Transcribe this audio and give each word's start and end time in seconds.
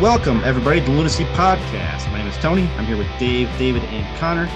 Welcome, 0.00 0.42
everybody, 0.44 0.80
to 0.80 0.90
Lunacy 0.90 1.24
Podcast. 1.24 2.10
My 2.10 2.16
name 2.16 2.26
is 2.26 2.38
Tony. 2.38 2.62
I'm 2.78 2.86
here 2.86 2.96
with 2.96 3.06
Dave, 3.18 3.50
David, 3.58 3.82
and 3.84 4.18
Connor. 4.18 4.46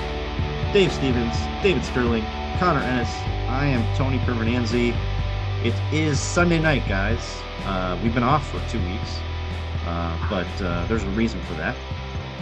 Dave 0.73 0.91
Stevens, 0.91 1.37
David 1.63 1.85
Sterling, 1.85 2.25
Connor 2.59 2.81
Ennis. 2.81 3.11
I 3.47 3.67
am 3.67 3.95
Tony 3.95 4.17
Pervenanzi. 4.21 4.97
It 5.63 5.75
is 5.93 6.19
Sunday 6.19 6.59
night, 6.59 6.89
guys. 6.89 7.43
Uh, 7.67 8.01
we've 8.03 8.15
been 8.15 8.23
off 8.23 8.51
for 8.51 8.59
two 8.71 8.79
weeks, 8.89 9.19
uh, 9.85 10.17
but 10.31 10.63
uh, 10.63 10.87
there's 10.87 11.03
a 11.03 11.11
reason 11.11 11.39
for 11.43 11.53
that. 11.57 11.77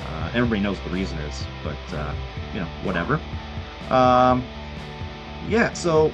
Uh, 0.07 0.31
everybody 0.33 0.61
knows 0.61 0.79
the 0.83 0.91
reason 0.91 1.19
is, 1.19 1.45
but 1.65 1.95
uh, 1.99 2.15
you 2.55 2.61
know, 2.61 2.69
whatever. 2.85 3.21
Um, 3.91 4.45
yeah. 5.49 5.73
So 5.73 6.13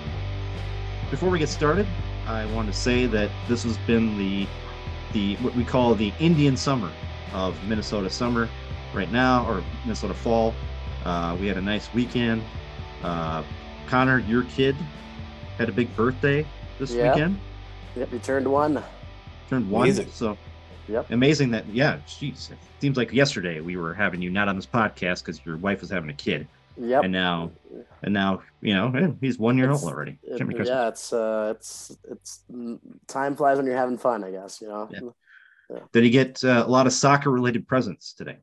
before 1.11 1.29
we 1.29 1.39
get 1.39 1.51
started, 1.51 1.87
I 2.27 2.47
want 2.47 2.67
to 2.67 2.73
say 2.73 3.05
that 3.05 3.31
this 3.47 3.63
has 3.65 3.77
been 3.77 4.17
the 4.17 4.47
the 5.13 5.37
what 5.37 5.55
we 5.55 5.65
call 5.65 5.95
the 5.95 6.13
Indian 6.21 6.57
summer 6.57 6.91
of 7.33 7.63
Minnesota 7.69 8.11
summer 8.11 8.49
right 8.95 9.11
now, 9.11 9.47
or 9.47 9.63
Minnesota 9.85 10.15
fall. 10.15 10.55
Uh, 11.05 11.37
we 11.41 11.47
had 11.47 11.57
a 11.57 11.63
nice 11.63 11.93
weekend. 11.95 12.43
Uh, 13.03 13.43
Connor, 13.87 14.19
your 14.21 14.43
kid 14.45 14.77
had 15.59 15.69
a 15.69 15.73
big 15.73 15.95
birthday 15.97 16.45
this 16.79 16.93
Yep. 16.93 17.15
weekend. 17.15 17.41
Yep, 17.97 18.13
you 18.13 18.19
turned 18.19 18.49
one. 18.49 18.83
Turned 19.49 19.71
one. 19.71 19.83
Amazing. 19.83 20.11
So 20.11 20.37
Yep. 20.89 21.11
amazing 21.11 21.51
that 21.51 21.67
yeah. 21.69 21.99
Jeez, 22.07 22.51
it 22.51 22.59
seems 22.81 22.97
like 22.97 23.13
yesterday 23.13 23.61
we 23.61 23.77
were 23.77 23.95
having 23.95 24.23
you 24.23 24.31
not 24.31 24.49
on 24.49 24.57
this 24.57 24.67
podcast 24.67 25.25
because 25.25 25.45
your 25.45 25.57
wife 25.57 25.81
was 25.81 25.91
having 25.91 26.11
a 26.11 26.15
kid, 26.15 26.49
Yep. 26.81 27.05
and 27.05 27.13
now 27.13 27.51
and 28.03 28.15
now 28.15 28.43
you 28.61 28.75
know 28.75 29.17
he's 29.21 29.39
one 29.39 29.57
year 29.59 29.67
It's- 29.67 29.83
old 29.83 29.93
already. 29.93 30.19
It- 30.23 30.67
yeah, 30.67 30.89
it's 30.89 31.13
uh, 31.13 31.55
it's 31.57 31.97
it's 32.11 32.45
mm, 32.51 32.79
time 33.07 33.37
flies 33.37 33.57
when 33.57 33.67
you're 33.67 33.77
having 33.77 33.99
fun. 33.99 34.25
I 34.25 34.31
guess 34.31 34.61
you 34.61 34.69
know. 34.69 34.89
Yeah. 34.91 35.81
Did 35.93 36.05
he 36.05 36.11
get 36.11 36.43
uh, 36.45 36.65
a 36.67 36.71
lot 36.71 36.87
of 36.87 36.93
soccer 36.95 37.31
related 37.31 37.69
presents 37.69 38.15
today? 38.15 38.39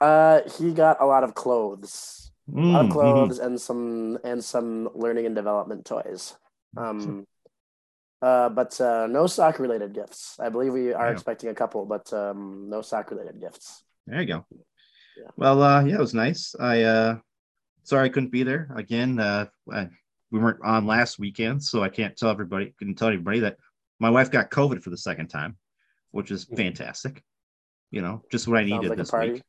Uh, 0.00 0.40
he 0.58 0.72
got 0.72 1.00
a 1.00 1.06
lot 1.06 1.24
of 1.24 1.34
clothes, 1.34 2.30
a 2.52 2.60
lot 2.60 2.84
Mm, 2.84 2.86
of 2.86 2.90
clothes, 2.92 3.38
and 3.38 3.58
some 3.60 4.18
and 4.24 4.44
some 4.44 4.90
learning 4.94 5.24
and 5.26 5.34
development 5.34 5.86
toys. 5.86 6.36
Um, 6.76 7.26
uh, 8.20 8.48
but 8.50 8.78
uh, 8.80 9.06
no 9.06 9.26
soccer 9.26 9.62
related 9.62 9.94
gifts. 9.94 10.36
I 10.40 10.48
believe 10.48 10.72
we 10.72 10.92
are 10.92 11.10
expecting 11.12 11.48
a 11.50 11.54
couple, 11.54 11.86
but 11.86 12.12
um, 12.12 12.66
no 12.68 12.82
soccer 12.82 13.14
related 13.14 13.40
gifts. 13.40 13.84
There 14.06 14.20
you 14.20 14.26
go. 14.26 14.44
Yeah. 15.16 15.30
Well, 15.36 15.62
uh, 15.62 15.84
yeah, 15.84 15.94
it 15.94 16.00
was 16.00 16.14
nice. 16.14 16.54
I 16.58 16.82
uh, 16.82 17.18
sorry 17.88 18.06
I 18.06 18.12
couldn't 18.12 18.32
be 18.32 18.42
there 18.42 18.70
again. 18.74 19.18
Uh, 19.18 19.46
I, 19.72 19.88
we 20.30 20.38
weren't 20.38 20.60
on 20.62 20.86
last 20.86 21.18
weekend, 21.18 21.62
so 21.62 21.82
I 21.82 21.88
can't 21.88 22.16
tell 22.16 22.30
everybody. 22.30 22.74
Couldn't 22.78 22.96
tell 22.96 23.08
everybody 23.08 23.40
that 23.40 23.56
my 23.98 24.10
wife 24.10 24.30
got 24.30 24.50
COVID 24.50 24.82
for 24.82 24.90
the 24.90 24.98
second 24.98 25.28
time, 25.28 25.56
which 26.10 26.30
is 26.30 26.44
fantastic. 26.44 27.22
You 27.90 28.02
know, 28.02 28.22
just 28.30 28.46
what 28.46 28.58
I 28.58 28.64
needed 28.64 28.90
like 28.90 28.98
this 28.98 29.12
week. 29.12 29.42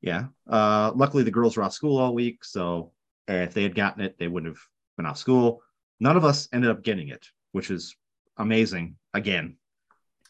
Yeah. 0.00 0.26
Uh, 0.48 0.90
luckily 0.94 1.22
the 1.22 1.30
girls 1.30 1.56
were 1.56 1.62
off 1.62 1.72
school 1.72 1.98
all 1.98 2.12
week, 2.14 2.44
so 2.44 2.92
if 3.28 3.54
they 3.54 3.62
had 3.62 3.76
gotten 3.76 4.02
it, 4.02 4.18
they 4.18 4.26
wouldn't 4.26 4.52
have 4.52 4.62
been 4.96 5.06
off 5.06 5.18
school. 5.18 5.62
None 6.00 6.16
of 6.16 6.24
us 6.24 6.48
ended 6.52 6.70
up 6.70 6.82
getting 6.82 7.08
it, 7.08 7.28
which 7.52 7.70
is 7.70 7.94
amazing. 8.36 8.96
Again, 9.14 9.56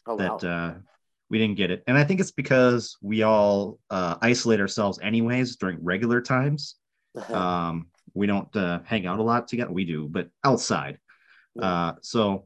Oh 0.05 0.15
wow. 0.15 0.37
that 0.37 0.47
uh, 0.47 0.73
we 1.29 1.39
didn't 1.39 1.57
get 1.57 1.71
it. 1.71 1.83
And 1.87 1.97
I 1.97 2.03
think 2.03 2.19
it's 2.19 2.31
because 2.31 2.97
we 3.01 3.23
all 3.23 3.79
uh, 3.89 4.17
isolate 4.21 4.59
ourselves 4.59 4.99
anyways 5.01 5.55
during 5.55 5.83
regular 5.83 6.21
times. 6.21 6.75
Um, 7.29 7.87
we 8.13 8.27
don't 8.27 8.55
uh, 8.55 8.79
hang 8.85 9.05
out 9.05 9.19
a 9.19 9.23
lot 9.23 9.47
together. 9.47 9.71
We 9.71 9.85
do, 9.85 10.07
but 10.07 10.29
outside. 10.43 10.99
Uh, 11.59 11.93
so, 12.01 12.45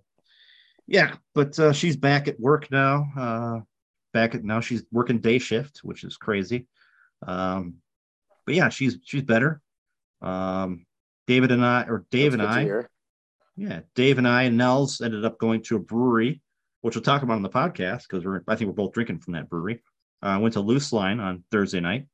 yeah, 0.87 1.15
but 1.33 1.57
uh, 1.59 1.73
she's 1.73 1.97
back 1.97 2.27
at 2.27 2.39
work 2.39 2.71
now. 2.71 3.07
Uh, 3.17 3.59
back 4.13 4.35
at 4.35 4.43
now, 4.43 4.59
she's 4.59 4.83
working 4.91 5.19
day 5.19 5.39
shift, 5.39 5.79
which 5.83 6.03
is 6.03 6.17
crazy. 6.17 6.67
Um, 7.25 7.75
but 8.45 8.55
yeah, 8.55 8.69
she's 8.69 8.97
she's 9.03 9.23
better. 9.23 9.61
Um, 10.21 10.85
David 11.27 11.51
and 11.51 11.65
I, 11.65 11.83
or 11.83 12.05
Dave 12.11 12.31
That's 12.31 12.55
and 12.55 12.71
I, 12.71 12.83
yeah, 13.57 13.81
Dave 13.95 14.17
and 14.17 14.27
I 14.27 14.43
and 14.43 14.57
Nels 14.57 15.01
ended 15.01 15.25
up 15.25 15.37
going 15.37 15.63
to 15.63 15.75
a 15.75 15.79
brewery, 15.79 16.41
which 16.81 16.95
we'll 16.95 17.03
talk 17.03 17.23
about 17.23 17.35
on 17.35 17.41
the 17.41 17.49
podcast 17.49 18.03
because 18.09 18.25
we're 18.25 18.41
I 18.47 18.55
think 18.55 18.69
we're 18.69 18.83
both 18.83 18.93
drinking 18.93 19.19
from 19.19 19.33
that 19.33 19.49
brewery. 19.49 19.83
I 20.21 20.35
uh, 20.35 20.39
went 20.39 20.53
to 20.53 20.61
Loose 20.61 20.93
Line 20.93 21.19
on 21.19 21.43
Thursday 21.51 21.79
night 21.79 22.07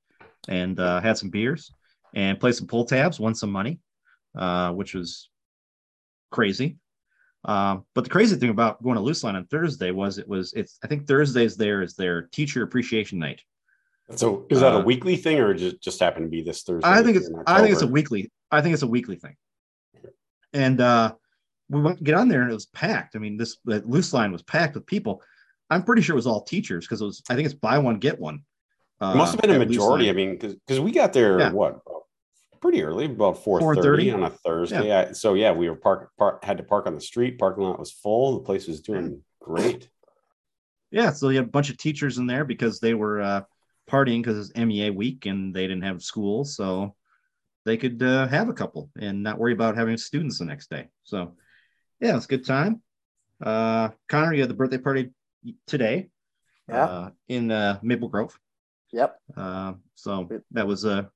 and 0.47 0.79
uh, 0.79 0.99
had 0.99 1.17
some 1.17 1.29
beers 1.29 1.71
and 2.13 2.39
play 2.39 2.51
some 2.51 2.67
pull 2.67 2.85
tabs, 2.85 3.19
won 3.19 3.35
some 3.35 3.51
money, 3.51 3.79
uh, 4.37 4.71
which 4.71 4.93
was 4.93 5.29
crazy. 6.31 6.77
Um, 7.45 7.85
but 7.93 8.05
the 8.05 8.09
crazy 8.09 8.35
thing 8.37 8.49
about 8.49 8.81
going 8.81 8.95
to 8.95 9.01
Loose 9.01 9.23
Line 9.23 9.35
on 9.35 9.45
Thursday 9.47 9.91
was 9.91 10.17
it 10.17 10.27
was 10.27 10.53
it's 10.53 10.79
I 10.83 10.87
think 10.87 11.07
Thursdays 11.07 11.57
there 11.57 11.81
is 11.81 11.95
their 11.95 12.23
teacher 12.23 12.63
appreciation 12.63 13.19
night. 13.19 13.41
So 14.15 14.45
is 14.49 14.61
that 14.61 14.73
a 14.73 14.77
Uh, 14.77 14.83
weekly 14.83 15.17
thing 15.17 15.39
or 15.39 15.53
just 15.53 15.81
just 15.81 15.99
happened 15.99 16.25
to 16.25 16.29
be 16.29 16.41
this 16.41 16.63
Thursday? 16.63 16.87
I 16.87 17.03
think 17.03 17.17
it's 17.17 17.29
I 17.47 17.61
think 17.61 17.73
it's 17.73 17.81
a 17.81 17.87
weekly. 17.87 18.31
I 18.51 18.61
think 18.61 18.73
it's 18.73 18.83
a 18.83 18.87
weekly 18.87 19.17
thing. 19.17 19.35
And 20.53 20.79
uh 20.79 21.15
we 21.69 21.81
went 21.81 21.97
to 21.97 22.03
get 22.03 22.15
on 22.15 22.27
there 22.27 22.41
and 22.43 22.51
it 22.51 22.53
was 22.53 22.67
packed. 22.67 23.15
I 23.15 23.19
mean, 23.19 23.35
this 23.37 23.57
the 23.65 23.81
loose 23.85 24.13
line 24.13 24.31
was 24.31 24.43
packed 24.43 24.75
with 24.75 24.85
people. 24.85 25.21
I'm 25.69 25.83
pretty 25.83 26.01
sure 26.01 26.13
it 26.13 26.17
was 26.17 26.27
all 26.27 26.43
teachers 26.43 26.85
because 26.85 27.01
it 27.01 27.05
was 27.05 27.23
I 27.29 27.35
think 27.35 27.45
it's 27.45 27.55
buy 27.55 27.77
one 27.77 27.97
get 27.99 28.19
one. 28.19 28.43
Uh, 29.01 29.13
It 29.15 29.17
must 29.17 29.33
have 29.33 29.41
been 29.41 29.51
a 29.55 29.59
majority. 29.59 30.09
I 30.09 30.13
mean, 30.13 30.37
because 30.37 30.79
we 30.79 30.91
got 30.91 31.11
there 31.13 31.39
Yeah. 31.39 31.51
what 31.51 31.81
pretty 32.63 32.81
early, 32.81 33.03
about 33.03 33.43
4:30. 33.43 34.13
on 34.13 34.23
a 34.23 34.29
Thursday. 34.29 34.89
I- 34.89 35.11
so 35.11 35.33
yeah, 35.33 35.51
we 35.51 35.69
were 35.69 35.75
park, 35.75 36.11
park 36.17 36.41
had 36.45 36.55
to 36.57 36.63
park 36.63 36.87
on 36.87 36.95
the 36.95 37.01
street. 37.01 37.37
Parking 37.37 37.65
lot 37.65 37.77
was 37.77 37.91
full. 37.91 38.35
The 38.39 38.45
place 38.45 38.67
was 38.67 38.79
doing 38.79 39.21
great. 39.41 39.89
Yeah, 40.89 41.11
so 41.11 41.27
you 41.27 41.37
had 41.39 41.47
a 41.47 41.49
bunch 41.51 41.69
of 41.69 41.77
teachers 41.77 42.19
in 42.19 42.25
there 42.25 42.45
because 42.45 42.79
they 42.79 42.93
were 42.93 43.19
uh, 43.21 43.41
partying 43.91 44.21
because 44.23 44.49
it's 44.49 44.57
MEA 44.57 44.91
week 44.91 45.25
and 45.25 45.53
they 45.53 45.63
didn't 45.63 45.83
have 45.83 46.01
school, 46.01 46.45
so 46.45 46.95
they 47.65 47.75
could 47.75 48.01
uh, 48.01 48.27
have 48.29 48.47
a 48.47 48.53
couple 48.53 48.89
and 48.97 49.21
not 49.21 49.37
worry 49.39 49.51
about 49.51 49.75
having 49.75 49.97
students 49.97 50.39
the 50.39 50.45
next 50.45 50.69
day. 50.69 50.87
So, 51.03 51.35
yeah, 51.99 52.15
it's 52.15 52.25
a 52.25 52.29
good 52.29 52.45
time. 52.45 52.81
Uh, 53.41 53.89
Connor, 54.07 54.33
you 54.33 54.39
had 54.41 54.49
the 54.49 54.53
birthday 54.53 54.77
party 54.77 55.09
today 55.67 56.09
Yeah. 56.69 56.85
uh, 56.85 57.09
in 57.27 57.51
uh, 57.51 57.79
Maple 57.81 58.07
Grove. 58.07 58.39
Yep. 58.93 59.19
Uh, 59.35 59.73
so 59.95 60.29
that 60.51 60.65
was 60.67 60.85
a 60.85 61.09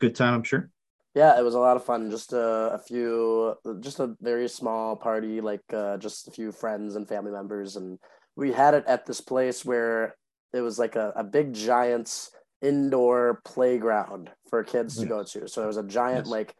good 0.00 0.14
time, 0.14 0.34
I'm 0.34 0.42
sure. 0.42 0.70
Yeah, 1.14 1.38
it 1.38 1.42
was 1.42 1.54
a 1.54 1.60
lot 1.60 1.76
of 1.76 1.84
fun. 1.84 2.10
Just 2.10 2.32
a, 2.32 2.72
a 2.74 2.78
few, 2.78 3.54
just 3.80 4.00
a 4.00 4.16
very 4.20 4.48
small 4.48 4.96
party, 4.96 5.40
like 5.40 5.62
uh, 5.72 5.96
just 5.98 6.26
a 6.26 6.32
few 6.32 6.50
friends 6.50 6.96
and 6.96 7.08
family 7.08 7.30
members, 7.30 7.76
and 7.76 7.98
we 8.36 8.52
had 8.52 8.74
it 8.74 8.84
at 8.88 9.06
this 9.06 9.20
place 9.20 9.64
where 9.64 10.16
it 10.52 10.60
was 10.60 10.78
like 10.78 10.96
a, 10.96 11.12
a 11.14 11.22
big 11.22 11.52
giant's 11.54 12.30
indoor 12.62 13.40
playground 13.44 14.30
for 14.48 14.64
kids 14.64 14.96
to 14.96 15.06
go 15.06 15.22
to. 15.22 15.46
So 15.46 15.60
there 15.60 15.68
was 15.68 15.76
a 15.76 15.84
giant 15.84 16.26
Yes. 16.26 16.32
like 16.32 16.54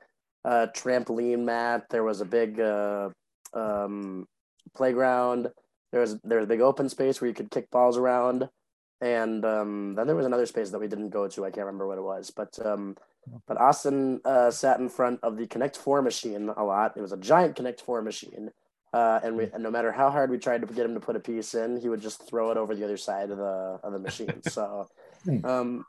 uh, 0.45 0.67
trampoline 0.77 1.45
mat. 1.45 1.87
There 1.91 2.05
was 2.05 2.21
a 2.21 2.25
big 2.25 2.61
uh, 2.61 3.09
um, 3.55 4.27
playground. 4.77 5.49
There 5.91 6.01
was 6.01 6.19
there 6.23 6.39
was 6.39 6.45
a 6.45 6.49
big 6.49 6.61
open 6.61 6.89
space 6.89 7.21
where 7.21 7.29
you 7.29 7.35
could 7.35 7.51
kick 7.51 7.71
balls 7.71 7.97
around, 7.99 8.49
and 9.01 9.45
um, 9.45 9.95
then 9.97 10.07
there 10.07 10.17
was 10.17 10.27
another 10.27 10.47
space 10.47 10.71
that 10.71 10.79
we 10.81 10.89
didn't 10.89 11.11
go 11.11 11.27
to. 11.27 11.45
I 11.45 11.51
can't 11.51 11.67
remember 11.67 11.89
what 11.89 11.99
it 11.99 12.03
was, 12.05 12.31
but 12.31 12.57
um, 12.65 12.97
but 13.47 13.61
Austin 13.61 14.21
uh, 14.25 14.51
sat 14.51 14.81
in 14.81 14.89
front 14.89 15.21
of 15.23 15.37
the 15.37 15.47
Connect 15.47 15.77
Four 15.77 16.03
machine 16.03 16.51
a 16.57 16.65
lot. 16.65 16.97
It 16.97 17.01
was 17.01 17.13
a 17.13 17.17
giant 17.17 17.57
Connect 17.57 17.81
Four 17.81 18.03
machine, 18.03 18.51
uh, 18.93 19.21
and 19.23 19.37
we 19.37 19.49
and 19.53 19.63
no 19.63 19.71
matter 19.71 19.93
how 19.93 20.11
hard 20.11 20.31
we 20.31 20.39
tried 20.39 20.61
to 20.67 20.67
get 20.73 20.85
him 20.87 20.95
to 20.95 21.01
put 21.01 21.17
a 21.17 21.21
piece 21.21 21.55
in, 21.55 21.81
he 21.81 21.89
would 21.89 22.01
just 22.01 22.29
throw 22.29 22.51
it 22.51 22.57
over 22.57 22.75
the 22.75 22.85
other 22.85 22.97
side 22.97 23.31
of 23.31 23.39
the 23.39 23.81
of 23.83 23.93
the 23.93 23.99
machine. 23.99 24.43
so, 24.49 24.89
Hmm. 25.25 25.45
um, 25.45 25.87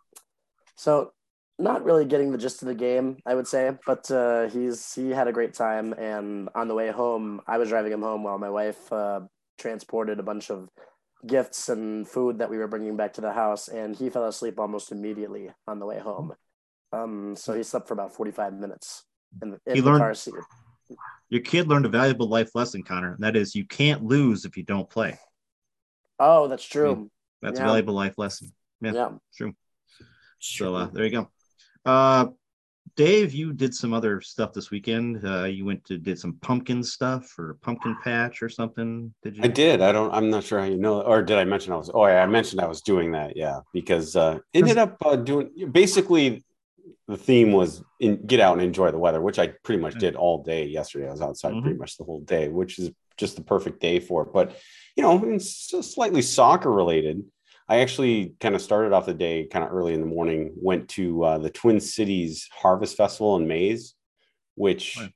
so 0.76 1.12
not 1.58 1.84
really 1.86 2.06
getting 2.06 2.32
the 2.32 2.38
gist 2.38 2.62
of 2.62 2.68
the 2.68 2.76
game, 2.76 3.18
I 3.26 3.36
would 3.36 3.48
say. 3.48 3.72
But 3.86 4.10
uh, 4.12 4.50
he's 4.50 4.94
he 4.94 5.10
had 5.12 5.28
a 5.28 5.34
great 5.34 5.54
time, 5.54 5.94
and 5.94 6.50
on 6.56 6.68
the 6.68 6.76
way 6.76 6.92
home, 6.92 7.42
I 7.48 7.58
was 7.58 7.70
driving 7.70 7.92
him 7.92 8.02
home 8.02 8.24
while 8.24 8.38
my 8.38 8.50
wife 8.50 8.92
uh, 8.92 9.22
transported 9.58 10.20
a 10.20 10.24
bunch 10.24 10.50
of 10.52 10.70
gifts 11.26 11.70
and 11.70 12.08
food 12.08 12.38
that 12.40 12.50
we 12.50 12.58
were 12.58 12.68
bringing 12.68 12.98
back 12.98 13.14
to 13.14 13.22
the 13.22 13.32
house, 13.34 13.68
and 13.68 13.96
he 13.96 14.10
fell 14.10 14.26
asleep 14.26 14.60
almost 14.60 14.92
immediately 14.92 15.50
on 15.68 15.80
the 15.80 15.86
way 15.86 16.00
home. 16.00 16.34
Um, 16.96 17.36
so 17.36 17.54
he 17.54 17.64
slept 17.64 17.88
for 17.88 17.94
about 17.94 18.14
forty 18.14 18.32
five 18.32 18.54
minutes 18.54 19.04
in 19.42 19.52
the, 19.52 19.60
in 19.66 19.76
He 19.76 19.82
the 19.82 19.88
learned- 19.88 20.00
car 20.02 20.14
seat. 20.14 20.34
Your 21.30 21.42
kid 21.42 21.68
learned 21.68 21.86
a 21.88 21.90
valuable 21.90 22.28
life 22.28 22.52
lesson, 22.54 22.84
Connor, 22.84 23.14
and 23.16 23.24
that 23.24 23.36
is 23.36 23.56
you 23.56 23.66
can't 23.66 24.04
lose 24.04 24.46
if 24.46 24.56
you 24.56 24.64
don't 24.64 24.88
play. 24.90 25.18
Oh, 26.20 26.48
that's 26.48 26.64
true. 26.64 27.10
That's 27.42 27.60
Yeah. 27.60 27.66
a 27.66 27.68
valuable 27.70 27.96
life 27.96 28.18
lesson. 28.18 28.54
Yeah. 28.82 28.94
Yeah. 28.94 29.10
True. 29.36 29.54
So 30.40 30.76
uh, 30.76 30.86
there 30.94 31.06
you 31.06 31.12
go. 31.12 31.30
Uh, 31.84 32.28
Dave, 32.96 33.34
you 33.34 33.52
did 33.52 33.74
some 33.74 33.94
other 33.94 34.22
stuff 34.22 34.54
this 34.54 34.70
weekend. 34.70 35.26
Uh, 35.26 35.46
you 35.46 35.66
went 35.66 35.84
to 35.86 35.98
did 35.98 36.20
some 36.20 36.34
pumpkin 36.42 36.84
stuff 36.84 37.34
or 37.40 37.58
pumpkin 37.62 37.98
patch 38.04 38.44
or 38.44 38.48
something. 38.48 39.14
Did 39.24 39.36
you? 39.38 39.44
I 39.44 39.48
did. 39.48 39.82
I 39.82 39.92
don't. 39.92 40.14
I'm 40.14 40.30
not 40.30 40.44
sure 40.44 40.60
how 40.60 40.66
you 40.66 40.78
know. 40.78 41.02
Or 41.02 41.24
did 41.24 41.38
I 41.38 41.44
mention 41.44 41.74
I 41.74 41.78
was? 41.78 41.90
Oh, 41.94 42.06
yeah, 42.06 42.22
I 42.24 42.28
mentioned 42.28 42.62
I 42.62 42.68
was 42.68 42.82
doing 42.82 43.12
that. 43.14 43.36
Yeah, 43.36 43.62
because 43.74 44.16
uh, 44.16 44.38
ended 44.54 44.78
up 44.78 44.96
uh, 45.04 45.16
doing 45.18 45.50
basically 45.72 46.46
the 47.08 47.18
theme 47.18 47.52
was 47.52 47.84
in, 48.00 48.26
get 48.26 48.40
out 48.40 48.54
and 48.54 48.62
enjoy 48.62 48.92
the 48.92 48.98
weather, 48.98 49.22
which 49.22 49.38
I 49.40 49.48
pretty 49.64 49.82
much 49.82 49.96
did 49.96 50.16
all 50.16 50.44
day 50.44 50.66
yesterday. 50.66 51.08
I 51.08 51.12
was 51.12 51.22
outside 51.22 51.54
Mhm. 51.54 51.62
pretty 51.62 51.78
much 51.78 51.98
the 51.98 52.04
whole 52.04 52.22
day, 52.22 52.50
which 52.50 52.80
is 52.80 52.92
just 53.18 53.36
the 53.36 53.44
perfect 53.44 53.80
day 53.80 54.00
for 54.00 54.24
it. 54.24 54.34
But 54.34 54.56
you 54.96 55.04
know, 55.04 55.24
it's 55.26 55.70
slightly 55.94 56.22
soccer 56.22 56.72
related. 56.72 57.24
I 57.68 57.80
actually 57.80 58.36
kind 58.40 58.56
of 58.56 58.62
started 58.62 58.94
off 58.94 59.06
the 59.06 59.14
day 59.14 59.46
kind 59.46 59.66
of 59.66 59.72
early 59.74 59.94
in 59.94 60.00
the 60.00 60.08
morning, 60.08 60.54
went 60.56 60.90
to 60.90 61.24
uh, 61.24 61.38
the 61.38 61.50
Twin 61.50 61.80
Cities 61.80 62.48
Harvest 62.52 62.96
Festival 62.96 63.36
in 63.36 63.48
Maize, 63.48 63.96
which 64.56 64.98
right. 64.98 65.12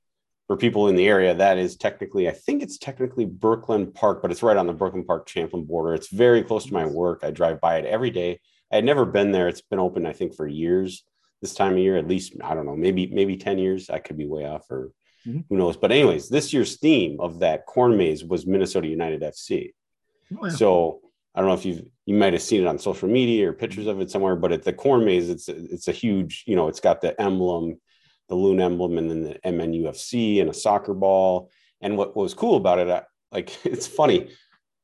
for 0.48 0.58
people 0.58 0.90
in 0.90 0.96
the 0.96 1.08
area, 1.08 1.34
that 1.34 1.58
is 1.58 1.78
technically, 1.78 2.28
I 2.28 2.32
think 2.32 2.62
it's 2.62 2.78
technically 2.78 3.26
Brooklyn 3.26 3.92
Park, 3.92 4.22
but 4.22 4.32
it's 4.32 4.44
right 4.44 4.58
on 4.58 4.68
the 4.68 4.74
Brooklyn 4.74 5.06
Park 5.06 5.28
Champlin 5.28 5.64
border. 5.64 5.94
It's 5.94 6.10
very 6.10 6.44
close 6.44 6.66
to 6.66 6.74
my 6.74 6.86
work. 6.86 7.24
I 7.24 7.32
drive 7.32 7.62
by 7.62 7.78
it 7.78 7.86
every 7.86 8.10
day. 8.10 8.40
I 8.72 8.78
had 8.78 8.86
never 8.86 9.06
been 9.06 9.32
there. 9.32 9.48
It's 9.48 9.62
been 9.62 9.80
open, 9.80 10.06
I 10.06 10.14
think, 10.14 10.36
for 10.36 10.48
years 10.48 11.04
this 11.42 11.54
time 11.54 11.74
of 11.74 11.80
year, 11.80 11.98
at 11.98 12.08
least, 12.08 12.34
I 12.44 12.54
don't 12.54 12.66
know, 12.66 12.76
maybe, 12.76 13.08
maybe 13.08 13.38
10 13.38 13.58
years. 13.58 13.90
I 13.90 14.00
could 14.00 14.18
be 14.18 14.28
way 14.28 14.46
off 14.46 14.70
or 14.70 14.92
mm-hmm. 15.26 15.42
who 15.50 15.58
knows. 15.58 15.78
But 15.78 15.92
anyways, 15.92 16.30
this 16.30 16.54
year's 16.54 16.78
theme 16.78 17.20
of 17.20 17.40
that 17.40 17.66
corn 17.66 17.98
maze 17.98 18.24
was 18.24 18.46
Minnesota 18.46 18.88
United 18.88 19.22
FC. 19.22 19.74
Oh, 20.38 20.46
yeah. 20.46 20.52
So 20.52 21.02
I 21.34 21.40
don't 21.40 21.50
know 21.50 21.56
if 21.56 21.66
you've 21.66 21.84
you 22.06 22.16
might 22.16 22.34
have 22.34 22.42
seen 22.42 22.62
it 22.62 22.68
on 22.68 22.80
social 22.80 23.08
media 23.08 23.50
or 23.50 23.54
pictures 23.54 23.88
of 23.88 24.02
it 24.02 24.10
somewhere, 24.10 24.36
but 24.36 24.52
at 24.52 24.64
the 24.64 24.74
corn 24.74 25.06
maze, 25.06 25.30
it's 25.30 25.48
it's 25.48 25.88
a 25.88 25.94
huge, 25.94 26.44
you 26.48 26.56
know, 26.56 26.68
it's 26.68 26.80
got 26.80 27.02
the 27.02 27.20
emblem, 27.22 27.80
the 28.30 28.36
loon 28.36 28.60
emblem, 28.60 28.98
and 28.98 29.10
then 29.10 29.24
the 29.24 29.40
MNUFC 29.46 30.42
and 30.42 30.50
a 30.50 30.54
soccer 30.54 30.94
ball. 30.94 31.52
And 31.82 31.98
what, 31.98 32.16
what 32.16 32.24
was 32.24 32.34
cool 32.34 32.58
about 32.58 32.80
it, 32.80 32.90
I, 32.90 33.04
like 33.32 33.58
it's 33.66 33.88
funny, 33.88 34.30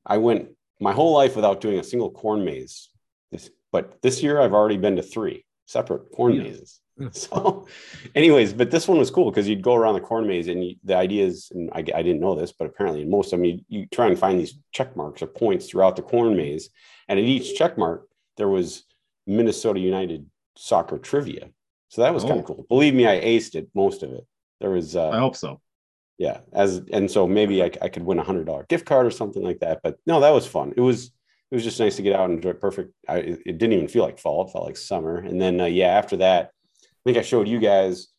I 0.05 0.17
went 0.17 0.49
my 0.79 0.93
whole 0.93 1.13
life 1.13 1.35
without 1.35 1.61
doing 1.61 1.79
a 1.79 1.83
single 1.83 2.11
corn 2.11 2.45
maze. 2.45 2.89
This, 3.31 3.49
but 3.71 4.01
this 4.01 4.21
year 4.21 4.39
I've 4.39 4.53
already 4.53 4.77
been 4.77 4.97
to 4.97 5.03
three 5.03 5.44
separate 5.65 6.11
corn 6.11 6.33
yeah. 6.33 6.43
mazes. 6.43 6.81
So, 7.11 7.67
anyways, 8.15 8.53
but 8.53 8.71
this 8.71 8.87
one 8.87 8.97
was 8.97 9.11
cool 9.11 9.29
because 9.29 9.49
you'd 9.49 9.61
go 9.61 9.75
around 9.75 9.95
the 9.95 9.99
corn 9.99 10.25
maze, 10.27 10.47
and 10.47 10.63
you, 10.63 10.75
the 10.85 10.95
idea 10.95 11.25
is, 11.25 11.51
and 11.53 11.69
I, 11.73 11.79
I, 11.79 12.01
didn't 12.01 12.21
know 12.21 12.35
this, 12.35 12.53
but 12.53 12.67
apparently 12.67 13.01
in 13.01 13.09
most 13.09 13.33
of 13.33 13.39
them, 13.39 13.43
you, 13.43 13.59
you 13.67 13.85
try 13.87 14.07
and 14.07 14.17
find 14.17 14.39
these 14.39 14.57
check 14.71 14.95
marks 14.95 15.21
or 15.21 15.27
points 15.27 15.67
throughout 15.67 15.97
the 15.97 16.01
corn 16.01 16.37
maze, 16.37 16.69
and 17.09 17.19
at 17.19 17.25
each 17.25 17.57
check 17.57 17.77
mark 17.77 18.07
there 18.37 18.47
was 18.47 18.85
Minnesota 19.27 19.79
United 19.79 20.25
soccer 20.55 20.97
trivia. 20.97 21.49
So 21.89 22.01
that 22.01 22.13
was 22.13 22.23
oh. 22.23 22.27
kind 22.29 22.39
of 22.39 22.45
cool. 22.45 22.65
Believe 22.69 22.93
me, 22.93 23.07
I 23.07 23.19
aced 23.19 23.55
it 23.55 23.67
most 23.73 24.03
of 24.03 24.11
it. 24.11 24.25
There 24.61 24.69
was. 24.69 24.95
Uh, 24.95 25.09
I 25.09 25.19
hope 25.19 25.35
so. 25.35 25.61
Yeah, 26.17 26.39
as 26.53 26.81
and 26.93 27.11
so 27.11 27.27
maybe 27.27 27.61
I, 27.61 27.71
I 27.81 27.89
could 27.89 28.03
win 28.03 28.19
a 28.19 28.23
hundred 28.23 28.45
dollar 28.45 28.65
gift 28.69 28.85
card 28.85 29.05
or 29.05 29.11
something 29.11 29.43
like 29.43 29.59
that. 29.59 29.81
But 29.83 29.97
no, 30.05 30.21
that 30.21 30.29
was 30.29 30.47
fun. 30.47 30.73
It 30.77 30.81
was 30.81 31.11
it 31.55 31.59
was 31.59 31.63
just 31.63 31.79
nice 31.79 31.95
to 31.95 32.01
get 32.01 32.13
out 32.13 32.29
and 32.29 32.33
enjoy 32.33 32.51
perfect. 32.51 32.93
I, 33.07 33.19
it 33.19 33.57
didn't 33.57 33.71
even 33.71 33.87
feel 33.87 34.03
like 34.03 34.19
fall; 34.19 34.45
it 34.45 34.51
felt 34.51 34.65
like 34.65 34.75
summer. 34.75 35.19
And 35.19 35.41
then 35.41 35.61
uh, 35.61 35.67
yeah, 35.67 35.87
after 35.87 36.17
that, 36.17 36.51
I 36.83 36.87
think 37.05 37.17
I 37.17 37.21
showed 37.21 37.47
you 37.47 37.59
guys 37.59 38.09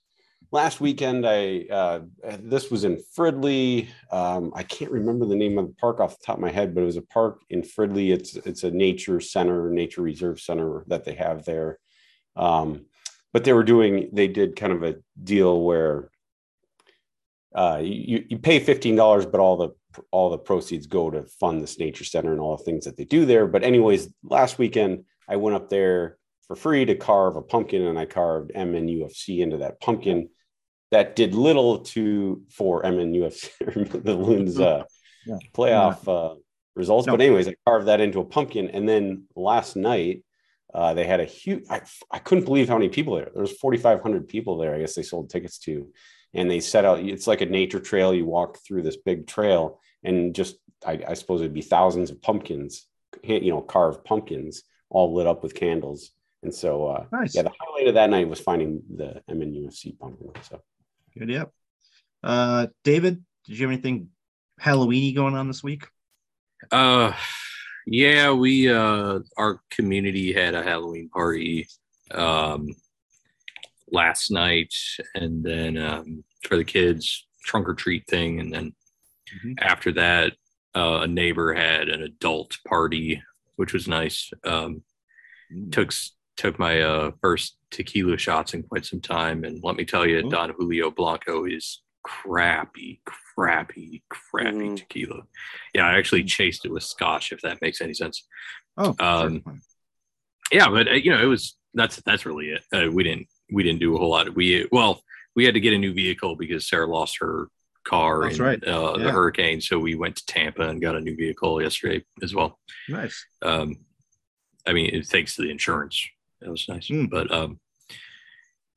last 0.53 0.81
weekend. 0.81 1.27
I 1.29 1.67
uh, 1.71 2.01
this 2.41 2.71
was 2.71 2.85
in 2.85 2.99
Fridley. 3.15 3.89
Um, 4.11 4.53
I 4.57 4.63
can't 4.63 4.91
remember 4.91 5.27
the 5.27 5.37
name 5.37 5.59
of 5.59 5.67
the 5.67 5.75
park 5.75 6.01
off 6.01 6.19
the 6.19 6.25
top 6.25 6.37
of 6.37 6.41
my 6.41 6.51
head, 6.51 6.75
but 6.75 6.81
it 6.81 6.87
was 6.87 6.97
a 6.97 7.03
park 7.03 7.43
in 7.51 7.61
Fridley. 7.61 8.11
It's 8.11 8.37
it's 8.37 8.65
a 8.65 8.71
nature 8.71 9.21
center, 9.21 9.69
nature 9.69 10.01
reserve 10.01 10.41
center 10.41 10.85
that 10.87 11.05
they 11.05 11.13
have 11.17 11.45
there. 11.45 11.79
Um, 12.37 12.87
but 13.35 13.45
they 13.45 13.53
were 13.53 13.65
doing 13.65 14.09
they 14.15 14.29
did 14.29 14.57
kind 14.57 14.73
of 14.73 14.83
a 14.83 14.97
deal 15.23 15.61
where 15.61 16.11
uh, 17.55 17.81
you, 17.83 18.25
you 18.29 18.39
pay 18.39 18.61
$15 18.61 19.31
but 19.31 19.41
all 19.41 19.57
the 19.57 19.71
all 20.11 20.31
the 20.31 20.39
proceeds 20.39 20.87
go 20.87 21.11
to 21.11 21.25
fund 21.41 21.63
this 21.63 21.79
nature 21.79 22.05
center 22.05 22.33
and 22.33 22.41
all 22.41 22.57
the 22.57 22.65
things 22.65 22.85
that 22.85 22.97
they 22.97 23.05
do 23.05 23.25
there. 23.25 23.47
But 23.47 23.65
anyways, 23.65 24.09
last 24.23 24.59
weekend 24.59 25.05
I 25.29 25.37
went 25.37 25.57
up 25.57 25.69
there 25.69 26.19
for 26.47 26.57
free 26.57 26.85
to 26.85 26.95
carve 26.95 27.37
a 27.37 27.43
pumpkin, 27.43 27.83
and 27.83 27.99
I 27.99 28.07
carved 28.07 28.53
MNUFC 28.55 29.41
into 29.41 29.59
that 29.59 29.81
pumpkin. 29.81 30.29
That 30.93 31.17
did 31.17 31.35
little 31.35 31.81
to 31.81 32.43
for 32.51 32.83
MNUFC 32.83 34.03
the 34.05 34.15
Loons 34.15 34.61
uh, 34.61 34.85
yeah. 35.27 35.39
playoff 35.55 36.07
uh, 36.07 36.37
results. 36.77 37.07
No. 37.07 37.15
But 37.15 37.23
anyways, 37.23 37.49
I 37.49 37.57
carved 37.67 37.87
that 37.87 38.01
into 38.01 38.21
a 38.21 38.25
pumpkin, 38.25 38.71
and 38.71 38.89
then 38.89 39.25
last 39.35 39.77
night 39.77 40.23
uh, 40.73 40.95
they 40.95 41.05
had 41.05 41.21
a 41.21 41.25
huge. 41.25 41.65
I, 41.69 41.81
I 42.11 42.19
couldn't 42.19 42.45
believe 42.45 42.69
how 42.69 42.77
many 42.79 42.89
people 42.89 43.17
there. 43.17 43.31
There 43.33 43.43
was 43.43 43.53
forty 43.53 43.79
five 43.79 44.01
hundred 44.01 44.29
people 44.29 44.59
there. 44.59 44.75
I 44.75 44.79
guess 44.79 44.95
they 44.95 45.03
sold 45.03 45.31
tickets 45.31 45.59
to, 45.61 45.89
and 46.35 46.51
they 46.51 46.61
set 46.61 46.85
out. 46.85 47.01
It's 47.01 47.27
like 47.27 47.41
a 47.41 47.47
nature 47.47 47.81
trail. 47.81 48.15
You 48.15 48.27
walk 48.27 48.59
through 48.59 48.83
this 48.83 48.97
big 48.97 49.27
trail, 49.27 49.81
and 50.07 50.35
just 50.35 50.57
I, 50.87 51.01
I 51.09 51.15
suppose 51.15 51.41
it'd 51.41 51.53
be 51.53 51.63
thousands 51.63 52.11
of 52.11 52.23
pumpkins, 52.23 52.87
you 53.23 53.51
know, 53.51 53.61
carved 53.61 54.05
pumpkins, 54.05 54.63
all 54.89 55.15
lit 55.15 55.27
up 55.27 55.43
with 55.43 55.55
candles. 55.55 56.13
And 56.43 56.55
so, 56.55 56.87
uh, 56.87 57.07
nice. 57.13 57.35
yeah, 57.35 57.43
the 57.43 57.53
highlight 57.59 57.89
of 57.89 57.95
that 57.95 58.11
night 58.11 58.29
was 58.29 58.41
finding 58.41 58.83
the 58.95 59.23
MNUFC 59.29 59.99
pumpkin. 59.99 60.31
So 60.43 60.63
good. 61.19 61.29
Yep. 61.29 61.51
Uh, 62.23 62.67
David, 62.85 63.25
did 63.47 63.59
you 63.59 63.67
have 63.67 63.73
anything 63.73 64.11
Halloweeny 64.61 65.15
going 65.15 65.35
on 65.35 65.49
this 65.49 65.63
week? 65.63 65.87
Uh, 66.71 67.13
yeah, 67.87 68.33
we 68.33 68.73
uh, 68.73 69.21
our 69.37 69.61
community 69.71 70.33
had 70.33 70.55
a 70.55 70.63
Halloween 70.63 71.09
party 71.09 71.69
um 72.13 72.69
last 73.91 74.31
night, 74.31 74.73
and 75.15 75.45
then 75.45 75.77
um, 75.77 76.25
for 76.43 76.57
the 76.57 76.65
kids 76.65 77.27
trunk 77.45 77.69
or 77.69 77.75
treat 77.75 78.07
thing, 78.07 78.41
and 78.41 78.53
then 78.53 78.75
Mm-hmm. 79.35 79.53
After 79.59 79.93
that, 79.93 80.35
uh, 80.75 81.01
a 81.03 81.07
neighbor 81.07 81.55
had 81.55 81.89
an 81.89 82.03
adult 82.03 82.59
party, 82.67 83.23
which 83.57 83.73
was 83.73 83.89
nice. 83.89 84.31
Um, 84.45 84.83
mm. 85.53 85.73
Took 85.73 85.93
took 86.37 86.59
my 86.59 86.83
uh, 86.83 87.11
first 87.23 87.57
tequila 87.71 88.19
shots 88.19 88.55
in 88.55 88.63
quite 88.63 88.85
some 88.85 89.01
time, 89.01 89.45
and 89.45 89.63
let 89.65 89.77
me 89.77 89.85
tell 89.85 90.07
you, 90.07 90.23
oh. 90.25 90.31
Don 90.31 90.53
Julio 90.57 90.91
Blanco 90.91 91.47
is 91.47 91.83
crappy, 92.03 93.01
crappy, 93.05 94.03
crappy 94.09 94.69
mm. 94.69 94.77
tequila. 94.77 95.23
Yeah, 95.75 95.87
I 95.87 95.97
actually 95.97 96.25
mm. 96.25 96.29
chased 96.29 96.65
it 96.65 96.73
with 96.73 96.83
scotch, 96.83 97.33
if 97.33 97.41
that 97.41 97.63
makes 97.63 97.81
any 97.81 97.95
sense. 97.95 98.27
Oh, 98.77 98.95
um, 99.01 99.43
yeah, 100.53 100.69
but 100.69 100.89
uh, 100.89 100.93
you 100.93 101.11
know, 101.11 101.23
it 101.23 101.27
was 101.27 101.57
that's 101.75 101.97
that's 102.03 102.27
really 102.27 102.51
it. 102.51 102.63
Uh, 102.73 102.91
we 102.91 103.03
didn't 103.03 103.27
we 103.51 103.63
didn't 103.63 103.81
do 103.81 103.97
a 103.97 103.99
whole 103.99 104.11
lot. 104.11 104.35
We 104.35 104.69
well, 104.71 105.03
we 105.35 105.45
had 105.45 105.55
to 105.55 105.61
get 105.61 105.75
a 105.75 105.79
new 105.79 105.95
vehicle 105.95 106.37
because 106.37 106.69
Sarah 106.69 106.87
lost 106.87 107.19
her 107.21 107.49
car 107.87 108.23
That's 108.23 108.39
in 108.39 108.45
right. 108.45 108.67
uh, 108.67 108.95
yeah. 108.97 109.05
the 109.05 109.13
hurricane. 109.13 109.61
So 109.61 109.79
we 109.79 109.95
went 109.95 110.17
to 110.17 110.27
Tampa 110.27 110.69
and 110.69 110.81
got 110.83 110.97
a 110.97 111.01
new 111.01 111.17
vehicle 111.17 111.63
yesterday 111.63 112.05
as 112.23 112.35
well. 112.35 112.59
Nice. 112.89 113.25
Um, 113.43 113.77
I 114.67 114.73
mean, 114.73 115.03
thanks 115.05 115.37
to 115.37 115.43
the 115.43 115.51
insurance. 115.51 116.07
It 116.43 116.49
was 116.51 116.69
nice. 116.69 116.89
Mm. 116.89 117.09
But 117.09 117.31
um, 117.33 117.61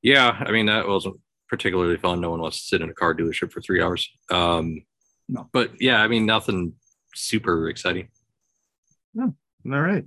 yeah, 0.01 0.37
I 0.39 0.51
mean, 0.51 0.67
that 0.67 0.87
wasn't 0.87 1.19
particularly 1.49 1.97
fun. 1.97 2.21
No 2.21 2.29
one 2.29 2.41
wants 2.41 2.61
to 2.61 2.67
sit 2.67 2.81
in 2.81 2.89
a 2.89 2.93
car 2.93 3.15
dealership 3.15 3.51
for 3.51 3.61
three 3.61 3.81
hours. 3.81 4.09
Um, 4.29 4.83
no. 5.27 5.49
But 5.51 5.81
yeah, 5.81 6.01
I 6.01 6.07
mean, 6.07 6.25
nothing 6.25 6.73
super 7.15 7.69
exciting. 7.69 8.09
No. 9.13 9.35
All 9.71 9.81
right. 9.81 10.05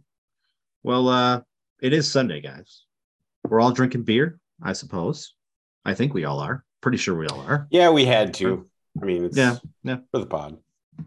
Well, 0.82 1.09
uh, 1.09 1.40
it 1.80 1.92
is 1.92 2.11
Sunday, 2.11 2.40
guys. 2.40 2.85
We're 3.44 3.61
all 3.61 3.73
drinking 3.73 4.04
beer, 4.04 4.38
I 4.62 4.73
suppose. 4.73 5.35
I 5.85 5.94
think 5.94 6.14
we 6.14 6.25
all 6.25 6.38
are. 6.40 6.64
Pretty 6.80 6.99
sure 6.99 7.16
we 7.16 7.26
all 7.26 7.40
are. 7.40 7.66
Yeah, 7.71 7.90
we 7.90 8.04
had 8.04 8.35
to. 8.35 8.68
I 9.00 9.04
mean, 9.04 9.30
yeah, 9.32 9.56
yeah, 9.82 9.99
for 10.11 10.20
the 10.20 10.26
pod. 10.26 10.58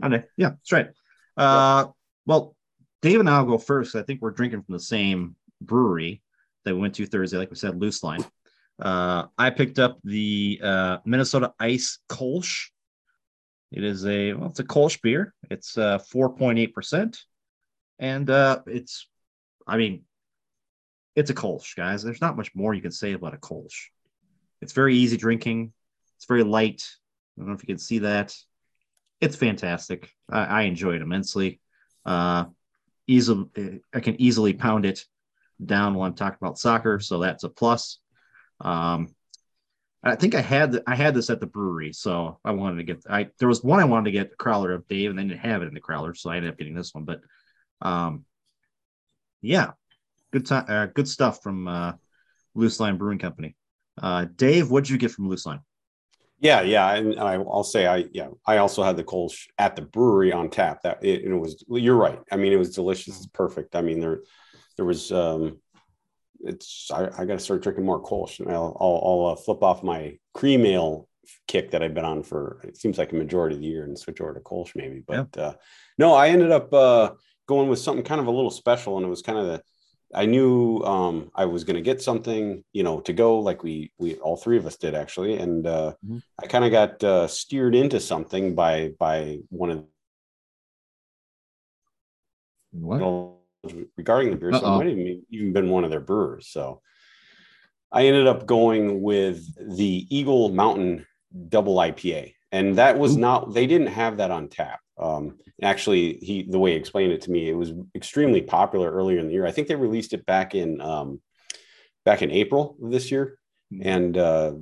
I 0.01 0.07
know. 0.07 0.23
yeah, 0.37 0.49
that's 0.49 0.71
right. 0.71 0.89
Uh, 1.37 1.87
well, 2.25 2.55
Dave 3.01 3.19
and 3.19 3.29
I'll 3.29 3.45
go 3.45 3.57
first. 3.57 3.95
I 3.95 4.01
think 4.01 4.21
we're 4.21 4.31
drinking 4.31 4.63
from 4.63 4.73
the 4.73 4.79
same 4.79 5.35
brewery 5.61 6.21
that 6.63 6.73
we 6.73 6.81
went 6.81 6.95
to 6.95 7.05
Thursday, 7.05 7.37
like 7.37 7.51
we 7.51 7.55
said, 7.55 7.79
Loose 7.79 8.03
Line. 8.03 8.25
Uh, 8.79 9.25
I 9.37 9.51
picked 9.51 9.79
up 9.79 9.99
the 10.03 10.59
uh, 10.63 10.97
Minnesota 11.05 11.53
Ice 11.59 11.99
Kolsch. 12.09 12.69
It 13.71 13.83
is 13.83 14.05
a 14.05 14.33
well, 14.33 14.49
it's 14.49 14.59
a 14.59 14.63
Kolsch 14.63 15.01
beer. 15.01 15.33
It's 15.49 15.77
uh, 15.77 15.99
4.8 16.13 16.73
percent, 16.73 17.19
and 17.99 18.29
uh, 18.29 18.61
it's, 18.67 19.07
I 19.67 19.77
mean, 19.77 20.03
it's 21.15 21.29
a 21.29 21.33
Kolsch, 21.33 21.75
guys. 21.75 22.03
There's 22.03 22.21
not 22.21 22.35
much 22.35 22.53
more 22.55 22.73
you 22.73 22.81
can 22.81 22.91
say 22.91 23.13
about 23.13 23.33
a 23.33 23.37
Kolsch. 23.37 23.87
It's 24.61 24.73
very 24.73 24.95
easy 24.95 25.17
drinking. 25.17 25.71
It's 26.17 26.25
very 26.25 26.43
light. 26.43 26.83
I 27.37 27.41
don't 27.41 27.47
know 27.49 27.55
if 27.55 27.63
you 27.63 27.67
can 27.67 27.77
see 27.77 27.99
that. 27.99 28.35
It's 29.21 29.35
fantastic. 29.35 30.11
I, 30.29 30.45
I 30.45 30.61
enjoy 30.63 30.95
it 30.95 31.01
immensely. 31.01 31.59
Uh, 32.05 32.45
easily, 33.07 33.81
I 33.93 33.99
can 33.99 34.19
easily 34.21 34.53
pound 34.53 34.85
it 34.85 35.05
down 35.63 35.95
while 35.95 36.07
I'm 36.07 36.15
talking 36.15 36.37
about 36.41 36.59
soccer, 36.59 36.99
so 36.99 37.19
that's 37.19 37.43
a 37.43 37.49
plus. 37.49 37.99
Um, 38.61 39.15
I 40.03 40.15
think 40.15 40.35
I 40.35 40.41
had 40.41 40.81
I 40.85 40.95
had 40.95 41.15
this 41.15 41.31
at 41.31 41.39
the 41.39 41.47
brewery, 41.47 41.91
so 41.91 42.39
I 42.45 42.51
wanted 42.51 42.77
to 42.77 42.83
get. 42.83 43.03
I 43.09 43.29
there 43.39 43.47
was 43.47 43.63
one 43.63 43.79
I 43.79 43.85
wanted 43.85 44.05
to 44.05 44.11
get 44.11 44.29
the 44.29 44.37
crowler 44.37 44.75
of 44.75 44.87
Dave, 44.87 45.09
and 45.09 45.17
they 45.17 45.23
didn't 45.23 45.39
have 45.39 45.63
it 45.63 45.67
in 45.67 45.73
the 45.73 45.81
crowler, 45.81 46.15
so 46.15 46.29
I 46.29 46.37
ended 46.37 46.51
up 46.51 46.57
getting 46.57 46.75
this 46.75 46.93
one. 46.93 47.05
But, 47.05 47.21
um, 47.81 48.23
yeah, 49.41 49.71
good 50.31 50.45
time, 50.45 50.65
uh, 50.67 50.85
good 50.87 51.07
stuff 51.07 51.41
from 51.41 51.67
uh, 51.67 51.93
Loose 52.53 52.79
Line 52.79 52.97
Brewing 52.97 53.17
Company. 53.17 53.55
Uh, 53.99 54.25
Dave, 54.25 54.69
what 54.69 54.83
did 54.83 54.91
you 54.91 54.99
get 54.99 55.11
from 55.11 55.27
Loose 55.27 55.45
Line? 55.45 55.61
Yeah, 56.39 56.61
yeah, 56.61 56.93
and 56.93 57.19
I, 57.19 57.37
will 57.37 57.63
say 57.63 57.87
I 57.87 58.05
yeah 58.11 58.27
I 58.45 58.57
also 58.57 58.83
had 58.83 58.97
the 58.97 59.03
Kolsch 59.03 59.47
at 59.57 59.75
the 59.75 59.81
brewery 59.81 60.33
on 60.33 60.49
tap. 60.49 60.81
That 60.81 61.03
it, 61.03 61.23
it, 61.23 61.33
was 61.33 61.63
you're 61.69 61.95
right. 61.95 62.19
I 62.31 62.35
mean, 62.35 62.51
it 62.51 62.57
was 62.57 62.75
delicious. 62.75 63.17
It's 63.17 63.27
perfect. 63.27 63.75
I 63.75 63.81
mean, 63.81 63.99
there 64.01 64.19
there 64.75 64.85
was 64.85 65.11
um, 65.11 65.59
it's 66.41 66.91
I, 66.93 67.05
I 67.05 67.25
got 67.25 67.33
to 67.33 67.39
start 67.39 67.63
drinking 67.63 67.85
more 67.85 68.03
Kolsch. 68.03 68.45
I'll 68.47 68.77
I'll, 68.79 69.01
I'll 69.03 69.25
uh, 69.31 69.35
flip 69.35 69.63
off 69.63 69.83
my 69.83 70.17
cream 70.33 70.65
ale 70.65 71.07
kick 71.47 71.71
that 71.71 71.81
I've 71.81 71.93
been 71.93 72.05
on 72.05 72.21
for 72.21 72.61
it 72.63 72.77
seems 72.77 72.97
like 72.97 73.11
a 73.11 73.15
majority 73.15 73.55
of 73.55 73.61
the 73.61 73.67
year 73.67 73.83
and 73.83 73.97
switch 73.97 74.21
over 74.21 74.33
to 74.33 74.39
Kolsch 74.41 74.75
maybe. 74.75 75.03
But 75.05 75.29
yeah. 75.35 75.43
uh, 75.43 75.53
no, 75.97 76.13
I 76.13 76.29
ended 76.29 76.51
up 76.51 76.73
uh, 76.73 77.11
going 77.47 77.69
with 77.69 77.79
something 77.79 78.03
kind 78.03 78.21
of 78.21 78.27
a 78.27 78.31
little 78.31 78.51
special, 78.51 78.97
and 78.97 79.05
it 79.05 79.09
was 79.09 79.21
kind 79.21 79.39
of 79.39 79.45
the 79.45 79.61
I 80.13 80.25
knew 80.25 80.81
um, 80.83 81.31
I 81.35 81.45
was 81.45 81.63
going 81.63 81.75
to 81.75 81.81
get 81.81 82.01
something, 82.01 82.63
you 82.73 82.83
know, 82.83 82.99
to 83.01 83.13
go 83.13 83.39
like 83.39 83.63
we 83.63 83.91
we 83.97 84.15
all 84.15 84.37
three 84.37 84.57
of 84.57 84.65
us 84.65 84.77
did 84.77 84.93
actually, 84.95 85.37
and 85.37 85.65
uh, 85.65 85.93
Mhm. 86.05 86.21
I 86.41 86.47
kind 86.47 86.63
of 86.65 86.71
got 86.71 87.03
uh, 87.03 87.27
steered 87.27 87.75
into 87.75 87.99
something 87.99 88.55
by 88.55 88.93
by 88.99 89.39
one 89.49 89.71
of 89.71 89.85
What? 92.71 93.01
regarding 93.97 94.29
the 94.31 94.37
beer. 94.37 94.53
So 94.53 94.59
it 94.59 94.77
might 94.77 94.87
have 94.87 94.97
even- 94.97 95.25
even 95.31 95.53
been 95.53 95.69
one 95.69 95.83
of 95.83 95.89
their 95.89 95.99
brewers. 96.01 96.47
So 96.49 96.81
I 97.91 98.05
ended 98.05 98.27
up 98.27 98.45
going 98.45 99.01
with 99.01 99.39
the 99.77 100.05
Eagle 100.09 100.49
Mountain 100.49 101.05
Double 101.49 101.79
IPA, 101.79 102.35
and 102.51 102.75
that 102.77 102.99
was 102.99 103.15
Ooh. 103.15 103.19
not. 103.19 103.53
They 103.53 103.65
didn't 103.67 103.87
have 103.87 104.17
that 104.17 104.29
on 104.31 104.49
tap. 104.49 104.79
Um, 104.97 105.37
actually, 105.61 106.17
he 106.17 106.43
the 106.43 106.59
way 106.59 106.71
he 106.71 106.77
explained 106.77 107.11
it 107.11 107.21
to 107.21 107.31
me, 107.31 107.49
it 107.49 107.55
was 107.55 107.73
extremely 107.95 108.41
popular 108.41 108.91
earlier 108.91 109.19
in 109.19 109.27
the 109.27 109.33
year. 109.33 109.45
I 109.45 109.51
think 109.51 109.67
they 109.67 109.75
released 109.75 110.13
it 110.13 110.25
back 110.25 110.55
in 110.55 110.81
um, 110.81 111.21
back 112.05 112.21
in 112.21 112.31
April 112.31 112.77
of 112.81 112.91
this 112.91 113.11
year, 113.11 113.37
and 113.81 114.17
uh, 114.17 114.53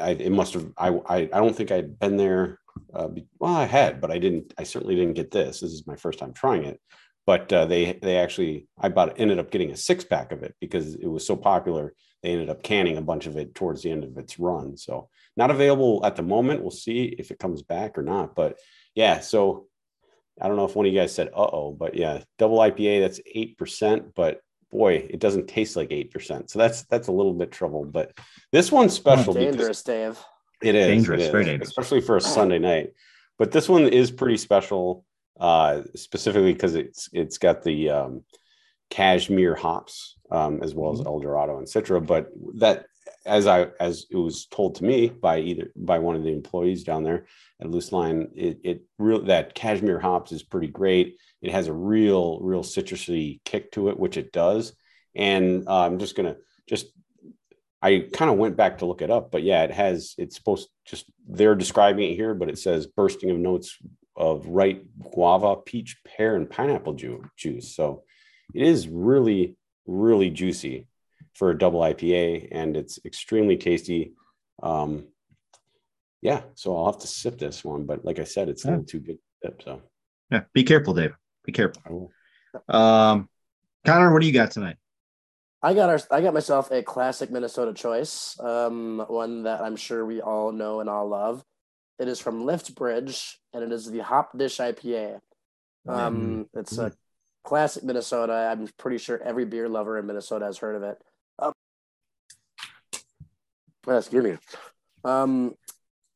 I, 0.00 0.10
it 0.10 0.32
must 0.32 0.54
have. 0.54 0.66
I, 0.76 0.88
I 0.88 1.16
I 1.16 1.38
don't 1.40 1.56
think 1.56 1.70
I'd 1.70 1.98
been 1.98 2.16
there. 2.16 2.58
Uh, 2.92 3.08
well, 3.40 3.54
I 3.54 3.64
had, 3.64 4.00
but 4.00 4.10
I 4.10 4.18
didn't. 4.18 4.54
I 4.58 4.64
certainly 4.64 4.94
didn't 4.94 5.14
get 5.14 5.30
this. 5.30 5.60
This 5.60 5.72
is 5.72 5.86
my 5.86 5.96
first 5.96 6.18
time 6.18 6.32
trying 6.32 6.64
it 6.64 6.80
but 7.28 7.52
uh, 7.52 7.66
they 7.66 7.92
they 8.00 8.16
actually 8.16 8.66
I 8.80 8.88
bought 8.88 9.20
ended 9.20 9.38
up 9.38 9.50
getting 9.50 9.70
a 9.70 9.76
six 9.76 10.02
pack 10.02 10.32
of 10.32 10.42
it 10.42 10.54
because 10.62 10.94
it 10.94 11.06
was 11.06 11.26
so 11.26 11.36
popular. 11.36 11.92
They 12.22 12.30
ended 12.30 12.48
up 12.48 12.62
canning 12.62 12.96
a 12.96 13.02
bunch 13.02 13.26
of 13.26 13.36
it 13.36 13.54
towards 13.54 13.82
the 13.82 13.90
end 13.90 14.02
of 14.02 14.16
its 14.16 14.38
run. 14.38 14.78
So 14.78 15.10
not 15.36 15.50
available 15.50 16.00
at 16.06 16.16
the 16.16 16.22
moment. 16.22 16.62
We'll 16.62 16.70
see 16.70 17.14
if 17.18 17.30
it 17.30 17.38
comes 17.38 17.60
back 17.60 17.98
or 17.98 18.02
not. 18.02 18.34
But 18.34 18.58
yeah, 18.94 19.20
so 19.20 19.66
I 20.40 20.48
don't 20.48 20.56
know 20.56 20.64
if 20.64 20.76
one 20.76 20.86
of 20.86 20.92
you 20.92 20.98
guys 20.98 21.14
said 21.14 21.28
uh 21.28 21.48
oh, 21.52 21.76
but 21.78 21.94
yeah, 21.94 22.22
double 22.38 22.58
IPA 22.58 23.00
that's 23.00 23.20
eight 23.34 23.58
percent, 23.58 24.14
but 24.14 24.40
boy, 24.70 25.06
it 25.08 25.20
doesn't 25.20 25.48
taste 25.48 25.76
like 25.76 25.88
eight 25.90 26.10
percent. 26.12 26.50
So 26.50 26.58
that's 26.58 26.82
that's 26.84 27.08
a 27.08 27.12
little 27.12 27.34
bit 27.34 27.50
trouble. 27.50 27.84
But 27.84 28.12
this 28.52 28.70
one's 28.70 28.92
special 28.92 29.34
because 29.34 29.56
Dangerous, 29.56 29.82
Dave. 29.82 30.18
it 30.62 30.74
is 30.74 30.86
Dangerous, 30.86 31.22
it 31.22 31.24
is, 31.26 31.30
very 31.30 31.44
dangerous. 31.44 31.68
especially 31.70 32.00
for 32.00 32.16
a 32.16 32.20
Sunday 32.20 32.58
night. 32.58 32.90
But 33.38 33.52
this 33.52 33.68
one 33.68 33.86
is 33.88 34.10
pretty 34.10 34.36
special, 34.36 35.04
uh, 35.38 35.82
specifically 35.94 36.52
because 36.52 36.74
it's 36.74 37.08
it's 37.12 37.38
got 37.38 37.62
the 37.62 37.90
um, 37.90 38.24
cashmere 38.90 39.54
hops 39.54 40.16
um, 40.30 40.60
as 40.62 40.74
well 40.74 40.92
as 40.92 40.98
Mm-hmm. 41.00 41.08
El 41.08 41.20
Dorado 41.20 41.58
and 41.58 41.66
Citra. 41.66 42.04
But 42.04 42.28
that, 42.56 42.86
as 43.24 43.46
I 43.46 43.68
as 43.80 44.06
it 44.10 44.16
was 44.16 44.46
told 44.46 44.76
to 44.76 44.84
me 44.84 45.08
by 45.08 45.40
either 45.40 45.70
by 45.76 45.98
one 45.98 46.16
of 46.16 46.22
the 46.22 46.32
employees 46.32 46.84
down 46.84 47.04
there 47.04 47.26
at 47.60 47.70
Loose 47.70 47.92
Line, 47.92 48.28
it 48.34 48.60
it 48.64 48.82
real 48.98 49.22
that 49.24 49.54
cashmere 49.54 50.00
hops 50.00 50.32
is 50.32 50.42
pretty 50.42 50.68
great. 50.68 51.16
It 51.42 51.52
has 51.52 51.68
a 51.68 51.72
real 51.72 52.40
real 52.40 52.62
citrusy 52.62 53.40
kick 53.44 53.72
to 53.72 53.88
it, 53.88 53.98
which 53.98 54.16
it 54.16 54.32
does. 54.32 54.72
And 55.14 55.66
uh, 55.68 55.86
I'm 55.86 55.98
just 55.98 56.16
gonna 56.16 56.36
just 56.68 56.86
I 57.80 58.08
kind 58.12 58.30
of 58.30 58.38
went 58.38 58.56
back 58.56 58.78
to 58.78 58.86
look 58.86 59.02
it 59.02 59.10
up, 59.10 59.30
but 59.30 59.42
yeah, 59.42 59.62
it 59.62 59.70
has. 59.70 60.14
It's 60.18 60.36
supposed 60.36 60.68
just 60.84 61.06
they're 61.28 61.54
describing 61.54 62.10
it 62.10 62.16
here, 62.16 62.34
but 62.34 62.48
it 62.48 62.58
says 62.58 62.86
bursting 62.86 63.30
of 63.30 63.38
notes 63.38 63.78
of 64.16 64.46
ripe 64.46 64.84
guava, 65.14 65.56
peach, 65.56 65.98
pear, 66.04 66.34
and 66.34 66.50
pineapple 66.50 66.94
ju- 66.94 67.24
juice. 67.36 67.74
So 67.74 68.02
it 68.52 68.62
is 68.62 68.88
really, 68.88 69.56
really 69.86 70.30
juicy 70.30 70.88
for 71.38 71.50
a 71.50 71.58
double 71.58 71.80
IPA, 71.80 72.48
and 72.50 72.76
it's 72.76 72.98
extremely 73.04 73.56
tasty. 73.56 74.12
Um, 74.60 75.06
yeah, 76.20 76.42
so 76.54 76.76
I'll 76.76 76.86
have 76.86 77.00
to 77.02 77.06
sip 77.06 77.38
this 77.38 77.64
one, 77.64 77.86
but 77.86 78.04
like 78.04 78.18
I 78.18 78.24
said, 78.24 78.48
it's 78.48 78.64
a 78.64 78.68
Yeah. 78.68 78.72
little 78.72 78.86
too 78.86 78.98
good 78.98 79.18
to 79.18 79.48
sip. 79.48 79.62
So 79.64 79.82
Yeah, 80.32 80.42
be 80.52 80.64
careful, 80.64 80.94
Dave. 80.94 81.14
Be 81.44 81.52
careful. 81.52 81.80
I 81.86 81.90
will. 81.92 82.12
Um, 82.68 83.28
Connor, 83.86 84.12
what 84.12 84.20
do 84.20 84.26
you 84.26 84.32
got 84.32 84.50
tonight? 84.50 84.76
I 85.62 85.74
got 85.74 85.88
our, 85.88 86.00
I 86.10 86.20
got 86.20 86.34
myself 86.34 86.70
a 86.72 86.82
classic 86.82 87.30
Minnesota 87.30 87.72
choice, 87.72 88.38
um, 88.40 89.04
one 89.08 89.44
that 89.44 89.60
I'm 89.60 89.76
sure 89.76 90.04
we 90.04 90.20
all 90.20 90.50
know 90.52 90.80
and 90.80 90.90
all 90.90 91.08
love. 91.08 91.44
It 92.00 92.08
is 92.08 92.20
from 92.20 92.44
Lift 92.44 92.74
Bridge, 92.74 93.38
and 93.52 93.62
it 93.62 93.72
is 93.72 93.90
the 93.90 94.02
Hop 94.02 94.36
Dish 94.36 94.58
IPA. 94.58 95.20
Um, 95.88 96.46
it's 96.54 96.78
a 96.78 96.92
classic 97.44 97.82
Minnesota. 97.84 98.32
I'm 98.32 98.68
pretty 98.76 98.98
sure 98.98 99.20
every 99.22 99.44
beer 99.46 99.68
lover 99.68 99.98
in 99.98 100.06
Minnesota 100.06 100.44
has 100.44 100.58
heard 100.58 100.76
of 100.76 100.82
it. 100.82 100.98
Um, 103.88 103.96
excuse 103.96 104.24
me. 104.24 104.36
Um, 105.04 105.54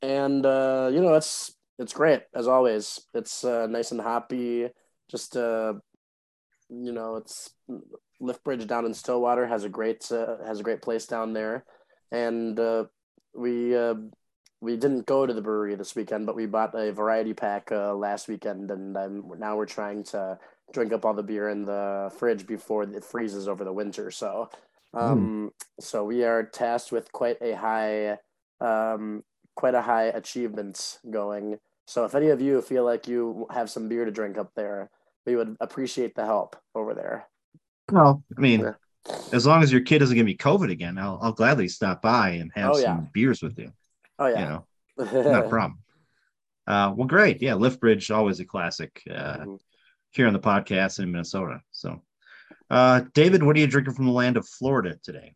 and 0.02 0.45
uh, 0.45 0.91
you 0.93 1.00
know, 1.00 1.14
it's 1.14 1.55
it's 1.79 1.93
great 1.93 2.23
as 2.35 2.47
always. 2.47 3.00
It's 3.14 3.45
uh, 3.45 3.67
nice 3.67 3.93
and 3.93 4.00
happy. 4.00 4.69
Just 5.11 5.37
uh, 5.37 5.75
you 6.69 6.93
know, 6.93 7.17
it's 7.17 7.50
Lift 8.21 8.45
Bridge 8.45 8.67
down 8.67 8.85
in 8.85 8.95
Stillwater 8.95 9.47
has 9.47 9.64
a 9.64 9.69
great 9.69 10.11
uh, 10.12 10.37
has 10.47 10.61
a 10.61 10.62
great 10.62 10.83
place 10.83 11.07
down 11.07 11.33
there, 11.33 11.64
and 12.11 12.59
uh, 12.59 12.85
we 13.35 13.76
uh, 13.76 13.95
we 14.61 14.76
didn't 14.76 15.07
go 15.07 15.26
to 15.26 15.33
the 15.33 15.43
brewery 15.43 15.75
this 15.75 15.97
weekend, 15.97 16.26
but 16.26 16.37
we 16.37 16.47
bought 16.47 16.75
a 16.75 16.93
variety 16.93 17.35
pack 17.35 17.73
uh, 17.73 17.95
last 17.95 18.29
weekend, 18.29 18.71
and 18.71 18.97
um, 18.97 19.33
now 19.38 19.57
we're 19.57 19.67
trying 19.67 20.05
to 20.05 20.38
drink 20.73 20.93
up 20.93 21.05
all 21.05 21.14
the 21.14 21.23
beer 21.23 21.49
in 21.49 21.64
the 21.64 22.12
fridge 22.19 22.47
before 22.47 22.85
it 22.85 23.05
freezes 23.05 23.49
over 23.49 23.64
the 23.64 23.73
winter. 23.73 24.11
So, 24.11 24.50
um, 24.94 25.52
so 25.80 26.04
we 26.04 26.25
are 26.25 26.42
tasked 26.42 26.92
with 26.92 27.11
quite 27.12 27.38
a 27.40 27.56
high, 27.56 28.18
um, 28.61 29.25
quite 29.56 29.75
a 29.75 29.82
high 29.82 30.04
achievements 30.04 30.99
going. 31.11 31.58
So, 31.87 32.04
if 32.04 32.14
any 32.14 32.28
of 32.28 32.40
you 32.40 32.62
feel 32.62 32.84
like 32.84 33.08
you 33.08 33.46
have 33.50 33.68
some 33.70 33.88
beer 33.88 34.04
to 34.04 34.11
drink 34.11 34.38
up 34.38 34.52
there, 34.54 34.90
we 35.26 35.37
would 35.37 35.56
appreciate 35.61 36.14
the 36.14 36.25
help 36.25 36.56
over 36.75 36.94
there. 36.94 37.26
Well, 37.90 38.22
I 38.37 38.40
mean, 38.40 38.61
Yeah. 38.61 38.75
as 39.32 39.46
long 39.46 39.62
as 39.62 39.72
your 39.72 39.82
kid 39.82 39.99
doesn't 39.99 40.16
give 40.16 40.26
me 40.26 40.37
COVID 40.37 40.70
again, 40.70 40.96
I'll, 40.99 41.18
I'll 41.20 41.32
gladly 41.32 41.68
stop 41.68 42.00
by 42.02 42.30
and 42.30 42.52
have 42.54 42.72
Oh, 42.72 42.75
some 42.76 42.82
yeah. 42.82 43.00
beers 43.12 43.42
with 43.42 43.58
you. 43.58 43.72
Oh 44.18 44.26
You 44.26 44.34
yeah. 44.34 44.49
know, 44.49 44.66
not 44.96 45.46
a 45.46 45.49
problem. 45.49 45.78
Uh, 46.64 46.94
well, 46.96 47.08
great. 47.08 47.42
Yeah, 47.42 47.54
Lift 47.54 47.80
Bridge 47.80 48.08
always 48.12 48.38
a 48.38 48.44
classic 48.44 49.02
uh, 49.11 49.38
Mhm. 49.38 49.58
here 50.11 50.28
on 50.28 50.32
the 50.32 50.38
podcast 50.38 51.00
in 51.00 51.11
Minnesota. 51.11 51.61
So, 51.72 52.00
uh, 52.73 53.02
David, 53.12 53.43
what 53.43 53.55
are 53.55 53.61
you 53.61 53.67
drinking 53.67 53.95
from 53.95 54.07
the 54.07 54.12
land 54.12 54.37
of 54.37 54.49
Florida 54.49 54.99
today? 55.05 55.35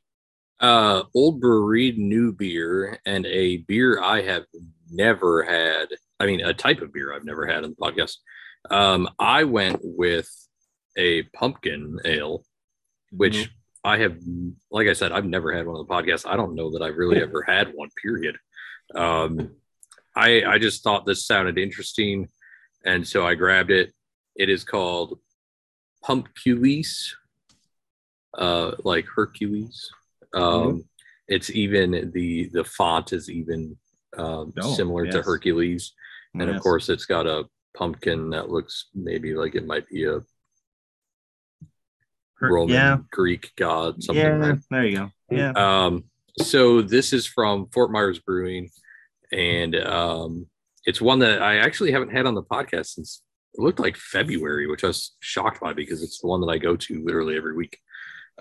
Uh, 0.58 1.02
Old 1.14 1.38
Brewery 1.38 1.92
new 1.92 2.32
beer 2.32 2.98
and 3.04 3.26
a 3.26 3.58
beer 3.58 4.00
I 4.02 4.22
have 4.22 4.44
never 4.90 5.42
had. 5.42 5.88
I 6.18 6.24
mean, 6.24 6.40
a 6.40 6.54
type 6.54 6.80
of 6.80 6.94
beer 6.94 7.12
I've 7.12 7.26
never 7.26 7.46
had 7.46 7.62
on 7.62 7.70
the 7.70 7.76
podcast. 7.76 8.16
Um, 8.70 9.08
I 9.18 9.44
went 9.44 9.80
with 9.82 10.28
a 10.96 11.24
pumpkin 11.24 11.98
ale, 12.06 12.42
which 13.12 13.50
I 13.84 13.98
have, 13.98 14.16
like 14.70 14.88
I 14.88 14.94
said, 14.94 15.12
I've 15.12 15.26
never 15.26 15.52
had 15.52 15.66
one 15.66 15.76
on 15.76 15.86
the 15.86 15.92
podcast. 15.92 16.26
I 16.26 16.36
don't 16.36 16.54
know 16.54 16.70
that 16.72 16.82
I've 16.82 16.96
really 16.96 17.22
ever 17.22 17.42
had 17.42 17.72
one. 17.74 17.90
Period. 18.02 18.38
Um, 18.94 19.50
I 20.16 20.42
I 20.42 20.58
just 20.58 20.82
thought 20.82 21.04
this 21.04 21.26
sounded 21.26 21.58
interesting, 21.58 22.28
and 22.84 23.06
so 23.06 23.26
I 23.26 23.34
grabbed 23.34 23.70
it. 23.70 23.92
It 24.34 24.48
is 24.48 24.64
called 24.64 25.18
Pumpcules, 26.02 27.14
uh, 28.36 28.72
like 28.84 29.06
Hercules. 29.06 29.90
Um, 30.34 30.84
It's 31.28 31.50
even 31.50 32.10
the 32.14 32.48
the 32.52 32.64
font 32.64 33.12
is 33.12 33.28
even 33.30 33.76
um, 34.16 34.52
Oh, 34.60 34.74
similar 34.74 35.06
to. 35.08 35.22
Hercules, 35.22 35.92
and 36.34 36.48
of 36.50 36.60
course 36.62 36.88
it's 36.88 37.06
got 37.06 37.26
a 37.26 37.48
pumpkin 37.76 38.30
that 38.30 38.48
looks 38.50 38.86
maybe 38.94 39.34
like 39.34 39.54
it 39.54 39.66
might 39.66 39.86
be 39.88 40.04
a 40.04 40.20
Her- 42.38 42.52
Roman 42.52 42.74
yeah, 42.74 42.98
Greek 43.10 43.52
god, 43.56 44.02
something. 44.02 44.22
yeah. 44.24 44.54
There 44.70 44.84
you 44.86 44.96
go. 44.98 45.10
Yeah, 45.30 45.52
Um, 45.56 46.04
so 46.40 46.82
this 46.82 47.12
is 47.12 47.26
from 47.26 47.66
Fort 47.72 47.90
Myers 47.90 48.18
Brewing, 48.20 48.70
and 49.32 49.74
um, 49.74 50.46
it's 50.84 51.00
one 51.00 51.18
that 51.20 51.42
I 51.42 51.56
actually 51.58 51.92
haven't 51.92 52.12
had 52.12 52.26
on 52.26 52.34
the 52.34 52.42
podcast 52.42 52.86
since 52.94 53.22
it 53.54 53.60
looked 53.60 53.80
like 53.80 53.96
February, 53.96 54.66
which 54.68 54.84
I 54.84 54.88
was 54.88 55.16
shocked 55.20 55.60
by 55.60 55.72
because 55.72 56.02
it's 56.02 56.20
the 56.20 56.28
one 56.28 56.40
that 56.42 56.48
I 56.48 56.58
go 56.58 56.76
to 56.76 57.04
literally 57.04 57.36
every 57.36 57.54
week. 57.56 57.78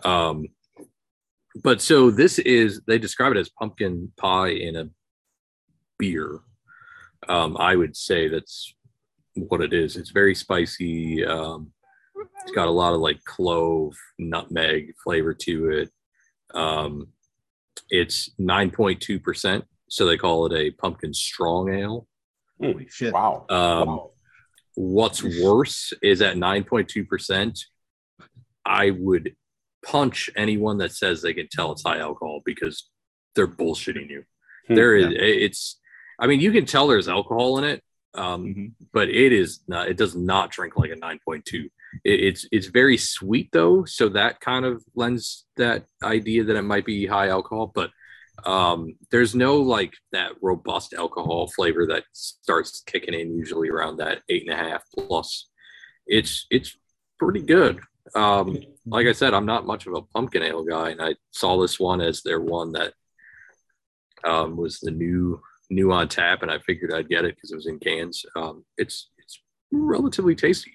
Um, 0.04 0.48
but 1.64 1.82
so 1.82 2.12
this 2.12 2.40
is 2.40 2.82
they 2.88 2.98
describe 2.98 3.32
it 3.32 3.38
as 3.38 3.50
pumpkin 3.50 4.12
pie 4.18 4.50
in 4.50 4.76
a 4.76 4.90
beer. 5.98 6.40
Um, 7.28 7.58
I 7.58 7.76
would 7.76 7.96
say 7.96 8.28
that's 8.28 8.74
what 9.36 9.62
it 9.62 9.74
is. 9.74 9.96
It's 9.96 10.12
very 10.12 10.36
spicy. 10.36 11.26
Um, 11.26 11.72
it's 12.42 12.52
got 12.52 12.68
a 12.68 12.72
lot 12.72 12.94
of 12.94 13.00
like 13.00 13.24
clove, 13.24 13.96
nutmeg 14.20 14.94
flavor 15.04 15.34
to 15.34 15.70
it. 15.72 15.92
Um, 16.54 17.08
it's 17.90 18.30
9.2%. 18.40 19.64
So 19.90 20.06
they 20.06 20.18
call 20.18 20.46
it 20.48 20.54
a 20.54 20.72
pumpkin 20.72 21.14
strong 21.14 21.74
ale. 21.74 22.08
holy 22.62 22.88
shit. 22.90 23.14
Wow. 23.14 23.46
Um, 23.50 23.88
wow. 23.88 24.12
What's 24.76 25.24
worse 25.24 25.94
is 26.02 26.22
at 26.22 26.36
9.2%, 26.36 27.60
I 28.66 28.92
would 28.92 29.36
punch 29.86 30.30
anyone 30.36 30.78
that 30.80 30.92
says 30.92 31.22
they 31.22 31.34
can 31.34 31.48
tell 31.52 31.72
it's 31.72 31.84
high 31.84 32.00
alcohol 32.00 32.42
because 32.44 32.90
they're 33.36 33.48
bullshitting 33.48 34.10
you. 34.10 34.24
Hmm, 34.68 34.76
There 34.76 34.96
is, 34.96 35.08
it's, 35.18 35.80
I 36.20 36.28
mean, 36.28 36.40
you 36.40 36.52
can 36.52 36.66
tell 36.66 36.88
there's 36.88 37.08
alcohol 37.10 37.58
in 37.60 37.64
it, 37.66 37.84
um, 38.16 38.46
Mhm. 38.46 38.72
but 38.94 39.10
it 39.10 39.32
is 39.32 39.62
not, 39.68 39.88
it 39.88 39.98
does 39.98 40.16
not 40.16 40.52
drink 40.52 40.76
like 40.78 40.92
a 40.92 40.96
9.2. 40.96 41.70
It, 42.04 42.20
it's 42.24 42.48
it's 42.52 42.68
very 42.68 42.98
sweet 42.98 43.50
though, 43.52 43.86
so 43.86 44.10
that 44.10 44.40
kind 44.42 44.66
of 44.66 44.84
lends 44.96 45.46
that 45.58 45.86
idea 46.04 46.44
that 46.46 46.56
it 46.56 46.62
might 46.64 46.86
be 46.86 47.06
high 47.06 47.28
alcohol, 47.30 47.72
but 47.74 47.92
um, 48.46 48.96
there's 49.12 49.34
no 49.34 49.58
like 49.62 49.94
that 50.12 50.32
robust 50.42 50.94
alcohol 50.94 51.48
flavor 51.56 51.86
that 51.88 52.04
starts 52.12 52.82
kicking 52.86 53.14
in 53.14 53.38
usually 53.38 53.70
around 53.70 53.98
that 53.98 54.24
eight 54.30 54.44
and 54.48 54.54
a 54.60 54.62
half 54.62 54.84
plus. 54.98 55.48
It's 56.08 56.46
it's 56.50 56.78
pretty 57.20 57.42
good. 57.42 57.80
Um, 58.14 58.58
like 58.86 59.08
I 59.08 59.14
said, 59.14 59.34
I'm 59.34 59.46
not 59.46 59.66
much 59.66 59.88
of 59.88 59.94
a 59.96 60.02
pumpkin 60.02 60.44
ale 60.44 60.64
guy, 60.64 60.92
and 60.92 61.02
I 61.02 61.16
saw 61.32 61.60
this 61.60 61.80
one 61.80 62.02
as 62.02 62.22
their 62.22 62.40
one 62.40 62.72
that 62.74 62.94
um, 64.24 64.58
was 64.58 64.80
the 64.80 64.92
new 64.92 65.42
new 65.70 65.92
on 65.92 66.08
tap, 66.08 66.42
and 66.44 66.52
I 66.52 66.60
figured 66.60 66.94
I'd 66.94 67.10
get 67.10 67.26
it 67.26 67.36
because 67.36 67.52
it 67.52 67.56
was 67.56 67.68
in 67.68 67.80
cans. 67.80 68.26
Um, 68.36 68.64
it's 68.78 69.10
it's 69.18 69.42
relatively 69.72 70.36
tasty. 70.36 70.72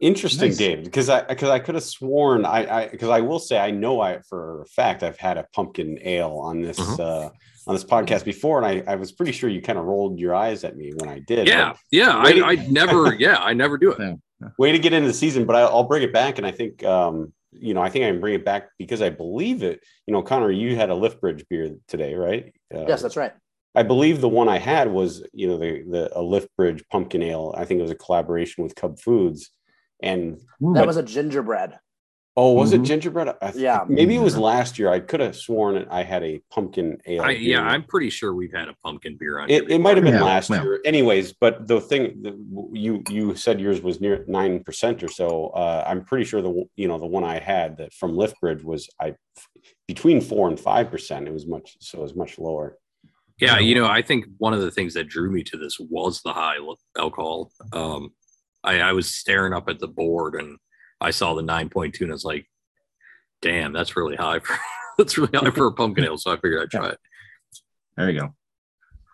Interesting, 0.00 0.48
Nice. 0.48 0.56
Dave, 0.56 0.84
because 0.84 1.08
I 1.10 1.22
because 1.22 1.50
I 1.50 1.58
could 1.58 1.74
have 1.74 1.84
sworn 1.84 2.46
I 2.46 2.84
I 2.84 2.88
because 2.88 3.10
I 3.10 3.20
will 3.20 3.38
say 3.38 3.58
I 3.58 3.70
know 3.70 4.00
I 4.00 4.20
for 4.28 4.62
a 4.62 4.66
fact 4.66 5.02
I've 5.02 5.18
had 5.18 5.36
a 5.36 5.46
pumpkin 5.52 5.98
ale 6.02 6.38
on 6.42 6.62
this 6.62 6.78
Mhm. 6.78 7.00
uh 7.00 7.30
on 7.66 7.74
this 7.74 7.84
podcast 7.84 8.24
before, 8.24 8.62
and 8.62 8.66
I, 8.88 8.92
I 8.92 8.96
was 8.96 9.12
pretty 9.12 9.32
sure 9.32 9.50
you 9.50 9.60
kind 9.60 9.78
of 9.78 9.84
rolled 9.84 10.18
your 10.18 10.34
eyes 10.34 10.64
at 10.64 10.76
me 10.76 10.92
when 10.96 11.10
I 11.10 11.18
did. 11.18 11.46
Yeah, 11.46 11.74
yeah. 11.90 12.16
I, 12.16 12.40
I 12.42 12.54
never, 12.70 13.14
yeah, 13.18 13.36
I 13.36 13.52
never 13.52 13.76
do 13.76 13.92
it. 13.92 13.98
But 13.98 14.16
way 14.58 14.72
to 14.72 14.78
get 14.78 14.92
into 14.92 15.08
the 15.08 15.14
season, 15.14 15.44
but 15.44 15.56
I, 15.56 15.60
I'll 15.60 15.84
bring 15.84 16.02
it 16.02 16.12
back, 16.12 16.38
and 16.38 16.46
I 16.46 16.50
think 16.50 16.84
um 16.84 17.32
you 17.52 17.74
know 17.74 17.82
I 17.82 17.90
think 17.90 18.04
I 18.04 18.10
can 18.10 18.20
bring 18.20 18.34
it 18.34 18.44
back 18.44 18.70
because 18.78 19.02
I 19.02 19.10
believe 19.10 19.62
it. 19.62 19.80
You 20.06 20.12
know, 20.12 20.22
Connor, 20.22 20.50
you 20.50 20.76
had 20.76 20.90
a 20.90 20.94
Lift 20.94 21.20
Bridge 21.20 21.44
beer 21.48 21.74
today, 21.88 22.14
right? 22.14 22.54
Uh, 22.74 22.86
Yes, 22.86 23.02
that's 23.02 23.16
right. 23.16 23.32
I 23.74 23.84
believe 23.84 24.20
the 24.20 24.28
one 24.28 24.48
I 24.48 24.58
had 24.58 24.90
was, 24.90 25.24
you 25.32 25.46
know, 25.46 25.58
the 25.58 25.82
the 25.88 26.18
a 26.18 26.22
Lift 26.22 26.48
Bridge 26.56 26.84
pumpkin 26.90 27.22
ale. 27.22 27.54
I 27.56 27.64
think 27.64 27.78
it 27.78 27.82
was 27.82 27.90
a 27.92 27.96
collaboration 27.96 28.64
with 28.64 28.74
Cub 28.74 28.98
Foods. 28.98 29.50
And 30.02 30.40
That 30.60 30.86
was 30.86 30.96
a 30.96 31.02
gingerbread. 31.02 31.78
Oh, 32.36 32.52
was 32.52 32.72
Mhm. 32.72 32.74
it 32.76 32.82
gingerbread? 32.86 33.28
I 33.42 33.50
th- 33.50 33.62
Yeah. 33.62 33.84
maybe 33.88 34.14
it 34.14 34.20
was 34.20 34.38
last 34.38 34.78
year. 34.78 34.88
I 34.88 35.00
could 35.00 35.20
have 35.20 35.36
sworn 35.36 35.76
it. 35.76 35.88
I 35.90 36.02
had 36.02 36.22
a 36.22 36.40
pumpkin 36.50 36.98
ale. 37.06 37.22
I, 37.22 37.30
yeah. 37.32 37.60
I'm 37.60 37.82
pretty 37.84 38.08
sure 38.10 38.34
we've 38.34 38.52
had 38.52 38.68
a 38.68 38.74
pumpkin 38.84 39.16
beer 39.18 39.40
on. 39.40 39.50
It, 39.50 39.70
it 39.70 39.78
might 39.80 39.96
have 39.96 40.04
been 40.04 40.14
Yeah, 40.14 40.22
last 40.22 40.48
well. 40.48 40.62
year, 40.62 40.80
anyways. 40.84 41.32
But 41.34 41.66
the 41.66 41.80
thing 41.80 42.22
the, 42.22 42.32
you 42.72 43.02
you 43.10 43.34
said 43.34 43.60
yours 43.60 43.82
was 43.82 44.00
near 44.00 44.24
nine 44.28 44.62
percent 44.62 45.02
or 45.02 45.08
so. 45.08 45.48
Uh, 45.48 45.84
I'm 45.86 46.04
pretty 46.04 46.24
sure 46.24 46.40
the 46.40 46.64
you 46.76 46.88
know 46.88 46.98
the 46.98 47.06
one 47.06 47.24
I 47.24 47.38
had 47.40 47.76
that 47.78 47.92
from 47.92 48.12
Liftbridge 48.12 48.62
was 48.64 48.88
I 49.00 49.14
between 49.88 50.20
four 50.20 50.48
and 50.48 50.58
five 50.58 50.90
percent. 50.90 51.26
It 51.26 51.32
was 51.32 51.46
much 51.46 51.76
so 51.80 51.98
it 51.98 52.02
was 52.02 52.14
much 52.14 52.38
lower. 52.38 52.78
Yeah, 53.40 53.58
you 53.58 53.74
know, 53.74 53.86
I 53.86 54.02
think 54.02 54.26
one 54.36 54.52
of 54.52 54.60
the 54.60 54.70
things 54.70 54.92
that 54.94 55.08
drew 55.08 55.30
me 55.30 55.42
to 55.44 55.56
this 55.56 55.78
was 55.80 56.20
the 56.22 56.32
high 56.34 56.56
alcohol. 56.98 57.50
Um, 57.72 58.10
I, 58.62 58.80
I 58.80 58.92
was 58.92 59.08
staring 59.08 59.54
up 59.54 59.68
at 59.70 59.78
the 59.78 59.88
board 59.88 60.34
and 60.34 60.58
I 61.00 61.10
saw 61.10 61.34
the 61.34 61.42
9.2 61.42 62.00
and 62.02 62.10
I 62.10 62.12
was 62.12 62.24
like, 62.24 62.46
damn, 63.42 63.72
that's 63.72 63.96
really 63.96 64.16
high 64.16 64.40
for 64.40 64.58
that's 64.98 65.16
really 65.16 65.36
high 65.36 65.50
for 65.50 65.66
a 65.66 65.72
pumpkin 65.72 66.04
ale. 66.04 66.18
So 66.18 66.32
I 66.32 66.36
figured 66.36 66.62
I'd 66.62 66.70
try 66.70 66.90
it. 66.90 66.98
There 67.96 68.10
you 68.10 68.20
go. 68.20 68.34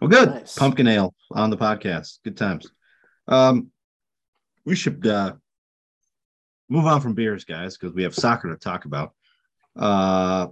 Well, 0.01 0.11
good. 0.11 0.31
Nice. 0.31 0.59
Pumpkin 0.59 0.89
ale 0.89 1.15
on 1.33 1.51
the 1.51 1.57
podcast. 1.57 2.19
Good 2.25 2.37
times. 2.37 2.71
Um, 3.29 3.71
we 4.65 4.75
should 4.75 5.07
uh, 5.07 5.35
move 6.69 6.87
on 6.87 7.01
from 7.01 7.15
beers, 7.15 7.45
guys, 7.45 7.77
because 7.77 7.95
we 7.95 8.03
have 8.03 8.15
soccer 8.15 8.51
to 8.51 8.57
talk 8.57 8.85
about. 8.85 9.13
Uh, 9.75 10.49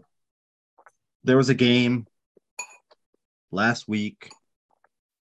there 1.24 1.36
was 1.36 1.48
a 1.48 1.54
game 1.54 2.06
last 3.50 3.88
week. 3.88 4.30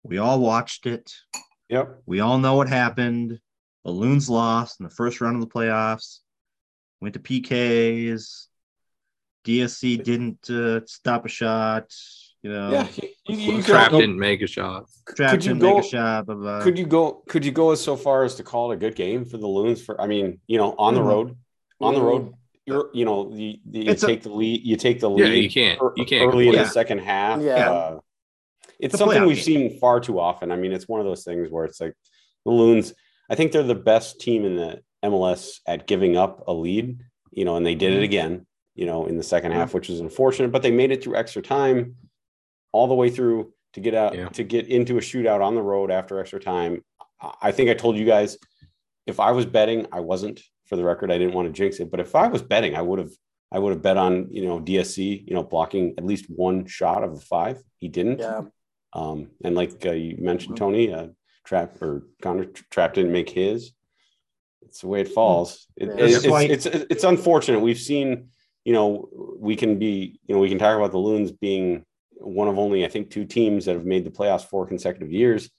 We 0.03 0.17
all 0.17 0.39
watched 0.39 0.85
it. 0.85 1.11
Yep. 1.69 2.01
We 2.05 2.19
all 2.19 2.37
know 2.37 2.55
what 2.55 2.69
happened. 2.69 3.39
The 3.85 3.91
Loons 3.91 4.29
lost 4.29 4.79
in 4.79 4.83
the 4.83 4.89
first 4.89 5.21
round 5.21 5.35
of 5.35 5.41
the 5.41 5.47
playoffs. 5.47 6.19
Went 7.01 7.13
to 7.13 7.19
PKs. 7.19 8.47
DSC 9.45 10.03
didn't 10.03 10.49
uh, 10.49 10.81
stop 10.87 11.25
a 11.25 11.29
shot. 11.29 11.93
You 12.41 12.51
know, 12.51 12.71
yeah. 12.71 12.87
You, 13.27 13.35
you, 13.37 13.53
you 13.57 13.63
Trapp 13.63 13.91
go- 13.91 13.99
didn't 14.01 14.17
make 14.17 14.41
a 14.41 14.47
shot. 14.47 14.85
Trapped 15.15 15.31
Could 15.33 15.45
you 15.45 15.53
didn't 15.53 15.63
make 15.63 15.73
go- 15.73 15.79
a 15.79 15.83
shot. 15.83 16.25
Blah, 16.25 16.35
blah. 16.35 16.61
could 16.63 16.77
you 16.79 16.85
go 16.85 17.23
could 17.27 17.45
you 17.45 17.51
go 17.51 17.71
as 17.71 17.81
so 17.81 17.95
far 17.95 18.23
as 18.23 18.35
to 18.35 18.43
call 18.43 18.71
it 18.71 18.75
a 18.75 18.77
good 18.77 18.95
game 18.95 19.23
for 19.25 19.37
the 19.37 19.47
loons 19.47 19.81
for 19.83 19.99
i 20.01 20.05
mean 20.07 20.39
you 20.47 20.57
know 20.59 20.75
on 20.77 20.93
the 20.95 20.99
Mhm. 21.01 21.05
road 21.07 21.37
on 21.81 21.93
the 21.95 21.99
Mm. 21.99 22.03
road 22.03 22.33
you're 22.67 22.89
you 22.93 23.03
know 23.05 23.29
the, 23.31 23.59
the 23.65 23.79
you 23.85 23.91
It's 23.91 24.03
a- 24.03 24.07
take 24.07 24.21
the 24.23 24.29
lead 24.29 24.61
you 24.63 24.75
take 24.77 24.99
the 24.99 25.09
Yeah, 25.09 25.25
lead 25.25 25.43
you 25.43 25.49
can't. 25.49 25.81
ear- 25.81 25.93
You 25.95 26.05
can't. 26.05 26.21
early 26.33 26.45
in 26.47 26.53
complain. 26.53 26.67
the 26.67 26.71
second 26.71 26.99
half 26.99 27.41
Yeah. 27.41 27.69
uh, 27.71 27.99
it's 28.79 28.93
It's 28.93 28.97
something 28.99 29.25
we've 29.25 29.41
seen 29.41 29.79
far 29.79 29.99
too 29.99 30.19
often 30.19 30.51
i 30.51 30.55
mean 30.55 30.71
it's 30.71 30.87
one 30.87 30.99
of 30.99 31.05
those 31.07 31.23
things 31.23 31.49
where 31.49 31.65
it's 31.65 31.79
like 31.81 31.93
the 32.45 32.51
loons 32.51 32.93
i 33.29 33.35
think 33.35 33.51
they're 33.51 33.63
the 33.63 33.75
best 33.75 34.19
team 34.19 34.45
in 34.45 34.55
the 34.55 34.81
mls 35.03 35.59
at 35.67 35.87
giving 35.87 36.17
up 36.17 36.43
a 36.47 36.53
lead 36.53 36.99
you 37.31 37.45
know 37.45 37.55
and 37.55 37.65
they 37.65 37.75
did 37.75 37.93
it 37.93 38.01
Mhm. 38.01 38.03
again 38.05 38.45
you 38.75 38.85
know 38.85 39.05
in 39.05 39.17
the 39.17 39.23
second 39.23 39.51
half 39.51 39.73
which 39.73 39.89
is 39.89 39.99
unfortunate 39.99 40.51
but 40.51 40.61
they 40.61 40.71
made 40.71 40.91
it 40.91 41.03
through 41.03 41.15
extra 41.15 41.41
time 41.41 41.95
all 42.71 42.87
the 42.87 42.93
way 42.95 43.09
through 43.09 43.53
to 43.73 43.79
get 43.79 43.93
out 43.93 44.15
Yeah. 44.15 44.29
to 44.29 44.43
get 44.43 44.67
into 44.67 44.97
a 44.97 45.01
shootout 45.01 45.41
on 45.41 45.55
the 45.55 45.61
road 45.61 45.91
after 45.91 46.19
extra 46.19 46.39
time. 46.39 46.83
I- 47.21 47.33
I 47.43 47.51
think 47.51 47.69
I 47.69 47.73
told 47.73 47.97
you 47.97 48.05
guys 48.05 48.37
if 49.05 49.19
I 49.19 49.31
was 49.31 49.45
betting, 49.45 49.85
I 49.91 49.99
wasn't 49.99 50.41
for 50.65 50.75
the 50.77 50.83
record. 50.83 51.11
I 51.11 51.17
didn't 51.17 51.33
want 51.35 51.47
to 51.47 51.53
jinx 51.53 51.79
it, 51.79 51.91
but 51.91 51.99
if 51.99 52.15
I 52.15 52.27
was 52.27 52.41
betting, 52.41 52.75
I 52.75 52.81
would 52.81 52.99
have 52.99 53.11
I 53.51 53.59
would 53.59 53.71
have 53.73 53.81
bet 53.81 53.95
on 53.97 54.27
you 54.31 54.43
know 54.45 54.59
DSC, 54.59 55.23
you 55.27 55.33
know, 55.35 55.43
blocking 55.43 55.93
at 55.97 56.05
least 56.05 56.25
one 56.29 56.65
shot 56.65 57.03
of 57.03 57.15
the 57.15 57.21
five. 57.21 57.61
He 57.79 57.87
didn't. 57.87 58.19
Yeah. 58.19 58.41
Um, 58.93 59.31
and 59.43 59.55
like 59.55 59.85
uh, 59.85 59.91
you 59.91 60.17
mentioned, 60.19 60.57
Tony, 60.57 60.91
uh, 60.91 61.07
Trapp 61.45 61.81
or 61.81 62.07
Connor 62.21 62.45
Trapp 62.45 62.93
didn't 62.95 63.11
make 63.11 63.29
his. 63.29 63.71
It's 64.63 64.81
the 64.81 64.87
way 64.87 65.01
it 65.01 65.07
falls. 65.09 65.67
It- 65.77 65.87
Yeah. 65.87 66.05
it's, 66.05 66.23
That's 66.23 66.43
it's, 66.45 66.65
it's 66.65 66.85
it's 66.89 67.03
unfortunate. 67.03 67.59
We've 67.59 67.77
seen, 67.79 68.29
you 68.65 68.73
know, 68.73 69.07
we 69.39 69.55
can 69.55 69.77
be, 69.79 70.19
you 70.25 70.35
know, 70.35 70.41
we 70.41 70.49
can 70.49 70.57
talk 70.57 70.75
about 70.75 70.91
the 70.91 70.97
Loons 70.97 71.31
being 71.31 71.85
one 72.17 72.47
of 72.47 72.57
only 72.57 72.83
I 72.85 72.89
think 72.89 73.09
two 73.09 73.25
teams 73.25 73.65
that 73.65 73.73
have 73.75 73.85
made 73.85 74.03
the 74.05 74.11
playoffs 74.11 74.45
four 74.45 74.65
consecutive 74.65 75.11
years, 75.11 75.49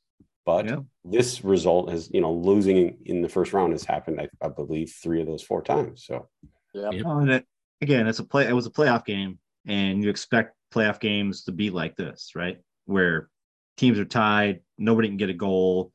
but 0.45 0.67
Yeah. 0.67 0.81
this 1.05 1.45
result 1.45 1.91
has, 1.91 2.11
you 2.13 2.21
know, 2.21 2.33
losing 2.33 2.99
in 3.05 3.23
the 3.23 3.29
first 3.29 3.53
round 3.53 3.73
has 3.73 3.85
happened. 3.85 4.21
I, 4.21 4.29
I 4.45 4.49
believe 4.49 4.93
three 5.03 5.21
of 5.21 5.27
those 5.27 5.43
four 5.43 5.63
times. 5.63 6.05
So 6.05 6.29
Yep. 6.75 6.93
Yeah. 6.93 7.03
Oh, 7.07 7.19
and 7.21 7.31
it, 7.31 7.47
again, 7.81 8.07
it's 8.07 8.19
a 8.19 8.25
play. 8.25 8.47
It 8.49 8.53
was 8.53 8.67
a 8.67 8.71
playoff 8.71 9.05
game, 9.07 9.39
and 9.67 10.03
you 10.03 10.11
expect 10.11 10.55
playoff 10.75 11.01
games 11.01 11.45
to 11.45 11.53
be 11.53 11.71
like 11.71 11.97
this, 11.97 12.33
right? 12.35 12.59
Where 12.85 13.31
teams 13.77 13.99
are 13.99 14.05
tied, 14.05 14.61
nobody 14.79 15.09
can 15.09 15.17
get 15.17 15.31
a 15.31 15.35
goal, 15.35 15.93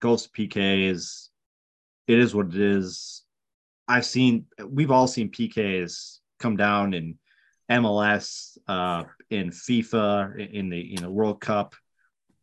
goes 0.00 0.24
to 0.24 0.30
PKs. 0.30 1.28
It 2.06 2.18
is 2.18 2.34
what 2.34 2.48
it 2.48 2.60
is. 2.60 3.22
I've 3.86 4.06
seen. 4.06 4.46
We've 4.64 4.90
all 4.90 5.06
seen 5.06 5.30
PKs 5.30 6.18
come 6.38 6.56
down 6.56 6.94
in 6.94 7.18
MLS, 7.70 8.56
uh, 8.66 9.04
in 9.30 9.50
FIFA, 9.50 10.52
in- 10.52 10.70
the 10.70 10.78
you 10.78 10.98
know 10.98 11.10
World 11.10 11.40
Cup, 11.40 11.74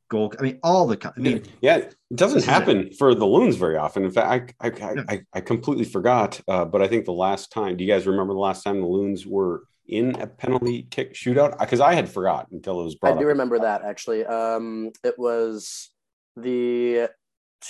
goal. 0.10 0.34
I 0.40 0.42
mean, 0.42 0.60
all 0.64 0.88
the. 0.88 1.14
I 1.16 1.20
mean, 1.20 1.44
yeah, 1.62 1.78
it 1.78 1.96
doesn't 2.14 2.46
happen 2.46 2.92
for 2.94 3.16
the 3.16 3.26
Loons 3.26 3.56
very 3.56 3.78
often. 3.78 4.04
In 4.04 4.12
fact, 4.12 4.54
I 4.60 4.68
I, 4.68 4.96
I, 5.10 5.22
I 5.34 5.42
completely 5.42 5.86
forgot. 5.86 6.40
Uh, 6.48 6.66
but 6.66 6.82
I 6.82 6.88
think 6.88 7.06
the 7.06 7.12
last 7.12 7.52
time, 7.52 7.78
do 7.78 7.84
you 7.84 7.92
guys 7.92 8.08
remember 8.08 8.34
the 8.34 8.40
last 8.40 8.64
time 8.64 8.82
the 8.82 8.88
Loons 8.88 9.26
were 9.26 9.64
in 9.88 10.16
a 10.22 10.26
penalty 10.28 10.84
kick 10.90 11.14
shootout? 11.14 11.60
Because 11.60 11.80
I 11.82 11.94
had 11.94 12.10
forgot 12.10 12.48
until 12.52 12.82
it 12.82 12.86
was 12.86 12.96
brought 12.96 13.14
I 13.14 13.18
do 13.20 13.26
up. 13.26 13.30
remember 13.30 13.60
that 13.60 13.84
actually. 13.84 14.26
Um, 14.26 14.92
it 15.04 15.20
was 15.20 15.90
the 16.38 17.10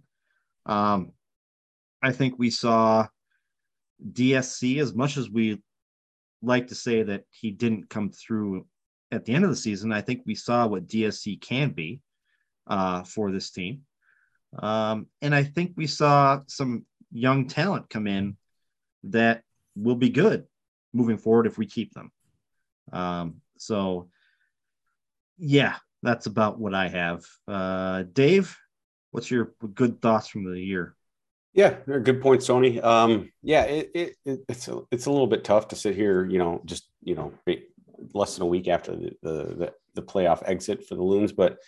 Um, 0.64 1.12
I 2.02 2.12
think 2.12 2.38
we 2.38 2.48
saw 2.48 3.08
DSC 4.10 4.80
as 4.80 4.94
much 4.94 5.16
as 5.16 5.30
we 5.30 5.60
like 6.42 6.68
to 6.68 6.74
say 6.74 7.02
that 7.02 7.24
he 7.30 7.50
didn't 7.50 7.88
come 7.88 8.10
through 8.10 8.66
at 9.10 9.24
the 9.24 9.34
end 9.34 9.44
of 9.44 9.50
the 9.50 9.56
season. 9.56 9.92
I 9.92 10.00
think 10.00 10.22
we 10.26 10.34
saw 10.34 10.66
what 10.66 10.86
DSC 10.86 11.40
can 11.40 11.70
be 11.70 12.00
uh, 12.66 13.04
for 13.04 13.30
this 13.30 13.50
team. 13.50 13.82
Um, 14.58 15.06
and 15.20 15.34
I 15.34 15.44
think 15.44 15.72
we 15.76 15.86
saw 15.86 16.40
some 16.46 16.84
young 17.12 17.48
talent 17.48 17.88
come 17.90 18.06
in 18.06 18.36
that 19.04 19.42
will 19.76 19.96
be 19.96 20.10
good 20.10 20.46
moving 20.92 21.18
forward 21.18 21.46
if 21.46 21.58
we 21.58 21.66
keep 21.66 21.92
them. 21.94 22.10
Um, 22.92 23.36
so, 23.56 24.08
yeah, 25.38 25.76
that's 26.02 26.26
about 26.26 26.58
what 26.58 26.74
I 26.74 26.88
have. 26.88 27.24
Uh, 27.48 28.02
Dave, 28.12 28.56
what's 29.10 29.30
your 29.30 29.54
good 29.74 30.02
thoughts 30.02 30.28
from 30.28 30.44
the 30.44 30.60
year? 30.60 30.94
Yeah, 31.54 31.76
good 31.84 32.22
point, 32.22 32.44
Tony. 32.44 32.80
Um, 32.80 33.30
yeah, 33.42 33.64
it, 33.64 33.90
it, 33.94 34.16
it, 34.24 34.40
it's 34.48 34.68
a, 34.68 34.80
it's 34.90 35.06
a 35.06 35.10
little 35.10 35.26
bit 35.26 35.44
tough 35.44 35.68
to 35.68 35.76
sit 35.76 35.94
here, 35.94 36.24
you 36.24 36.38
know, 36.38 36.62
just 36.64 36.88
you 37.02 37.14
know, 37.14 37.32
less 38.14 38.34
than 38.34 38.42
a 38.42 38.46
week 38.46 38.68
after 38.68 38.92
the 38.96 39.16
the, 39.22 39.72
the 39.94 40.02
playoff 40.02 40.42
exit 40.46 40.86
for 40.86 40.94
the 40.94 41.02
Loons, 41.02 41.32
but 41.32 41.58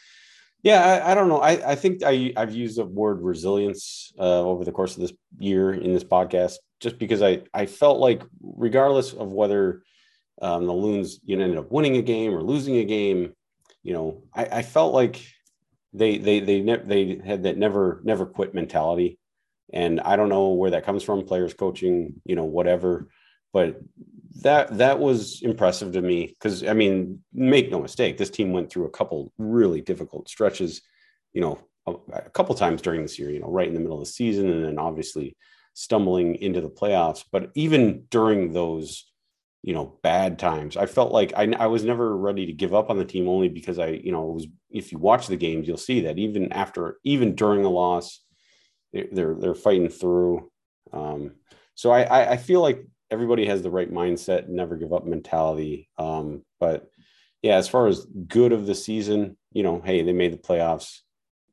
yeah, 0.62 0.82
I, 0.82 1.12
I 1.12 1.14
don't 1.14 1.28
know. 1.28 1.40
I, 1.40 1.72
I 1.72 1.74
think 1.74 2.02
I 2.02 2.32
I've 2.38 2.54
used 2.54 2.78
the 2.78 2.86
word 2.86 3.20
resilience 3.20 4.10
uh, 4.18 4.40
over 4.40 4.64
the 4.64 4.72
course 4.72 4.94
of 4.94 5.02
this 5.02 5.12
year 5.38 5.74
in 5.74 5.92
this 5.92 6.04
podcast, 6.04 6.54
just 6.80 6.98
because 6.98 7.20
I 7.20 7.42
I 7.52 7.66
felt 7.66 7.98
like 7.98 8.22
regardless 8.40 9.12
of 9.12 9.30
whether 9.32 9.82
um, 10.40 10.64
the 10.64 10.72
Loons 10.72 11.20
you 11.26 11.36
know 11.36 11.44
ended 11.44 11.58
up 11.58 11.70
winning 11.70 11.98
a 11.98 12.02
game 12.02 12.32
or 12.34 12.42
losing 12.42 12.76
a 12.78 12.84
game, 12.84 13.34
you 13.82 13.92
know, 13.92 14.22
I, 14.34 14.46
I 14.46 14.62
felt 14.62 14.94
like 14.94 15.22
they 15.92 16.16
they 16.16 16.40
they 16.40 16.60
ne- 16.62 16.82
they 16.82 17.20
had 17.22 17.42
that 17.42 17.58
never 17.58 18.00
never 18.02 18.24
quit 18.24 18.54
mentality 18.54 19.18
and 19.72 20.00
I 20.00 20.16
don't 20.16 20.28
know 20.28 20.48
where 20.48 20.72
that 20.72 20.84
comes 20.84 21.02
from, 21.02 21.24
players 21.24 21.54
coaching, 21.54 22.20
you 22.24 22.36
know, 22.36 22.44
whatever. 22.44 23.08
But 23.52 23.80
that 24.42 24.78
that 24.78 24.98
was 24.98 25.40
impressive 25.42 25.92
to 25.92 26.02
me 26.02 26.26
because 26.26 26.64
I 26.64 26.72
mean, 26.74 27.22
make 27.32 27.70
no 27.70 27.80
mistake, 27.80 28.18
this 28.18 28.30
team 28.30 28.52
went 28.52 28.70
through 28.70 28.86
a 28.86 28.90
couple 28.90 29.32
really 29.38 29.80
difficult 29.80 30.28
stretches, 30.28 30.82
you 31.32 31.40
know, 31.40 31.60
a, 31.86 31.92
a 32.12 32.30
couple 32.30 32.54
times 32.54 32.82
during 32.82 33.02
this 33.02 33.18
year, 33.18 33.30
you 33.30 33.40
know, 33.40 33.50
right 33.50 33.68
in 33.68 33.74
the 33.74 33.80
middle 33.80 33.98
of 33.98 34.04
the 34.04 34.10
season, 34.10 34.50
and 34.50 34.64
then 34.64 34.78
obviously 34.78 35.36
stumbling 35.74 36.36
into 36.36 36.60
the 36.60 36.70
playoffs. 36.70 37.24
But 37.30 37.50
even 37.54 38.04
during 38.10 38.52
those, 38.52 39.10
you 39.62 39.72
know, 39.72 39.98
bad 40.02 40.38
times, 40.38 40.76
I 40.76 40.86
felt 40.86 41.12
like 41.12 41.32
I, 41.36 41.52
I 41.58 41.66
was 41.66 41.84
never 41.84 42.16
ready 42.16 42.46
to 42.46 42.52
give 42.52 42.74
up 42.74 42.90
on 42.90 42.98
the 42.98 43.04
team 43.04 43.28
only 43.28 43.48
because 43.48 43.78
I, 43.78 43.88
you 43.88 44.12
know, 44.12 44.22
was 44.24 44.46
if 44.70 44.92
you 44.92 44.98
watch 44.98 45.26
the 45.26 45.36
games, 45.36 45.68
you'll 45.68 45.76
see 45.76 46.02
that 46.02 46.18
even 46.18 46.52
after, 46.52 46.98
even 47.04 47.34
during 47.34 47.64
a 47.64 47.70
loss, 47.70 48.23
they're 49.12 49.34
they're 49.34 49.54
fighting 49.54 49.88
through. 49.88 50.50
Um, 50.92 51.32
so 51.74 51.90
I, 51.90 52.32
I 52.32 52.36
feel 52.36 52.60
like 52.60 52.86
everybody 53.10 53.46
has 53.46 53.62
the 53.62 53.70
right 53.70 53.92
mindset, 53.92 54.48
never 54.48 54.76
give 54.76 54.92
up 54.92 55.04
mentality. 55.04 55.88
Um, 55.98 56.42
but 56.60 56.88
yeah, 57.42 57.56
as 57.56 57.68
far 57.68 57.86
as 57.88 58.06
good 58.06 58.52
of 58.52 58.66
the 58.66 58.74
season, 58.74 59.36
you 59.52 59.62
know, 59.62 59.80
hey, 59.84 60.02
they 60.02 60.12
made 60.12 60.32
the 60.32 60.38
playoffs. 60.38 61.00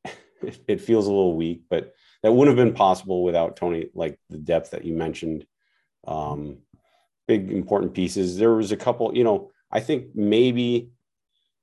it 0.68 0.82
feels 0.82 1.08
a 1.08 1.12
little 1.12 1.36
weak, 1.36 1.64
but 1.70 1.94
that 2.24 2.32
wouldn't 2.32 2.58
have 2.58 2.66
been 2.66 2.76
possible 2.76 3.24
without 3.24 3.56
Tony, 3.56 3.88
like 3.94 4.20
the 4.30 4.38
depth 4.38 4.72
that 4.72 4.86
you 4.86 4.94
mentioned. 4.94 5.46
Um, 6.08 6.60
big 7.28 7.52
important 7.52 7.94
pieces. 7.94 8.38
There 8.38 8.54
was 8.54 8.72
a 8.72 8.78
couple, 8.78 9.16
you 9.16 9.24
know, 9.24 9.52
I 9.72 9.80
think 9.80 10.08
maybe 10.16 10.90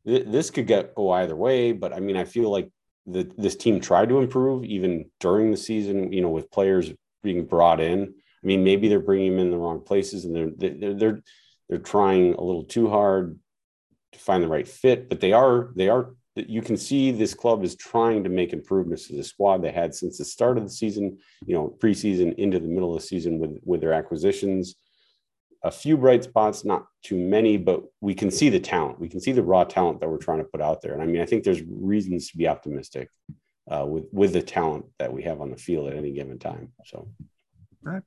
th- 0.06 0.26
this 0.26 0.50
could 0.50 0.66
get 0.66 0.94
go 0.94 1.10
either 1.10 1.36
way, 1.36 1.72
but 1.72 1.92
I 1.92 2.00
mean, 2.00 2.16
I 2.16 2.24
feel 2.24 2.50
like 2.50 2.70
the, 3.10 3.30
this 3.36 3.56
team 3.56 3.80
tried 3.80 4.08
to 4.08 4.18
improve 4.18 4.64
even 4.64 5.10
during 5.20 5.50
the 5.50 5.56
season, 5.56 6.12
you 6.12 6.20
know, 6.20 6.28
with 6.28 6.50
players 6.50 6.92
being 7.22 7.44
brought 7.44 7.80
in. 7.80 8.02
I 8.02 8.46
mean, 8.46 8.64
maybe 8.64 8.88
they're 8.88 9.00
bringing 9.00 9.32
them 9.32 9.46
in 9.46 9.50
the 9.50 9.56
wrong 9.56 9.80
places 9.80 10.24
and 10.24 10.34
they're, 10.34 10.50
they're, 10.56 10.94
they're, 10.94 11.22
they're 11.68 11.78
trying 11.78 12.34
a 12.34 12.40
little 12.40 12.64
too 12.64 12.88
hard 12.88 13.38
to 14.12 14.18
find 14.18 14.42
the 14.42 14.48
right 14.48 14.66
fit, 14.66 15.08
but 15.08 15.20
they 15.20 15.32
are, 15.32 15.70
they 15.76 15.88
are, 15.88 16.14
you 16.36 16.62
can 16.62 16.76
see 16.76 17.10
this 17.10 17.34
club 17.34 17.64
is 17.64 17.74
trying 17.74 18.22
to 18.22 18.30
make 18.30 18.52
improvements 18.52 19.08
to 19.08 19.16
the 19.16 19.24
squad 19.24 19.60
they 19.60 19.72
had 19.72 19.94
since 19.94 20.18
the 20.18 20.24
start 20.24 20.56
of 20.56 20.64
the 20.64 20.70
season, 20.70 21.18
you 21.46 21.54
know, 21.54 21.76
preseason 21.78 22.34
into 22.36 22.60
the 22.60 22.68
middle 22.68 22.94
of 22.94 23.00
the 23.00 23.06
season 23.06 23.38
with, 23.38 23.58
with 23.64 23.80
their 23.80 23.92
acquisitions 23.92 24.76
a 25.62 25.70
few 25.70 25.96
bright 25.96 26.24
spots, 26.24 26.64
not 26.64 26.86
too 27.02 27.16
many, 27.16 27.56
but 27.56 27.82
we 28.00 28.14
can 28.14 28.30
see 28.30 28.48
the 28.48 28.60
talent. 28.60 29.00
We 29.00 29.08
can 29.08 29.20
see 29.20 29.32
the 29.32 29.42
raw 29.42 29.64
talent 29.64 30.00
that 30.00 30.08
we're 30.08 30.18
trying 30.18 30.38
to 30.38 30.44
put 30.44 30.60
out 30.60 30.82
there. 30.82 30.92
And 30.94 31.02
I 31.02 31.06
mean, 31.06 31.20
I 31.20 31.26
think 31.26 31.42
there's 31.42 31.62
reasons 31.62 32.30
to 32.30 32.36
be 32.36 32.46
optimistic 32.46 33.08
uh, 33.70 33.84
with 33.86 34.04
with 34.12 34.32
the 34.32 34.42
talent 34.42 34.86
that 34.98 35.12
we 35.12 35.22
have 35.24 35.40
on 35.40 35.50
the 35.50 35.56
field 35.56 35.88
at 35.88 35.96
any 35.96 36.12
given 36.12 36.38
time. 36.38 36.72
So, 36.86 37.08
all 37.86 37.92
right, 37.92 38.02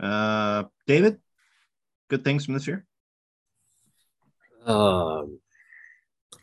uh, 0.00 0.64
David, 0.86 1.18
good 2.08 2.24
things 2.24 2.44
from 2.44 2.54
this 2.54 2.66
year. 2.66 2.86
Um, 4.64 5.38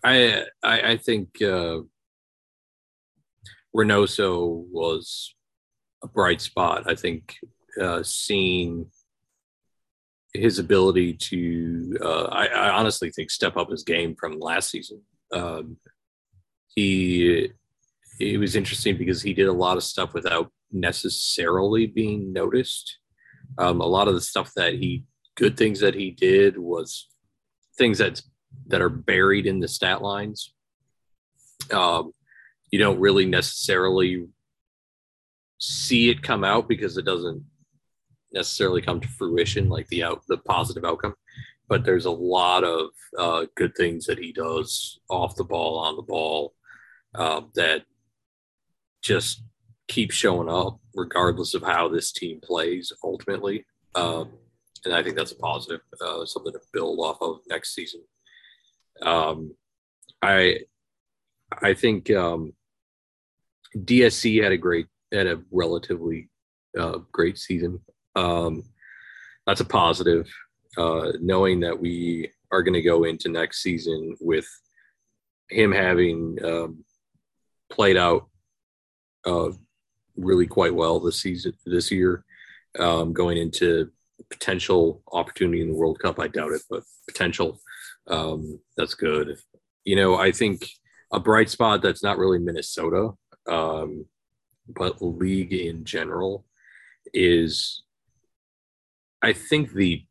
I 0.03 0.43
I, 0.63 0.91
I 0.91 0.97
think 0.97 1.41
uh, 1.41 1.79
Reynoso 3.75 4.65
was 4.71 5.33
a 6.03 6.07
bright 6.07 6.41
spot. 6.41 6.89
I 6.89 6.95
think 6.95 7.35
uh, 7.81 8.03
seeing 8.03 8.91
his 10.37 10.59
ability 10.59 11.13
to, 11.13 11.97
uh, 12.03 12.23
I, 12.25 12.45
I, 12.45 12.69
honestly 12.71 13.11
think, 13.11 13.29
step 13.29 13.57
up 13.57 13.69
his 13.69 13.83
game 13.83 14.15
from 14.15 14.39
last 14.39 14.69
season. 14.69 15.01
Um, 15.33 15.77
he 16.67 17.51
it 18.19 18.39
was 18.39 18.55
interesting 18.55 18.97
because 18.97 19.21
he 19.21 19.33
did 19.33 19.47
a 19.47 19.53
lot 19.53 19.77
of 19.77 19.83
stuff 19.83 20.13
without 20.13 20.51
necessarily 20.71 21.87
being 21.87 22.33
noticed. 22.33 22.97
Um, 23.57 23.81
a 23.81 23.85
lot 23.85 24.07
of 24.07 24.15
the 24.15 24.21
stuff 24.21 24.51
that 24.55 24.73
he, 24.73 25.05
good 25.35 25.55
things 25.55 25.79
that 25.79 25.93
he 25.93 26.11
did 26.11 26.57
was 26.57 27.07
things 27.77 27.99
that 27.99 28.21
that 28.67 28.81
are 28.81 28.89
buried 28.89 29.45
in 29.45 29.59
the 29.59 29.67
stat 29.67 30.01
lines. 30.01 30.53
Um, 31.71 32.11
you 32.71 32.79
don't 32.79 32.99
really 32.99 33.25
necessarily 33.25 34.27
see 35.59 36.09
it 36.09 36.21
come 36.21 36.43
out 36.43 36.67
because 36.67 36.97
it 36.97 37.05
doesn't 37.05 37.43
necessarily 38.37 38.81
come 38.81 38.99
to 39.01 39.07
fruition, 39.07 39.69
like 39.69 39.87
the 39.87 40.03
out 40.03 40.21
the 40.27 40.37
positive 40.37 40.85
outcome. 40.85 41.15
But 41.67 41.83
there's 41.83 42.05
a 42.05 42.11
lot 42.11 42.63
of 42.63 42.89
uh, 43.17 43.45
good 43.55 43.75
things 43.75 44.05
that 44.05 44.19
he 44.19 44.31
does 44.31 44.99
off 45.09 45.35
the 45.35 45.43
ball, 45.43 45.77
on 45.79 45.95
the 45.97 46.01
ball, 46.01 46.53
uh, 47.15 47.41
that 47.55 47.83
just 49.01 49.43
keep 49.87 50.11
showing 50.11 50.49
up, 50.49 50.79
regardless 50.95 51.53
of 51.53 51.63
how 51.63 51.89
this 51.89 52.11
team 52.11 52.39
plays 52.41 52.91
ultimately. 53.03 53.65
Um, 53.95 54.31
and 54.85 54.93
I 54.93 55.03
think 55.03 55.15
that's 55.15 55.33
a 55.33 55.37
positive, 55.37 55.81
uh, 56.01 56.25
something 56.25 56.53
to 56.53 56.59
build 56.71 56.99
off 56.99 57.17
of 57.21 57.39
next 57.49 57.73
season. 57.75 58.01
Um, 59.01 59.55
I 60.21 60.59
I 61.61 61.73
think 61.73 62.11
um, 62.11 62.53
DSC 63.75 64.43
had 64.43 64.51
a 64.51 64.57
great, 64.57 64.87
had 65.11 65.27
a 65.27 65.41
relatively 65.51 66.29
uh, 66.77 66.99
great 67.11 67.37
season. 67.37 67.79
Um, 68.17 68.63
that's 69.45 69.61
a 69.61 69.65
positive. 69.65 70.27
Uh, 70.77 71.13
knowing 71.21 71.59
that 71.61 71.79
we 71.79 72.31
are 72.51 72.61
going 72.61 72.73
to 72.73 72.81
go 72.81 73.03
into 73.03 73.29
next 73.29 73.63
season 73.63 74.15
with 74.19 74.47
him 75.49 75.71
having 75.71 76.37
um, 76.43 76.83
played 77.69 77.97
out 77.97 78.27
uh, 79.25 79.49
really 80.15 80.47
quite 80.47 80.73
well 80.73 80.99
this 80.99 81.19
season, 81.19 81.53
this 81.65 81.91
year, 81.91 82.23
um, 82.79 83.13
going 83.13 83.37
into 83.37 83.89
potential 84.29 85.01
opportunity 85.11 85.61
in 85.61 85.69
the 85.69 85.75
World 85.75 85.99
Cup. 85.99 86.19
I 86.19 86.27
doubt 86.27 86.51
it, 86.51 86.61
but 86.69 86.83
potential. 87.07 87.59
Um, 88.07 88.59
that's 88.75 88.93
good. 88.93 89.37
You 89.83 89.95
know, 89.95 90.15
I 90.15 90.31
think 90.31 90.67
a 91.11 91.19
bright 91.19 91.49
spot 91.49 91.81
that's 91.81 92.03
not 92.03 92.17
really 92.17 92.39
Minnesota, 92.39 93.11
um, 93.47 94.05
but 94.67 95.01
league 95.01 95.53
in 95.53 95.85
general 95.85 96.45
is 97.13 97.83
I 99.21 99.33
think 99.33 99.73
the 99.73 100.03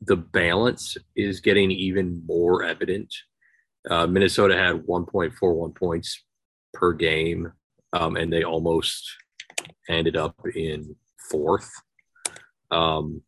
the 0.00 0.16
balance 0.16 0.96
is 1.16 1.40
getting 1.40 1.70
even 1.70 2.22
more 2.26 2.62
evident. 2.62 3.14
Uh, 3.88 4.06
Minnesota 4.06 4.54
had 4.54 4.82
1.41 4.82 5.74
points 5.74 6.22
per 6.74 6.92
game, 6.92 7.52
um, 7.94 8.16
and 8.16 8.30
they 8.30 8.42
almost 8.42 9.02
ended 9.88 10.16
up 10.16 10.36
in 10.54 10.94
fourth. 11.30 11.70
Um, 12.70 13.22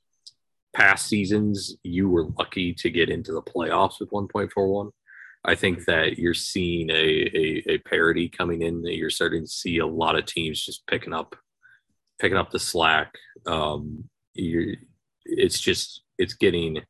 past 0.74 1.06
seasons, 1.06 1.76
you 1.82 2.10
were 2.10 2.28
lucky 2.38 2.74
to 2.74 2.90
get 2.90 3.08
into 3.08 3.32
the 3.32 3.42
playoffs 3.42 4.00
with 4.00 4.10
1.41. 4.10 4.90
I 5.44 5.54
think 5.54 5.84
that 5.84 6.18
you're 6.18 6.34
seeing 6.34 6.90
a, 6.90 6.94
a, 6.94 7.64
a 7.68 7.78
parity 7.78 8.28
coming 8.28 8.62
in. 8.62 8.82
That 8.82 8.96
you're 8.96 9.10
starting 9.10 9.44
to 9.44 9.48
see 9.48 9.78
a 9.78 9.86
lot 9.86 10.16
of 10.16 10.26
teams 10.26 10.64
just 10.64 10.86
picking 10.86 11.12
up 11.12 11.36
picking 12.18 12.36
up 12.36 12.50
the 12.50 12.58
slack. 12.58 13.14
Um, 13.46 14.08
you're, 14.38 14.74
it's 15.24 15.60
just 15.60 16.02
it's 16.18 16.34
getting 16.34 16.80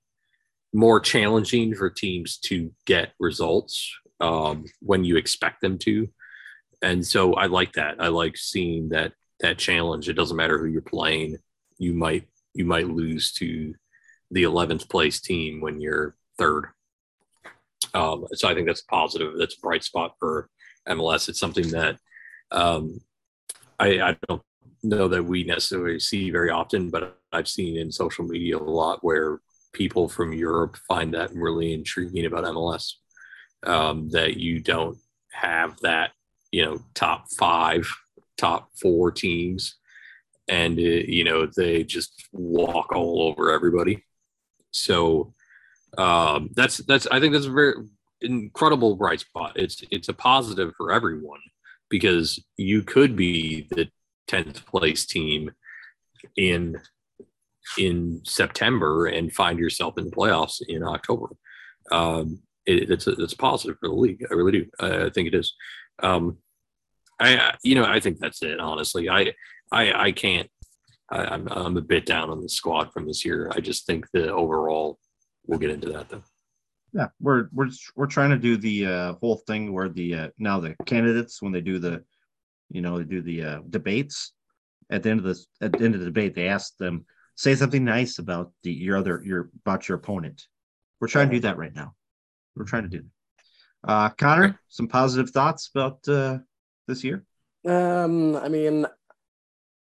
more 0.72 1.00
challenging 1.00 1.74
for 1.74 1.90
teams 1.90 2.38
to 2.38 2.72
get 2.85 3.12
results 3.18 3.90
um, 4.20 4.64
when 4.80 5.04
you 5.04 5.16
expect 5.16 5.61
them 5.61 5.78
to, 5.78 6.09
and 6.82 7.06
so 7.06 7.35
I 7.35 7.46
like 7.46 7.72
that. 7.74 7.96
I 8.00 8.09
like 8.09 8.37
seeing 8.37 8.90
that 8.90 9.12
that 9.40 9.59
challenge. 9.59 10.09
It 10.09 10.14
doesn't 10.14 10.37
matter 10.37 10.59
who 10.59 10.66
you're 10.66 10.82
playing. 10.82 11.38
You 11.78 11.92
might 11.94 12.28
you 12.54 12.64
might 12.64 12.88
lose 12.88 13.32
to 13.32 13.74
the 14.30 14.42
11th 14.42 14.88
place 14.88 15.20
team 15.20 15.61
when 15.61 15.80
you're 15.80 16.14
third. 16.38 16.68
Um, 17.94 18.26
so 18.32 18.48
I 18.48 18.54
think 18.54 18.66
that's 18.66 18.82
positive. 18.82 19.35
That's 19.38 19.56
a 19.56 19.61
bright 19.61 19.85
spot 19.85 20.14
for 20.18 20.48
MLS. 20.88 21.28
It's 21.28 21.38
something 21.38 21.68
that 21.70 21.98
um, 22.50 23.00
I, 23.78 24.00
I 24.00 24.16
don't 24.26 24.42
know 24.83 25.09
that 25.09 25.25
we 25.25 25.45
necessarily 25.45 26.01
see 26.01 26.31
very 26.31 26.51
often, 26.51 26.91
but 26.91 27.19
I've 27.33 27.49
seen 27.49 27.77
in 27.77 27.91
social 27.91 28.25
media 28.25 28.59
a 28.59 28.61
lot 28.61 29.03
where 29.03 29.41
people 29.73 30.09
from 30.09 30.33
Europe 30.33 30.77
find 30.89 31.12
that 31.15 31.35
really 31.35 31.75
intriguing 31.75 32.27
about 32.27 32.45
MLS. 32.45 32.95
Um, 33.62 34.11
that 34.11 34.37
you 34.37 34.61
don't 34.61 34.99
have 35.33 35.79
that, 35.81 36.12
you 36.53 36.65
know, 36.65 36.79
top 36.95 37.27
five, 37.37 37.89
top 38.37 38.69
four 38.81 39.11
teams, 39.11 39.77
and 40.49 40.79
uh, 40.79 40.83
you 40.83 41.25
know 41.25 41.47
they 41.47 41.83
just 41.83 42.29
walk 42.33 42.93
all 42.93 43.23
over 43.23 43.51
everybody. 43.51 44.05
So 44.71 45.33
um, 45.99 46.51
that's 46.55 46.79
that's 46.79 47.07
I 47.09 47.19
think 47.19 47.33
that's 47.33 47.47
a 47.47 47.51
very 47.51 47.75
incredible 48.21 48.97
bright 48.97 49.21
spot. 49.21 49.53
It's 49.57 49.83
it's 49.91 50.09
a 50.09 50.15
positive 50.15 50.73
for 50.77 50.93
everyone 50.93 51.41
because 51.89 52.43
you 52.57 52.83
could 52.83 53.17
be 53.17 53.67
the 53.71 53.89
10th 54.29 54.67
place 54.67 55.07
team 55.07 55.51
in 56.37 56.77
in 57.79 58.21
September 58.25 59.07
and 59.07 59.33
find 59.33 59.59
yourself 59.59 59.99
in 59.99 60.05
the 60.05 60.11
playoffs 60.11 60.61
in 60.67 60.83
October. 60.83 61.29
Um, 61.91 62.41
it, 62.65 62.91
it's 62.91 63.07
it's 63.07 63.35
positive 63.35 63.77
for 63.79 63.89
the 63.89 63.95
league. 63.95 64.25
I 64.31 64.35
really 64.35 64.53
do. 64.53 64.67
I, 64.81 65.07
I 65.07 65.11
think 65.11 65.29
it 65.29 65.35
is. 65.35 65.55
Um, 66.03 66.39
I 67.21 67.55
you 67.62 67.75
know 67.75 67.85
I 67.85 68.01
think 68.01 68.19
that's 68.19 68.43
it. 68.43 68.61
Honestly, 68.61 69.09
I 69.09 69.33
I 69.73 69.93
I 69.93 70.12
can't. 70.12 70.51
I, 71.11 71.25
I'm 71.25 71.49
I'm 71.49 71.77
a 71.77 71.83
bit 71.83 72.07
down 72.07 72.31
on 72.31 72.43
the 72.43 72.49
squad 72.49 72.93
from 72.93 73.07
this 73.07 73.25
year. 73.25 73.51
I 73.55 73.61
just 73.61 73.87
think 73.87 74.07
the 74.12 74.33
overall. 74.33 74.99
We'll 75.47 75.61
get 75.61 75.71
into 75.71 75.93
that 75.93 76.09
though. 76.09 76.25
Yeah, 76.93 77.09
we're 77.21 77.49
we're 77.53 77.71
we're 77.95 78.07
trying 78.07 78.31
to 78.31 78.39
do 78.39 78.57
the 78.57 78.87
uh, 78.87 79.12
whole 79.21 79.37
thing 79.47 79.73
where 79.73 79.89
the 79.89 80.15
uh, 80.15 80.29
now 80.39 80.59
the 80.61 80.75
candidates 80.87 81.41
when 81.41 81.53
they 81.53 81.61
do 81.61 81.79
the 81.79 82.03
you 82.70 82.81
know, 82.81 82.98
they 82.98 83.05
do 83.05 83.22
the 83.22 83.44
uh, 83.44 83.59
debates. 83.68 84.33
At 84.90 85.02
the 85.02 85.11
end 85.11 85.20
of 85.20 85.26
the 85.26 85.44
at 85.61 85.72
the 85.72 85.85
end 85.85 85.94
of 85.94 86.00
the 86.00 86.07
debate, 86.07 86.35
they 86.35 86.48
ask 86.48 86.76
them 86.76 87.07
say 87.35 87.55
something 87.55 87.85
nice 87.85 88.18
about 88.18 88.52
the 88.62 88.72
your 88.72 88.96
other 88.96 89.22
your 89.24 89.50
about 89.64 89.88
your 89.88 89.98
opponent. 89.98 90.46
We're 91.00 91.09
trying 91.09 91.29
to 91.29 91.37
do 91.37 91.40
that 91.40 91.59
right 91.59 91.74
now. 91.74 91.94
We're 92.55 92.64
trying 92.64 92.85
to 92.85 92.88
do 92.88 93.02
that. 93.02 93.90
Uh, 93.90 94.09
Connor, 94.11 94.61
some 94.68 94.88
positive 94.88 95.31
thoughts 95.31 95.70
about 95.74 96.09
uh, 96.09 96.38
this 96.87 97.05
year? 97.05 97.24
Um, 97.66 98.37
I 98.37 98.48
mean, 98.48 98.87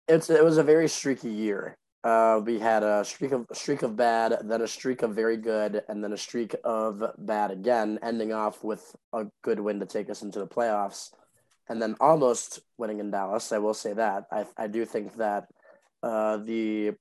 it's 0.09 0.31
it 0.31 0.45
was 0.45 0.59
a 0.59 0.63
very 0.63 0.89
streaky 0.89 1.31
year. 1.31 1.77
Uh, 2.05 2.41
we 2.45 2.59
had 2.59 2.83
a 2.83 3.05
streak 3.05 3.33
of 3.33 3.47
streak 3.53 3.83
of 3.83 3.97
bad, 3.97 4.39
then 4.45 4.63
a 4.63 4.69
streak 4.69 5.03
of 5.03 5.15
very 5.15 5.37
good, 5.37 5.83
and 5.89 6.03
then 6.03 6.13
a 6.13 6.17
streak 6.17 6.55
of 6.65 7.03
bad 7.19 7.51
again, 7.51 7.99
ending 8.03 8.33
off 8.33 8.65
with 8.65 8.95
a 9.13 9.27
good 9.43 9.61
win 9.61 9.81
to 9.81 9.87
take 9.87 10.09
us 10.09 10.23
into 10.23 10.39
the 10.39 10.47
playoffs 10.47 11.11
and 11.69 11.83
then 11.83 11.97
almost 12.01 12.61
winning 12.79 13.01
in 13.01 13.11
Dallas. 13.11 13.53
I 13.53 13.59
will 13.59 13.75
say 13.75 13.93
that. 13.95 14.25
I, 14.31 14.47
I 14.57 14.67
do 14.67 14.85
think 14.85 15.17
that 15.17 15.49
uh, 16.03 16.39
the 16.39 16.93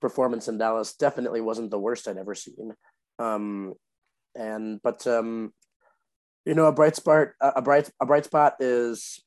performance 0.00 0.48
in 0.48 0.58
Dallas 0.58 0.94
definitely 0.94 1.40
wasn't 1.40 1.70
the 1.70 1.78
worst 1.78 2.08
I'd 2.08 2.16
ever 2.16 2.34
seen. 2.34 2.74
Um, 3.18 3.74
and 4.34 4.80
but 4.82 5.06
um, 5.06 5.52
you 6.44 6.54
know, 6.54 6.66
a 6.66 6.72
bright 6.72 6.96
spot, 6.96 7.28
a 7.40 7.62
bright 7.62 7.90
a 8.00 8.06
bright 8.06 8.24
spot 8.24 8.56
is, 8.60 9.22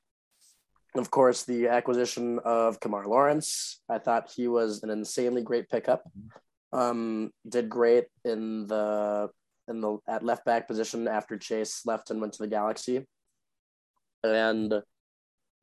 of 0.96 1.12
course, 1.12 1.44
the 1.44 1.68
acquisition 1.68 2.40
of 2.44 2.80
Kemar 2.80 3.06
Lawrence. 3.06 3.82
I 3.90 3.98
thought 4.00 4.32
he 4.36 4.48
was 4.48 4.84
an 4.84 4.90
insanely 4.90 5.42
great 5.42 5.70
pickup. 5.70 6.04
Um, 6.72 7.32
did 7.48 7.68
great 7.70 8.06
in 8.24 8.68
the 8.68 9.30
in 9.68 9.82
the 9.82 9.98
at 10.08 10.24
left 10.24 10.46
back 10.46 10.68
position 10.68 11.08
after 11.08 11.38
Chase 11.38 11.86
left 11.86 12.12
and 12.12 12.22
went 12.22 12.34
to 12.34 12.44
the 12.44 12.48
Galaxy 12.48 13.06
and 14.24 14.82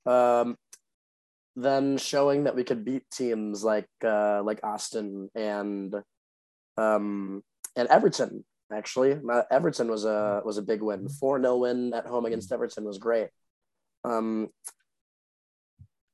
um, 0.06 0.56
then 1.56 1.98
showing 1.98 2.44
that 2.44 2.54
we 2.54 2.64
could 2.64 2.84
beat 2.84 3.04
teams 3.10 3.64
like 3.64 3.88
uh, 4.04 4.42
like 4.42 4.60
Austin 4.62 5.30
and 5.34 5.94
um, 6.76 7.42
and 7.74 7.88
Everton. 7.88 8.44
Actually, 8.72 9.18
uh, 9.30 9.42
Everton 9.50 9.88
was 9.88 10.04
a 10.04 10.42
was 10.44 10.58
a 10.58 10.62
big 10.62 10.82
win. 10.82 11.08
Four 11.08 11.40
0 11.40 11.58
win 11.58 11.94
at 11.94 12.06
home 12.06 12.26
against 12.26 12.52
Everton 12.52 12.84
was 12.84 12.98
great. 12.98 13.28
Um, 14.04 14.48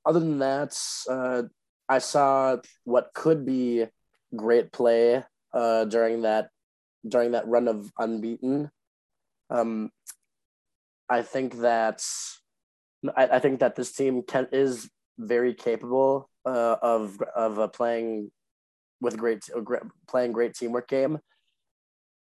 other 0.05 0.21
than 0.21 0.39
that, 0.41 0.79
uh, 1.09 1.45
I 1.89 1.99
saw 1.99 2.59
what 2.85 3.11
could 3.15 3.47
be 3.47 3.87
great 4.35 4.73
play 4.73 5.25
uh, 5.53 5.85
during 5.87 6.23
that 6.23 6.51
during 7.07 7.33
that 7.33 7.49
run 7.49 7.69
of 7.69 7.91
unbeaten. 7.99 8.71
Um, 9.51 9.91
I 11.13 11.21
think 11.21 11.61
that 11.61 12.03
I, 13.15 13.37
I 13.37 13.39
think 13.39 13.61
that 13.61 13.77
this 13.77 13.93
team 13.93 14.23
can 14.23 14.49
is 14.51 14.89
very 15.19 15.53
capable 15.53 16.31
uh, 16.47 16.77
of 16.81 17.21
of 17.37 17.59
uh, 17.59 17.69
playing 17.69 18.31
with 19.03 19.19
great 19.19 19.45
playing 20.09 20.33
great 20.33 20.55
teamwork 20.55 20.89
game. 20.89 21.19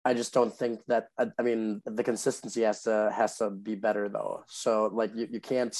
I 0.06 0.14
just 0.14 0.32
don't 0.32 0.56
think 0.56 0.82
that 0.88 1.08
I, 1.18 1.32
I, 1.40 1.42
mean 1.42 1.82
the 1.86 2.04
consistency 2.04 2.62
has 2.62 2.84
to 2.84 3.12
has 3.12 3.38
to 3.40 3.50
be 3.50 3.74
better 3.74 4.10
though. 4.10 4.44
So 4.48 4.92
like 4.94 5.12
you, 5.16 5.28
you 5.32 5.42
can't 5.42 5.76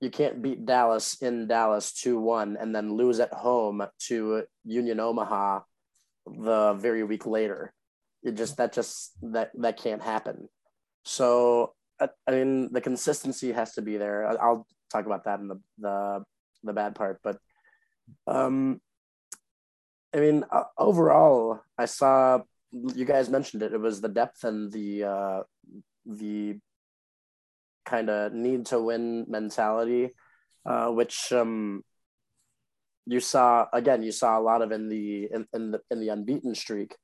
you 0.00 0.08
can't 0.08 0.40
beat 0.40 0.64
Dallas 0.64 1.20
in 1.20 1.48
Dallas 1.48 1.90
2-1 1.92 2.54
and 2.60 2.74
then 2.74 2.94
lose 2.94 3.18
at 3.18 3.34
home 3.34 3.84
to 4.06 4.44
Union 4.64 5.00
Omaha 5.00 5.60
the 6.26 6.74
very 6.74 7.02
week 7.02 7.26
later. 7.26 7.74
It 8.22 8.36
just 8.36 8.58
that 8.58 8.72
just 8.72 9.10
that 9.22 9.50
that 9.58 9.76
can't 9.76 10.02
happen. 10.02 10.48
So 11.04 11.74
I 12.26 12.30
mean, 12.30 12.72
the 12.72 12.80
consistency 12.80 13.52
has 13.52 13.74
to 13.74 13.82
be 13.82 13.96
there. 13.96 14.26
I'll 14.26 14.66
talk 14.90 15.06
about 15.06 15.24
that 15.24 15.40
in 15.40 15.48
the 15.48 15.60
the, 15.78 16.24
the 16.64 16.72
bad 16.72 16.94
part, 16.94 17.20
but 17.22 17.38
um, 18.26 18.80
I 20.14 20.18
mean, 20.18 20.44
overall, 20.76 21.60
I 21.78 21.86
saw 21.86 22.42
you 22.72 23.04
guys 23.04 23.28
mentioned 23.28 23.62
it. 23.62 23.72
It 23.72 23.80
was 23.80 24.00
the 24.00 24.08
depth 24.08 24.44
and 24.44 24.72
the 24.72 25.04
uh, 25.04 25.42
the 26.06 26.58
kind 27.84 28.10
of 28.10 28.32
need 28.32 28.66
to 28.66 28.80
win 28.80 29.26
mentality, 29.28 30.10
uh, 30.64 30.88
which 30.88 31.32
um, 31.32 31.82
you 33.06 33.20
saw 33.20 33.66
again. 33.72 34.02
You 34.02 34.12
saw 34.12 34.38
a 34.38 34.42
lot 34.42 34.62
of 34.62 34.72
in 34.72 34.88
the 34.88 35.28
in, 35.32 35.46
in 35.52 35.70
the 35.72 35.80
in 35.90 36.00
the 36.00 36.08
unbeaten 36.08 36.54
streak 36.54 36.96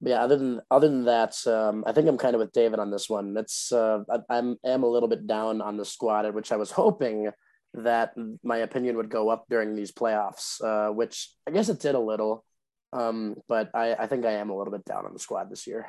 yeah, 0.00 0.22
other 0.22 0.36
than 0.36 0.60
other 0.70 0.88
than 0.88 1.04
that, 1.04 1.34
um, 1.46 1.84
I 1.86 1.92
think 1.92 2.08
I'm 2.08 2.18
kind 2.18 2.34
of 2.34 2.40
with 2.40 2.52
David 2.52 2.78
on 2.78 2.90
this 2.90 3.08
one. 3.08 3.36
It's 3.36 3.72
uh, 3.72 4.00
I, 4.10 4.18
I'm 4.36 4.56
am 4.64 4.82
a 4.82 4.88
little 4.88 5.08
bit 5.08 5.26
down 5.26 5.60
on 5.60 5.76
the 5.76 5.84
squad, 5.84 6.26
at 6.26 6.34
which 6.34 6.52
I 6.52 6.56
was 6.56 6.70
hoping 6.70 7.30
that 7.74 8.14
my 8.42 8.58
opinion 8.58 8.96
would 8.96 9.10
go 9.10 9.28
up 9.30 9.46
during 9.50 9.74
these 9.74 9.92
playoffs, 9.92 10.62
uh, 10.62 10.92
which 10.92 11.30
I 11.46 11.50
guess 11.50 11.68
it 11.68 11.80
did 11.80 11.94
a 11.94 12.00
little. 12.00 12.44
Um, 12.92 13.34
but 13.48 13.70
I, 13.74 13.94
I 13.94 14.06
think 14.06 14.24
I 14.24 14.32
am 14.32 14.50
a 14.50 14.56
little 14.56 14.72
bit 14.72 14.84
down 14.84 15.04
on 15.04 15.12
the 15.12 15.18
squad 15.18 15.50
this 15.50 15.66
year. 15.66 15.86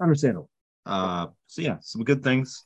Understandable. 0.00 0.48
Uh, 0.86 1.26
so 1.46 1.62
yeah, 1.62 1.76
some 1.80 2.04
good 2.04 2.22
things. 2.22 2.64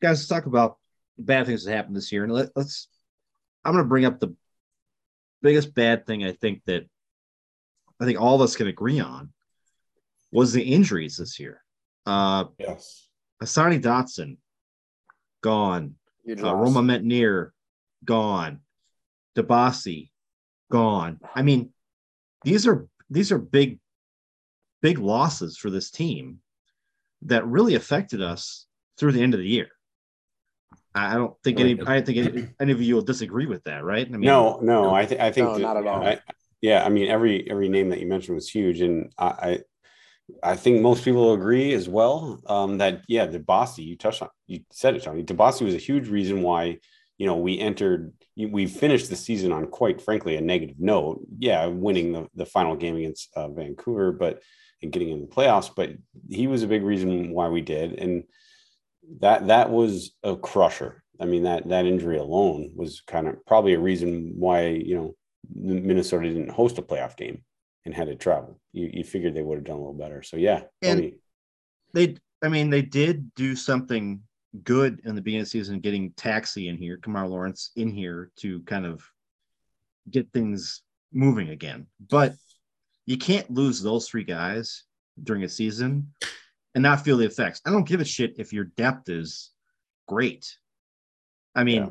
Guys, 0.00 0.18
let's 0.18 0.26
talk 0.26 0.46
about 0.46 0.78
bad 1.16 1.46
things 1.46 1.64
that 1.64 1.72
happened 1.72 1.96
this 1.96 2.10
year, 2.10 2.24
and 2.24 2.32
let, 2.32 2.50
let's. 2.56 2.88
I'm 3.64 3.72
going 3.72 3.84
to 3.84 3.88
bring 3.88 4.04
up 4.04 4.18
the 4.18 4.34
biggest 5.40 5.74
bad 5.74 6.06
thing 6.06 6.24
I 6.24 6.32
think 6.32 6.62
that 6.66 6.88
I 8.02 8.04
think 8.04 8.20
all 8.20 8.34
of 8.34 8.40
us 8.40 8.56
can 8.56 8.66
agree 8.66 8.98
on 8.98 9.32
was 10.32 10.52
the 10.52 10.62
injuries 10.62 11.16
this 11.16 11.38
year. 11.38 11.62
Uh, 12.04 12.46
yes. 12.58 13.06
Hassani 13.40 13.80
Dotson 13.80 14.38
gone. 15.40 15.94
Uh, 16.28 16.52
Romain 16.54 16.84
Métanire 16.84 17.50
gone. 18.04 18.58
Dibassy, 19.36 20.10
gone. 20.70 21.20
I 21.34 21.42
mean, 21.42 21.70
these 22.44 22.66
are 22.66 22.88
these 23.08 23.30
are 23.30 23.38
big, 23.38 23.78
big 24.82 24.98
losses 24.98 25.56
for 25.56 25.70
this 25.70 25.90
team 25.90 26.40
that 27.22 27.46
really 27.46 27.76
affected 27.76 28.20
us 28.20 28.66
through 28.98 29.12
the 29.12 29.22
end 29.22 29.34
of 29.34 29.38
the 29.40 29.46
year. 29.48 29.68
I 30.92 31.14
don't 31.14 31.34
think 31.44 31.60
any. 31.60 31.80
I 31.80 32.00
don't 32.00 32.06
think 32.06 32.18
any, 32.18 32.48
any 32.60 32.72
of 32.72 32.82
you 32.82 32.96
will 32.96 33.02
disagree 33.02 33.46
with 33.46 33.62
that, 33.64 33.84
right? 33.84 34.06
I 34.06 34.10
mean, 34.10 34.22
no, 34.22 34.58
no, 34.60 34.92
I 34.92 35.06
think 35.06 35.20
I 35.20 35.30
think 35.30 35.46
No, 35.46 35.54
that- 35.54 35.60
not 35.60 35.76
at 35.76 35.86
all. 35.86 36.02
I, 36.04 36.20
yeah, 36.62 36.84
I 36.84 36.88
mean 36.88 37.08
every 37.08 37.48
every 37.50 37.68
name 37.68 37.90
that 37.90 38.00
you 38.00 38.06
mentioned 38.06 38.36
was 38.36 38.48
huge, 38.48 38.80
and 38.80 39.12
I 39.18 39.26
I, 40.42 40.52
I 40.52 40.56
think 40.56 40.80
most 40.80 41.04
people 41.04 41.34
agree 41.34 41.74
as 41.74 41.88
well 41.88 42.40
um, 42.46 42.78
that 42.78 43.02
yeah, 43.08 43.26
Dibassy, 43.26 43.84
you 43.84 43.96
touched 43.96 44.22
on, 44.22 44.28
you 44.46 44.60
said 44.70 44.94
it, 44.96 45.02
Tony. 45.02 45.24
Dibassy 45.24 45.64
was 45.64 45.74
a 45.74 45.78
huge 45.78 46.08
reason 46.08 46.42
why 46.42 46.78
you 47.18 47.26
know 47.26 47.36
we 47.36 47.58
entered, 47.58 48.12
we 48.36 48.66
finished 48.66 49.10
the 49.10 49.16
season 49.16 49.52
on 49.52 49.66
quite 49.66 50.00
frankly 50.00 50.36
a 50.36 50.40
negative 50.40 50.76
note. 50.78 51.20
Yeah, 51.38 51.66
winning 51.66 52.12
the 52.12 52.28
the 52.36 52.46
final 52.46 52.76
game 52.76 52.96
against 52.96 53.28
uh, 53.36 53.48
Vancouver, 53.48 54.12
but 54.12 54.40
and 54.82 54.92
getting 54.92 55.10
in 55.10 55.20
the 55.20 55.26
playoffs, 55.26 55.70
but 55.74 55.90
he 56.30 56.46
was 56.46 56.62
a 56.62 56.68
big 56.68 56.82
reason 56.82 57.32
why 57.32 57.48
we 57.48 57.60
did, 57.60 57.98
and 57.98 58.24
that 59.20 59.48
that 59.48 59.70
was 59.70 60.12
a 60.22 60.36
crusher. 60.36 61.02
I 61.20 61.24
mean 61.24 61.42
that 61.42 61.68
that 61.68 61.86
injury 61.86 62.18
alone 62.18 62.72
was 62.76 63.02
kind 63.06 63.26
of 63.26 63.44
probably 63.46 63.74
a 63.74 63.80
reason 63.80 64.34
why 64.36 64.68
you 64.68 64.94
know 64.94 65.14
Minnesota 65.54 66.28
didn't 66.28 66.50
host 66.50 66.78
a 66.78 66.82
playoff 66.82 67.16
game 67.16 67.42
and 67.84 67.94
had 67.94 68.06
to 68.08 68.14
travel. 68.16 68.60
You 68.72 68.90
you 68.92 69.04
figured 69.04 69.34
they 69.34 69.42
would 69.42 69.56
have 69.58 69.64
done 69.64 69.76
a 69.76 69.78
little 69.78 69.94
better. 69.94 70.22
So 70.22 70.36
yeah, 70.36 70.62
And- 70.82 71.12
they 71.94 72.16
I 72.42 72.48
mean 72.48 72.70
they 72.70 72.82
did 72.82 73.34
do 73.34 73.54
something 73.54 74.22
good 74.64 75.00
in 75.04 75.14
the 75.14 75.22
beginning 75.22 75.42
of 75.42 75.46
the 75.46 75.50
season, 75.50 75.80
getting 75.80 76.12
Taxi 76.12 76.68
in 76.68 76.76
here, 76.76 76.98
Kemar 76.98 77.28
Lawrence 77.28 77.70
in 77.76 77.88
here 77.90 78.30
to 78.36 78.60
kind 78.62 78.84
of 78.86 79.02
get 80.10 80.30
things 80.32 80.82
moving 81.12 81.50
again. 81.50 81.86
But 82.10 82.34
you 83.06 83.16
can't 83.16 83.50
lose 83.50 83.80
those 83.82 84.08
three 84.08 84.24
guys 84.24 84.84
during 85.22 85.42
a 85.44 85.48
season 85.48 86.12
and 86.74 86.82
not 86.82 87.04
feel 87.04 87.16
the 87.16 87.26
effects. 87.26 87.60
I 87.66 87.70
don't 87.70 87.86
give 87.88 88.00
a 88.00 88.04
shit 88.04 88.34
if 88.38 88.52
your 88.52 88.64
depth 88.64 89.08
is 89.08 89.50
great. 90.06 90.56
I 91.54 91.64
mean, 91.64 91.82
Yeah. 91.82 91.90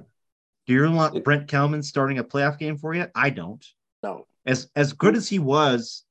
Do 0.68 0.74
you 0.74 0.92
want 0.92 1.24
Brent 1.24 1.48
Kallman 1.48 1.84
starting 1.84 2.20
a 2.20 2.24
playoff 2.24 2.58
game 2.58 2.78
for 2.78 2.94
you? 2.94 3.08
I 3.16 3.30
don't. 3.30 3.66
No. 4.04 4.28
As 4.46 4.70
as 4.76 4.94
good 4.94 5.16
as 5.16 5.28
he 5.28 5.40
was 5.40 6.04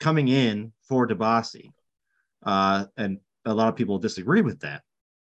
coming 0.00 0.28
in 0.28 0.72
for 0.88 1.06
Dibassy, 1.06 1.72
uh, 2.44 2.86
and 2.96 3.18
a 3.44 3.54
lot 3.54 3.68
of 3.68 3.76
people 3.76 3.98
disagree 3.98 4.42
with 4.42 4.60
that. 4.60 4.82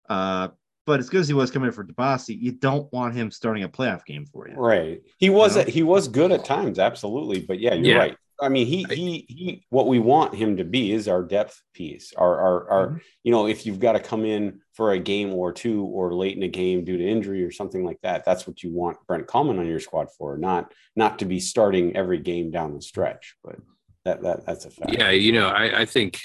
Uh, 0.08 0.48
but 0.84 0.98
as 1.00 1.08
good 1.08 1.20
as 1.20 1.28
he 1.28 1.34
was 1.34 1.50
coming 1.50 1.68
in 1.68 1.72
for 1.72 1.84
Dibassy, 1.84 2.38
you 2.40 2.52
don't 2.52 2.92
want 2.92 3.14
him 3.14 3.30
starting 3.30 3.62
a 3.62 3.68
playoff 3.68 4.04
game 4.04 4.26
for 4.26 4.48
you. 4.48 4.54
right? 4.56 5.00
He 5.18 5.30
was 5.30 5.56
know? 5.56 5.64
he 5.64 5.82
was 5.82 6.08
good 6.08 6.32
at 6.32 6.44
times, 6.44 6.78
absolutely. 6.78 7.40
But 7.40 7.60
yeah, 7.60 7.74
you're 7.74 7.94
Yeah. 7.94 7.98
right. 7.98 8.16
I 8.40 8.48
mean, 8.48 8.66
he 8.66 8.84
he 8.90 9.26
he. 9.28 9.66
What 9.68 9.86
we 9.86 9.98
want 9.98 10.34
him 10.34 10.56
to 10.56 10.64
be 10.64 10.92
is 10.92 11.06
our 11.06 11.22
depth 11.22 11.60
piece. 11.74 12.12
Our 12.16 12.38
our 12.38 12.70
our. 12.70 12.86
Mhm. 12.88 13.00
You 13.24 13.32
know, 13.32 13.46
if 13.46 13.66
you've 13.66 13.78
got 13.78 13.92
to 13.92 14.00
come 14.00 14.24
in 14.24 14.60
for 14.74 14.92
a 14.92 14.98
game 14.98 15.32
or 15.32 15.52
two, 15.52 15.84
or 15.84 16.14
late 16.14 16.36
in 16.36 16.42
a 16.42 16.48
game 16.48 16.84
due 16.84 16.96
to 16.96 17.06
injury 17.06 17.44
or 17.44 17.50
something 17.50 17.84
like 17.84 18.00
that, 18.02 18.24
that's 18.24 18.46
what 18.46 18.62
you 18.62 18.72
want 18.72 18.98
Brent 19.06 19.26
Kallman 19.26 19.58
on 19.58 19.66
your 19.66 19.80
squad 19.80 20.08
for. 20.18 20.36
Not 20.36 20.72
not 20.96 21.18
to 21.20 21.24
be 21.24 21.40
starting 21.40 21.94
every 21.96 22.18
game 22.18 22.50
down 22.50 22.74
the 22.74 22.82
stretch, 22.82 23.36
but 23.44 23.56
that 24.04 24.22
that 24.22 24.46
that's 24.46 24.64
a 24.64 24.70
fact. 24.70 24.92
Yeah, 24.92 25.10
you 25.10 25.32
know, 25.32 25.48
I, 25.48 25.82
I 25.82 25.84
think 25.84 26.20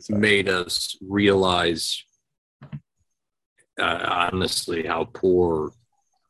sorry. 0.00 0.18
made 0.18 0.48
us 0.48 0.96
realize, 1.02 2.04
uh, 3.78 4.28
honestly, 4.32 4.86
how 4.86 5.04
poor 5.04 5.72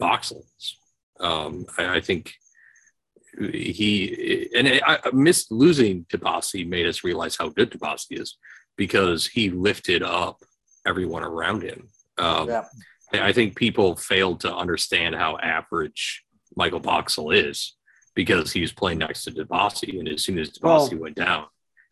Boxall 0.01 0.45
is. 0.59 0.77
Um, 1.21 1.67
I, 1.79 1.97
I 1.97 2.01
think 2.01 2.35
he 3.41 4.49
and 4.55 4.69
I, 4.69 4.99
I 5.05 5.11
missed 5.13 5.51
losing 5.51 6.05
Dibassy 6.05 6.69
made 6.69 6.87
us 6.87 7.05
realize 7.05 7.37
how 7.37 7.49
good 7.49 7.71
Dibassy 7.71 8.21
is 8.21 8.37
because 8.77 9.27
he 9.27 9.51
lifted 9.51 10.03
up 10.03 10.43
everyone 10.87 11.23
around 11.23 11.63
him. 11.63 11.89
Um, 12.19 12.49
Yeah. 12.49 12.65
I 13.15 13.33
think 13.33 13.57
people 13.57 13.95
failed 13.97 14.41
to 14.41 14.55
understand 14.55 15.15
how 15.15 15.37
average 15.37 16.25
Michael 16.57 16.81
Boxall 16.81 17.31
is 17.31 17.75
because 18.15 18.53
he 18.53 18.63
was 18.63 18.73
playing 18.73 18.99
next 18.99 19.25
to 19.25 19.31
Dibassy, 19.31 19.99
and 19.99 20.09
as 20.09 20.23
soon 20.25 20.39
as 20.39 20.59
Well, 20.63 20.89
went 20.95 21.17
down, 21.17 21.45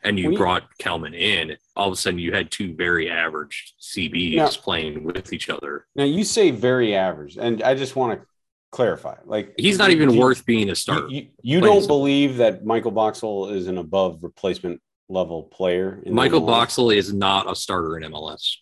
and 0.03 0.19
you 0.19 0.31
we- 0.31 0.37
brought 0.39 0.65
Kallman 0.79 1.15
in, 1.15 1.57
all 1.77 1.89
of 1.89 1.93
a 1.93 1.97
sudden 1.97 2.19
you 2.19 2.33
had 2.33 2.51
two 2.51 2.75
very 2.75 3.11
average 3.11 3.75
CBs 3.81 4.33
Yeah. 4.33 4.49
playing 4.63 5.05
with 5.05 5.31
each 5.35 5.51
other. 5.51 5.87
Now 5.95 6.05
you 6.05 6.25
say 6.25 6.51
very 6.51 6.95
average, 6.95 7.37
and 7.37 7.63
I 7.63 7.75
just 7.75 7.97
want 7.97 8.19
to 8.19 8.27
clarify. 8.73 9.17
Like 9.25 9.55
He's 9.59 9.79
not 9.79 9.91
even 9.91 10.11
you- 10.11 10.21
worth 10.21 10.45
being 10.47 10.69
a 10.69 10.71
You, 10.71 10.75
starter. 10.75 11.09
you, 11.09 11.29
you 11.43 11.61
Plain 11.61 11.73
don't 11.81 11.87
believe 11.87 12.37
that 12.39 12.65
Michael 12.65 12.91
Boxall 12.93 13.49
is 13.51 13.67
an 13.67 13.79
above 13.79 14.23
replacement 14.23 14.81
level 15.09 15.45
player. 15.45 16.01
in 16.07 16.15
Michael 16.15 16.41
MLS? 16.43 16.47
Boxall 16.47 16.91
is 16.91 17.13
not 17.13 17.51
a 17.51 17.55
starter 17.57 17.97
in 17.99 18.05
MLS, 18.05 18.57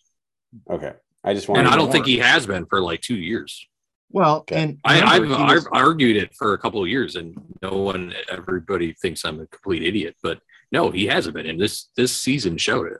Okay, 0.69 0.93
I 1.23 1.33
just 1.33 1.47
want. 1.47 1.59
and 1.59 1.67
Why 1.67 1.73
I 1.73 1.77
don't 1.77 1.85
not? 1.87 1.91
think 1.93 2.05
he 2.07 2.17
has 2.19 2.47
been 2.47 2.65
for 2.65 2.81
like 2.81 3.01
two 3.01 3.17
years. 3.17 3.65
Well, 4.11 4.37
Okay. 4.37 4.55
and 4.63 4.79
I, 4.83 5.01
I've, 5.01 5.27
was- 5.29 5.65
I've 5.65 5.67
argued 5.71 6.17
it 6.17 6.33
for 6.35 6.53
a 6.53 6.57
couple 6.57 6.81
of 6.81 6.87
years, 6.89 7.15
and 7.15 7.37
no 7.61 7.77
one, 7.77 8.13
everybody 8.31 8.93
thinks 8.93 9.23
I'm 9.23 9.39
a 9.39 9.45
complete 9.45 9.83
idiot. 9.83 10.15
But 10.23 10.39
no, 10.71 10.89
he 10.89 11.05
hasn't 11.05 11.35
been, 11.35 11.45
and 11.45 11.61
this 11.61 11.89
this 11.95 12.17
season 12.17 12.57
showed 12.57 12.87
it. 12.91 12.97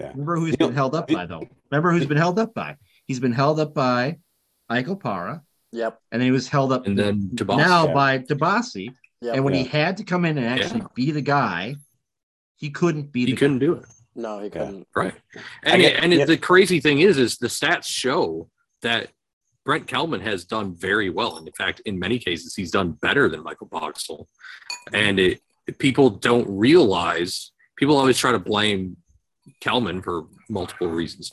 remember 0.00 0.34
who 0.36 0.46
he's 0.46 0.54
You 0.58 0.64
know, 0.64 0.66
been 0.68 0.74
held 0.74 0.96
up 0.96 1.08
it- 1.10 1.14
by 1.14 1.26
though. 1.26 1.46
Remember 1.70 1.92
who's 1.92 2.06
been 2.06 2.16
held 2.18 2.40
up 2.40 2.52
by? 2.54 2.76
He's 3.06 3.20
been 3.20 3.32
held 3.32 3.60
up 3.60 3.72
by 3.74 4.18
Ike 4.68 4.86
Opara, 4.86 5.42
Yep. 5.72 5.98
and 6.12 6.20
then 6.20 6.26
he 6.26 6.32
was 6.32 6.48
held 6.48 6.70
up 6.72 6.86
And 6.86 6.98
then 6.98 7.30
Dibassy. 7.34 7.56
now 7.58 7.86
yeah. 7.88 7.94
by 7.94 8.18
Dibassy. 8.18 8.88
Yep. 9.22 9.34
And 9.36 9.44
when 9.44 9.54
he 9.54 9.64
had 9.64 9.96
to 9.98 10.04
come 10.04 10.24
in 10.24 10.36
and 10.38 10.46
actually 10.46 10.80
Yeah. 10.80 10.86
be 10.94 11.10
the 11.12 11.20
guy, 11.22 11.76
he 12.56 12.70
couldn't 12.70 13.10
be 13.12 13.20
he 13.24 13.32
the 13.32 13.36
couldn't 13.36 13.58
do 13.60 13.74
it. 13.74 13.84
no, 14.14 14.38
he 14.40 14.50
couldn't. 14.50 14.86
Right. 14.94 15.14
And, 15.62 15.80
get- 15.82 16.02
and 16.02 16.12
yeah. 16.12 16.24
the 16.26 16.36
crazy 16.36 16.78
thing 16.80 17.00
is, 17.00 17.18
is 17.18 17.38
the 17.38 17.46
stats 17.48 17.84
show 17.86 18.50
that 18.82 19.10
Brent 19.64 19.86
Kallman 19.86 20.20
has 20.22 20.44
done 20.44 20.74
very 20.74 21.08
well. 21.08 21.36
And 21.36 21.46
in 21.46 21.52
fact, 21.54 21.80
in 21.86 21.98
many 21.98 22.18
cases, 22.18 22.54
he's 22.54 22.70
done 22.72 22.92
better 22.92 23.28
than 23.28 23.42
Michael 23.44 23.68
Boxall. 23.68 24.28
And 24.92 25.18
it, 25.20 25.40
people 25.78 26.10
don't 26.10 26.46
realize, 26.48 27.52
people 27.76 27.96
always 27.96 28.18
try 28.18 28.32
to 28.32 28.40
blame 28.40 28.96
Kallman 29.60 30.02
for 30.02 30.26
multiple 30.50 30.88
reasons. 30.88 31.32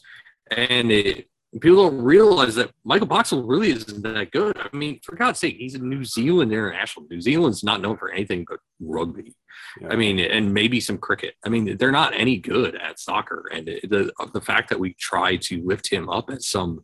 And 0.51 0.91
it, 0.91 1.27
people 1.59 1.89
don't 1.89 2.01
realize 2.01 2.55
that 2.55 2.71
Michael 2.83 3.07
Boxall 3.07 3.43
really 3.43 3.71
isn't 3.71 4.03
that 4.03 4.31
good. 4.31 4.55
I 4.57 4.75
mean, 4.75 4.99
for 5.03 5.15
God's 5.15 5.39
sake, 5.39 5.55
he's 5.57 5.75
a 5.75 5.79
New 5.79 6.03
Zealand 6.03 6.51
international. 6.51 7.07
New 7.09 7.21
Zealand's 7.21 7.63
not 7.63 7.81
known 7.81 7.97
for 7.97 8.11
anything 8.11 8.45
but 8.47 8.59
rugby. 8.79 9.35
Yeah. 9.81 9.89
I 9.89 9.95
mean, 9.95 10.19
and 10.19 10.53
maybe 10.53 10.79
some 10.79 10.97
cricket. 10.97 11.35
I 11.43 11.49
mean, 11.49 11.77
they're 11.77 11.91
not 11.91 12.13
any 12.13 12.37
good 12.37 12.75
at 12.75 12.99
soccer, 12.99 13.49
and 13.51 13.67
the 13.67 14.11
the 14.33 14.41
fact 14.41 14.69
that 14.69 14.79
we 14.79 14.93
try 14.93 15.37
to 15.37 15.65
lift 15.65 15.91
him 15.91 16.09
up 16.09 16.29
as 16.29 16.47
some 16.47 16.83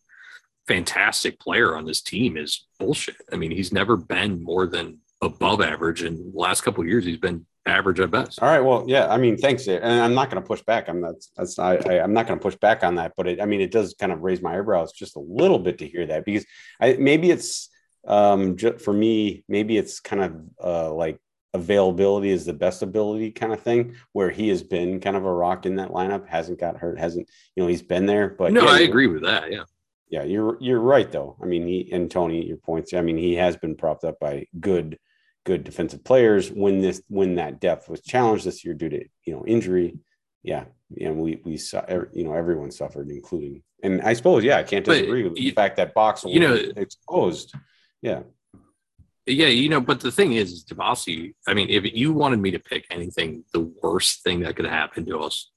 fantastic 0.67 1.39
player 1.39 1.77
on 1.77 1.85
this 1.85 2.01
team 2.01 2.35
is 2.37 2.65
bullshit. 2.79 3.17
I 3.31 3.35
mean, 3.35 3.51
he's 3.51 3.71
never 3.71 3.95
been 3.95 4.43
more 4.43 4.65
than 4.65 4.99
above 5.21 5.61
average, 5.61 6.01
and 6.01 6.33
the 6.33 6.37
last 6.37 6.61
couple 6.61 6.81
of 6.81 6.89
years 6.89 7.05
he's 7.05 7.17
been 7.17 7.45
average 7.65 7.99
at 7.99 8.11
best. 8.11 8.41
All 8.41 8.49
right. 8.49 8.59
Well, 8.59 8.85
yeah. 8.87 9.07
I 9.07 9.17
mean, 9.17 9.37
thanks. 9.37 9.67
And 9.67 9.83
I'm 9.83 10.13
not 10.13 10.29
going 10.29 10.41
to 10.41 10.47
push 10.47 10.61
back. 10.61 10.87
I'm 10.87 11.01
that's 11.01 11.31
that's 11.35 11.59
I, 11.59 11.75
I 11.75 12.03
I'm 12.03 12.13
not 12.13 12.27
going 12.27 12.39
to 12.39 12.43
push 12.43 12.55
back 12.55 12.83
on 12.83 12.95
that. 12.95 13.13
But 13.17 13.27
it, 13.27 13.41
I 13.41 13.45
mean, 13.45 13.61
it 13.61 13.71
does 13.71 13.95
kind 13.99 14.11
of 14.11 14.21
raise 14.21 14.41
my 14.41 14.57
eyebrows 14.57 14.91
just 14.91 15.15
a 15.15 15.19
little 15.19 15.59
bit 15.59 15.79
to 15.79 15.87
hear 15.87 16.05
that 16.07 16.25
because 16.25 16.45
I 16.79 16.97
maybe 16.99 17.31
it's 17.31 17.69
um 18.07 18.55
for 18.57 18.93
me 18.93 19.43
maybe 19.47 19.77
it's 19.77 19.99
kind 19.99 20.23
of 20.23 20.35
uh 20.63 20.93
like 20.93 21.19
availability 21.55 22.29
is 22.29 22.45
the 22.45 22.53
best 22.53 22.81
ability 22.83 23.31
kind 23.31 23.51
of 23.53 23.61
thing 23.61 23.95
where 24.11 24.29
he 24.29 24.49
has 24.49 24.61
been 24.61 24.99
kind 24.99 25.15
of 25.15 25.25
a 25.25 25.33
rock 25.33 25.65
in 25.65 25.77
that 25.77 25.89
lineup 25.89 26.27
hasn't 26.27 26.59
got 26.59 26.77
hurt 26.77 26.99
hasn't 26.99 27.27
you 27.55 27.63
know 27.63 27.67
he's 27.67 27.81
been 27.81 28.05
there 28.05 28.29
but 28.37 28.51
no, 28.51 28.65
yeah, 28.65 28.71
I 28.71 28.79
agree 28.81 29.07
with 29.07 29.23
that. 29.23 29.51
Yeah, 29.51 29.63
yeah 30.09 30.23
you're 30.23 30.57
you're 30.61 30.81
right 30.81 31.11
though 31.11 31.35
i 31.41 31.45
mean 31.45 31.65
he 31.65 31.89
and 31.91 32.11
tony 32.11 32.45
your 32.45 32.57
points 32.57 32.93
i 32.93 33.01
mean 33.01 33.17
he 33.17 33.33
has 33.33 33.55
been 33.57 33.75
propped 33.75 34.03
up 34.03 34.19
by 34.19 34.45
good 34.59 34.99
good 35.45 35.63
defensive 35.63 36.03
players 36.03 36.51
when 36.51 36.81
this 36.81 37.01
when 37.07 37.35
that 37.35 37.59
depth 37.61 37.87
was 37.87 38.01
challenged 38.01 38.45
this 38.45 38.65
year 38.65 38.73
due 38.73 38.89
to 38.89 39.05
you 39.25 39.33
know 39.33 39.45
injury 39.45 39.97
yeah 40.43 40.65
and 40.99 41.17
we 41.17 41.39
we 41.45 41.55
saw 41.55 41.83
you 42.13 42.23
know 42.23 42.33
everyone 42.33 42.71
suffered 42.71 43.09
including 43.09 43.61
and 43.83 44.01
i 44.01 44.13
suppose 44.13 44.43
yeah 44.43 44.57
i 44.57 44.63
can't 44.63 44.85
But 44.85 44.93
disagree 44.93 45.23
with 45.23 45.37
you- 45.37 45.51
the 45.51 45.55
fact 45.55 45.77
that 45.77 45.93
box 45.93 46.23
you 46.25 46.39
know- 46.39 46.55
exposed 46.75 47.53
yeah 48.01 48.23
yeah. 49.27 49.47
You 49.47 49.69
know, 49.69 49.81
but 49.81 50.01
the 50.01 50.11
thing 50.11 50.33
is, 50.33 50.51
is 50.51 50.65
Dibassy. 50.65 51.33
I 51.47 51.55
mean, 51.55 51.69
if 51.71 51.83
you 51.95 52.13
wanted 52.13 52.39
me 52.39 52.51
to 52.51 52.59
pick 52.59 52.85
anything, 52.91 53.43
the 53.53 53.61
worst 53.81 54.21
thing 54.23 54.41
that 54.41 54.55
could 54.55 54.67
happen 54.67 55.03
to 55.07 55.17
us 55.19 55.49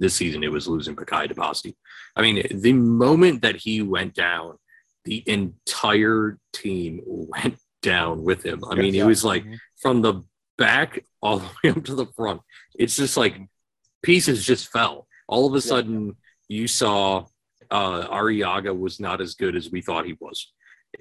this 0.00 0.14
season, 0.16 0.42
it 0.42 0.50
was 0.50 0.66
losing 0.66 0.96
Bakaye 0.96 1.30
Dibassy. 1.32 1.76
I 2.16 2.22
mean, 2.22 2.42
the 2.50 2.72
moment 2.72 3.42
that 3.42 3.54
he 3.54 3.80
went 3.80 4.14
down, 4.14 4.56
the 5.04 5.22
entire 5.28 6.38
team 6.52 7.00
went 7.06 7.58
down 7.82 8.22
with 8.24 8.44
him. 8.44 8.64
I 8.70 8.74
mean, 8.74 8.94
Yeah. 8.94 9.04
was 9.06 9.24
like 9.24 9.44
from 9.80 10.02
the 10.02 10.22
back 10.56 11.04
all 11.20 11.38
the 11.38 11.50
way 11.62 11.70
up 11.76 11.84
to 11.84 11.94
the 11.94 12.06
front. 12.06 12.40
It's 12.78 12.96
just 12.96 13.16
like 13.16 13.36
pieces 14.02 14.44
just 14.46 14.68
fell. 14.70 15.06
All 15.28 15.46
of 15.46 15.54
a 15.54 15.60
sudden, 15.60 16.16
you 16.48 16.66
saw 16.68 17.26
uh, 17.70 18.08
Arriaga 18.08 18.76
was 18.78 19.00
not 19.00 19.20
as 19.20 19.34
good 19.34 19.56
as 19.56 19.70
we 19.70 19.80
thought 19.80 20.06
he 20.06 20.16
was. 20.20 20.52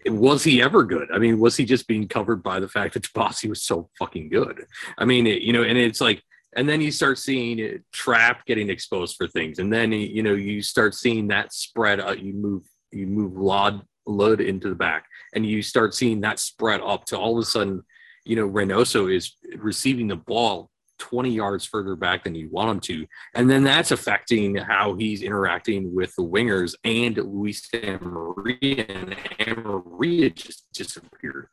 was 0.08 0.44
he 0.44 0.62
ever 0.62 0.84
good? 0.84 1.10
I 1.14 1.18
mean, 1.18 1.40
was 1.40 1.58
he 1.58 1.66
just 1.66 1.88
being 1.88 2.08
covered 2.08 2.42
by 2.44 2.60
the 2.60 2.68
fact 2.70 2.94
that 2.94 3.12
Bossy 3.14 3.50
was 3.50 3.64
so 3.64 3.90
fucking 4.00 4.30
good? 4.30 4.66
I 4.98 5.06
mean, 5.06 5.28
it, 5.28 5.42
you 5.42 5.54
know, 5.54 5.64
and 5.64 5.78
it's 5.78 6.02
like, 6.02 6.22
and 6.56 6.68
then 6.68 6.82
you 6.82 6.92
start 6.92 7.18
seeing 7.18 7.60
it, 7.60 7.82
Trapp 7.94 8.46
getting 8.46 8.70
exposed 8.70 9.16
for 9.18 9.28
things, 9.28 9.60
and 9.60 9.72
then 9.72 9.92
you 9.94 10.22
know 10.22 10.34
you 10.34 10.62
start 10.62 10.94
seeing 10.96 11.28
that 11.30 11.54
spread. 11.54 12.00
Uh, 12.02 12.12
you 12.12 12.34
move, 12.34 12.64
you 12.92 13.08
move 13.08 13.38
Lod 13.38 13.84
Lod 14.18 14.41
into 14.41 14.70
the 14.70 14.76
back, 14.76 15.05
and 15.34 15.45
you 15.45 15.62
start 15.62 15.93
seeing 15.93 16.22
that 16.22 16.39
spread 16.39 16.82
up 16.82 17.05
to 17.05 17.18
all 17.18 17.38
of 17.38 17.43
a 17.43 17.45
sudden, 17.45 17.84
you 18.26 18.36
know, 18.36 18.47
Reynoso 18.47 19.14
is 19.14 19.36
receiving 19.57 20.07
the 20.07 20.16
ball 20.16 20.72
20 21.01 21.32
yards 21.32 21.66
further 21.66 21.95
back 21.95 22.24
than 22.24 22.36
you 22.36 22.47
want 22.49 22.70
him 22.70 22.80
to. 22.80 23.07
And 23.34 23.49
then 23.49 23.64
that's 23.64 23.89
affecting 23.89 24.55
how 24.55 24.93
he's 24.93 25.24
interacting 25.24 25.93
with 25.95 26.16
the 26.16 26.24
wingers 26.24 26.76
and 26.84 27.18
Luis 27.18 27.68
Amarilla 27.74 28.86
and 28.88 29.16
Amarilla 29.39 30.30
just 30.36 30.72
disappeared. 30.74 31.47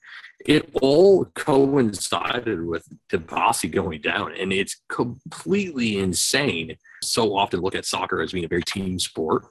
It 0.44 0.68
all 0.82 1.24
coincided 1.34 2.64
with 2.64 2.86
Dibassy 3.10 3.70
going 3.70 4.02
down, 4.02 4.34
and 4.34 4.52
it's 4.52 4.82
completely 4.90 5.98
insane. 5.98 6.76
So 7.02 7.34
often 7.34 7.60
look 7.60 7.74
at 7.74 7.86
soccer 7.86 8.20
as 8.20 8.32
being 8.32 8.44
a 8.44 8.48
very 8.48 8.62
team 8.62 8.98
sport. 8.98 9.46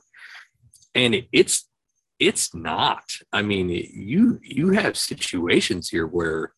And 0.94 1.24
it's 1.32 1.67
it's 2.20 2.54
not. 2.54 3.04
I 3.32 3.42
mean, 3.42 3.70
you 3.70 4.40
you 4.44 4.72
have 4.72 4.98
situations 4.98 5.90
here 5.90 6.08
where 6.08 6.54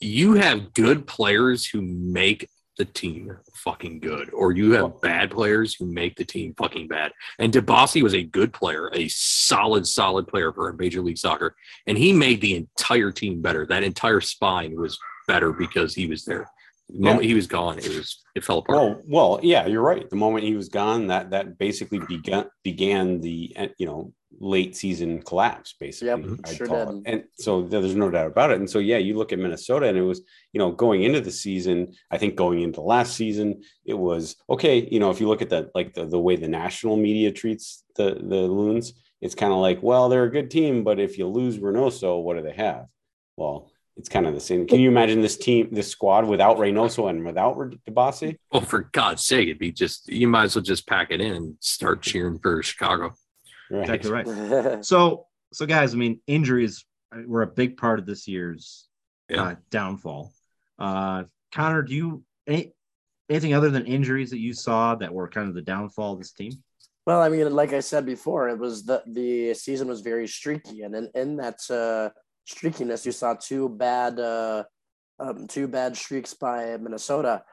you 0.00 0.34
have 0.34 0.74
good 0.74 1.06
players 1.06 1.66
who 1.66 1.82
make 1.82 2.48
the 2.78 2.84
team 2.84 3.34
fucking 3.54 4.00
good, 4.00 4.30
or 4.32 4.52
you 4.52 4.72
have 4.72 5.00
bad 5.00 5.30
players 5.30 5.74
who 5.74 5.86
make 5.86 6.16
the 6.16 6.24
team 6.24 6.54
fucking 6.58 6.88
bad. 6.88 7.12
And 7.38 7.52
Dibassy 7.52 8.02
was 8.02 8.14
a 8.14 8.22
good 8.22 8.52
player, 8.52 8.90
a 8.92 9.08
solid, 9.08 9.86
solid 9.86 10.28
player 10.28 10.52
for 10.52 10.70
Major 10.74 11.00
League 11.00 11.18
Soccer, 11.18 11.56
and 11.86 11.96
he 11.96 12.12
made 12.12 12.40
the 12.40 12.54
entire 12.54 13.12
team 13.12 13.40
better. 13.40 13.66
That 13.66 13.82
entire 13.82 14.20
spine 14.20 14.76
was 14.76 14.98
better 15.26 15.52
because 15.52 15.94
he 15.94 16.06
was 16.06 16.24
there. 16.24 16.50
The 16.88 17.00
moment 17.00 17.24
yeah. 17.24 17.28
he 17.28 17.34
was 17.34 17.46
gone, 17.46 17.78
it 17.78 17.88
was 17.88 18.22
it 18.34 18.44
fell 18.44 18.58
apart. 18.58 18.78
Well, 18.78 19.02
well, 19.08 19.40
yeah, 19.42 19.66
you're 19.66 19.82
right. 19.82 20.08
The 20.08 20.16
moment 20.16 20.44
he 20.44 20.54
was 20.54 20.68
gone, 20.68 21.08
that 21.08 21.30
that 21.30 21.58
basically 21.58 21.98
began 21.98 22.46
began 22.62 23.20
the 23.20 23.56
you 23.78 23.86
know 23.86 24.12
late 24.38 24.76
season 24.76 25.22
collapse, 25.22 25.74
basically. 25.78 26.08
Yep, 26.28 26.40
I'd 26.44 26.56
sure 26.56 26.66
call 26.66 26.86
did. 26.86 27.06
It. 27.06 27.12
And 27.12 27.24
so 27.38 27.62
there's 27.62 27.94
no 27.94 28.10
doubt 28.10 28.26
about 28.26 28.50
it. 28.50 28.58
And 28.58 28.68
so 28.68 28.78
yeah, 28.78 28.98
you 28.98 29.16
look 29.16 29.32
at 29.32 29.38
Minnesota, 29.38 29.86
and 29.86 29.98
it 29.98 30.02
was 30.02 30.22
you 30.52 30.58
know 30.58 30.72
going 30.72 31.02
into 31.02 31.20
the 31.20 31.30
season. 31.30 31.94
I 32.10 32.18
think 32.18 32.36
going 32.36 32.62
into 32.62 32.80
last 32.80 33.14
season, 33.14 33.62
it 33.84 33.94
was 33.94 34.36
okay. 34.48 34.88
You 34.90 35.00
know, 35.00 35.10
if 35.10 35.20
you 35.20 35.28
look 35.28 35.42
at 35.42 35.50
the 35.50 35.70
like 35.74 35.94
the, 35.94 36.04
the 36.06 36.20
way 36.20 36.36
the 36.36 36.48
national 36.48 36.96
media 36.96 37.32
treats 37.32 37.84
the 37.96 38.14
the 38.14 38.42
loons, 38.42 38.92
it's 39.20 39.34
kind 39.34 39.52
of 39.52 39.58
like, 39.58 39.82
well, 39.82 40.08
they're 40.08 40.24
a 40.24 40.30
good 40.30 40.50
team, 40.50 40.84
but 40.84 41.00
if 41.00 41.18
you 41.18 41.26
lose 41.26 41.58
Reynoso, 41.58 42.22
what 42.22 42.36
do 42.36 42.42
they 42.42 42.54
have? 42.54 42.86
Well, 43.36 43.70
it's 43.96 44.08
kind 44.10 44.26
of 44.26 44.34
the 44.34 44.40
same. 44.40 44.66
Can 44.66 44.80
you 44.80 44.90
imagine 44.90 45.22
this 45.22 45.38
team, 45.38 45.68
this 45.72 45.88
squad 45.88 46.26
without 46.26 46.58
Reynoso 46.58 47.08
and 47.08 47.24
without 47.24 47.56
Dibassy? 47.88 48.36
Well, 48.52 48.60
for 48.60 48.90
God's 48.92 49.24
sake, 49.24 49.48
it'd 49.48 49.58
be 49.58 49.72
just 49.72 50.08
you 50.08 50.28
might 50.28 50.44
as 50.44 50.56
well 50.56 50.62
just 50.62 50.86
pack 50.86 51.10
it 51.10 51.20
in 51.20 51.32
and 51.32 51.56
start 51.60 52.02
cheering 52.02 52.38
for 52.38 52.62
Chicago. 52.62 53.14
Right. 53.70 53.88
Exactly 53.88 54.10
right. 54.10 54.84
so, 54.84 55.26
so 55.52 55.66
guys, 55.66 55.94
I 55.94 55.96
mean, 55.96 56.20
injuries 56.26 56.84
were 57.26 57.42
a 57.42 57.46
big 57.46 57.76
part 57.76 57.98
of 57.98 58.06
this 58.06 58.26
year's 58.28 58.88
yeah. 59.28 59.42
uh, 59.42 59.54
downfall. 59.70 60.32
Uh, 60.78 61.24
Connor, 61.52 61.82
do 61.82 61.94
you 61.94 62.24
any, 62.46 62.72
anything 63.28 63.54
other 63.54 63.70
than 63.70 63.86
injuries 63.86 64.30
that 64.30 64.38
you 64.38 64.52
saw 64.52 64.94
that 64.96 65.12
were 65.12 65.28
kind 65.28 65.48
of 65.48 65.54
the 65.54 65.62
downfall 65.62 66.14
of 66.14 66.18
this 66.18 66.32
team? 66.32 66.52
Well, 67.06 67.22
I 67.22 67.28
mean, 67.28 67.52
like 67.54 67.72
I 67.72 67.80
said 67.80 68.04
before, 68.04 68.48
it 68.48 68.58
was 68.58 68.84
the 68.84 69.02
the 69.06 69.54
season 69.54 69.86
was 69.86 70.00
very 70.00 70.26
streaky, 70.26 70.82
and 70.82 70.94
in, 70.94 71.10
in 71.14 71.36
that 71.36 71.60
uh, 71.70 72.10
streakiness, 72.48 73.06
you 73.06 73.12
saw 73.12 73.34
two 73.34 73.68
bad 73.68 74.18
uh, 74.18 74.64
um, 75.20 75.46
two 75.46 75.68
bad 75.68 75.96
streaks 75.96 76.34
by 76.34 76.76
Minnesota. 76.76 77.44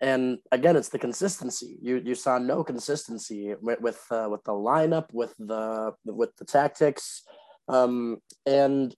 And 0.00 0.38
again, 0.52 0.76
it's 0.76 0.90
the 0.90 0.98
consistency. 0.98 1.78
You 1.80 2.02
you 2.04 2.14
saw 2.14 2.38
no 2.38 2.62
consistency 2.62 3.54
with 3.60 3.80
with, 3.80 4.04
uh, 4.10 4.28
with 4.30 4.44
the 4.44 4.52
lineup, 4.52 5.06
with 5.12 5.34
the 5.38 5.92
with 6.04 6.36
the 6.36 6.44
tactics, 6.44 7.22
um, 7.68 8.18
and 8.44 8.94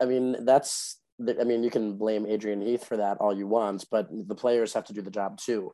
I 0.00 0.04
mean 0.04 0.44
that's 0.44 1.00
I 1.40 1.42
mean 1.42 1.64
you 1.64 1.70
can 1.70 1.98
blame 1.98 2.24
Adrian 2.24 2.60
Heath 2.60 2.84
for 2.84 2.96
that 2.98 3.18
all 3.18 3.36
you 3.36 3.48
want, 3.48 3.84
but 3.90 4.08
the 4.10 4.36
players 4.36 4.74
have 4.74 4.84
to 4.84 4.92
do 4.92 5.02
the 5.02 5.10
job 5.10 5.38
too. 5.38 5.72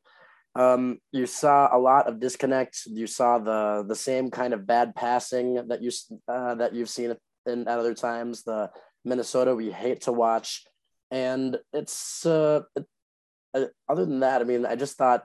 Um, 0.56 0.98
you 1.12 1.26
saw 1.26 1.68
a 1.70 1.78
lot 1.78 2.06
of 2.06 2.20
disconnect. 2.20 2.86
You 2.86 3.06
saw 3.06 3.38
the 3.38 3.84
the 3.86 3.96
same 3.96 4.30
kind 4.30 4.54
of 4.54 4.66
bad 4.66 4.94
passing 4.94 5.66
that 5.68 5.82
you 5.82 5.90
uh, 6.26 6.54
that 6.54 6.74
you've 6.74 6.88
seen 6.88 7.14
in 7.44 7.68
at 7.68 7.78
other 7.78 7.94
times. 7.94 8.44
The 8.44 8.70
Minnesota 9.04 9.54
we 9.54 9.70
hate 9.70 10.02
to 10.02 10.12
watch, 10.12 10.64
and 11.10 11.58
it's 11.72 12.24
uh, 12.24 12.62
other 13.88 14.04
than 14.04 14.20
that, 14.20 14.40
I 14.40 14.44
mean, 14.44 14.66
I 14.66 14.76
just 14.76 14.96
thought 14.96 15.24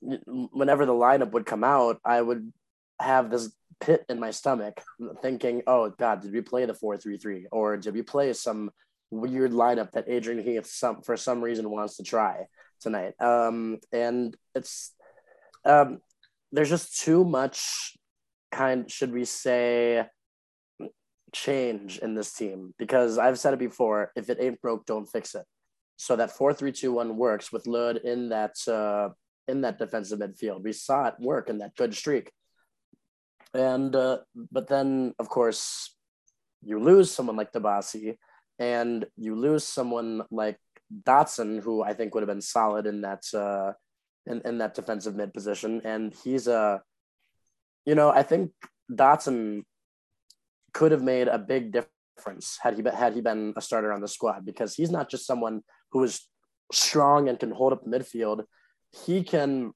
whenever 0.00 0.86
the 0.86 0.92
lineup 0.92 1.32
would 1.32 1.46
come 1.46 1.64
out, 1.64 2.00
I 2.04 2.20
would 2.20 2.52
have 3.00 3.30
this 3.30 3.52
pit 3.80 4.04
in 4.08 4.18
my 4.18 4.30
stomach 4.30 4.80
thinking, 5.22 5.62
oh 5.66 5.90
God, 5.90 6.20
did 6.20 6.32
we 6.32 6.40
play 6.40 6.66
the 6.66 6.72
4-3-3 6.72 7.44
or 7.52 7.76
did 7.76 7.94
we 7.94 8.02
play 8.02 8.32
some 8.32 8.70
weird 9.10 9.52
lineup 9.52 9.92
that 9.92 10.08
Adrian 10.08 10.42
Heath 10.42 10.66
some 10.66 11.02
for 11.02 11.16
some 11.16 11.40
reason 11.40 11.70
wants 11.70 11.96
to 11.96 12.02
try 12.02 12.46
tonight? 12.80 13.14
Um, 13.20 13.78
and 13.92 14.36
it's 14.54 14.94
um, 15.64 15.98
there's 16.52 16.70
just 16.70 17.00
too 17.00 17.24
much 17.24 17.96
kind 18.50 18.90
should 18.90 19.12
we 19.12 19.24
say 19.24 20.06
change 21.32 21.98
in 21.98 22.14
this 22.14 22.32
team 22.32 22.74
because 22.78 23.18
I've 23.18 23.38
said 23.38 23.52
it 23.52 23.58
before 23.58 24.10
if 24.16 24.30
it 24.30 24.38
ain't 24.40 24.62
broke 24.62 24.86
don't 24.86 25.04
fix 25.04 25.34
it 25.34 25.44
so 25.98 26.14
that 26.14 26.30
four 26.30 26.54
three 26.54 26.72
two 26.72 26.92
one 26.92 27.16
works 27.16 27.52
with 27.52 27.66
Lod 27.66 27.98
in 27.98 28.28
that 28.30 28.56
uh, 28.66 29.10
in 29.48 29.60
that 29.62 29.78
defensive 29.78 30.20
midfield. 30.20 30.62
We 30.62 30.72
saw 30.72 31.08
it 31.08 31.14
work 31.18 31.50
in 31.50 31.58
that 31.58 31.74
good 31.76 31.94
streak. 31.94 32.30
And 33.52 33.94
uh, 33.94 34.18
but 34.52 34.68
then 34.68 35.14
of 35.18 35.28
course 35.28 35.96
you 36.62 36.78
lose 36.78 37.10
someone 37.10 37.36
like 37.36 37.52
Dibassy 37.52 38.16
and 38.58 39.06
you 39.16 39.34
lose 39.34 39.64
someone 39.64 40.22
like 40.30 40.58
Dotson, 41.02 41.60
who 41.62 41.82
I 41.82 41.94
think 41.94 42.14
would 42.14 42.22
have 42.22 42.28
been 42.28 42.40
solid 42.40 42.86
in 42.86 43.00
that 43.02 43.24
uh, 43.34 43.72
in, 44.26 44.40
in 44.44 44.58
that 44.58 44.74
defensive 44.74 45.16
mid 45.16 45.34
position. 45.34 45.82
And 45.84 46.14
he's 46.22 46.46
a, 46.46 46.82
you 47.84 47.96
know, 47.96 48.10
I 48.10 48.22
think 48.22 48.52
Dotson 48.90 49.62
could 50.72 50.92
have 50.92 51.02
made 51.02 51.26
a 51.26 51.38
big 51.38 51.72
difference 51.72 52.58
had 52.62 52.74
he 52.74 52.82
been, 52.82 52.94
had 52.94 53.14
he 53.14 53.20
been 53.20 53.54
a 53.56 53.60
starter 53.60 53.92
on 53.92 54.00
the 54.00 54.08
squad 54.08 54.44
because 54.44 54.74
he's 54.74 54.90
not 54.90 55.08
just 55.10 55.26
someone 55.26 55.62
who 55.92 56.04
is 56.04 56.28
strong 56.72 57.28
and 57.28 57.38
can 57.38 57.50
hold 57.50 57.72
up 57.72 57.84
midfield, 57.86 58.44
he 59.06 59.22
can 59.22 59.72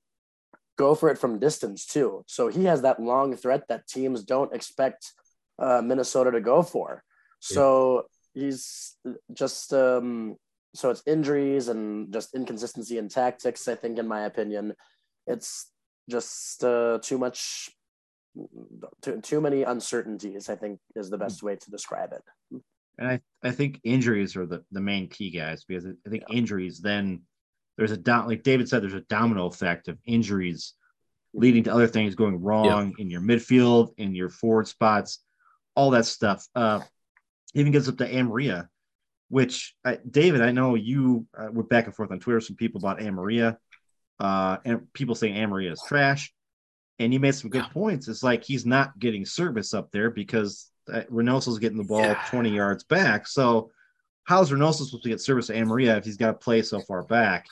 go 0.79 0.95
for 0.95 1.11
it 1.11 1.19
from 1.19 1.39
distance 1.39 1.87
too. 1.87 2.25
So 2.27 2.49
he 2.49 2.65
has 2.65 2.83
that 2.83 3.01
long 3.01 3.37
threat 3.37 3.69
that 3.69 3.87
teams 3.87 4.25
don't 4.25 4.55
expect 4.55 5.13
uh, 5.59 5.83
Minnesota 5.83 6.31
to 6.33 6.41
go 6.41 6.63
for. 6.63 7.03
So 7.41 8.07
yeah. 8.35 8.43
he's 8.43 8.97
just 9.33 9.73
um, 9.73 10.37
so 10.75 10.91
it's 10.91 11.03
injuries 11.07 11.69
and 11.69 12.13
just 12.13 12.35
inconsistency 12.35 12.99
in 12.99 13.09
tactics. 13.09 13.69
I 13.69 13.75
think, 13.75 13.99
in 13.99 14.09
my 14.09 14.23
opinion, 14.23 14.75
it's 15.27 15.71
just 16.09 16.65
uh, 16.65 16.99
too 17.03 17.19
much, 17.19 17.71
too, 19.03 19.21
too 19.21 19.41
many 19.41 19.63
uncertainties. 19.65 20.49
I 20.49 20.57
think 20.57 20.79
is 20.97 21.11
the 21.11 21.19
best 21.19 21.43
way 21.43 21.57
to 21.57 21.71
describe 21.71 22.13
it 22.13 22.63
and 22.99 23.09
I, 23.09 23.21
I 23.43 23.51
think 23.51 23.81
injuries 23.85 24.37
are 24.37 24.47
the, 24.47 24.65
the 24.71 24.81
main 24.81 25.09
key 25.09 25.31
guys 25.31 25.65
because 25.65 25.87
I 25.87 26.11
think 26.11 26.25
yeah. 26.29 26.37
injuries 26.37 26.81
then 26.81 27.23
there's 27.77 27.91
a 27.91 27.97
dom- 27.97 28.27
like 28.27 28.43
David 28.43 28.69
said 28.69 28.83
there's 28.83 28.95
a 28.95 29.01
domino 29.03 29.47
effect 29.47 29.89
of 29.89 29.99
injuries 30.05 30.75
leading 31.35 31.65
to 31.65 31.73
other 31.73 31.87
things 31.87 32.15
going 32.15 32.41
wrong 32.41 32.91
yeah. 32.97 33.03
in 33.03 33.11
your 33.11 33.21
midfield 33.21 33.95
in 33.97 34.15
your 34.15 34.29
forward 34.29 34.69
spots 34.69 35.21
all 35.75 35.91
that 35.91 36.05
stuff 36.05 36.47
uh 36.55 36.81
even 37.55 37.73
gets 37.73 37.89
up 37.89 37.97
to 37.97 38.07
Amarilla 38.07 38.69
which 39.29 39.75
I, 39.85 39.99
David 40.09 40.43
I 40.43 40.53
know 40.53 40.75
you 40.75 41.27
uh, 41.37 41.49
were 41.51 41.63
back 41.63 41.87
and 41.87 41.97
forth 41.97 42.11
on 42.11 42.21
Twitter 42.21 42.41
some 42.41 42.57
people 42.57 42.81
about 42.81 43.01
Amarilla 43.01 43.57
uh 44.21 44.59
and 44.65 44.93
people 44.93 45.15
saying 45.15 45.35
Amarilla 45.35 45.73
is 45.73 45.83
trash 45.89 46.33
and 46.99 47.15
you 47.15 47.19
made 47.19 47.35
some 47.35 47.49
good 47.49 47.63
yeah. 47.63 47.73
points 47.73 48.09
it's 48.09 48.23
like 48.23 48.45
he's 48.45 48.67
not 48.67 48.99
getting 48.99 49.25
service 49.25 49.73
up 49.73 49.91
there 49.91 50.11
because 50.11 50.69
uh, 50.69 50.72
Reynoso's 50.89 51.59
getting 51.59 51.79
the 51.79 51.85
ball 51.85 52.01
yeah. 52.01 52.23
20 52.29 52.51
yards 52.51 52.85
back. 52.85 53.27
So 53.27 53.71
how's 54.25 54.51
Reynoso 54.51 54.85
supposed 54.85 55.03
to 55.03 55.09
get 55.09 55.21
service 55.21 55.49
to 55.49 55.55
Amarilla 55.55 55.99
if 55.99 56.05
he's 56.05 56.17
got 56.17 56.29
to 56.29 56.35
play 56.35 56.63
so 56.63 56.81
far 56.81 57.03
back? 57.03 57.47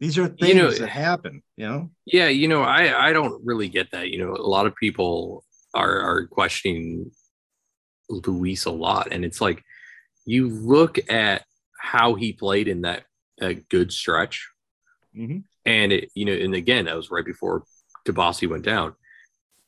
These 0.00 0.18
are 0.18 0.26
things 0.26 0.48
you 0.48 0.54
know, 0.54 0.70
that 0.70 0.88
happen, 0.88 1.42
you 1.56 1.68
know? 1.68 1.90
Yeah, 2.06 2.28
you 2.28 2.48
know, 2.48 2.62
I, 2.62 3.08
I 3.08 3.12
don't 3.12 3.40
really 3.44 3.68
get 3.68 3.92
that. 3.92 4.10
You 4.10 4.18
know, 4.18 4.34
a 4.34 4.48
lot 4.48 4.66
of 4.66 4.74
people 4.74 5.44
are, 5.74 6.00
are 6.00 6.26
questioning 6.26 7.12
Luis 8.08 8.64
a 8.64 8.70
lot. 8.70 9.12
And 9.12 9.24
it's 9.24 9.40
like 9.40 9.62
you 10.24 10.48
look 10.48 10.98
at 11.10 11.44
how 11.78 12.14
he 12.14 12.32
played 12.32 12.66
in 12.68 12.82
that, 12.82 13.04
that 13.38 13.68
good 13.68 13.92
stretch. 13.92 14.48
Mm-hmm. 15.16 15.38
And 15.64 15.92
it, 15.92 16.10
you 16.14 16.24
know, 16.24 16.32
and 16.32 16.54
again, 16.54 16.86
that 16.86 16.96
was 16.96 17.10
right 17.10 17.24
before 17.24 17.62
Dibassy 18.06 18.48
went 18.48 18.64
down. 18.64 18.94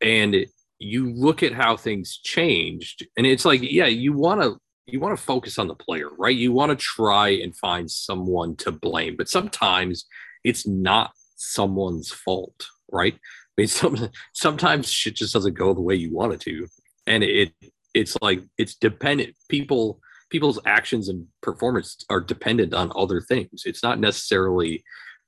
And 0.01 0.35
it, 0.35 0.51
you 0.79 1.13
look 1.13 1.43
at 1.43 1.53
how 1.53 1.77
things 1.77 2.19
changed, 2.23 3.07
and 3.17 3.27
it's 3.27 3.45
like, 3.45 3.61
yeah, 3.63 3.87
you 3.87 4.13
want 4.13 4.43
to 4.43 4.59
you 4.87 5.01
want 5.01 5.17
to 5.17 5.25
focus 5.25 5.59
on 5.59 5.69
the 5.69 5.75
player, 5.75 6.09
right? 6.19 6.37
You 6.37 6.53
want 6.53 6.71
to 6.71 6.77
try 6.77 7.31
and 7.31 7.57
find 7.57 7.91
someone 7.91 8.55
to 8.57 8.71
blame, 8.71 9.17
but 9.17 9.29
sometimes 9.29 10.05
it's 10.45 10.67
not 10.67 11.13
someone's 11.37 12.11
fault, 12.13 12.67
right? 12.93 13.15
I 13.15 13.19
mean, 13.57 13.67
some, 13.69 14.11
sometimes 14.35 14.91
shit 14.91 15.17
just 15.17 15.33
doesn't 15.33 15.55
go 15.55 15.73
the 15.73 15.81
way 15.81 15.95
you 15.95 16.13
want 16.13 16.35
it 16.35 16.41
to, 16.41 16.67
and 17.07 17.25
it 17.25 17.53
it's 17.95 18.17
like 18.21 18.43
it's 18.59 18.75
dependent. 18.75 19.35
People 19.49 20.01
people's 20.31 20.59
actions 20.67 21.09
and 21.09 21.27
performance 21.43 22.05
are 22.11 22.21
dependent 22.21 22.75
on 22.75 22.91
other 22.97 23.21
things. 23.21 23.63
It's 23.67 23.85
not 23.85 24.01
necessarily, 24.01 24.83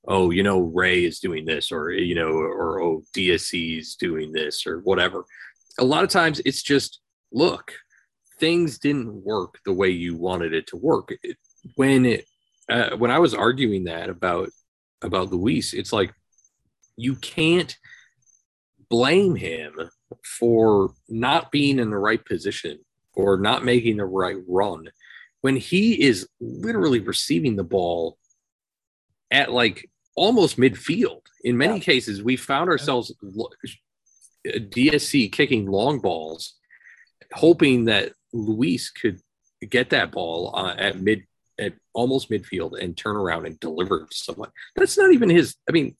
oh, 0.07 0.31
you 0.31 0.43
know, 0.43 0.61
Ray 0.61 1.05
is 1.05 1.19
doing 1.19 1.45
this, 1.45 1.73
or 1.73 1.93
you 1.93 2.15
know, 2.15 2.31
or 2.31 2.81
oh, 2.81 3.03
DSC 3.15 3.79
is 3.79 3.97
doing 3.97 4.33
this, 4.33 4.67
or 4.67 4.81
whatever. 4.81 5.25
A 5.79 5.85
lot 5.85 6.05
of 6.05 6.11
times, 6.11 6.41
it's 6.45 6.63
just 6.63 7.01
look, 7.33 7.73
things 8.39 8.79
didn't 8.79 9.25
work 9.25 9.59
the 9.65 9.73
way 9.73 9.91
you 9.91 10.17
wanted 10.17 10.55
it 10.55 10.67
to 10.69 10.77
work. 10.77 11.13
It, 11.23 11.37
when 11.75 12.07
it 12.07 12.27
uh, 12.69 12.97
when 12.97 13.11
I 13.11 13.19
was 13.19 13.35
arguing 13.35 13.85
that 13.85 14.09
about 14.09 14.51
about 15.03 15.33
Luis, 15.33 15.73
it's 15.75 15.93
like 15.93 16.13
you 16.97 17.17
can't 17.17 17.77
blame 18.89 19.35
him 19.35 19.75
for 20.25 20.95
not 21.09 21.51
being 21.51 21.79
in 21.79 21.91
the 21.91 21.99
right 21.99 22.25
position 22.25 22.79
or 23.15 23.37
not 23.37 23.65
making 23.65 23.97
the 23.97 24.05
right 24.05 24.37
run 24.47 24.89
when 25.41 25.57
he 25.57 26.01
is 26.03 26.29
literally 26.41 27.01
receiving 27.01 27.57
the 27.57 27.65
ball 27.65 28.17
at 29.31 29.53
like 29.53 29.89
almost 30.17 30.57
midfield. 30.59 31.21
In 31.45 31.57
many 31.57 31.75
yeah. 31.75 31.85
cases, 31.85 32.23
we 32.23 32.37
found 32.37 32.71
ourselves 32.71 33.12
DSC 34.47 35.31
kicking 35.31 35.67
long 35.67 36.01
balls, 36.01 36.55
hoping 37.33 37.85
that 37.85 38.12
Luis 38.33 38.91
could 38.91 39.21
get 39.69 39.91
that 39.91 40.12
ball 40.12 40.55
uh, 40.55 40.75
at 40.77 41.01
mid 41.01 41.25
at 41.59 41.73
almost 41.95 42.31
midfield 42.31 42.79
and 42.79 42.97
turn 42.97 43.17
around 43.17 43.47
and 43.47 43.59
deliver 43.61 44.01
to 44.01 44.17
someone. 44.17 44.51
That's 44.75 44.99
not 44.99 45.12
even 45.12 45.31
his. 45.31 45.57
I 45.69 45.73
mean, 45.73 45.97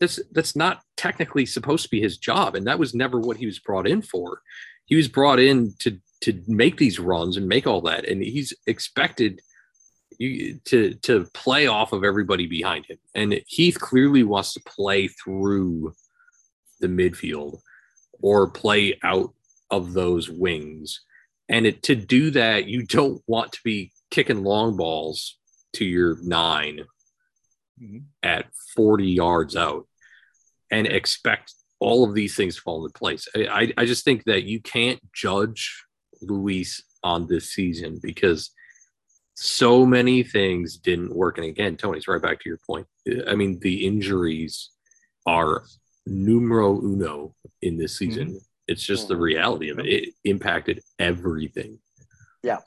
that's 0.00 0.20
that's 0.32 0.56
not 0.56 0.82
technically 0.96 1.46
supposed 1.46 1.84
to 1.84 1.90
be 1.90 2.00
his 2.00 2.18
job, 2.18 2.54
and 2.54 2.66
that 2.66 2.78
was 2.78 2.94
never 2.94 3.18
what 3.18 3.36
he 3.36 3.46
was 3.46 3.58
brought 3.58 3.86
in 3.86 4.02
for. 4.02 4.40
He 4.86 4.96
was 4.96 5.08
brought 5.08 5.40
in 5.40 5.74
to 5.80 5.98
to 6.22 6.42
make 6.46 6.78
these 6.78 6.98
runs 6.98 7.36
and 7.36 7.48
make 7.48 7.66
all 7.66 7.80
that, 7.82 8.06
and 8.08 8.22
he's 8.22 8.52
expected 8.66 9.40
to 10.18 10.94
to 10.94 11.26
play 11.34 11.66
off 11.66 11.92
of 11.92 12.04
everybody 12.04 12.46
behind 12.46 12.86
him. 12.86 12.98
And 13.14 13.40
Heath 13.46 13.78
clearly 13.78 14.22
wants 14.22 14.54
to 14.54 14.60
play 14.60 15.08
through 15.08 15.92
the 16.80 16.88
midfield 16.88 17.60
or 18.20 18.50
play 18.50 18.98
out 19.02 19.32
of 19.70 19.92
those 19.92 20.30
wings. 20.30 21.00
And 21.48 21.66
it, 21.66 21.82
to 21.84 21.94
do 21.94 22.30
that, 22.30 22.66
you 22.66 22.84
don't 22.84 23.22
want 23.26 23.52
to 23.52 23.60
be 23.64 23.92
kicking 24.10 24.44
long 24.44 24.76
balls 24.76 25.38
to 25.74 25.84
your 25.84 26.16
9 26.22 26.80
mm-hmm. 27.82 27.98
at 28.22 28.46
40 28.74 29.06
yards 29.06 29.56
out 29.56 29.86
and 30.70 30.86
expect 30.86 31.52
all 31.80 32.08
of 32.08 32.14
these 32.14 32.34
things 32.34 32.56
to 32.56 32.62
fall 32.62 32.84
into 32.84 32.98
place. 32.98 33.28
I, 33.34 33.72
I 33.76 33.84
just 33.84 34.04
think 34.04 34.24
that 34.24 34.44
you 34.44 34.60
can't 34.60 35.00
judge 35.12 35.84
Luis 36.22 36.82
on 37.02 37.26
this 37.26 37.50
season 37.50 38.00
because 38.02 38.50
so 39.34 39.84
many 39.84 40.22
things 40.22 40.76
didn't 40.76 41.14
work. 41.14 41.38
And 41.38 41.46
again, 41.46 41.76
Tony's 41.76 42.08
right 42.08 42.22
back 42.22 42.40
to 42.40 42.48
your 42.48 42.60
point. 42.66 42.86
I 43.28 43.34
mean, 43.34 43.58
the 43.60 43.86
injuries 43.86 44.70
are 45.26 45.64
numero 46.06 46.80
uno 46.80 47.34
in 47.62 47.76
this 47.76 47.98
season. 47.98 48.28
Mm-hmm. 48.28 48.38
It's 48.68 48.82
just 48.82 49.08
the 49.08 49.16
reality 49.16 49.70
of 49.70 49.78
it. 49.78 49.86
It 49.86 50.14
impacted 50.24 50.80
everything. 50.98 51.78
Yeah. 52.42 52.58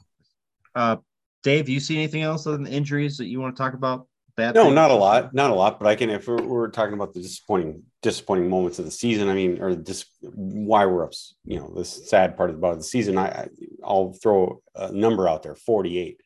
Uh, 0.75 0.97
Dave, 1.43 1.69
you 1.69 1.79
see 1.79 1.95
anything 1.95 2.21
else 2.21 2.45
other 2.45 2.57
than 2.57 2.67
injuries 2.67 3.17
that 3.17 3.27
you 3.27 3.39
want 3.39 3.55
to 3.55 3.61
talk 3.61 3.73
about? 3.73 4.07
Bad 4.35 4.53
no, 4.53 4.65
things? 4.65 4.75
not 4.75 4.91
a 4.91 4.95
lot, 4.95 5.33
not 5.33 5.49
a 5.49 5.53
lot. 5.55 5.79
But 5.79 5.87
I 5.87 5.95
can, 5.95 6.11
if 6.11 6.27
we're, 6.27 6.43
we're, 6.43 6.69
talking 6.69 6.93
about 6.93 7.15
the 7.15 7.21
disappointing, 7.21 7.81
disappointing 8.03 8.47
moments 8.47 8.77
of 8.77 8.85
the 8.85 8.91
season. 8.91 9.29
I 9.29 9.33
mean, 9.33 9.59
or 9.59 9.75
just 9.75 10.05
why 10.21 10.85
we're 10.85 11.03
up. 11.03 11.13
You 11.45 11.59
know, 11.59 11.73
this 11.75 12.07
sad 12.07 12.37
part 12.37 12.51
about 12.51 12.77
the 12.77 12.83
season. 12.83 13.17
I, 13.17 13.47
I'll 13.83 14.13
throw 14.13 14.61
a 14.75 14.91
number 14.91 15.27
out 15.27 15.41
there: 15.41 15.55
48, 15.55 16.21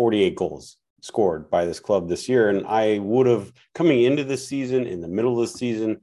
48 0.00 0.34
goals 0.34 0.78
scored 1.02 1.50
by 1.50 1.66
this 1.66 1.78
club 1.78 2.08
this 2.08 2.26
year. 2.26 2.48
And 2.48 2.66
I 2.66 3.00
would 3.00 3.26
have 3.26 3.52
coming 3.74 4.02
into 4.04 4.24
this 4.24 4.48
season, 4.48 4.86
in 4.86 5.02
the 5.02 5.08
middle 5.08 5.38
of 5.38 5.46
the 5.46 5.58
season, 5.58 6.00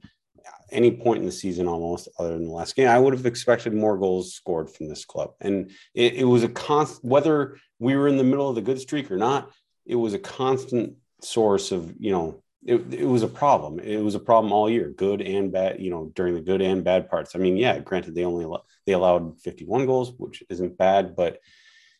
any 0.70 0.92
point 0.92 1.18
in 1.18 1.26
the 1.26 1.32
season 1.32 1.66
almost, 1.66 2.06
other 2.16 2.34
than 2.34 2.44
the 2.44 2.52
last 2.52 2.76
game, 2.76 2.86
I 2.86 3.00
would 3.00 3.12
have 3.12 3.26
expected 3.26 3.74
more 3.74 3.98
goals 3.98 4.34
scored 4.34 4.70
from 4.70 4.88
this 4.88 5.04
club. 5.04 5.32
And 5.40 5.72
it, 5.94 6.14
it 6.14 6.24
was 6.24 6.44
a 6.44 6.48
constant, 6.48 7.10
whether 7.10 7.56
we 7.80 7.96
were 7.96 8.06
in 8.06 8.18
the 8.18 8.22
middle 8.22 8.48
of 8.48 8.54
the 8.54 8.62
good 8.62 8.80
streak 8.80 9.10
or 9.10 9.16
not, 9.16 9.50
it 9.84 9.96
was 9.96 10.14
a 10.14 10.18
constant 10.20 10.94
source 11.20 11.72
of 11.72 11.92
you 11.98 12.12
know 12.12 12.40
it, 12.64 12.94
it 12.94 13.04
was 13.04 13.24
a 13.24 13.28
problem 13.28 13.80
it 13.80 14.00
was 14.00 14.14
a 14.14 14.20
problem 14.20 14.52
all 14.52 14.70
year 14.70 14.90
good 14.96 15.20
and 15.20 15.50
bad 15.50 15.80
you 15.80 15.90
know 15.90 16.12
during 16.14 16.32
the 16.32 16.40
good 16.40 16.62
and 16.62 16.84
bad 16.84 17.10
parts 17.10 17.34
i 17.34 17.38
mean 17.40 17.56
yeah 17.56 17.76
granted 17.80 18.14
they 18.14 18.24
only 18.24 18.46
they 18.86 18.92
allowed 18.92 19.40
51 19.40 19.86
goals 19.86 20.12
which 20.16 20.44
isn't 20.48 20.78
bad 20.78 21.16
but 21.16 21.40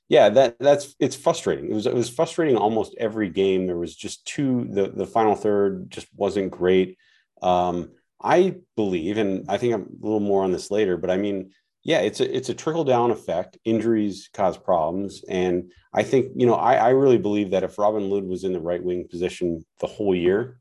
yeah 0.08 0.28
that 0.28 0.58
that's 0.58 0.94
it's 0.98 1.16
frustrating 1.16 1.70
it 1.70 1.74
was 1.74 1.86
it 1.86 1.94
was 1.94 2.08
frustrating 2.08 2.56
almost 2.56 2.94
every 2.98 3.28
game 3.28 3.66
there 3.66 3.78
was 3.78 3.94
just 3.94 4.24
two 4.26 4.66
the 4.70 4.88
the 4.88 5.06
final 5.06 5.34
third 5.34 5.90
just 5.90 6.08
wasn't 6.14 6.50
great 6.50 6.96
um 7.42 7.90
i 8.22 8.54
believe 8.76 9.18
and 9.18 9.44
i 9.48 9.56
think 9.56 9.74
i'm 9.74 9.82
a 9.82 10.04
little 10.04 10.20
more 10.20 10.44
on 10.44 10.52
this 10.52 10.70
later 10.70 10.96
but 10.96 11.10
i 11.10 11.16
mean 11.16 11.50
yeah, 11.88 12.00
it's 12.00 12.20
a 12.20 12.36
it's 12.36 12.50
a 12.50 12.54
trickle 12.54 12.84
down 12.84 13.10
effect. 13.10 13.56
Injuries 13.64 14.28
cause 14.34 14.58
problems, 14.58 15.24
and 15.26 15.72
I 15.94 16.02
think 16.02 16.32
you 16.36 16.46
know 16.46 16.54
I, 16.54 16.74
I 16.74 16.88
really 16.90 17.16
believe 17.16 17.50
that 17.52 17.62
if 17.62 17.78
Robin 17.78 18.10
Lod 18.10 18.24
was 18.24 18.44
in 18.44 18.52
the 18.52 18.60
right 18.60 18.82
wing 18.82 19.06
position 19.08 19.64
the 19.80 19.86
whole 19.86 20.14
year 20.14 20.60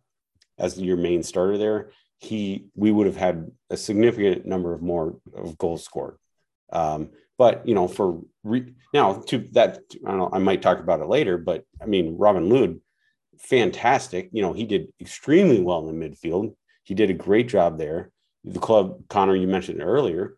as 0.57 0.79
your 0.79 0.95
main 0.95 1.23
starter 1.23 1.57
there, 1.57 1.91
he 2.19 2.67
we 2.75 2.91
would 2.91 3.07
have 3.07 3.17
had 3.17 3.51
a 3.69 3.75
significant 3.75 4.45
number 4.45 4.73
of 4.73 4.81
more 4.81 5.17
of 5.35 5.57
goals 5.57 5.83
scored. 5.83 6.17
Um, 6.71 7.11
but 7.37 7.67
you 7.67 7.75
know, 7.75 7.87
for 7.87 8.21
re, 8.43 8.73
now 8.93 9.13
to 9.27 9.47
that 9.51 9.79
I 10.05 10.11
don't 10.11 10.17
know, 10.17 10.29
I 10.31 10.39
might 10.39 10.61
talk 10.61 10.79
about 10.79 11.01
it 11.01 11.07
later. 11.07 11.37
But 11.37 11.63
I 11.81 11.85
mean, 11.85 12.17
Robin 12.17 12.49
Lod, 12.49 12.79
fantastic. 13.39 14.29
You 14.31 14.41
know, 14.41 14.53
he 14.53 14.65
did 14.65 14.87
extremely 14.99 15.61
well 15.61 15.87
in 15.87 15.99
the 15.99 16.07
midfield. 16.09 16.55
He 16.83 16.93
did 16.93 17.09
a 17.09 17.13
great 17.13 17.47
job 17.47 17.77
there. 17.77 18.11
The 18.43 18.59
club, 18.59 19.03
Connor, 19.09 19.35
you 19.35 19.47
mentioned 19.47 19.81
earlier 19.81 20.37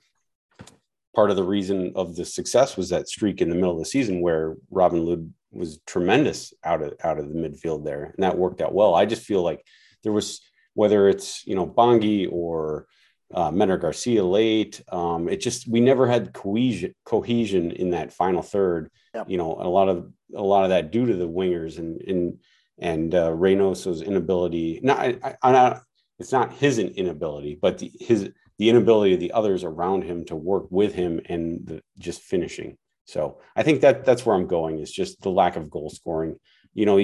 part 1.16 1.32
of 1.32 1.36
the 1.36 1.44
reason 1.44 1.92
of 1.96 2.16
the 2.16 2.26
success 2.26 2.78
was 2.78 2.90
that 2.90 3.08
streak 3.08 3.42
in 3.42 3.50
the 3.50 3.56
middle 3.56 3.74
of 3.74 3.80
the 3.80 3.86
season 3.86 4.22
where 4.22 4.56
Robin 4.70 5.06
Lod 5.06 5.34
was 5.52 5.80
tremendous 5.86 6.54
out 6.64 6.82
of 6.82 6.94
out 7.04 7.20
of 7.20 7.28
the 7.28 7.36
midfield 7.36 7.84
there, 7.84 8.14
and 8.16 8.24
that 8.24 8.38
worked 8.38 8.62
out 8.62 8.74
well. 8.74 8.96
I 8.96 9.06
just 9.06 9.24
feel 9.24 9.44
like 9.44 9.66
there 10.04 10.12
was 10.12 10.42
whether 10.76 11.10
it's 11.10 11.46
you 11.46 11.56
know 11.56 11.68
Bongi 11.68 12.28
or 12.32 12.88
uh, 13.34 13.52
Mender 13.52 13.78
Garcia 13.78 14.24
late, 14.24 14.82
um, 14.92 15.30
it 15.30 15.38
just 15.38 15.68
we 15.68 15.80
never 15.80 16.08
had 16.08 16.34
cohesion 16.34 16.94
cohesion 17.06 17.72
in 17.72 17.92
that 17.92 18.14
final 18.14 18.42
third. 18.42 18.90
Yep. 19.14 19.30
You 19.30 19.38
know, 19.38 19.58
a 19.60 19.70
lot 19.70 19.90
of 19.90 20.12
a 20.36 20.42
lot 20.42 20.64
of 20.64 20.70
that 20.70 20.92
due 20.92 21.06
to 21.06 21.16
the 21.16 21.28
wingers 21.28 21.78
and 21.78 22.02
and 22.02 22.40
and 22.80 23.14
uh, 23.14 23.32
Reynoso's 23.32 24.02
inability. 24.02 24.80
Not 24.82 25.00
I, 25.00 25.36
I, 25.42 25.52
not 25.52 25.84
it's 26.18 26.32
not 26.32 26.54
his 26.54 26.80
inability, 26.80 27.58
but 27.62 27.78
the, 27.78 27.92
his 28.00 28.32
the 28.58 28.70
inability 28.70 29.14
of 29.14 29.20
the 29.20 29.32
others 29.32 29.64
around 29.64 30.04
him 30.04 30.26
to 30.26 30.36
work 30.36 30.66
with 30.70 30.94
him 30.94 31.22
and 31.26 31.66
the, 31.66 31.82
just 31.98 32.22
finishing. 32.22 32.78
So 33.06 33.40
I 33.56 33.64
think 33.64 33.82
that 33.82 34.06
that's 34.06 34.26
where 34.26 34.36
I'm 34.36 34.48
going 34.48 34.80
is 34.80 34.92
just 34.92 35.22
the 35.22 35.32
lack 35.32 35.56
of 35.56 35.70
goal 35.70 35.90
scoring. 35.90 36.36
You 36.74 36.86
know, 36.86 37.00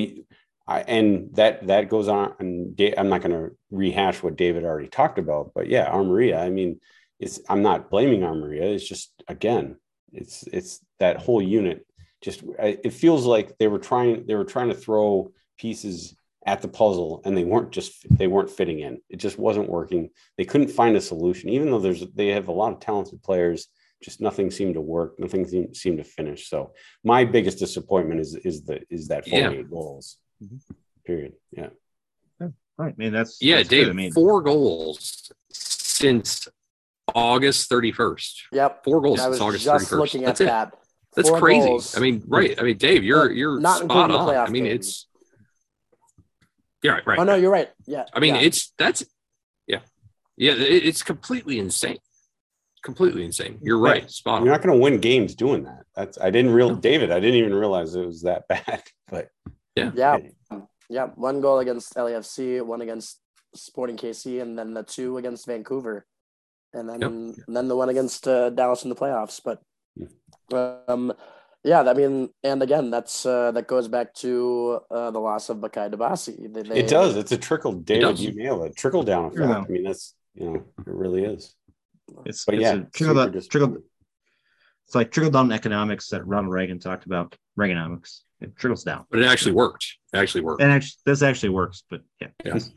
I, 0.68 0.82
and 0.82 1.30
that 1.36 1.68
that 1.68 1.90
goes 1.90 2.08
on. 2.08 2.34
And 2.40 2.80
I'm 2.98 3.10
not 3.10 3.22
going 3.22 3.32
to 3.32 3.56
rehash 3.72 4.24
what 4.24 4.36
David 4.36 4.64
already 4.64 4.88
talked 4.88 5.20
about, 5.20 5.52
but 5.54 5.68
yeah, 5.68 5.90
Amarilla. 5.92 6.40
I 6.40 6.50
mean, 6.50 6.80
it's 7.20 7.40
I'm 7.50 7.62
not 7.62 7.90
blaming 7.90 8.22
Amarilla. 8.22 8.74
It's 8.74 8.88
just 8.88 9.12
again, 9.28 9.78
it's 10.12 10.44
it's 10.52 10.80
that 11.00 11.18
whole 11.18 11.42
unit. 11.42 11.86
Just 12.22 12.44
it 12.60 12.94
feels 12.94 13.26
like 13.26 13.58
they 13.58 13.68
were 13.68 13.80
trying 13.80 14.26
they 14.26 14.36
were 14.36 14.46
trying 14.46 14.70
to 14.70 14.76
throw 14.76 15.32
pieces 15.58 16.16
at 16.46 16.62
the 16.62 16.68
puzzle 16.68 17.22
and 17.26 17.36
they 17.36 17.44
weren't 17.44 17.72
just 17.72 18.06
they 18.18 18.28
weren't 18.28 18.50
fitting 18.50 18.80
in 18.80 19.00
it 19.10 19.18
just 19.18 19.40
wasn't 19.40 19.68
working 19.68 20.10
they 20.38 20.46
couldn't 20.46 20.68
find 20.68 20.96
a 20.96 21.02
solution 21.02 21.50
even 21.50 21.72
though 21.72 21.80
there's 21.80 22.06
they 22.14 22.28
have 22.28 22.48
a 22.48 22.52
lot 22.52 22.72
of 22.72 22.80
talented 22.80 23.22
players 23.24 23.68
just 24.04 24.22
nothing 24.22 24.52
seemed 24.52 24.76
to 24.76 24.82
work 24.82 25.20
nothing 25.20 25.48
seemed, 25.48 25.76
seemed 25.76 25.98
to 25.98 26.04
finish 26.04 26.48
so 26.48 26.72
my 27.04 27.26
biggest 27.26 27.58
disappointment 27.58 28.20
is 28.20 28.36
is 28.36 28.64
the 28.64 28.80
is 28.92 29.08
that 29.08 29.28
48 29.28 29.58
yeah. 29.58 29.64
goals 29.64 30.18
mm-hmm. 30.44 30.58
period 31.06 31.34
yeah 31.52 31.70
yeah 32.40 32.48
right 32.78 32.94
I 32.94 33.02
mean 33.02 33.14
that's 33.14 33.38
yeah 33.42 33.58
that's 33.58 33.70
Dave 33.70 33.90
I 33.90 33.94
mean, 33.94 34.12
four 34.12 34.42
goals 34.42 35.32
since 35.52 36.48
August 37.14 37.70
31st 37.70 38.34
yep 38.52 38.84
four 38.84 39.02
goals 39.02 39.22
since 39.22 39.40
August 39.40 39.68
31st 39.68 40.26
that's 40.26 40.42
it 40.42 40.46
that. 40.46 40.74
That's 41.16 41.30
Four 41.30 41.40
crazy. 41.40 41.68
Goals. 41.68 41.96
I 41.96 42.02
mean, 42.02 42.24
right. 42.28 42.60
I 42.60 42.64
mean, 42.64 42.78
Dave, 42.78 43.04
you're 43.04 43.32
you're 43.32 43.60
not 43.60 43.80
spot 43.80 44.12
on. 44.12 44.36
I 44.36 44.50
mean, 44.50 44.66
games. 44.66 44.76
it's 44.76 45.08
yeah, 46.84 46.92
right, 46.92 47.08
right. 47.08 47.20
Oh 47.20 47.24
no, 47.24 47.36
you're 47.36 47.52
right. 47.52 47.70
Yeah. 47.88 48.06
I 48.14 48.20
mean, 48.20 48.36
yeah. 48.36 48.42
it's 48.42 48.74
that's 48.78 49.04
yeah, 49.66 49.80
yeah. 50.38 50.52
It, 50.52 50.86
it's 50.86 51.02
completely 51.02 51.58
insane. 51.58 51.98
completely 52.84 53.24
insane. 53.24 53.60
You're 53.62 53.80
right. 53.80 54.10
Spot 54.12 54.36
on 54.36 54.46
You're 54.46 54.54
on. 54.54 54.60
not 54.60 54.68
going 54.68 54.78
to 54.78 54.84
win 54.84 55.00
games 55.00 55.36
doing 55.36 55.64
that. 55.64 55.84
That's 55.96 56.20
I 56.20 56.30
didn't 56.30 56.52
real 56.52 56.76
David. 56.76 57.12
I 57.12 57.20
didn't 57.20 57.36
even 57.36 57.56
realize 57.56 57.96
it 57.96 58.06
was 58.06 58.24
that 58.24 58.48
bad. 58.50 58.84
But 59.08 59.30
Yeah, 59.76 59.92
yeah. 59.96 60.18
Yeah. 60.90 61.08
One 61.16 61.42
goal 61.42 61.60
against 61.60 61.96
LAFC, 61.96 62.62
one 62.66 62.82
against 62.82 63.20
Sporting 63.56 63.98
KC, 63.98 64.42
and 64.42 64.58
then 64.58 64.74
the 64.74 64.84
two 64.84 65.18
against 65.18 65.46
Vancouver, 65.48 66.06
and 66.74 66.88
then 66.90 67.02
Yep. 67.02 67.12
and 67.48 67.56
then 67.56 67.68
the 67.68 67.76
one 67.76 67.90
against 67.90 68.28
uh, 68.28 68.50
Dallas 68.52 68.84
in 68.84 68.90
the 68.90 68.96
playoffs. 68.96 69.42
But 69.44 69.62
Yeah. 69.96 70.78
um, 70.88 71.14
yeah, 71.64 71.82
I 71.82 71.94
mean, 71.94 72.30
and 72.44 72.62
again, 72.62 72.92
that's 72.92 73.26
uh, 73.26 73.52
that 73.52 73.68
goes 73.68 73.88
back 73.88 74.14
to 74.16 74.80
uh, 74.92 75.10
the 75.12 75.20
loss 75.20 75.50
of 75.50 75.58
Bakaye 75.58 75.92
Dibassy. 75.92 76.54
They, 76.54 76.62
they, 76.62 76.80
it 76.82 76.88
does. 76.88 77.16
It's 77.16 77.32
a 77.32 77.38
trickle. 77.38 77.74
David, 77.74 78.20
you 78.20 78.34
nail 78.36 78.64
it. 78.64 78.76
Trickle 78.76 79.04
down 79.04 79.26
effect. 79.26 79.40
Yeah. 79.40 79.58
I 79.58 79.68
mean, 79.68 79.84
that's 79.84 80.14
you 80.36 80.46
know, 80.52 80.56
it 80.56 80.94
really 80.94 81.24
is. 81.24 81.56
It's, 82.26 82.46
But 82.46 82.56
it's 82.56 82.62
yeah, 82.62 82.84
trickle 82.94 83.16
down, 83.16 83.32
trickle, 83.50 83.78
it's 84.86 84.94
like 84.94 85.10
trickle 85.12 85.32
down 85.32 85.52
economics 85.52 86.10
that 86.10 86.28
Ronald 86.28 86.54
Reagan 86.54 86.78
talked 86.80 87.06
about. 87.08 87.36
Reaganomics. 87.58 88.20
It 88.46 88.56
trickles 88.58 88.84
down. 88.84 89.06
But 89.10 89.20
it 89.22 89.26
actually 89.26 89.54
worked. 89.54 89.86
It 90.14 90.18
actually 90.18 90.42
worked. 90.42 90.62
And 90.62 90.72
actually, 90.72 90.98
this 91.06 91.22
actually 91.22 91.50
works. 91.50 91.84
But 91.90 92.02
yeah, 92.22 92.28
Yeah. 92.44 92.52
in 92.54 92.58
this 92.60 92.72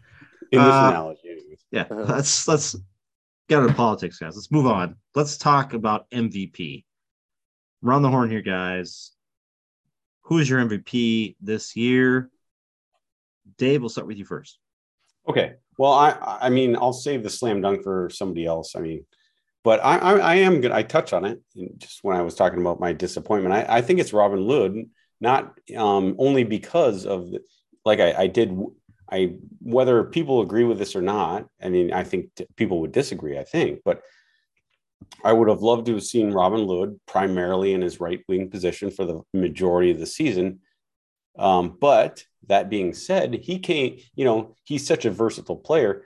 Uh, 0.52 0.88
analogy. 0.90 1.20
anyways. 1.30 1.64
yeah. 1.70 1.82
Uh-huh. 1.90 2.04
Let's 2.14 2.48
let's 2.48 2.76
get 3.48 3.60
into 3.62 3.74
politics, 3.74 4.18
guys. 4.18 4.34
Let's 4.36 4.50
move 4.50 4.66
on. 4.66 4.96
Let's 5.14 5.36
talk 5.36 5.74
about 5.74 6.08
MVP. 6.10 6.84
Round 7.82 8.04
the 8.04 8.10
horn 8.10 8.30
here, 8.30 8.42
guys. 8.42 9.12
Who 10.22 10.38
is 10.38 10.48
your 10.50 10.60
MVP 10.60 11.36
this 11.40 11.76
year? 11.76 12.30
Dave, 13.56 13.80
we'll 13.80 13.88
start 13.88 14.06
with 14.06 14.18
you 14.18 14.24
first. 14.24 14.58
Okay. 15.28 15.54
Well, 15.78 15.92
I 15.92 16.38
I 16.42 16.48
mean, 16.50 16.76
I'll 16.76 16.92
save 16.92 17.22
the 17.22 17.30
slam 17.30 17.60
dunk 17.60 17.82
for 17.82 18.10
somebody 18.10 18.44
else. 18.46 18.74
I 18.76 18.80
mean, 18.80 19.04
but 19.64 19.80
I 19.84 19.98
I, 19.98 20.12
I 20.18 20.34
am 20.36 20.60
good. 20.60 20.72
I 20.72 20.82
touch 20.82 21.12
on 21.12 21.24
it 21.24 21.40
just 21.78 22.02
when 22.02 22.16
I 22.16 22.22
was 22.22 22.34
talking 22.34 22.60
about 22.60 22.80
my 22.80 22.92
disappointment. 22.92 23.54
I, 23.54 23.76
I 23.78 23.80
think 23.82 24.00
it's 24.00 24.12
Robin 24.12 24.40
Lod, 24.46 24.74
not 25.20 25.58
um, 25.76 26.16
only 26.18 26.44
because 26.44 27.06
of 27.06 27.30
the, 27.30 27.40
like 27.84 28.00
I, 28.00 28.12
I 28.22 28.26
did. 28.26 28.58
I 29.10 29.36
whether 29.60 30.04
people 30.04 30.42
agree 30.42 30.64
with 30.64 30.78
this 30.78 30.94
or 30.94 31.02
not. 31.02 31.46
I 31.62 31.70
mean, 31.70 31.92
I 31.92 32.04
think 32.04 32.34
t- 32.34 32.46
people 32.56 32.80
would 32.80 32.92
disagree. 32.92 33.38
I 33.38 33.44
think, 33.44 33.80
but 33.84 34.02
I 35.24 35.32
would 35.32 35.48
have 35.48 35.62
loved 35.62 35.86
to 35.86 35.94
have 35.94 36.04
seen 36.04 36.32
Robin 36.32 36.66
Lod 36.66 36.98
primarily 37.06 37.72
in 37.72 37.80
his 37.80 38.00
right 38.00 38.22
wing 38.28 38.50
position 38.50 38.90
for 38.90 39.04
the 39.04 39.22
majority 39.32 39.90
of 39.90 39.98
the 39.98 40.06
season. 40.06 40.60
Um, 41.38 41.76
but 41.80 42.24
that 42.48 42.70
being 42.70 42.92
said, 42.92 43.34
he 43.34 43.58
came, 43.58 43.98
you 44.14 44.24
know, 44.24 44.56
he's 44.64 44.86
such 44.86 45.04
a 45.04 45.10
versatile 45.10 45.56
player. 45.56 46.04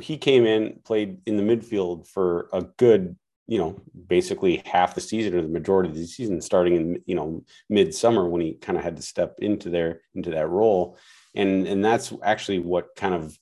He 0.00 0.16
came 0.16 0.46
in, 0.46 0.80
played 0.84 1.18
in 1.26 1.36
the 1.36 1.42
midfield 1.42 2.06
for 2.08 2.48
a 2.52 2.62
good, 2.62 3.16
you 3.48 3.58
know, 3.58 3.80
basically 4.06 4.62
half 4.66 4.94
the 4.94 5.00
season 5.00 5.34
or 5.34 5.42
the 5.42 5.48
majority 5.48 5.88
of 5.88 5.96
the 5.96 6.06
season, 6.06 6.40
starting 6.40 6.76
in, 6.76 7.02
you 7.06 7.14
know, 7.14 7.42
midsummer 7.70 8.28
when 8.28 8.42
he 8.42 8.52
kind 8.54 8.76
of 8.76 8.84
had 8.84 8.96
to 8.96 9.02
step 9.02 9.36
into 9.38 9.70
there, 9.70 10.02
into 10.14 10.30
that 10.30 10.48
role. 10.48 10.98
And 11.34 11.66
and 11.66 11.84
that's 11.84 12.12
actually 12.22 12.58
what 12.58 12.94
kind 12.94 13.14
of 13.14 13.36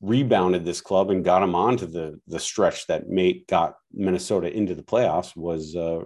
rebounded 0.00 0.64
this 0.64 0.80
club 0.80 1.10
and 1.10 1.24
got 1.24 1.42
him 1.42 1.54
onto 1.54 1.86
the 1.86 2.20
the 2.28 2.38
stretch 2.38 2.86
that 2.86 3.08
made 3.08 3.46
got 3.48 3.74
Minnesota 3.92 4.50
into 4.50 4.74
the 4.74 4.82
playoffs 4.82 5.36
was 5.36 5.76
uh 5.76 6.00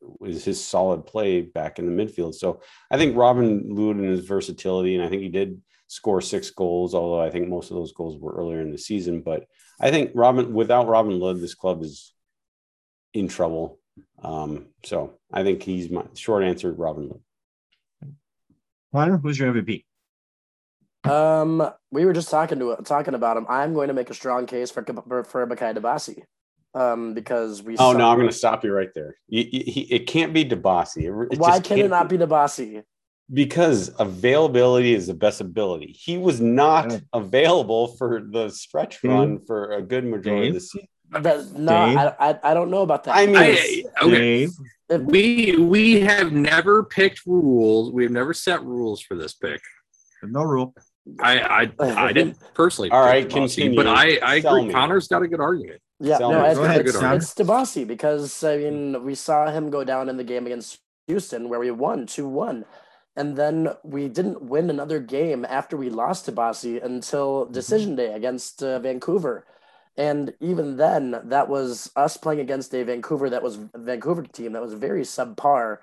was 0.00 0.44
his 0.44 0.62
solid 0.62 1.06
play 1.06 1.40
back 1.40 1.78
in 1.78 1.86
the 1.86 2.04
midfield. 2.04 2.34
So 2.34 2.60
I 2.90 2.98
think 2.98 3.16
Robin 3.16 3.64
Lod 3.68 3.96
and 3.96 4.10
his 4.10 4.26
versatility, 4.26 4.96
and 4.96 5.04
I 5.04 5.08
think 5.08 5.22
he 5.22 5.28
did 5.28 5.62
score 5.86 6.20
six 6.20 6.50
goals, 6.50 6.94
although 6.94 7.20
I 7.20 7.30
think 7.30 7.48
most 7.48 7.70
of 7.70 7.76
those 7.76 7.92
goals 7.92 8.18
were 8.18 8.34
earlier 8.34 8.60
in 8.60 8.72
the 8.72 8.78
season. 8.78 9.22
But 9.22 9.46
I 9.80 9.90
think 9.90 10.10
Robin, 10.14 10.52
without 10.52 10.88
Robin 10.88 11.18
Lod, 11.18 11.40
this 11.40 11.54
club 11.54 11.82
is 11.82 12.12
in 13.14 13.28
trouble. 13.28 13.78
Um, 14.22 14.66
so 14.84 15.14
I 15.32 15.42
think 15.42 15.62
he's 15.62 15.90
my 15.90 16.04
short 16.14 16.44
answer, 16.44 16.72
Robin 16.72 17.08
Lod. 17.08 17.20
Connor, 18.92 19.18
who's 19.18 19.38
your 19.38 19.52
MVP? 19.52 19.84
Um, 21.04 21.70
we 21.90 22.04
were 22.04 22.12
just 22.12 22.30
talking 22.30 22.58
to 22.58 22.76
talking 22.84 23.14
about 23.14 23.36
him. 23.36 23.46
I'm 23.48 23.74
going 23.74 23.88
to 23.88 23.94
make 23.94 24.10
a 24.10 24.14
strong 24.14 24.46
case 24.46 24.70
for 24.70 24.84
for, 24.84 25.24
for 25.24 25.46
Bakaye 25.46 25.76
Dibassy, 25.76 26.22
um, 26.74 27.14
because 27.14 27.62
we. 27.62 27.74
Oh 27.74 27.92
saw- 27.92 27.98
no, 27.98 28.08
I'm 28.08 28.16
going 28.16 28.28
to 28.28 28.34
stop 28.34 28.64
you 28.64 28.72
right 28.72 28.92
there. 28.94 29.16
You, 29.28 29.46
you, 29.50 29.72
he, 29.72 29.80
it 29.82 30.06
can't 30.06 30.32
be 30.32 30.44
Dibassy. 30.44 31.04
It, 31.04 31.32
it 31.32 31.38
Why 31.38 31.58
just 31.58 31.64
can 31.64 31.78
it 31.78 31.90
can't 31.90 32.08
be 32.08 32.18
Dibassy? 32.18 32.82
Because 33.32 33.92
availability 33.98 34.94
is 34.94 35.06
the 35.06 35.14
best 35.14 35.42
ability. 35.42 35.94
He 35.98 36.16
was 36.16 36.40
not 36.40 36.98
available 37.12 37.88
for 37.96 38.22
the 38.22 38.48
stretch 38.48 39.04
run 39.04 39.44
for 39.46 39.72
a 39.72 39.82
good 39.82 40.04
majority 40.04 40.48
of 40.48 40.54
the 40.54 40.60
season. 40.60 40.88
That, 41.10 41.52
no, 41.54 41.86
Dave? 41.86 41.96
I, 41.98 42.14
I 42.20 42.38
I 42.50 42.54
don't 42.54 42.70
know 42.70 42.82
about 42.82 43.04
that. 43.04 43.16
I 43.16 43.26
mean, 43.26 43.36
I, 43.36 43.84
okay. 44.02 44.18
Dave, 44.18 44.50
If- 44.90 45.02
We 45.02 45.56
we 45.56 46.00
have 46.00 46.32
never 46.32 46.84
picked 46.84 47.24
rules. 47.26 47.92
We 47.92 48.02
have 48.04 48.12
never 48.12 48.34
set 48.34 48.62
rules 48.64 49.00
for 49.02 49.14
this 49.16 49.34
pick. 49.34 49.60
no 50.22 50.42
rule. 50.42 50.74
I 51.20 51.40
I, 51.80 52.06
I 52.08 52.12
didn't 52.12 52.36
personally. 52.54 52.90
All 52.90 53.10
pick 53.10 53.30
continue. 53.30 53.76
But 53.76 53.86
I 53.86 54.18
I 54.22 54.40
Sell 54.40 54.56
agree. 54.56 54.68
me. 54.68 54.74
Connor's 54.74 55.08
got 55.08 55.22
a 55.22 55.28
good 55.28 55.40
argument. 55.40 55.80
yeah, 56.00 56.18
Sell 56.18 56.30
no, 56.32 56.44
it's, 56.44 56.58
Go 56.58 56.64
ahead, 56.64 56.86
it's, 56.86 56.94
it's 56.96 57.34
Dibassy 57.34 57.86
because 57.86 58.44
I 58.44 58.58
mean 58.58 59.02
we 59.04 59.14
saw 59.14 59.50
him 59.50 59.70
go 59.70 59.84
down 59.84 60.08
in 60.10 60.16
the 60.18 60.24
game 60.24 60.44
against 60.46 60.78
Houston 61.06 61.48
where 61.48 61.60
we 61.60 61.70
won 61.70 62.04
two 62.06 62.28
one, 62.28 62.66
and 63.16 63.36
then 63.36 63.68
we 63.82 64.08
didn't 64.08 64.42
win 64.42 64.68
another 64.68 65.00
game 65.00 65.46
after 65.48 65.76
we 65.78 65.88
lost 65.88 66.26
to 66.26 66.32
Dibassy 66.32 66.82
until 66.84 67.46
decision 67.46 67.96
day 67.96 68.12
against 68.12 68.62
uh, 68.62 68.78
Vancouver. 68.78 69.46
And 69.98 70.32
even 70.40 70.76
then, 70.76 71.20
that 71.24 71.48
was 71.48 71.90
us 71.96 72.16
playing 72.16 72.38
against 72.38 72.72
a 72.72 72.84
Vancouver 72.84 73.28
that 73.30 73.42
was 73.42 73.58
Vancouver 73.74 74.22
team 74.22 74.52
that 74.52 74.62
was 74.62 74.74
very 74.74 75.02
subpar, 75.02 75.78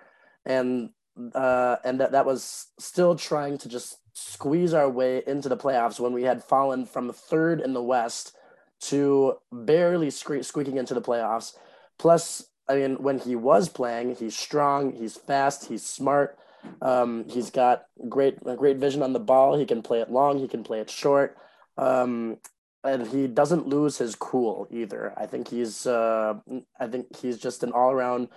and 0.45 0.91
uh, 1.33 1.75
and 1.83 1.99
that, 1.99 2.13
that 2.13 2.25
was 2.25 2.67
still 2.79 3.15
trying 3.15 3.57
to 3.57 3.69
just 3.69 3.97
squeeze 4.13 4.73
our 4.73 4.89
way 4.89 5.21
into 5.27 5.49
the 5.49 5.57
playoffs 5.57 5.99
when 5.99 6.13
we 6.13 6.23
had 6.23 6.43
fallen 6.43 6.85
from 6.85 7.11
third 7.11 7.59
in 7.59 7.73
the 7.73 7.83
West 7.83 8.37
to 8.79 9.35
barely 9.51 10.07
sque- 10.07 10.45
squeaking 10.45 10.77
into 10.77 10.93
the 10.93 11.01
playoffs. 11.01 11.53
Plus, 11.99 12.49
I 12.69 12.75
mean, 12.75 13.03
when 13.03 13.19
he 13.19 13.35
was 13.35 13.67
playing, 13.67 14.15
he's 14.15 14.37
strong, 14.37 14.93
he's 14.93 15.17
fast, 15.17 15.67
he's 15.67 15.85
smart. 15.85 16.37
Um, 16.81 17.25
he's 17.29 17.49
got 17.49 17.85
great 18.07 18.41
great 18.43 18.77
vision 18.77 19.03
on 19.03 19.11
the 19.11 19.19
ball. 19.19 19.57
He 19.57 19.65
can 19.65 19.81
play 19.81 19.99
it 19.99 20.09
long, 20.09 20.39
he 20.39 20.47
can 20.47 20.63
play 20.63 20.79
it 20.79 20.89
short. 20.89 21.37
Um, 21.77 22.37
and 22.85 23.07
he 23.07 23.27
doesn't 23.27 23.67
lose 23.67 23.97
his 23.97 24.15
cool 24.15 24.67
either. 24.69 25.13
I 25.17 25.25
think 25.25 25.47
he's 25.47 25.85
uh, 25.85 26.35
I 26.79 26.87
think 26.87 27.15
he's 27.15 27.37
just 27.37 27.63
an 27.63 27.71
all 27.71 27.91
around 27.91 28.29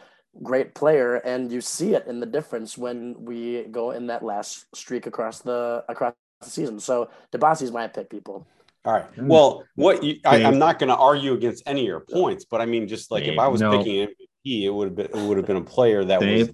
great 0.43 0.75
player, 0.75 1.17
and 1.17 1.53
you 1.53 1.61
see 1.61 1.95
it 1.95 2.07
in 2.07 2.21
the 2.21 2.27
difference 2.27 2.79
when 2.79 3.17
we 3.19 3.65
go 3.71 3.93
in 3.93 4.07
that 4.09 4.23
last 4.23 4.67
streak 4.75 5.07
across 5.07 5.41
the 5.41 5.85
across 5.89 6.15
the 6.41 6.51
season. 6.51 6.81
So 6.81 7.11
Dibassy's 7.33 7.73
my 7.73 7.89
pick, 7.89 8.11
people. 8.11 8.47
All 8.85 8.95
right. 8.95 9.17
Mm. 9.17 9.27
Well, 9.27 9.65
what 9.75 10.03
you, 10.03 10.17
I, 10.25 10.45
I'm 10.45 10.59
not 10.59 10.79
going 10.79 10.89
to 10.89 10.97
argue 10.97 11.35
against 11.35 11.63
any 11.67 11.81
of 11.81 11.87
your 11.87 12.01
points, 12.01 12.45
but 12.45 12.61
I 12.61 12.67
mean, 12.67 12.89
just 12.89 13.11
like 13.11 13.25
if 13.25 13.39
I 13.39 13.49
was 13.49 13.61
no. 13.61 13.77
picking 13.77 14.07
MVP, 14.07 14.65
it 14.65 14.71
would 14.71 14.89
have 14.89 14.95
been 14.97 15.07
it 15.07 15.29
would 15.29 15.37
have 15.37 15.47
been 15.47 15.57
a 15.57 15.63
player 15.63 16.05
that 16.05 16.21
was 16.21 16.51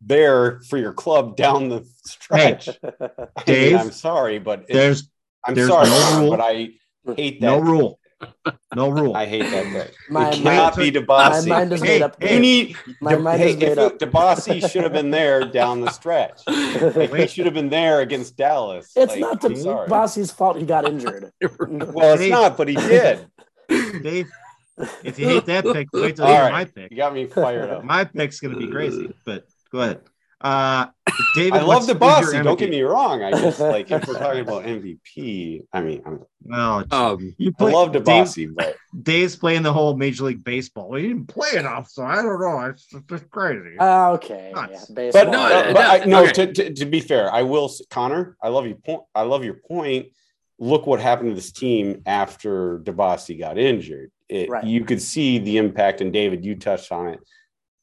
there 0.00 0.60
for 0.68 0.78
your 0.78 0.92
club 0.92 1.36
down 1.36 1.68
the 1.68 1.86
stretch. 2.04 2.68
I 2.82 2.90
mean, 3.20 3.28
Dave, 3.46 3.76
I'm 3.76 3.92
sorry, 3.92 4.38
but 4.38 4.64
it, 4.68 4.74
There's 4.74 5.08
I'm 5.44 5.54
there's 5.54 5.68
sorry, 5.68 5.88
no 5.88 6.20
rule. 6.20 6.30
but 6.30 6.40
I 6.40 6.70
hate 7.14 7.40
that. 7.40 7.46
no 7.46 7.58
rule. 7.60 7.98
No 8.74 8.88
rule. 8.88 9.14
I 9.14 9.26
hate 9.26 9.42
that 9.50 9.66
pick. 9.66 9.94
My- 10.10 10.30
it 10.30 10.34
cannot 10.42 10.76
my- 10.76 10.90
be 10.90 10.90
my 11.00 11.40
mind 11.46 11.72
is 11.72 11.82
made 11.82 12.00
up. 12.02 12.16
hey, 12.22 12.34
you 12.34 12.40
need 12.40 12.76
My 13.02 13.14
De- 13.14 13.20
mind 13.20 13.40
hey, 13.42 13.50
is 13.50 13.56
made 13.58 13.78
up. 13.78 13.92
it- 13.92 13.98
Dibassy 14.10 14.70
should 14.70 14.84
have 14.84 14.92
been 14.92 15.10
there 15.10 15.44
down 15.44 15.82
the 15.82 15.90
stretch. 15.90 16.40
he 16.48 17.26
should 17.26 17.44
have 17.44 17.54
been 17.54 17.68
there 17.68 18.00
against 18.00 18.36
Dallas. 18.36 18.92
It's 18.96 19.12
Like, 19.12 19.20
not 19.20 19.44
I'm 19.44 19.54
fault. 20.32 20.56
He 20.58 20.64
got 20.64 20.84
injured. 20.88 21.30
Well, 21.60 22.18
it's 22.18 22.30
not, 22.30 22.56
but 22.56 22.68
he 22.68 22.74
did. 22.76 23.26
Dave, 23.68 24.30
if 25.04 25.18
you 25.18 25.26
hate 25.28 25.46
that 25.46 25.64
pick, 25.64 25.88
wait 25.92 26.16
till 26.16 26.24
All 26.24 26.30
you 26.30 26.36
hear 26.36 26.44
right. 26.44 26.52
my 26.52 26.64
pick. 26.64 26.90
You 26.90 26.96
got 26.96 27.12
me 27.12 27.26
fired 27.26 27.68
up. 27.70 27.84
My 27.84 28.04
pick's 28.04 28.40
gonna 28.40 28.56
be 28.56 28.68
crazy, 28.68 29.12
but 29.26 29.44
go 29.70 29.80
ahead. 29.80 30.00
Uh, 30.40 30.86
David, 31.34 31.60
I 31.60 31.62
love 31.62 31.86
the 31.86 31.94
who's 31.94 32.00
bossy. 32.00 32.42
Don't 32.42 32.58
get 32.58 32.68
me 32.68 32.82
wrong. 32.82 33.22
I 33.22 33.30
just 33.30 33.58
like 33.58 33.90
if 33.90 34.06
we're 34.06 34.18
talking 34.18 34.40
about 34.46 34.64
MVP. 34.64 35.62
I 35.72 35.80
mean, 35.80 36.02
I'm, 36.04 36.20
Well, 36.42 36.84
Um, 36.90 37.34
you 37.38 37.54
I 37.58 37.64
love 37.64 37.92
the 37.92 38.00
Dave, 38.00 38.24
bossy, 38.26 38.46
but 38.46 38.76
Dave's 39.02 39.34
playing 39.34 39.62
the 39.62 39.72
whole 39.72 39.96
Major 39.96 40.24
League 40.24 40.44
Baseball. 40.44 40.94
He 40.94 41.08
didn't 41.08 41.26
play 41.26 41.56
enough, 41.56 41.88
so 41.88 42.04
I 42.04 42.16
don't 42.16 42.38
know. 42.40 42.60
It's 42.66 42.86
it's 42.92 43.06
just 43.06 43.30
crazy. 43.30 43.76
Ah, 43.80 44.10
okay. 44.10 44.52
Nuts. 44.54 44.86
Yeah, 44.90 44.94
baseball. 44.94 45.24
but 45.24 45.30
no, 45.30 45.42
uh, 45.42 45.48
uh, 45.48 45.72
but 45.72 46.02
I, 46.02 46.04
no. 46.04 46.22
okay. 46.24 46.32
To, 46.32 46.52
to, 46.52 46.74
to 46.74 46.84
be 46.84 47.00
fair, 47.00 47.32
I 47.32 47.42
will, 47.42 47.70
Connor. 47.90 48.36
I 48.42 48.48
love 48.48 48.66
your 48.66 48.76
point. 48.76 49.02
I 49.14 49.22
love 49.22 49.42
your 49.42 49.54
point. 49.54 50.08
Look 50.58 50.86
what 50.86 51.00
happened 51.00 51.30
to 51.30 51.34
this 51.34 51.52
team 51.52 52.02
after 52.06 52.78
Dibassy 52.80 53.38
got 53.38 53.58
injured. 53.58 54.10
It, 54.28 54.50
Right. 54.50 54.64
You 54.64 54.84
could 54.84 55.00
see 55.00 55.38
the 55.38 55.56
impact, 55.56 56.00
and 56.00 56.12
David, 56.12 56.44
you 56.44 56.56
touched 56.56 56.92
on 56.92 57.08
it. 57.08 57.20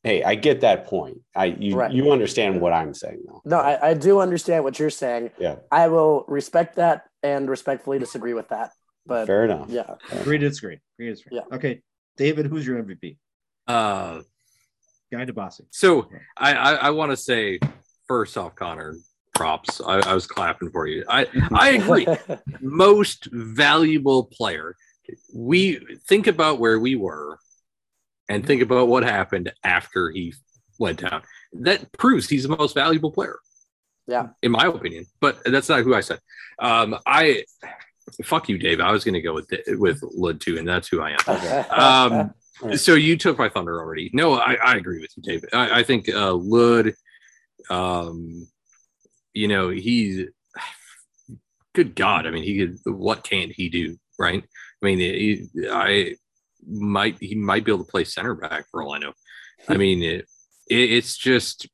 Hey, 0.04 0.22
I 0.24 0.36
get 0.36 0.62
that 0.62 0.86
point. 0.88 1.20
I 1.36 1.46
you 1.46 1.76
Right. 1.76 1.92
you 1.92 2.12
understand 2.12 2.60
what 2.60 2.74
I'm 2.74 2.94
saying 2.94 3.24
though. 3.26 3.42
No, 3.46 3.58
I, 3.58 3.90
I 3.90 3.94
do 3.94 4.20
understand 4.20 4.64
what 4.66 4.78
you're 4.78 4.90
saying. 4.90 5.32
Yeah. 5.40 5.56
I 5.72 5.88
will 5.88 6.26
respect 6.28 6.76
that 6.76 7.06
and 7.24 7.50
respectfully 7.50 8.00
disagree 8.00 8.34
with 8.34 8.50
that. 8.50 8.72
But 9.06 9.28
Fair 9.28 9.46
enough. 9.46 9.70
yeah, 9.70 9.96
Agree 10.12 10.38
to 10.38 10.50
disagree. 10.50 10.80
Agree 10.98 11.08
to 11.08 11.14
disagree. 11.16 11.38
Yeah. 11.38 11.56
Okay, 11.56 11.82
David, 12.18 12.46
who's 12.48 12.66
your 12.68 12.82
MVP? 12.84 13.18
Uh, 13.68 14.22
Guy 15.12 15.26
Dibassy. 15.26 15.62
so 15.72 16.08
I 16.38 16.54
I, 16.54 16.74
I 16.74 16.90
want 16.90 17.12
to 17.12 17.18
say 17.18 17.60
first 18.08 18.38
off, 18.38 18.56
Connor, 18.56 18.96
props. 19.34 19.80
I, 19.80 20.00
I 20.00 20.14
was 20.14 20.28
clapping 20.28 20.70
for 20.72 20.86
you. 20.88 21.06
I 21.08 21.28
I 21.52 21.70
agree. 21.72 22.08
Most 22.62 23.30
valuable 23.32 24.26
player. 24.26 24.76
We 25.34 25.80
think 26.08 26.28
about 26.28 26.60
where 26.60 26.80
we 26.80 26.96
were, 26.96 27.38
and 28.30 28.46
think 28.46 28.62
about 28.62 28.88
what 28.88 29.04
happened 29.04 29.52
after 29.64 30.10
he 30.10 30.34
went 30.80 31.02
down. 31.02 31.22
That 31.54 31.92
proves 31.94 32.30
he's 32.30 32.44
the 32.44 32.56
most 32.56 32.74
valuable 32.74 33.12
player. 33.12 33.40
Yeah. 34.08 34.30
in 34.42 34.52
my 34.52 34.66
opinion. 34.66 35.06
But 35.22 35.44
that's 35.46 35.70
not 35.70 35.84
who 35.84 35.96
I 35.96 36.02
said. 36.02 36.20
Um, 36.60 36.98
I 37.06 37.46
fuck 38.24 38.50
you, 38.50 38.58
Dave. 38.58 38.80
I 38.80 38.92
was 38.92 39.04
going 39.04 39.14
to 39.14 39.22
go 39.22 39.34
with 39.34 39.52
with 39.68 40.02
Lod 40.04 40.42
too, 40.42 40.58
and 40.58 40.68
that's 40.68 40.88
who 40.88 41.02
I 41.02 41.12
am. 41.28 41.66
Um, 42.64 42.78
so 42.78 42.94
you 42.94 43.18
took 43.18 43.38
my 43.38 43.50
thunder 43.50 43.80
already. 43.80 44.10
No, 44.14 44.34
I, 44.36 44.54
I 44.54 44.76
agree 44.76 45.02
with 45.02 45.12
you, 45.18 45.24
Dave. 45.24 45.44
I, 45.54 45.80
I 45.80 45.84
think 45.84 46.08
uh, 46.08 46.34
Lod, 46.34 46.94
um, 47.70 48.48
you 49.34 49.48
know, 49.48 49.70
he's 49.70 50.28
good 51.74 51.96
God. 51.96 52.28
I 52.28 52.32
mean, 52.32 52.44
he 52.44 52.60
could. 52.60 52.80
What 52.86 53.24
can't 53.24 53.52
he 53.52 53.70
do? 53.70 53.98
Right? 54.20 54.44
I 54.44 54.86
mean, 54.86 55.00
he, 55.00 55.48
I 55.70 56.16
might 56.68 57.18
he 57.20 57.36
might 57.36 57.66
be 57.66 57.72
able 57.72 57.84
to 57.84 57.92
play 57.92 58.04
center 58.04 58.36
back 58.36 58.66
for 58.70 58.82
all 58.84 58.94
I 58.94 59.00
know. 59.00 59.14
I 59.68 59.78
mean, 59.78 60.02
it, 60.02 60.26
it, 60.70 60.92
it's 60.92 61.18
just 61.18 61.68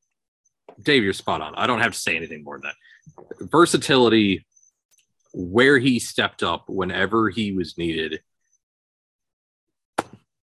Dave. 0.82 1.04
You're 1.04 1.14
spot 1.14 1.42
on. 1.42 1.56
I 1.56 1.68
don't 1.68 1.82
have 1.82 1.94
to 1.94 2.00
say 2.00 2.16
anything 2.16 2.44
more 2.44 2.60
than 2.60 2.72
that. 2.72 3.48
Versatility, 3.50 4.46
where 5.34 5.80
he 5.80 6.00
stepped 6.00 6.44
up 6.44 6.66
whenever 6.68 7.30
he 7.30 7.52
was 7.52 7.78
needed 7.78 8.22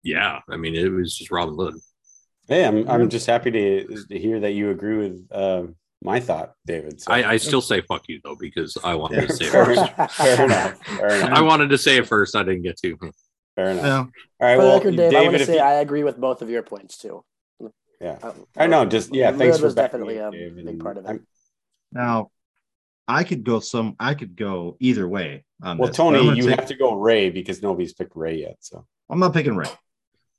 yeah, 0.03 0.41
I 0.49 0.57
mean, 0.57 0.75
it 0.75 0.91
was 0.91 1.17
just 1.17 1.31
Robin 1.31 1.55
Hood. 1.55 1.75
Hey, 2.49 2.65
I'm 2.65 2.89
I'm 2.89 3.09
just 3.11 3.27
happy 3.27 3.51
to, 3.51 4.05
to 4.09 4.19
hear 4.19 4.41
that 4.41 4.53
you 4.53 4.71
agree 4.71 4.97
with 4.97 5.29
uh, 5.31 5.65
my 6.03 6.19
thought, 6.19 6.55
David. 6.67 7.01
So. 7.01 7.13
I, 7.13 7.33
I 7.33 7.37
still 7.37 7.61
say 7.61 7.83
fuck 7.83 8.05
you 8.09 8.21
though 8.25 8.37
because 8.37 8.79
I 8.83 8.95
wanted 8.95 9.29
to 9.29 9.35
say 9.35 9.47
it 9.47 9.51
first. 9.51 10.17
fair 10.17 10.45
enough. 10.45 10.79
Fair 10.87 11.17
enough. 11.17 11.39
I 11.39 11.43
wanted 11.43 11.69
to 11.71 11.79
say 11.79 11.99
it 11.99 12.07
first. 12.07 12.37
I 12.37 12.43
didn't 12.43 12.63
get 12.63 12.79
to. 12.79 12.97
Fair 13.59 13.71
enough. 13.71 13.83
Yeah. 13.85 13.99
All 13.99 14.09
right. 14.41 14.55
For 14.55 14.59
Well, 14.59 14.75
record, 14.79 14.97
Dave, 14.97 15.15
I 15.17 15.23
want 15.23 15.39
to 15.39 15.45
say 15.47 15.55
you- 15.57 15.61
I 15.61 15.73
agree 15.81 16.05
with 16.05 16.17
both 16.17 16.43
of 16.43 16.49
your 16.49 16.63
points 16.63 16.97
too. 16.97 17.25
Yeah. 18.01 18.17
Um, 18.23 18.47
I 18.57 18.69
know. 18.69 18.85
Just 18.85 19.13
yeah. 19.13 19.33
Lillard 19.33 19.39
Thanks 19.39 19.59
for 19.59 19.65
was 19.65 19.75
backing 19.75 19.99
definitely 20.01 20.19
a 20.19 20.29
up, 20.29 20.33
Dave, 20.33 20.55
big 20.65 20.79
part 20.81 20.97
of 20.97 21.05
it. 21.07 21.09
I'm- 21.09 21.27
Now, 21.91 22.31
I 23.09 23.25
could 23.25 23.43
go 23.43 23.59
some. 23.59 23.97
I 23.99 24.15
could 24.15 24.37
go 24.37 24.77
either 24.79 25.09
way. 25.09 25.45
On 25.61 25.77
Well, 25.77 25.89
this, 25.89 25.97
Tony, 25.97 26.23
you 26.37 26.43
take- 26.47 26.61
have 26.61 26.69
to 26.69 26.77
go 26.77 26.95
Ray 26.95 27.31
because 27.31 27.61
nobody's 27.61 27.95
picked 27.95 28.15
Ray 28.15 28.37
yet. 28.37 28.59
So 28.61 28.87
I'm 29.11 29.19
not 29.19 29.33
picking 29.33 29.57
Ray. 29.57 29.67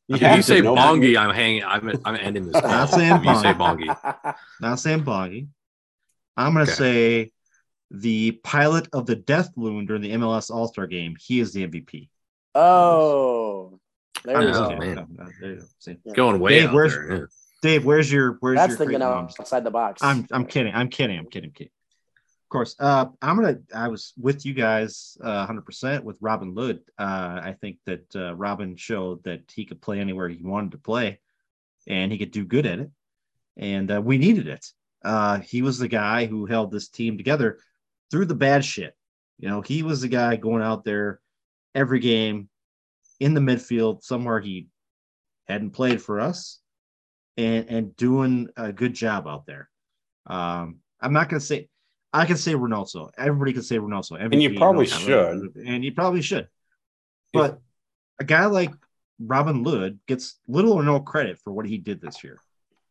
you 0.08 0.16
If 0.16 0.22
you 0.38 0.42
say 0.42 0.62
no- 0.62 0.76
Bongi, 0.76 1.18
I'm 1.18 1.36
hanging. 1.36 1.66
I'm 1.66 1.90
I'm 2.06 2.16
ending 2.16 2.46
this. 2.50 2.54
call. 2.62 2.72
Not 2.72 2.90
saying 2.90 3.16
If 3.18 3.26
you 3.26 3.36
say 3.36 3.54
Bongi. 3.54 4.36
Not 4.62 4.80
saying 4.80 5.04
Bongi. 5.04 5.48
I'm 6.38 6.54
going 6.54 6.66
to 6.66 6.72
Okay. 6.72 6.78
say 7.26 7.32
the 7.92 8.32
pilot 8.46 8.88
of 8.94 9.06
the 9.06 9.18
Death 9.18 9.50
Loon 9.58 9.86
during 9.86 10.02
the 10.02 10.12
MLS 10.14 10.50
All 10.50 10.70
Star 10.70 10.88
game. 10.88 11.18
He 11.20 11.42
is 11.42 11.52
the 11.52 11.64
MVP. 11.68 12.08
Oh, 12.56 13.80
there 14.26 14.38
I'm 14.38 14.44
you 14.48 14.54
Oh, 14.54 14.70
go. 14.70 14.78
man. 14.78 14.96
No, 14.96 15.08
no, 15.24 15.30
there 15.42 15.52
you 15.54 15.98
go. 16.06 16.14
Going 16.14 16.40
way 16.40 16.60
Dave, 16.60 16.70
out 16.70 16.74
where's- 16.76 16.94
there. 16.94 17.18
yeah. 17.18 17.26
Dave, 17.62 17.86
where's 17.86 18.10
your 18.12 18.38
where's 18.40 18.56
That's 18.58 18.70
your 18.72 18.78
thinking 18.78 19.00
bombs? 19.00 19.36
outside 19.40 19.64
the 19.66 19.72
box. 19.72 20.02
I'm 20.02 20.26
I'm 20.32 20.46
kidding. 20.46 20.74
I'm 20.74 20.88
kidding. 20.90 21.18
I'm 21.20 21.26
kidding. 21.26 21.50
I'm 21.50 21.54
kidding. 21.54 21.72
Of 22.46 22.50
course. 22.50 22.76
Uh, 22.80 23.08
I'm 23.22 23.36
gonna. 23.36 23.58
I 23.76 23.90
was 23.90 24.14
with 24.18 24.46
you 24.46 24.54
guys, 24.54 25.18
uh, 25.22 25.40
100 25.46 25.66
percent 25.66 26.04
with 26.06 26.18
Robin 26.22 26.56
Lod. 26.56 26.80
Uh, 26.98 27.42
I 27.44 27.56
think 27.60 27.78
that 27.86 28.16
uh, 28.16 28.34
Robin 28.36 28.76
showed 28.78 29.24
that 29.26 29.52
he 29.54 29.66
could 29.66 29.82
play 29.82 30.00
anywhere 30.00 30.30
he 30.30 30.42
wanted 30.42 30.72
to 30.72 30.78
play, 30.78 31.20
and 31.86 32.12
he 32.14 32.18
could 32.18 32.32
do 32.32 32.46
good 32.46 32.66
at 32.66 32.80
it. 32.80 32.92
And 33.58 33.92
uh, 33.92 34.02
we 34.02 34.18
needed 34.18 34.48
it. 34.48 34.66
Uh, 35.04 35.40
he 35.40 35.62
was 35.62 35.80
the 35.80 35.90
guy 35.90 36.28
who 36.28 36.46
held 36.46 36.72
this 36.72 36.88
team 36.88 37.18
together 37.18 37.60
through 38.10 38.26
the 38.26 38.36
bad 38.36 38.64
shit. 38.64 38.96
You 39.38 39.50
know, 39.50 39.60
he 39.62 39.84
was 39.84 40.00
the 40.02 40.08
guy 40.08 40.38
going 40.38 40.64
out 40.64 40.86
there 40.86 41.20
every 41.76 42.00
game 42.00 42.50
in 43.20 43.34
the 43.34 43.42
midfield 43.42 44.04
somewhere 44.04 44.40
he 44.40 44.68
hadn't 45.48 45.72
played 45.72 46.02
for 46.02 46.20
us 46.20 46.60
and 47.38 47.70
and 47.70 47.96
doing 47.96 48.50
a 48.58 48.72
good 48.72 48.94
job 48.94 49.28
out 49.28 49.46
there. 49.46 49.70
Um, 50.26 50.78
I'm 51.02 51.14
not 51.14 51.30
gonna 51.30 51.40
say 51.40 51.70
I 52.14 52.26
can 52.26 52.38
say 52.38 52.54
Ronaldo. 52.54 53.12
Everybody 53.18 53.54
can 53.54 53.62
say 53.64 53.78
Ronaldo. 53.78 54.20
And 54.20 54.42
you 54.42 54.50
MVP, 54.52 54.58
probably 54.58 54.86
should. 54.88 55.56
and 55.66 55.84
you 55.86 55.94
probably 55.94 56.22
should. 56.22 56.48
But 57.34 57.60
a 58.20 58.24
guy 58.24 58.46
like 58.48 58.72
Robin 59.20 59.64
Lod 59.64 60.00
gets 60.08 60.40
little 60.48 60.74
or 60.74 60.84
no 60.84 61.00
credit 61.00 61.40
for 61.44 61.52
what 61.54 61.66
he 61.68 61.78
did 61.78 62.02
this 62.02 62.24
year, 62.24 62.40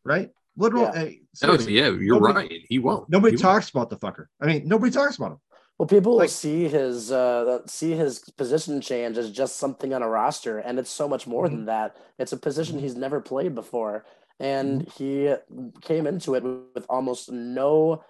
right? 0.04 0.30
Little. 0.56 0.82
Yeah. 0.82 0.88
uh, 1.02 1.08
Oh, 1.44 1.58
yeah, 1.60 1.88
you're 1.90 2.20
Nobody- 2.20 2.34
right. 2.48 2.60
He 2.68 2.78
won't. 2.78 3.08
Nobody 3.08 3.36
He 3.36 3.42
won't. 3.42 3.54
talks 3.54 3.70
about 3.70 3.90
the 3.90 3.96
fucker. 3.96 4.26
I 4.40 4.46
mean, 4.46 4.66
nobody 4.66 4.90
talks 4.92 5.16
about 5.16 5.32
him. 5.32 5.38
Well, 5.78 5.86
people 5.86 6.14
Like- 6.16 6.24
will 6.24 6.28
see 6.28 6.66
his 6.68 7.12
uh, 7.12 7.60
see 7.66 7.92
his 7.92 8.18
position 8.36 8.80
change 8.80 9.16
as 9.16 9.30
just 9.30 9.56
something 9.56 9.94
on 9.94 10.02
a 10.02 10.08
roster, 10.08 10.58
and 10.58 10.78
it's 10.78 10.90
so 10.90 11.08
much 11.08 11.26
more 11.26 11.46
Mm-hmm. 11.46 11.56
than 11.56 11.64
that. 11.66 11.96
It's 12.18 12.32
a 12.32 12.36
position 12.36 12.78
he's 12.78 12.96
never 12.96 13.20
played 13.20 13.54
before, 13.54 14.04
and 14.40 14.86
Mm-hmm. 14.86 14.90
he 14.98 15.34
came 15.82 16.06
into 16.06 16.34
it 16.34 16.42
with 16.74 16.84
almost 16.88 17.30
no 17.30 18.02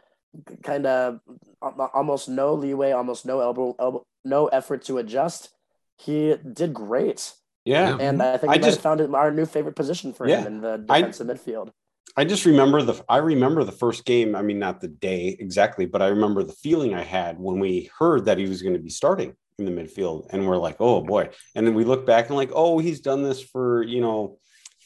kind 0.63 0.87
of 0.87 1.21
almost 1.61 2.29
no 2.29 2.55
leeway, 2.55 2.93
almost 2.93 3.27
no 3.27 3.41
elbow, 3.41 3.75
elbow 3.79 4.05
no 4.25 4.47
effort 4.49 4.83
to 4.85 4.99
adjust. 4.99 5.51
He 5.99 6.37
did 6.37 6.73
great, 6.73 7.35
yeah. 7.65 7.97
and 8.01 8.23
I 8.23 8.37
think 8.39 8.53
I 8.53 8.57
just- 8.59 8.81
found 8.81 9.01
it 9.03 9.13
our 9.15 9.31
new 9.31 9.45
favorite 9.47 9.77
position 9.77 10.13
for 10.15 10.27
Yeah. 10.27 10.41
him 10.41 10.47
in 10.47 10.61
the 10.63 10.75
I- 10.89 11.01
defensive 11.01 11.27
midfield. 11.27 11.71
I 12.17 12.25
just 12.25 12.47
remember 12.47 12.83
the 12.83 13.03
I 13.09 13.19
remember 13.19 13.65
the 13.65 13.73
first 13.73 14.05
game. 14.05 14.35
I 14.35 14.43
mean, 14.43 14.59
not 14.59 14.81
the 14.81 14.89
day 14.89 15.37
exactly, 15.39 15.87
but 15.87 16.03
I 16.03 16.09
remember 16.09 16.43
the 16.43 16.53
feeling 16.53 16.95
I 16.95 17.03
had 17.03 17.39
when 17.39 17.61
we 17.61 17.91
heard 17.99 18.25
that 18.25 18.39
he 18.39 18.49
was 18.49 18.63
going 18.63 18.75
to 18.75 18.81
be 18.83 18.91
starting 18.91 19.35
in 19.59 19.65
the 19.65 19.71
midfield, 19.71 20.27
and 20.31 20.47
we're 20.47 20.57
like, 20.57 20.77
oh 20.81 21.01
boy. 21.01 21.31
And 21.55 21.67
then 21.67 21.75
we 21.75 21.85
look 21.85 22.07
back 22.07 22.29
and 22.29 22.37
like, 22.37 22.51
oh, 22.55 22.79
he's 22.79 23.01
done 23.01 23.23
this 23.23 23.43
for 23.43 23.83
you 23.83 24.01
know, 24.01 24.39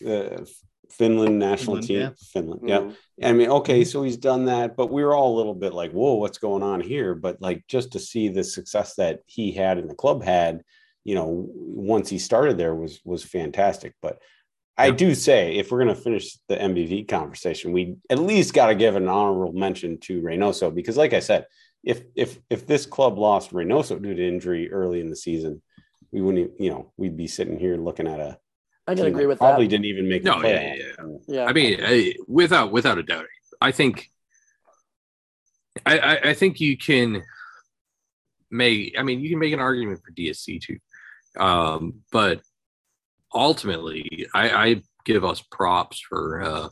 uh, 0.07 0.45
Finland 0.91 1.39
national 1.39 1.81
Finland, 1.81 1.87
team. 1.87 2.01
yeah. 2.01 2.11
Finland, 2.33 2.61
yeah. 2.69 2.81
Mhm. 2.81 2.97
I 3.23 3.33
mean, 3.33 3.49
okay, 3.51 3.85
so 3.85 4.03
he's 4.03 4.17
done 4.19 4.47
that, 4.47 4.77
but 4.77 4.91
we 4.91 5.03
were 5.05 5.15
all 5.15 5.35
a 5.35 5.39
little 5.39 5.55
bit 5.55 5.73
like, 5.73 5.93
whoa, 5.93 6.15
what's 6.15 6.39
going 6.39 6.63
on 6.63 6.81
here? 6.81 7.15
But 7.15 7.41
like 7.41 7.65
just 7.67 7.93
to 7.93 7.99
see 7.99 8.29
the 8.29 8.45
success 8.45 8.95
that 8.97 9.21
he 9.27 9.53
had 9.53 9.79
and 9.79 9.89
the 9.89 9.95
club 9.95 10.23
had, 10.23 10.63
you 11.05 11.15
know, 11.15 11.47
once 11.55 12.11
he 12.11 12.19
started 12.19 12.59
there 12.59 12.75
was 12.75 13.01
was 13.05 13.25
fantastic. 13.25 13.95
But 14.03 14.19
I 14.79 14.91
do 14.91 15.15
say 15.15 15.57
if 15.57 15.71
we're 15.71 15.79
gonna 15.81 15.95
finish 15.95 16.39
the 16.49 16.57
MVV 16.57 17.07
conversation, 17.09 17.73
we 17.73 17.97
at 18.11 18.19
least 18.19 18.55
got 18.55 18.69
to 18.69 18.75
give 18.75 18.97
an 18.97 19.09
honorable 19.09 19.53
mention 19.53 19.99
to 20.01 20.23
Reynoso 20.23 20.75
because, 20.75 20.97
like 20.97 21.13
I 21.13 21.21
said, 21.21 21.47
if 21.85 22.03
if 22.17 22.39
if 22.49 22.67
this 22.67 22.87
club 22.87 23.19
lost 23.19 23.53
Reynoso 23.53 24.01
due 24.03 24.15
to 24.15 24.29
injury 24.29 24.73
early 24.73 25.01
in 25.01 25.11
the 25.11 25.17
season, 25.17 25.61
we 26.11 26.21
wouldn't, 26.21 26.53
e- 26.53 26.65
you 26.65 26.71
know, 26.71 26.93
we'd 26.97 27.17
be 27.17 27.27
sitting 27.27 27.59
here 27.59 27.77
looking 27.77 28.07
at 28.07 28.19
a 28.21 28.39
I 28.87 28.95
can 28.95 29.05
team 29.05 29.07
agree 29.15 29.25
that 29.25 29.29
with 29.29 29.39
probably 29.39 29.67
that. 29.67 29.71
didn't 29.71 29.87
even 29.87 30.09
make 30.09 30.23
the 30.23 30.31
No, 30.31 30.43
yeah, 30.43 30.75
yeah, 30.75 31.17
Yeah, 31.29 31.45
I 31.45 31.53
mean, 31.53 31.79
I, 31.83 32.15
without 32.27 32.73
without 32.73 32.99
a 32.99 33.03
doubt, 33.03 33.27
I 33.61 33.73
think, 33.73 34.09
I, 35.87 35.99
I 35.99 36.15
I 36.31 36.35
think 36.35 36.61
you 36.61 36.77
can 36.77 37.23
make. 38.51 38.95
I 38.99 39.03
mean, 39.03 39.21
you 39.21 39.31
can 39.31 39.39
make 39.39 39.53
an 39.53 39.61
argument 39.61 40.01
for 40.05 40.13
DSC 40.13 40.61
too, 40.63 40.79
um, 41.39 42.03
but 42.11 42.41
ultimately, 43.35 44.27
I, 44.35 44.51
I 44.69 44.83
give 45.05 45.25
us 45.25 45.41
props 45.41 46.01
for 46.01 46.43
uh, 46.43 46.69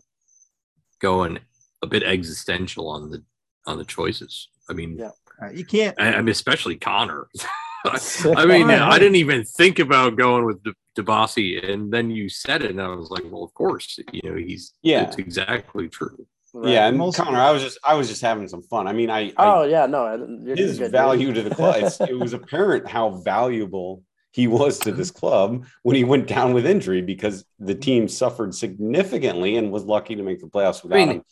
going 1.00 1.38
a 1.82 1.86
bit 1.86 2.02
existential 2.02 2.88
on 2.88 3.11
the 3.11 3.22
on 3.66 3.78
the 3.78 3.84
choices. 3.84 4.48
I 4.68 4.72
mean, 4.72 4.98
Yeah. 4.98 5.11
Uh, 5.42 5.50
you 5.50 5.64
can't. 5.64 5.98
I, 6.00 6.14
I 6.14 6.16
mean, 6.18 6.28
especially 6.28 6.76
Connor. 6.76 7.26
I 7.86 8.44
mean, 8.44 8.70
I 8.70 8.98
didn't 8.98 9.16
even 9.16 9.42
think 9.42 9.78
about 9.78 10.16
going 10.16 10.44
with 10.44 10.62
De- 10.62 10.74
Dibassy, 10.98 11.66
and 11.66 11.90
then 11.90 12.11
you 12.11 12.28
said 12.28 12.62
it, 12.62 12.70
and 12.72 12.80
I 12.82 12.88
was 12.88 13.08
like, 13.11 13.22
"Well, 13.24 13.42
of 13.42 13.54
course, 13.54 13.98
you 14.12 14.20
know, 14.30 14.36
he's 14.36 14.74
Yeah. 14.82 15.04
it's 15.04 15.16
exactly 15.16 15.88
true." 15.88 16.26
right. 16.52 16.72
Yeah, 16.72 16.88
and 16.88 16.98
Most- 16.98 17.16
Connor, 17.16 17.38
I 17.40 17.50
was 17.52 17.62
just 17.62 17.78
I 17.82 17.94
was 17.94 18.08
just 18.08 18.20
having 18.20 18.48
some 18.48 18.62
fun. 18.64 18.86
I 18.86 18.92
mean, 18.92 19.08
I, 19.08 19.28
I 19.28 19.32
Oh 19.38 19.62
yeah, 19.62 19.86
no, 19.86 20.14
you're, 20.44 20.56
his 20.56 20.78
you're 20.78 20.88
good, 20.88 20.92
value 20.92 21.28
dude. 21.32 21.36
to 21.36 21.48
the 21.48 21.54
club. 21.54 21.90
It 22.11 22.18
was 22.18 22.34
apparent 22.34 22.86
how 22.86 23.22
valuable 23.24 24.02
he 24.32 24.46
was 24.46 24.78
to 24.80 24.92
this 24.92 25.10
club 25.10 25.66
when 25.82 25.96
he 25.96 26.04
went 26.04 26.26
down 26.26 26.52
with 26.54 26.66
injury 26.66 27.02
because 27.02 27.44
the 27.58 27.74
team 27.74 28.08
suffered 28.08 28.54
significantly 28.54 29.56
and 29.56 29.72
was 29.72 29.84
lucky 29.84 30.14
to 30.14 30.22
make 30.22 30.40
the 30.40 30.46
playoffs 30.46 30.82
without 30.82 30.96
mean- 30.96 31.08
him. 31.08 31.22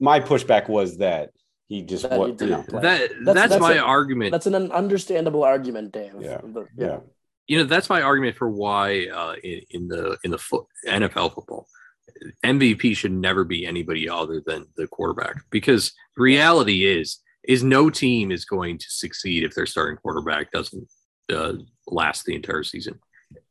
My 0.00 0.18
pushback 0.18 0.68
was 0.68 0.98
that 0.98 1.30
he 1.68 1.82
just 1.82 2.02
That 2.02 2.12
he 2.14 2.18
what 2.18 2.28
you 2.30 2.34
didn't 2.34 2.50
know, 2.50 2.62
play. 2.64 2.82
That 2.82 3.00
that's, 3.10 3.24
That's- 3.24 3.50
that's 3.50 3.60
my 3.60 3.74
a- 3.74 3.82
argument. 3.82 4.32
That's 4.32 4.46
an 4.46 4.72
understandable 4.72 5.44
argument, 5.44 5.92
Dave. 5.92 6.14
Yeah. 6.20 6.40
But, 6.42 6.66
yeah. 6.76 6.98
you 7.46 7.58
know, 7.58 7.64
that's 7.64 7.88
my 7.88 8.02
argument 8.02 8.36
for 8.36 8.50
why 8.50 9.06
uh, 9.06 9.34
in, 9.44 9.60
in 9.70 9.88
the 9.88 10.18
in 10.24 10.32
the 10.32 10.38
foot, 10.38 10.66
NFL 10.88 11.34
football, 11.34 11.68
MVP 12.44 12.96
should 12.96 13.12
never 13.12 13.44
be 13.44 13.64
anybody 13.64 14.08
other 14.08 14.42
than 14.44 14.66
the 14.76 14.88
quarterback 14.88 15.36
because 15.50 15.92
reality 16.16 16.84
is 16.84 17.20
is 17.44 17.62
no 17.62 17.90
team 17.90 18.30
is 18.30 18.44
going 18.44 18.78
to 18.78 18.86
succeed 18.88 19.44
if 19.44 19.54
their 19.54 19.66
starting 19.66 19.96
quarterback 19.96 20.50
doesn't 20.50 20.88
uh, 21.32 21.54
last 21.86 22.24
the 22.24 22.34
entire 22.34 22.62
season. 22.64 22.98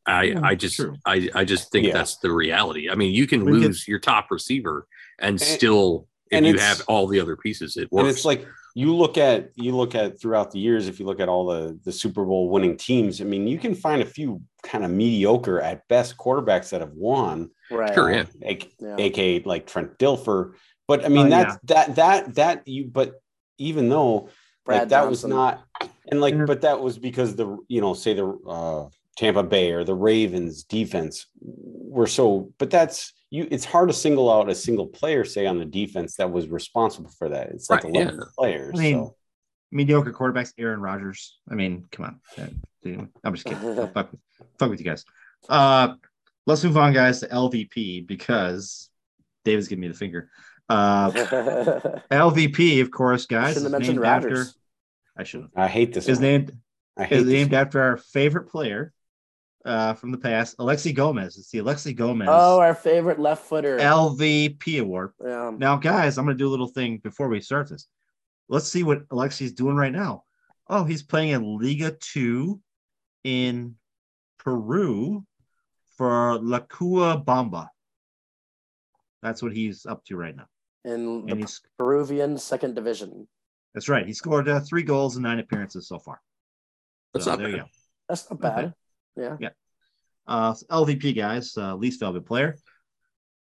I, 0.05 0.23
Yeah, 0.23 0.39
I 0.43 0.55
just 0.55 0.75
true. 0.75 0.95
I, 1.05 1.29
I 1.35 1.43
just 1.45 1.71
think 1.71 1.87
Yeah. 1.87 1.93
that's 1.93 2.17
the 2.17 2.31
reality. 2.31 2.89
I 2.89 2.95
mean, 2.95 3.13
you 3.13 3.27
can 3.27 3.45
We 3.45 3.59
get- 3.59 3.67
lose 3.67 3.87
your 3.87 3.99
top 3.99 4.31
receiver 4.31 4.87
and 5.19 5.31
And- 5.33 5.41
still 5.41 6.07
if 6.31 6.37
and 6.37 6.45
you 6.47 6.57
have 6.57 6.81
all 6.87 7.07
the 7.07 7.19
other 7.19 7.35
pieces, 7.35 7.77
it 7.77 7.91
works. 7.91 8.01
And 8.01 8.09
it's 8.09 8.25
like 8.25 8.45
you 8.73 8.95
look 8.95 9.17
at 9.17 9.49
you 9.55 9.75
look 9.75 9.95
at 9.95 10.19
throughout 10.19 10.51
the 10.51 10.59
years. 10.59 10.87
If 10.87 10.97
you 10.99 11.05
look 11.05 11.19
at 11.19 11.27
all 11.27 11.45
the 11.45 11.77
the 11.83 11.91
Super 11.91 12.23
Bowl 12.23 12.49
winning 12.49 12.77
teams, 12.77 13.19
I 13.21 13.25
mean, 13.25 13.47
you 13.47 13.57
can 13.59 13.75
find 13.75 14.01
a 14.01 14.05
few 14.05 14.41
kind 14.63 14.85
of 14.85 14.91
mediocre 14.91 15.59
at 15.59 15.85
best 15.89 16.15
quarterbacks 16.17 16.69
that 16.69 16.79
have 16.81 16.93
won. 16.93 17.49
Right. 17.69 17.93
Sure, 17.93 18.11
yeah. 18.11 18.25
A- 18.43 18.69
Yeah. 18.79 18.95
aka 18.97 19.39
like 19.43 19.67
Trent 19.67 19.97
Dilfer. 19.97 20.53
But 20.87 21.03
I 21.05 21.09
mean, 21.09 21.27
Uh, 21.27 21.29
that's 21.29 21.57
that 21.65 21.95
that 21.95 22.35
that 22.35 22.67
you. 22.67 22.85
But 22.85 23.15
even 23.57 23.89
though 23.89 24.29
Brad 24.65 24.81
like 24.83 24.89
that 24.89 25.03
Johnson. 25.03 25.09
was 25.09 25.25
not, 25.35 25.63
and 26.11 26.21
like, 26.21 26.33
Yeah. 26.35 26.45
but 26.45 26.61
that 26.61 26.79
was 26.79 26.97
because 26.99 27.35
the 27.35 27.57
you 27.67 27.81
know 27.81 27.93
say 27.93 28.13
the 28.13 28.27
uh, 28.47 28.89
Tampa 29.17 29.43
Bay 29.43 29.71
or 29.71 29.83
the 29.83 29.95
Ravens 29.95 30.63
defense 30.63 31.27
were 31.41 32.07
so. 32.07 32.51
But 32.57 32.69
that's 32.69 33.13
you. 33.29 33.47
It's 33.49 33.65
hard 33.65 33.89
to 33.89 33.93
single 33.93 34.31
out 34.31 34.49
a 34.49 34.55
single 34.55 34.87
player, 34.87 35.23
say 35.25 35.45
on 35.47 35.57
the 35.57 35.65
defense 35.65 36.15
that 36.17 36.31
was 36.31 36.47
responsible 36.49 37.09
for 37.17 37.29
that. 37.29 37.49
It's 37.49 37.69
like 37.69 37.83
Right, 37.83 37.95
eleven 37.95 38.15
yeah. 38.19 38.25
players. 38.37 38.71
I 38.75 38.81
mean, 38.81 39.05
so. 39.05 39.15
mediocre 39.71 40.11
quarterbacks, 40.13 40.53
Aaron 40.57 40.81
Rodgers. 40.81 41.39
I 41.49 41.55
mean, 41.55 41.85
come 41.91 42.05
on. 42.05 42.19
Uh, 42.37 43.05
I'm 43.23 43.33
just 43.33 43.45
kidding. 43.45 43.87
fuck, 43.93 44.11
with, 44.11 44.21
fuck 44.59 44.69
with 44.69 44.79
you 44.79 44.85
guys. 44.85 45.05
Uh, 45.49 45.95
let's 46.45 46.63
move 46.63 46.77
on, 46.77 46.93
guys, 46.93 47.19
to 47.21 47.27
LVP 47.27 48.05
because 48.07 48.89
David's 49.45 49.67
giving 49.67 49.81
me 49.81 49.87
the 49.87 49.93
finger. 49.93 50.29
Uh, 50.69 51.11
LVP, 52.11 52.81
of 52.81 52.91
course, 52.91 53.25
guys, 53.25 53.53
Shouldn't 53.53 53.71
have 53.71 53.79
mentioned 53.79 53.99
named 54.01 54.07
after. 54.07 54.45
Rodgers. 55.15 55.17
I 55.17 55.23
shouldn't. 55.29 55.51
I 55.55 55.67
hate 55.67 55.93
this. 55.93 56.07
Is 56.07 56.17
one. 56.17 56.23
named 56.23 56.57
I 56.97 57.03
hate 57.05 57.19
is 57.19 57.25
this 57.25 57.33
named 57.33 57.53
after 57.53 57.81
our 57.81 57.97
favorite 57.97 58.49
player 58.49 58.93
uh, 59.65 59.93
from 59.93 60.11
the 60.11 60.17
past, 60.17 60.57
Alexi 60.57 60.93
Gomez. 60.93 61.37
It's 61.37 61.51
the 61.51 61.59
Alexi 61.59 61.95
Gomez 61.95 62.27
Oh, 62.31 62.59
our 62.59 62.73
favorite 62.75 63.19
left 63.19 63.45
footer. 63.45 63.77
LVP 63.77 64.81
award. 64.81 65.11
yeah. 65.23 65.51
Now, 65.55 65.77
guys, 65.77 66.17
I'm 66.17 66.25
going 66.25 66.37
to 66.37 66.41
do 66.43 66.47
a 66.47 66.51
little 66.51 66.67
thing 66.67 66.97
before 67.03 67.29
we 67.29 67.41
start 67.41 67.69
this. 67.69 67.87
Let's 68.49 68.67
see 68.67 68.83
what 68.83 69.07
Alexi's 69.09 69.53
doing 69.53 69.75
right 69.75 69.91
now. 69.91 70.23
Oh, 70.67 70.83
he's 70.83 71.03
playing 71.03 71.29
in 71.29 71.59
Liga 71.59 71.91
2 71.91 72.59
in 73.23 73.75
Peru 74.39 75.25
for 75.97 76.39
Llacuabamba. 76.39 77.67
That's 79.21 79.43
what 79.43 79.53
he's 79.53 79.85
up 79.85 80.03
to 80.05 80.15
right 80.17 80.35
now. 80.35 80.47
In 80.83 81.25
the 81.25 81.31
And 81.31 81.39
he's 81.41 81.61
Peruvian 81.77 82.37
second 82.37 82.73
division. 82.73 83.27
That's 83.73 83.89
right. 83.89 84.05
He 84.05 84.13
scored 84.13 84.47
uh, 84.49 84.59
three 84.59 84.83
goals 84.83 85.15
in 85.17 85.23
nine 85.23 85.39
appearances 85.39 85.87
so 85.87 85.99
far. 85.99 86.19
That's 87.13 87.25
So 87.25 87.31
not 87.31 87.39
there 87.39 87.49
you 87.49 87.57
bad. 87.57 87.63
go. 87.63 87.69
That's 88.09 88.29
not 88.29 88.43
Okay. 88.43 88.71
bad. 89.17 89.37
Yeah. 89.39 89.49
Uh, 90.27 90.53
LVP 90.69 91.15
guys, 91.15 91.57
uh, 91.57 91.75
least 91.75 91.99
valuable 91.99 92.25
player. 92.25 92.57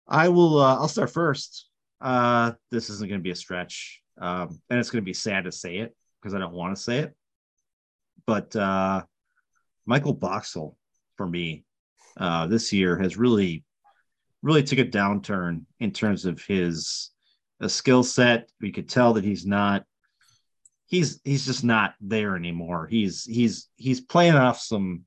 I 0.07 0.29
will. 0.29 0.59
Uh, 0.59 0.77
I'll 0.77 0.89
start 0.89 1.11
first. 1.11 1.69
Uh, 2.01 2.53
this 2.71 2.89
isn't 2.91 3.09
going 3.09 3.21
to 3.21 3.25
be 3.25 3.31
a 3.33 3.35
stretch, 3.37 4.01
um, 4.19 4.61
and 4.71 4.79
it's 4.79 4.91
going 4.91 5.03
to 5.03 5.07
be 5.07 5.13
sad 5.13 5.45
to 5.45 5.53
say 5.53 5.79
it 5.79 5.95
because 6.21 6.35
I 6.35 6.39
don't 6.39 6.53
want 6.55 6.77
to 6.77 6.83
say 6.83 6.99
it. 6.99 7.15
But 8.27 8.55
uh, 8.57 9.03
Michael 9.87 10.15
Boxall, 10.15 10.77
for 11.17 11.27
me, 11.27 11.65
uh, 12.17 12.47
this 12.47 12.73
year 12.73 12.97
has 12.99 13.17
really, 13.17 13.65
really 14.43 14.63
took 14.63 14.79
a 14.79 14.85
downturn 14.85 15.63
in 15.81 15.91
terms 15.91 16.25
of 16.25 16.41
his 16.43 17.11
uh, 17.61 17.69
skill 17.69 18.03
set. 18.05 18.51
We 18.61 18.71
could 18.73 18.89
tell 18.89 19.13
that 19.15 19.25
he's 19.25 19.45
not. 19.45 19.85
He's 20.89 21.21
he's 21.23 21.47
just 21.47 21.63
not 21.65 21.95
there 22.01 22.35
anymore. 22.35 22.89
He's 22.91 23.25
he's 23.25 23.69
he's 23.77 24.01
playing 24.01 24.35
off 24.35 24.59
some 24.59 25.05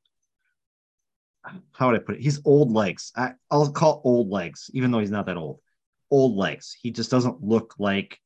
how 1.74 1.88
would 1.88 2.00
I 2.00 2.04
put 2.04 2.16
it? 2.16 2.22
He's 2.22 2.42
old 2.46 2.72
legs. 2.72 3.12
I, 3.16 3.34
I'll 3.50 3.72
call 3.72 4.02
old 4.04 4.30
legs, 4.30 4.70
even 4.74 4.92
though 4.92 5.00
he's 5.00 5.12
not 5.12 5.26
that 5.26 5.38
old. 5.38 5.60
Old 6.10 6.36
legs. 6.36 6.76
He 6.80 6.92
just 6.92 7.10
doesn't 7.10 7.44
look 7.44 7.76
like 7.80 8.20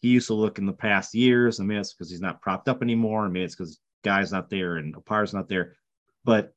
he 0.00 0.08
used 0.08 0.28
to 0.28 0.34
look 0.34 0.58
in 0.58 0.66
the 0.66 0.72
past 0.72 1.14
years. 1.14 1.58
And 1.58 1.66
maybe 1.66 1.80
it's 1.80 1.92
because 1.92 2.10
he's 2.10 2.20
not 2.20 2.42
propped 2.42 2.68
up 2.68 2.82
anymore. 2.82 3.24
And 3.24 3.32
maybe 3.32 3.44
it's 3.44 3.54
because 3.54 3.80
guy's 4.04 4.32
not 4.32 4.50
there 4.50 4.76
and 4.76 4.94
Opara's 4.94 5.34
not 5.34 5.48
there. 5.48 5.76
But 6.24 6.52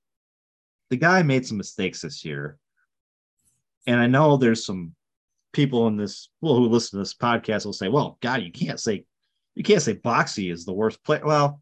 the 0.90 0.98
guy 0.98 1.24
made 1.24 1.46
some 1.46 1.58
mistakes 1.58 2.02
this 2.02 2.24
year. 2.24 2.58
And 3.88 4.00
I 4.00 4.08
know 4.08 4.38
there's 4.38 4.66
some 4.66 4.94
people 5.54 5.88
in 5.88 5.96
this, 5.98 6.30
well, 6.42 6.56
who 6.56 6.68
listen 6.68 6.98
to 6.98 7.02
this 7.02 7.14
podcast 7.14 7.66
will 7.66 7.74
say, 7.74 7.88
well, 7.88 8.18
God, 8.22 8.42
you 8.44 8.52
can't 8.52 8.80
say, 8.80 9.06
you 9.58 9.64
can't 9.64 9.82
say 9.82 9.96
Boxy 9.96 10.52
is 10.52 10.66
the 10.66 10.74
worst 10.74 11.04
player. 11.04 11.26
Well, 11.26 11.62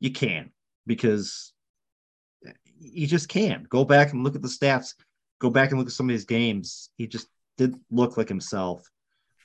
you 0.00 0.10
can 0.10 0.52
because 0.86 1.52
you 2.78 3.06
just 3.06 3.28
can't 3.28 3.68
go 3.68 3.84
back 3.84 4.12
and 4.12 4.22
look 4.24 4.36
at 4.36 4.42
the 4.42 4.48
stats 4.48 4.94
go 5.40 5.50
back 5.50 5.70
and 5.70 5.78
look 5.78 5.88
at 5.88 5.92
some 5.92 6.08
of 6.08 6.14
these 6.14 6.24
games 6.24 6.90
he 6.96 7.06
just 7.06 7.28
didn't 7.56 7.82
look 7.90 8.16
like 8.16 8.28
himself 8.28 8.88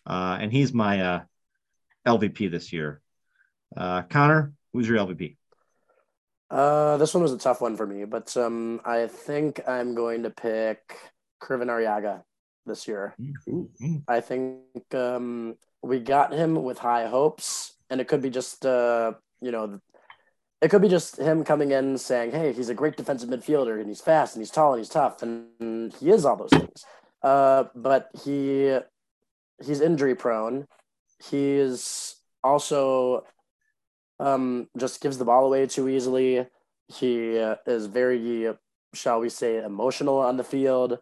uh, 0.06 0.38
and 0.40 0.52
he's 0.52 0.74
my 0.74 1.02
uh, 1.02 1.22
lvp 2.08 2.52
this 2.52 2.72
year 2.72 3.02
uh, 3.76 4.04
connor 4.04 4.54
who's 4.72 4.88
your 4.88 5.00
lvp 5.00 5.36
Uh, 6.50 6.98
this 6.98 7.14
one 7.14 7.24
was 7.24 7.34
a 7.34 7.38
tough 7.38 7.62
one 7.62 7.76
for 7.76 7.88
me, 7.88 8.06
but 8.06 8.38
um, 8.38 8.80
I 8.86 9.08
think 9.08 9.62
I'm 9.68 9.96
going 9.96 10.22
to 10.24 10.30
pick 10.30 10.96
Kervin 11.42 11.70
Arriaga 11.70 12.22
this 12.68 12.88
year. 12.88 13.16
Ooh, 13.50 13.72
mm. 13.82 14.04
I 14.08 14.22
think 14.22 14.62
um, 14.94 15.58
we 15.84 16.00
got 16.00 16.34
him 16.34 16.64
with 16.64 16.80
high 16.80 17.08
hopes, 17.08 17.74
and 17.90 18.02
it 18.02 18.08
could 18.08 18.22
be 18.22 18.30
just 18.30 18.66
uh, 18.66 19.14
you 19.42 19.52
know, 19.52 19.80
it 20.62 20.70
could 20.70 20.82
be 20.82 20.90
just 20.90 21.18
him 21.18 21.44
coming 21.44 21.72
in 21.72 21.98
saying, 21.98 22.32
"Hey, 22.32 22.54
he's 22.54 22.70
a 22.70 22.74
great 22.74 22.96
defensive 22.98 23.30
midfielder, 23.30 23.80
and 23.80 23.88
he's 23.88 24.02
fast, 24.02 24.36
and 24.36 24.42
he's 24.42 24.52
tall, 24.52 24.74
and 24.74 24.80
he's 24.80 24.90
tough, 24.90 25.22
and 25.22 25.94
he 26.00 26.10
is 26.10 26.26
all 26.26 26.38
those 26.38 26.50
things." 26.50 26.86
Uh, 27.22 27.66
but 27.76 28.10
he 28.24 28.78
he's 29.64 29.82
injury 29.82 30.16
prone. 30.16 30.68
He's 31.30 32.16
also 32.44 33.26
um, 34.20 34.70
just 34.78 35.02
gives 35.02 35.18
the 35.18 35.26
ball 35.26 35.46
away 35.46 35.68
too 35.68 35.90
easily. 35.90 36.48
He 36.88 37.38
uh, 37.38 37.56
is 37.66 37.86
very, 37.86 38.54
shall 38.94 39.20
we 39.20 39.30
say, 39.30 39.64
emotional 39.64 40.20
on 40.20 40.38
the 40.38 40.44
field. 40.44 41.00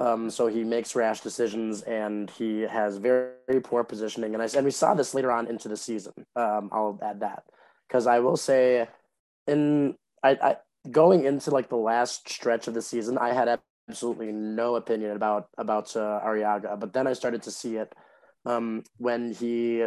Um, 0.00 0.30
so 0.30 0.46
he 0.46 0.64
makes 0.64 0.96
rash 0.96 1.20
decisions 1.20 1.82
and 1.82 2.30
he 2.30 2.62
has 2.62 2.96
very, 2.96 3.32
very 3.46 3.60
poor 3.60 3.84
positioning. 3.84 4.32
And 4.32 4.42
I 4.42 4.48
and 4.56 4.64
we 4.64 4.70
saw 4.70 4.94
this 4.94 5.12
later 5.12 5.30
on 5.30 5.46
into 5.46 5.68
the 5.68 5.76
season. 5.76 6.14
Um, 6.34 6.70
I'll 6.72 6.98
add 7.02 7.20
that 7.20 7.42
because 7.86 8.06
I 8.06 8.20
will 8.20 8.38
say, 8.38 8.88
in 9.46 9.94
I, 10.22 10.30
I 10.42 10.56
going 10.90 11.26
into 11.26 11.50
like 11.50 11.68
the 11.68 11.76
last 11.76 12.30
stretch 12.30 12.66
of 12.66 12.72
the 12.72 12.80
season, 12.80 13.18
I 13.18 13.34
had 13.34 13.60
absolutely 13.90 14.32
no 14.32 14.76
opinion 14.76 15.10
about 15.10 15.48
about 15.58 15.94
uh, 15.94 16.20
Arriaga, 16.24 16.80
but 16.80 16.94
then 16.94 17.06
I 17.06 17.12
started 17.12 17.42
to 17.42 17.50
see 17.50 17.76
it 17.76 17.92
um, 18.46 18.84
when 18.96 19.34
he 19.34 19.84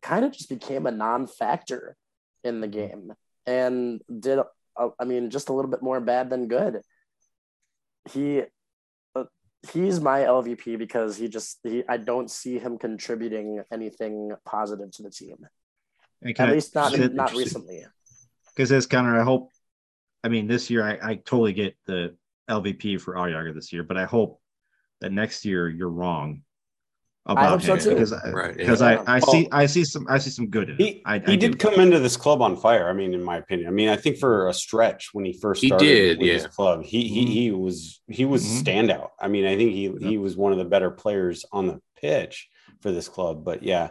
kind 0.00 0.24
of 0.24 0.30
just 0.30 0.48
became 0.48 0.86
a 0.86 0.92
non-factor 0.92 1.96
in 2.44 2.60
the 2.60 2.68
game 2.68 3.14
and 3.46 4.00
did 4.20 4.38
uh, 4.38 4.88
I 4.96 5.04
mean 5.04 5.30
just 5.30 5.48
a 5.48 5.52
little 5.52 5.72
bit 5.72 5.82
more 5.82 6.00
bad 6.00 6.30
than 6.30 6.46
good. 6.46 6.82
He 8.12 8.44
he's 9.72 10.00
my 10.00 10.20
LVP 10.20 10.78
because 10.78 11.16
he 11.16 11.28
just 11.28 11.58
he 11.62 11.82
I 11.88 11.96
don't 11.96 12.30
see 12.30 12.58
him 12.58 12.78
contributing 12.78 13.62
anything 13.72 14.32
positive 14.44 14.90
to 14.92 15.02
the 15.02 15.10
team. 15.10 15.36
At 16.24 16.40
I- 16.40 16.52
least 16.52 16.74
not 16.74 16.98
not 17.12 17.34
recently. 17.34 17.84
because 18.54 18.72
as 18.72 18.86
Connor, 18.86 19.20
I 19.20 19.24
hope. 19.24 19.50
I 20.24 20.28
mean, 20.28 20.48
this 20.48 20.70
year 20.70 20.82
I, 20.82 21.10
I 21.10 21.14
totally 21.16 21.52
get 21.52 21.76
the 21.86 22.16
LVP 22.50 23.00
for 23.00 23.14
Arriaga 23.14 23.54
this 23.54 23.72
year, 23.72 23.84
but 23.84 23.96
I 23.96 24.06
hope 24.06 24.40
that 25.00 25.12
next 25.12 25.44
year 25.44 25.68
you're 25.68 25.90
wrong 25.90 26.42
about 27.26 27.50
hope 27.50 27.62
so 27.62 27.76
too. 27.76 27.90
because 27.90 28.12
I, 28.12 28.30
Right, 28.30 28.56
because 28.56 28.80
yeah. 28.80 29.02
I, 29.06 29.16
I 29.16 29.18
see 29.20 29.48
I 29.52 29.66
see 29.66 29.84
some 29.84 30.06
I 30.08 30.18
see 30.18 30.30
some 30.30 30.46
good 30.48 30.70
in 30.70 30.76
He, 30.76 30.88
it. 30.88 31.02
I, 31.04 31.18
he 31.18 31.32
I 31.32 31.36
did 31.36 31.52
do. 31.52 31.58
come 31.58 31.74
into 31.80 31.98
this 31.98 32.16
club 32.16 32.40
on 32.42 32.56
fire. 32.56 32.88
I 32.88 32.92
mean, 32.92 33.14
in 33.14 33.22
my 33.22 33.36
opinion. 33.38 33.68
I 33.68 33.72
mean, 33.72 33.88
I 33.88 33.96
think 33.96 34.18
for 34.18 34.48
a 34.48 34.54
stretch 34.54 35.10
when 35.12 35.24
he 35.24 35.32
first 35.32 35.60
He 35.62 35.68
started 35.68 35.86
did, 35.86 36.18
with 36.18 36.28
his 36.28 36.46
club, 36.46 36.84
he 36.84 37.08
he 37.08 37.24
Mhm. 37.24 37.28
he 37.28 37.50
was 37.50 38.00
he 38.08 38.24
was 38.24 38.44
Mhm. 38.44 38.62
standout. 38.62 39.10
I 39.20 39.28
mean, 39.28 39.44
I 39.46 39.56
think 39.56 39.72
he 39.72 39.84
Yeah. 39.86 40.08
he 40.10 40.18
was 40.18 40.36
one 40.36 40.52
of 40.52 40.58
the 40.58 40.64
better 40.64 40.90
players 40.90 41.44
on 41.52 41.66
the 41.66 41.80
pitch 42.00 42.48
for 42.80 42.90
this 42.92 43.08
club. 43.08 43.44
But 43.44 43.62
yeah, 43.62 43.90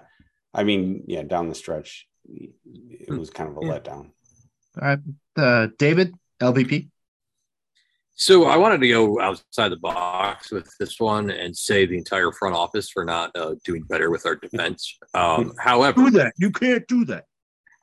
I 0.54 0.64
mean, 0.64 1.04
yeah, 1.08 1.24
down 1.24 1.50
the 1.50 1.56
stretch, 1.56 2.08
it 2.30 3.10
Hmm. 3.10 3.18
was 3.18 3.30
kind 3.30 3.50
of 3.50 3.58
a 3.58 3.66
Yeah. 3.66 3.72
letdown. 3.80 4.12
All 4.82 4.88
right, 4.90 5.00
uh, 5.38 5.68
David 5.78 6.14
LVP. 6.42 6.90
So 8.18 8.46
I 8.46 8.56
wanted 8.56 8.80
to 8.80 8.88
go 8.88 9.20
outside 9.20 9.70
the 9.70 9.78
box 9.78 10.50
with 10.50 10.70
this 10.80 11.00
one 11.00 11.30
and 11.30 11.56
say 11.56 11.86
the 11.86 11.98
entire 11.98 12.32
front 12.32 12.56
office 12.56 12.90
for 12.90 13.04
not 13.04 13.36
uh, 13.36 13.56
doing 13.66 13.84
better 13.84 14.10
with 14.10 14.26
our 14.26 14.36
defense. 14.36 14.98
Um, 15.14 15.54
however, 15.60 16.06
Do 16.06 16.12
that. 16.12 16.34
You 16.38 16.50
can't 16.52 16.88
do 16.88 17.04
that. 17.06 17.26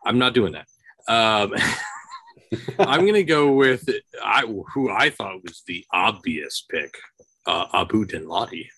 I'm 0.07 0.19
not 0.19 0.33
doing 0.33 0.55
that. 0.55 0.67
Um, 1.07 1.55
I'm 2.79 3.01
going 3.01 3.15
to 3.15 3.25
go 3.25 3.53
with 3.53 3.89
I, 4.25 4.43
who 4.75 4.91
I 4.91 5.11
thought 5.11 5.43
was 5.43 5.63
the 5.67 5.85
obvious 5.93 6.65
pick, 6.71 6.95
uh, 7.47 7.67
Abu 7.75 8.07
Danladi. 8.07 8.69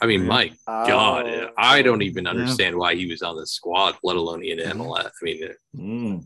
I 0.00 0.06
mean, 0.06 0.24
my 0.26 0.52
God, 0.66 1.26
Oh, 1.26 1.48
I 1.58 1.82
don't 1.82 2.02
even 2.02 2.28
understand 2.28 2.76
why 2.76 2.94
he 2.94 3.06
was 3.06 3.22
on 3.22 3.34
the 3.36 3.46
squad, 3.48 3.96
let 4.04 4.14
alone 4.16 4.44
in 4.44 4.58
MLS. 4.58 5.06
I 5.06 5.10
mean, 5.24 5.48
Mm. 5.76 6.24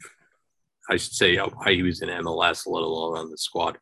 I 0.90 0.96
should 0.96 1.14
say 1.14 1.38
uh, 1.38 1.46
why 1.46 1.72
he 1.72 1.82
was 1.82 2.02
in 2.02 2.10
MLS, 2.10 2.66
let 2.66 2.82
alone 2.82 3.16
on 3.16 3.30
the 3.30 3.38
squad. 3.38 3.78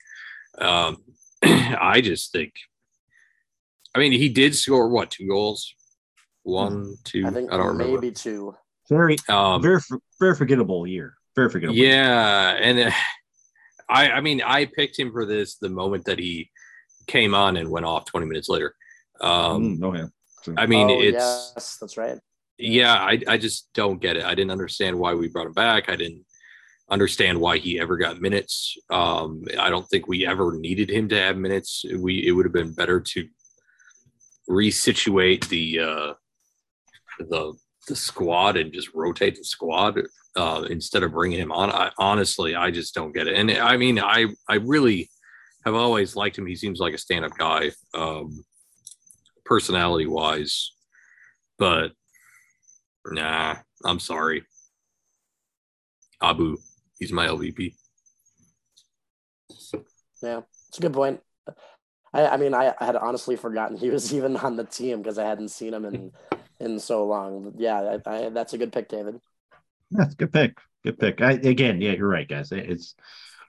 Um, 0.58 0.98
I 1.42 2.00
just 2.02 2.32
think, 2.32 2.52
I 3.94 3.98
mean, 3.98 4.12
he 4.12 4.28
did 4.28 4.54
score 4.54 4.88
what 4.88 5.10
two 5.10 5.28
goals, 5.28 5.72
one, 6.42 6.96
two. 7.04 7.26
I 7.26 7.30
think 7.30 7.36
I, 7.36 7.40
think 7.40 7.50
don't 7.50 7.66
remember. 7.78 7.94
maybe 8.00 8.10
two. 8.12 8.54
Very, 8.88 9.16
Um, 9.28 9.62
very, 9.62 9.80
very 10.20 10.34
forgettable 10.34 10.86
year. 10.86 11.14
Very 11.36 11.48
forgettable. 11.50 11.76
year. 11.76 11.90
yeah, 11.92 12.50
and 12.60 12.78
uh, 12.78 12.90
I, 13.88 14.10
I 14.12 14.20
mean, 14.20 14.42
I 14.44 14.66
picked 14.66 14.98
him 14.98 15.10
for 15.12 15.24
this 15.26 15.56
the 15.56 15.68
moment 15.70 16.04
that 16.06 16.18
he 16.18 16.50
came 17.06 17.34
on 17.34 17.56
and 17.56 17.70
went 17.70 17.86
off 17.86 18.04
20 18.06 18.26
minutes 18.26 18.48
later. 18.48 18.74
Um, 19.20 19.78
Mm, 19.78 19.84
okay. 19.84 20.04
I 20.58 20.66
mean, 20.66 20.90
oh, 20.90 21.00
it's 21.00 21.14
yes, 21.14 21.78
that's 21.80 21.96
right. 21.96 22.18
yeah, 22.58 22.92
I, 22.94 23.18
I 23.26 23.38
just 23.38 23.72
don't 23.72 23.98
get 24.00 24.16
it. 24.18 24.24
I 24.24 24.34
didn't 24.34 24.50
understand 24.50 24.98
why 24.98 25.14
we 25.14 25.28
brought 25.28 25.46
him 25.46 25.54
back. 25.54 25.88
I 25.88 25.96
didn't 25.96 26.24
understand 26.90 27.40
why 27.40 27.58
he 27.58 27.80
ever 27.80 27.96
got 27.96 28.20
minutes. 28.20 28.76
Um, 28.90 29.44
I 29.58 29.70
don't 29.70 29.88
think 29.88 30.06
we 30.06 30.26
ever 30.26 30.56
needed 30.56 30.90
him 30.90 31.08
to 31.08 31.18
have 31.18 31.36
minutes. 31.36 31.84
We 31.98 32.26
it 32.26 32.32
would 32.32 32.46
have 32.46 32.52
been 32.52 32.74
better 32.74 33.00
to 33.00 33.28
resituate 34.48 35.48
the 35.48 35.80
uh, 35.80 36.12
the 37.18 37.54
the 37.88 37.96
squad 37.96 38.56
and 38.56 38.72
just 38.72 38.94
rotate 38.94 39.36
the 39.36 39.44
squad 39.44 40.00
uh, 40.36 40.66
instead 40.70 41.02
of 41.02 41.12
bringing 41.12 41.38
him 41.38 41.52
on. 41.52 41.70
I, 41.70 41.90
honestly, 41.98 42.54
I 42.54 42.70
just 42.70 42.94
don't 42.94 43.12
get 43.12 43.28
it. 43.28 43.36
And 43.36 43.50
I 43.50 43.76
mean, 43.76 43.98
I 43.98 44.26
I 44.48 44.56
really 44.56 45.10
have 45.64 45.74
always 45.74 46.16
liked 46.16 46.38
him. 46.38 46.46
He 46.46 46.56
seems 46.56 46.80
like 46.80 46.94
a 46.94 46.98
stand 46.98 47.24
up 47.24 47.32
guy, 47.38 47.70
um, 47.94 48.44
personality 49.44 50.06
wise, 50.06 50.72
but 51.58 51.92
Nah, 53.06 53.56
I'm 53.84 54.00
sorry. 54.00 54.44
Abu, 56.22 56.56
he's 56.98 57.12
my 57.12 57.26
LVP. 57.26 57.74
Yeah, 60.22 60.40
it's 60.68 60.78
a 60.78 60.80
good 60.80 60.92
point. 60.92 61.20
I, 62.12 62.26
I 62.28 62.36
mean, 62.36 62.54
I, 62.54 62.74
I 62.80 62.84
had 62.86 62.96
honestly 62.96 63.36
forgotten 63.36 63.76
he 63.76 63.90
was 63.90 64.14
even 64.18 64.36
on 64.36 64.56
the 64.56 64.64
team 64.64 65.02
because 65.02 65.18
I 65.18 65.26
hadn't 65.26 65.48
seen 65.48 65.74
him 65.74 65.84
in 65.84 66.12
in 66.60 66.78
so 66.78 67.04
long. 67.06 67.54
Yeah, 67.56 67.98
I, 68.06 68.10
I, 68.10 68.28
that's 68.30 68.54
a 68.54 68.58
good 68.58 68.72
pick, 68.72 68.88
David. 68.88 69.20
That's 69.90 70.14
a 70.14 70.16
good 70.16 70.32
pick. 70.32 70.58
Good 70.84 70.98
pick. 70.98 71.20
I, 71.20 71.32
again, 71.32 71.80
yeah, 71.80 71.92
you're 71.92 72.08
right, 72.08 72.28
guys. 72.28 72.52
It- 72.52 72.70
It's 72.70 72.94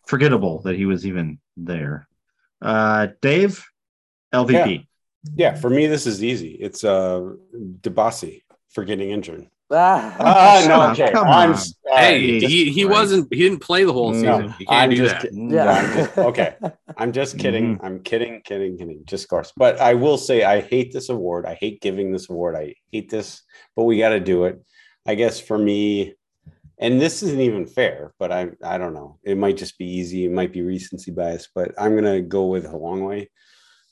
forgettable 0.07 0.61
that 0.63 0.75
he 0.75 0.85
was 0.85 1.05
even 1.05 1.39
there. 1.57 2.07
Uh, 2.61 3.07
Dave, 3.21 3.63
LVP. 4.33 4.85
Yeah, 5.35 5.55
for 5.55 5.69
me, 5.69 5.87
this 5.87 6.05
is 6.05 6.23
easy. 6.23 6.51
It's 6.51 6.83
uh 6.83 7.33
Dibassy 7.81 8.43
for 8.69 8.83
getting 8.83 9.09
injured. 9.09 9.47
Ah, 9.71 10.15
Ah, 10.19 10.65
no, 10.67 10.75
Come 11.11 11.27
okay. 11.27 11.33
I'm 11.33 11.51
s- 11.53 11.73
hey, 11.87 11.91
right. 12.13 12.19
He, 12.43 12.69
he 12.71 12.83
Christ. 12.83 12.89
wasn't 12.99 13.33
he 13.33 13.39
didn't 13.41 13.61
play 13.61 13.83
the 13.83 13.93
whole 13.93 14.11
No, 14.11 14.37
season. 14.41 14.55
you 14.59 14.65
can't 14.67 14.69
I'm 14.83 14.89
do 14.91 14.95
just 14.97 15.13
that. 15.15 15.21
kidding. 15.23 15.49
Yeah. 15.49 15.63
No, 15.65 15.71
I'm 15.71 15.93
just- 15.97 16.17
okay. 16.17 16.55
I'm 16.97 17.11
just 17.11 17.37
kidding. 17.43 17.79
I'm 17.81 17.99
kidding, 18.03 18.41
kidding, 18.43 18.77
kidding. 18.77 19.01
Just 19.05 19.27
course. 19.27 19.51
But 19.57 19.79
I 19.79 19.95
will 19.95 20.17
say 20.17 20.43
I 20.43 20.61
hate 20.61 20.93
this 20.93 21.09
award. 21.09 21.45
I 21.47 21.55
hate 21.55 21.81
giving 21.81 22.11
this 22.11 22.29
award. 22.29 22.55
I 22.55 22.75
hate 22.91 23.09
this, 23.09 23.41
but 23.75 23.83
we 23.85 23.97
got 23.97 24.09
to 24.09 24.19
do 24.19 24.45
it. 24.45 24.61
I 25.07 25.15
guess 25.15 25.39
for 25.39 25.57
me, 25.57 26.13
and 26.77 27.01
this 27.01 27.23
isn't 27.23 27.39
even 27.41 27.65
fair, 27.65 28.13
but 28.19 28.31
I 28.31 28.49
I 28.63 28.77
don't 28.77 28.93
know. 28.93 29.17
It 29.23 29.37
might 29.37 29.57
just 29.57 29.77
be 29.79 29.85
easy. 29.85 30.25
It 30.25 30.31
might 30.31 30.53
be 30.53 30.61
recency 30.61 31.09
bias, 31.11 31.47
but 31.55 31.71
I'm 31.79 31.95
gonna 31.95 32.21
go 32.21 32.45
with 32.47 32.65
Hlongwane. 32.65 33.27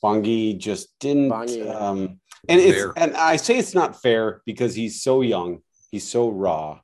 Bongi 0.03 0.57
just 0.57 0.89
didn't. 0.99 1.29
Bongi. 1.29 1.65
Um, 1.73 2.19
and 2.49 2.59
it's 2.59 2.77
Fair. 2.77 2.93
and 2.97 3.15
I 3.15 3.35
say 3.37 3.57
it's 3.57 3.73
not 3.73 4.01
fair 4.01 4.41
because 4.45 4.75
he's 4.75 5.01
so 5.01 5.21
young. 5.21 5.59
He's 5.91 6.07
so 6.07 6.29
raw. 6.29 6.79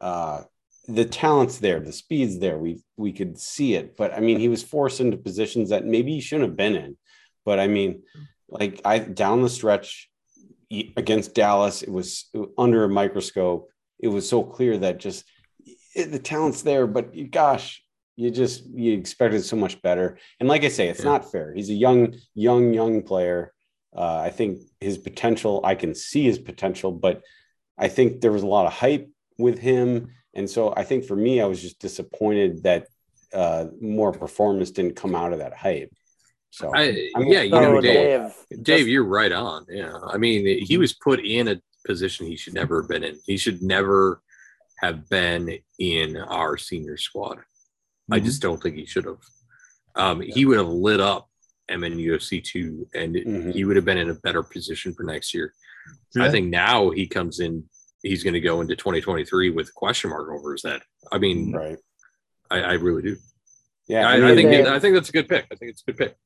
Uh, 0.00 0.42
the 0.86 1.04
talent's 1.04 1.58
there, 1.58 1.80
the 1.80 1.92
speed's 1.92 2.38
there. 2.38 2.58
We 2.58 2.82
we 2.96 3.12
could 3.12 3.38
see 3.38 3.74
it, 3.74 3.96
but 3.96 4.12
I 4.12 4.20
mean, 4.20 4.38
he 4.38 4.48
was 4.48 4.62
forced 4.62 5.00
into 5.00 5.16
positions 5.16 5.70
that 5.70 5.86
maybe 5.86 6.12
he 6.12 6.20
shouldn't 6.20 6.48
have 6.50 6.56
been 6.56 6.76
in. 6.76 6.96
But 7.44 7.58
I 7.58 7.68
mean, 7.68 8.02
like 8.48 8.80
I 8.84 8.98
down 8.98 9.40
the 9.42 9.48
stretch 9.48 10.10
against 10.96 11.34
Dallas, 11.34 11.82
it 11.82 11.90
was 11.90 12.28
under 12.58 12.84
a 12.84 12.88
microscope. 12.88 13.70
It 13.98 14.08
was 14.08 14.28
so 14.28 14.42
clear 14.42 14.76
that 14.78 14.98
just 14.98 15.24
it, 15.94 16.10
the 16.10 16.18
talent's 16.18 16.62
there, 16.62 16.86
but 16.86 17.14
gosh, 17.30 17.82
you 18.16 18.30
just 18.30 18.66
you 18.66 18.92
expected 18.98 19.42
so 19.44 19.56
much 19.56 19.80
better. 19.80 20.18
And 20.40 20.48
like 20.48 20.64
I 20.64 20.68
say, 20.68 20.88
it's 20.88 21.00
Yeah. 21.00 21.10
not 21.12 21.30
fair. 21.32 21.54
He's 21.54 21.70
a 21.70 21.74
young, 21.74 22.14
young, 22.34 22.74
young 22.74 23.02
player. 23.02 23.53
Uh, 23.96 24.16
I 24.18 24.30
think 24.30 24.58
his 24.80 24.98
potential, 24.98 25.60
I 25.64 25.74
can 25.74 25.94
see 25.94 26.24
his 26.24 26.38
potential, 26.38 26.90
but 26.92 27.22
I 27.78 27.88
think 27.88 28.20
there 28.20 28.32
was 28.32 28.42
a 28.42 28.46
lot 28.46 28.66
of 28.66 28.72
hype 28.72 29.08
with 29.38 29.58
him. 29.58 30.10
And 30.34 30.48
so 30.50 30.74
I 30.76 30.82
think 30.84 31.04
for 31.04 31.16
me, 31.16 31.40
I 31.40 31.46
was 31.46 31.60
just 31.62 31.78
disappointed 31.78 32.64
that 32.64 32.88
uh, 33.32 33.66
more 33.80 34.12
performance 34.12 34.70
didn't 34.70 34.96
come 34.96 35.14
out 35.14 35.32
of 35.32 35.38
that 35.38 35.54
hype. 35.54 35.92
So 36.50 36.70
I, 36.74 37.10
I'm- 37.16 37.26
yeah, 37.26 37.42
you 37.42 37.50
know, 37.50 37.80
Dave, 37.80 38.32
Dave, 38.50 38.62
Dave, 38.62 38.88
you're 38.88 39.04
right 39.04 39.32
on. 39.32 39.66
Yeah, 39.68 39.96
I 40.08 40.18
mean, 40.18 40.64
he 40.64 40.76
was 40.78 40.92
put 40.92 41.24
in 41.24 41.48
a 41.48 41.60
position 41.86 42.26
he 42.26 42.36
should 42.36 42.54
never 42.54 42.82
have 42.82 42.88
been 42.88 43.04
in. 43.04 43.18
He 43.26 43.36
should 43.36 43.62
never 43.62 44.22
have 44.78 45.08
been 45.08 45.58
in 45.78 46.16
our 46.16 46.56
senior 46.56 46.96
squad. 46.96 47.38
I 48.10 48.20
Mhm. 48.20 48.24
just 48.24 48.42
don't 48.42 48.62
think 48.62 48.76
he 48.76 48.86
should 48.86 49.04
have. 49.06 49.18
Um, 49.96 50.20
He 50.20 50.44
would 50.46 50.58
have 50.58 50.68
lit 50.68 51.00
up 51.00 51.28
MNUFC 51.70 52.42
two, 52.44 52.86
and 52.94 53.14
Mhm. 53.14 53.52
he 53.54 53.64
would 53.64 53.76
have 53.76 53.84
been 53.84 53.98
in 53.98 54.10
a 54.10 54.14
better 54.14 54.42
position 54.42 54.92
for 54.94 55.02
next 55.04 55.32
year. 55.34 55.54
I 56.18 56.30
think 56.30 56.48
now 56.50 56.90
he 56.90 57.06
comes 57.06 57.40
in. 57.40 57.64
He's 58.02 58.22
going 58.22 58.34
to 58.34 58.40
go 58.40 58.60
into 58.60 58.76
2023 58.76 59.50
with 59.50 59.68
a 59.68 59.72
question 59.72 60.10
mark 60.10 60.28
over 60.30 60.52
his 60.52 60.62
head. 60.62 60.82
I 61.10 61.18
mean, 61.18 61.52
right. 61.52 61.78
I, 62.50 62.58
I 62.60 62.72
really 62.74 63.02
do. 63.02 63.16
Yeah. 63.88 64.06
I, 64.08 64.16
I 64.18 64.30
I, 64.30 64.34
think 64.34 64.50
Dave- 64.50 64.66
I 64.66 64.78
think 64.78 64.94
that's 64.94 65.08
a 65.08 65.12
good 65.12 65.28
pick. 65.28 65.46
I 65.50 65.54
think 65.56 65.70
it's 65.72 65.82
a 65.86 65.92
good 65.92 65.98
pick. 65.98 66.16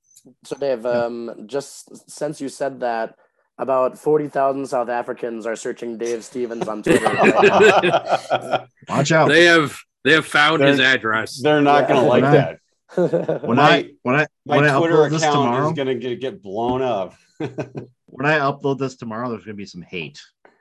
So, 0.44 0.56
Dave, 0.56 0.84
um, 0.84 1.44
just 1.46 2.10
since 2.10 2.40
you 2.40 2.48
said 2.48 2.80
that, 2.80 3.14
about 3.58 3.98
forty 3.98 4.28
thousand 4.28 4.66
South 4.66 4.88
Africans 4.88 5.46
are 5.46 5.56
searching 5.56 5.98
Dave 5.98 6.24
Stevens 6.24 6.68
on 6.68 6.82
Twitter. 6.82 7.04
Watch 8.88 9.12
out. 9.12 9.28
They 9.28 9.44
have 9.44 9.76
they 10.04 10.12
have 10.12 10.26
found 10.26 10.62
his 10.62 10.78
They're- 10.78 10.86
address. 10.94 11.40
they're 11.42 11.60
not 11.60 11.82
Yeah. 11.82 11.88
going 11.88 12.00
to 12.02 12.08
like 12.08 12.22
When 12.22 12.32
that. 12.32 12.57
When 12.94 13.56
My- 13.56 13.70
I 13.70 13.90
when 14.02 14.16
I 14.16 14.26
when 14.44 14.60
My 14.64 14.74
I 14.74 14.78
Twitter 14.78 14.94
upload 14.94 15.10
this 15.10 15.22
account 15.22 15.34
tomorrow, 15.34 15.68
is 15.68 15.74
going 15.74 15.88
to 15.88 15.94
get, 15.94 16.20
get 16.20 16.42
blown 16.42 16.82
up. 16.82 17.14
when 17.38 18.26
I 18.26 18.38
upload 18.38 18.78
this 18.78 18.96
tomorrow, 18.96 19.30
there's 19.30 19.44
gonna 19.44 19.54
be 19.54 19.66
some 19.66 19.82
hate. 19.82 20.20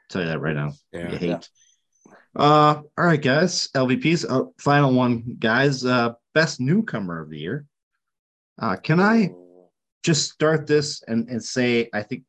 tell 0.10 0.22
you 0.22 0.28
that 0.28 0.40
right 0.42 0.56
now. 0.56 0.74
Yeah. 0.92 1.10
Hate. 1.10 1.50
Uh, 2.36 2.82
all 2.98 3.06
right, 3.06 3.22
guys. 3.22 3.70
LVPs. 3.76 4.26
Uh, 4.30 4.50
final 4.60 4.94
one, 4.94 5.38
guys. 5.40 5.84
Uh, 5.84 6.14
best 6.34 6.60
newcomer 6.60 7.22
of 7.22 7.30
the 7.30 7.40
year. 7.40 7.66
Uh, 8.60 8.76
can 8.76 9.00
I 9.00 9.32
just 10.04 10.32
start 10.32 10.68
this 10.68 11.02
and, 11.08 11.28
and 11.30 11.44
say 11.44 11.90
I 11.94 12.04
think 12.04 12.24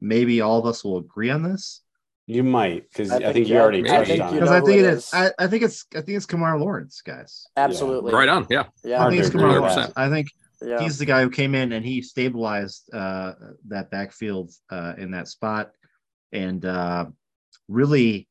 maybe 0.00 0.40
all 0.40 0.58
of 0.58 0.66
us 0.66 0.84
will 0.84 0.98
agree 0.98 1.30
on 1.30 1.42
this 1.42 1.80
You 2.26 2.44
might, 2.44 2.88
because 2.88 3.10
I 3.10 3.16
I, 3.16 3.18
think- 3.18 3.32
think 3.34 3.48
you 3.48 3.54
yeah, 3.56 3.60
already 3.62 3.80
I 3.84 3.96
touched 3.96 4.08
think 4.10 4.22
on 4.22 4.28
it. 4.28 4.32
because 4.34 4.50
I 4.50 4.60
think 4.60 4.78
it 4.78 4.84
it 4.84 4.94
is. 4.94 4.98
is. 5.08 5.14
I, 5.14 5.30
I 5.38 5.46
think 5.48 5.62
it's 5.64 5.86
I 5.94 6.00
think 6.02 6.16
it's 6.16 6.26
Kemar 6.26 6.58
Lawrence, 6.60 7.02
guys. 7.02 7.46
Absolutely. 7.56 8.12
Right 8.14 8.28
on. 8.28 8.46
Yeah. 8.48 8.60
I 8.62 8.66
Yeah. 8.84 8.98
Hard 8.98 9.10
think 9.12 9.20
it's 9.22 9.30
to 9.30 9.38
agree 9.38 9.50
Kemar 9.50 9.60
Lawrence. 9.74 9.92
I 9.96 10.08
think 10.08 10.28
Yeah. 10.62 10.80
he's 10.80 10.98
the 10.98 11.04
guy 11.04 11.22
who 11.22 11.30
came 11.30 11.54
in 11.56 11.72
and 11.72 11.84
he 11.84 12.00
stabilized 12.00 12.88
uh, 12.94 13.32
that 13.68 13.90
backfield 13.90 14.52
uh, 14.70 14.94
in 14.98 15.10
that 15.10 15.26
spot, 15.26 15.72
and 16.30 16.64
uh, 16.64 17.06
really, 17.68 18.28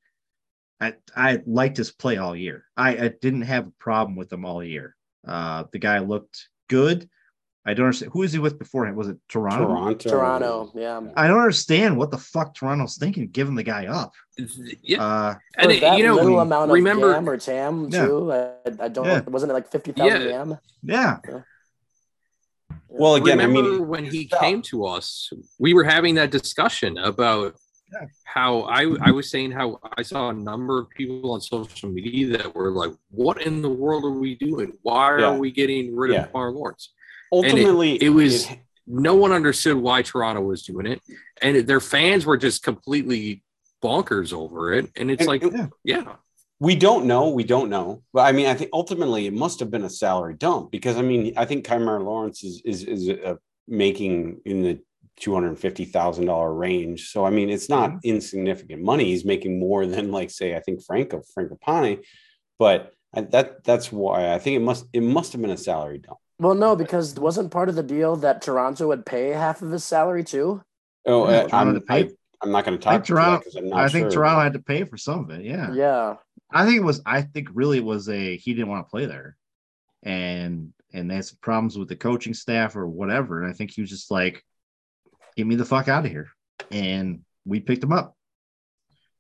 I 0.80 0.94
I 1.16 1.42
liked 1.46 1.76
his 1.78 1.92
play 1.92 2.16
all 2.18 2.36
year. 2.36 2.64
I, 2.78 2.90
I 2.98 3.08
didn't 3.22 3.42
have 3.44 3.68
a 3.68 3.72
problem 3.78 4.16
with 4.16 4.32
him 4.32 4.46
all 4.46 4.64
year. 4.64 4.96
Uh, 5.28 5.66
the 5.74 5.80
guy 5.80 6.00
looked 6.00 6.48
good. 6.70 7.10
I 7.64 7.76
don't 7.76 7.86
understand 7.86 8.12
who 8.12 8.20
was 8.20 8.34
he 8.34 8.40
with 8.40 8.58
beforehand. 8.58 8.98
Was 8.98 9.08
it 9.10 9.18
Toronto? 9.30 9.68
Toronto. 9.68 10.10
Toronto. 10.10 10.72
Yeah. 10.74 11.02
I 11.16 11.28
don't 11.28 11.38
understand 11.38 11.96
what 11.96 12.10
the 12.10 12.18
fuck 12.18 12.56
Toronto's 12.56 12.98
thinking, 12.98 13.28
giving 13.30 13.54
the 13.54 13.62
guy 13.64 13.86
up. 13.86 14.14
Yeah. 14.82 15.04
Uh, 15.04 15.36
And 15.58 15.66
For 15.66 15.72
it- 15.78 15.82
that 15.82 15.98
you 16.00 16.04
know, 16.06 16.16
little 16.16 16.40
amount 16.40 16.72
of 16.72 16.74
remember 16.74 17.12
yam 17.12 17.30
or 17.30 17.38
tam 17.38 17.90
Yeah. 17.92 18.06
too. 18.06 18.34
I, 18.34 18.50
I 18.80 18.88
don't. 18.88 19.06
Yeah. 19.06 19.22
Wasn't 19.28 19.52
it 19.52 19.54
like 19.54 19.70
fifty 19.70 19.92
thousand 19.92 20.22
Yeah. 20.24 20.28
yam? 20.28 20.58
yeah, 20.82 21.18
Well, 22.88 23.16
again, 23.16 23.40
I 23.40 23.48
mean, 23.48 23.88
when 23.88 24.06
he 24.06 24.26
stop. 24.28 24.42
came 24.42 24.62
to 24.64 24.86
us, 24.86 25.30
we 25.60 25.74
were 25.74 25.84
having 25.84 26.16
that 26.16 26.32
discussion 26.32 26.98
about 26.98 27.56
Yeah. 27.94 28.08
how 28.24 28.62
I 28.62 28.82
I 29.02 29.12
was 29.12 29.30
saying 29.30 29.52
how 29.52 29.80
I 29.98 30.02
saw 30.02 30.30
a 30.30 30.34
number 30.34 30.80
of 30.80 30.90
people 30.90 31.32
on 31.34 31.42
social 31.42 31.90
media 31.92 32.38
that 32.38 32.56
were 32.56 32.72
like, 32.72 32.94
"What 33.12 33.42
in 33.44 33.62
the 33.62 33.70
world 33.70 34.04
are 34.06 34.12
we 34.26 34.34
doing? 34.36 34.74
Why 34.82 35.20
Yeah. 35.20 35.26
are 35.28 35.38
we 35.38 35.52
getting 35.52 35.96
rid 35.96 36.14
Yeah. 36.14 36.24
of 36.26 36.34
Mar 36.34 36.52
Lawrence?" 36.52 36.90
Ultimately, 37.32 38.02
it 38.02 38.10
was- 38.10 38.50
it- 38.50 38.60
No 38.88 39.16
one 39.16 39.32
understood 39.32 39.78
why 39.78 40.02
Toronto 40.02 40.42
was 40.42 40.64
doing 40.64 40.86
it, 40.86 41.02
and 41.42 41.56
their 41.68 41.80
fans 41.80 42.26
were 42.26 42.36
just 42.36 42.62
completely 42.64 43.44
bonkers 43.82 44.34
over 44.34 44.74
it. 44.74 44.90
And 44.96 45.10
it's 45.10 45.22
and- 45.22 45.28
like, 45.28 45.44
and 45.44 45.72
yeah, 45.84 46.16
we 46.60 46.76
don't 46.76 47.06
know. 47.06 47.30
We 47.30 47.44
don't 47.44 47.70
know. 47.70 48.04
But 48.12 48.22
I 48.22 48.32
mean, 48.34 48.48
I 48.48 48.54
think 48.56 48.72
ultimately 48.74 49.28
it 49.28 49.34
must 49.34 49.60
have 49.62 49.72
been 49.72 49.84
a 49.84 49.90
salary 49.90 50.34
dump 50.36 50.72
because 50.72 50.98
I 50.98 51.04
mean, 51.04 51.34
I 51.38 51.46
think 51.46 51.66
Kemar 51.66 52.04
Lawrence 52.04 52.44
is 52.44 52.62
is 52.66 52.84
is 52.84 53.10
uh, 53.10 53.36
making 53.68 54.42
in 54.46 54.64
the 54.64 54.80
two 55.16 55.34
hundred 55.34 55.58
fifty 55.60 55.86
thousand 55.86 56.26
dollar 56.26 56.54
range. 56.54 57.12
So 57.12 57.24
I 57.24 57.30
mean, 57.30 57.50
it's 57.50 57.70
not 57.70 58.00
insignificant 58.04 58.82
money. 58.82 59.06
He's 59.06 59.24
making 59.26 59.60
more 59.60 59.86
than 59.86 60.12
like 60.12 60.32
say 60.32 60.56
I 60.56 60.60
think 60.60 60.84
Franco 60.84 61.22
Fragapane, 61.38 62.04
but 62.60 62.92
I, 63.14 63.22
that 63.22 63.64
that's 63.64 63.92
why 63.92 64.34
I 64.34 64.40
think 64.40 64.56
it 64.58 64.64
must 64.64 64.86
it 64.92 65.04
must 65.04 65.32
have 65.34 65.42
been 65.42 65.52
a 65.52 65.58
salary 65.58 66.00
dump. 66.00 66.18
Well, 66.42 66.56
no, 66.56 66.76
because 66.76 67.14
wasn't 67.14 67.52
part 67.52 67.70
of 67.70 67.76
the 67.76 67.84
deal 67.84 68.16
that 68.18 68.42
Toronto 68.42 68.88
would 68.88 69.06
pay 69.06 69.30
half 69.30 69.62
of 69.62 69.70
his 69.70 69.84
salary 69.84 70.24
too? 70.24 70.64
Oh, 71.06 71.30
Yeah, 71.30 71.42
uh, 71.44 71.50
I'm, 71.54 71.76
to 71.76 71.82
pay- 71.82 72.10
I, 72.42 72.46
am 72.46 72.52
not 72.52 72.66
going 72.66 72.80
to 72.80 72.84
talk 72.84 72.94
think 72.94 73.06
to 73.06 73.14
that 73.14 73.22
Toronto. 73.22 73.60
I'm 73.60 73.70
not 73.70 73.80
I 73.80 73.90
think 73.90 74.06
sure. 74.06 74.12
Toronto 74.24 74.42
had 74.42 74.54
to 74.54 74.60
pay 74.60 74.84
for 74.86 74.98
some 74.98 75.20
of 75.20 75.30
it. 75.30 75.46
Yeah. 75.46 75.72
Yeah. 75.72 76.16
I 76.52 76.66
think 76.66 76.78
it 76.78 76.84
was. 76.84 77.00
I 77.06 77.22
think 77.22 77.50
really 77.54 77.78
it 77.78 77.84
was 77.86 78.10
a 78.10 78.38
he 78.38 78.56
didn't 78.56 78.70
want 78.70 78.88
to 78.88 78.90
play 78.90 79.06
there, 79.06 79.38
and 80.04 80.74
and 80.92 81.10
they 81.10 81.16
had 81.16 81.26
some 81.26 81.38
problems 81.42 81.78
with 81.78 81.88
the 81.88 81.96
coaching 81.96 82.34
staff 82.34 82.76
or 82.76 82.88
whatever. 82.88 83.42
And 83.42 83.50
I 83.50 83.54
think 83.54 83.72
he 83.72 83.82
was 83.82 83.90
just 83.90 84.10
like, 84.12 84.44
"Get 85.38 85.46
me 85.48 85.56
the 85.56 85.64
fuck 85.64 85.88
out 85.88 86.06
of 86.06 86.12
here," 86.12 86.30
and 86.72 87.22
we 87.46 87.60
picked 87.62 87.84
him 87.84 87.94
up, 87.94 88.18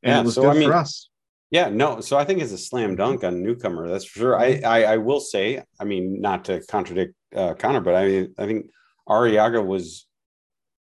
and 0.04 0.12
Yeah, 0.12 0.20
it 0.22 0.26
was 0.26 0.36
so, 0.36 0.42
good 0.42 0.58
I 0.58 0.60
mean- 0.60 0.70
for 0.70 0.76
us. 0.76 1.10
Yeah, 1.52 1.70
no. 1.70 2.00
So 2.00 2.18
I 2.18 2.24
think 2.24 2.42
it's 2.42 2.54
a 2.54 2.58
slam 2.58 2.96
dunk 2.96 3.24
on 3.26 3.44
newcomer. 3.44 3.90
That's 3.90 4.06
for 4.06 4.20
sure. 4.20 4.40
I, 4.40 4.62
I, 4.66 4.84
I 4.94 4.98
will 4.98 5.20
say, 5.20 5.62
I 5.80 5.84
mean, 5.84 6.22
not 6.22 6.46
to 6.46 6.62
contradict 6.68 7.14
uh, 7.36 7.54
Connor, 7.56 7.82
but 7.82 7.94
I 7.96 8.08
mean, 8.08 8.34
I 8.38 8.46
think 8.46 8.68
Arriaga 9.08 9.64
was 9.64 10.08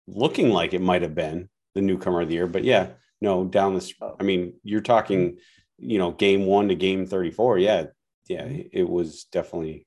looking 0.08 0.50
like 0.50 0.74
it 0.74 0.82
might 0.82 1.04
have 1.04 1.14
been 1.14 1.48
the 1.76 1.82
newcomer 1.82 2.22
of 2.22 2.30
the 2.30 2.34
year. 2.34 2.48
But 2.48 2.64
yeah, 2.64 2.90
no, 3.22 3.46
down 3.46 3.76
this. 3.76 3.94
I 4.20 4.24
mean, 4.24 4.54
you're 4.64 4.82
talking, 4.82 5.38
you 5.78 6.00
know, 6.00 6.12
game 6.12 6.46
one 6.48 6.70
to 6.70 6.76
game 6.76 7.06
34. 7.06 7.60
Yeah, 7.60 7.86
yeah, 8.28 8.46
it 8.46 8.90
was 8.90 9.26
definitely 9.26 9.86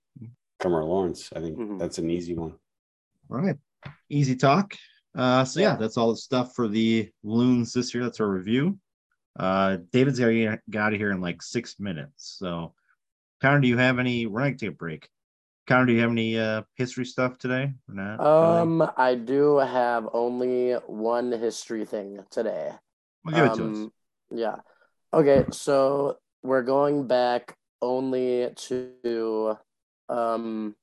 Kemar 0.63 0.87
Lawrence. 0.87 1.31
I 1.35 1.41
think 1.41 1.59
Mhm. 1.59 1.79
that's 1.81 1.99
an 1.99 2.11
easy 2.11 2.35
one. 2.35 2.55
All 3.29 3.39
right, 3.39 3.57
easy 4.09 4.37
talk. 4.37 4.75
Uh, 5.17 5.45
so 5.45 5.59
Yeah. 5.59 5.75
that's 5.75 5.97
all 5.97 6.11
the 6.11 6.17
stuff 6.17 6.55
for 6.55 6.69
the 6.69 7.11
loons 7.25 7.73
this 7.73 7.93
year. 7.93 8.05
That's 8.05 8.21
our 8.21 8.29
review. 8.31 8.79
Uh, 9.39 9.79
David's 9.93 10.19
got 10.19 10.59
out 10.77 10.93
of 10.93 10.99
here 10.99 11.13
in 11.13 11.21
like 11.21 11.43
six 11.43 11.79
minutes. 11.79 12.37
So, 12.39 12.75
Connor, 13.41 13.61
do 13.61 13.69
you 13.69 13.79
have 13.79 13.99
any? 13.99 14.27
We're 14.27 14.41
gonna 14.41 14.57
take 14.57 14.71
a 14.71 14.73
break. 14.73 15.09
Connor, 15.67 15.87
do 15.87 15.93
you 15.93 16.01
have 16.01 16.11
any 16.11 16.39
uh 16.39 16.63
history 16.75 17.05
stuff 17.05 17.39
today 17.39 17.73
or 17.89 17.95
not? 17.95 18.21
Um, 18.21 18.91
I 18.97 19.15
do 19.15 19.59
have 19.59 20.09
only 20.13 20.73
one 20.73 21.31
history 21.33 21.85
thing 21.85 22.25
today. 22.31 22.73
we'll 23.25 23.35
give 23.35 23.45
it 23.45 23.55
to 23.55 23.71
us. 23.71 23.77
Um, 23.77 23.93
Yeah. 24.31 24.57
Okay, 25.13 25.45
so 25.53 26.19
we're 26.43 26.63
going 26.63 27.07
back 27.07 27.57
only 27.83 28.51
to 28.55 29.57
um 30.09 30.75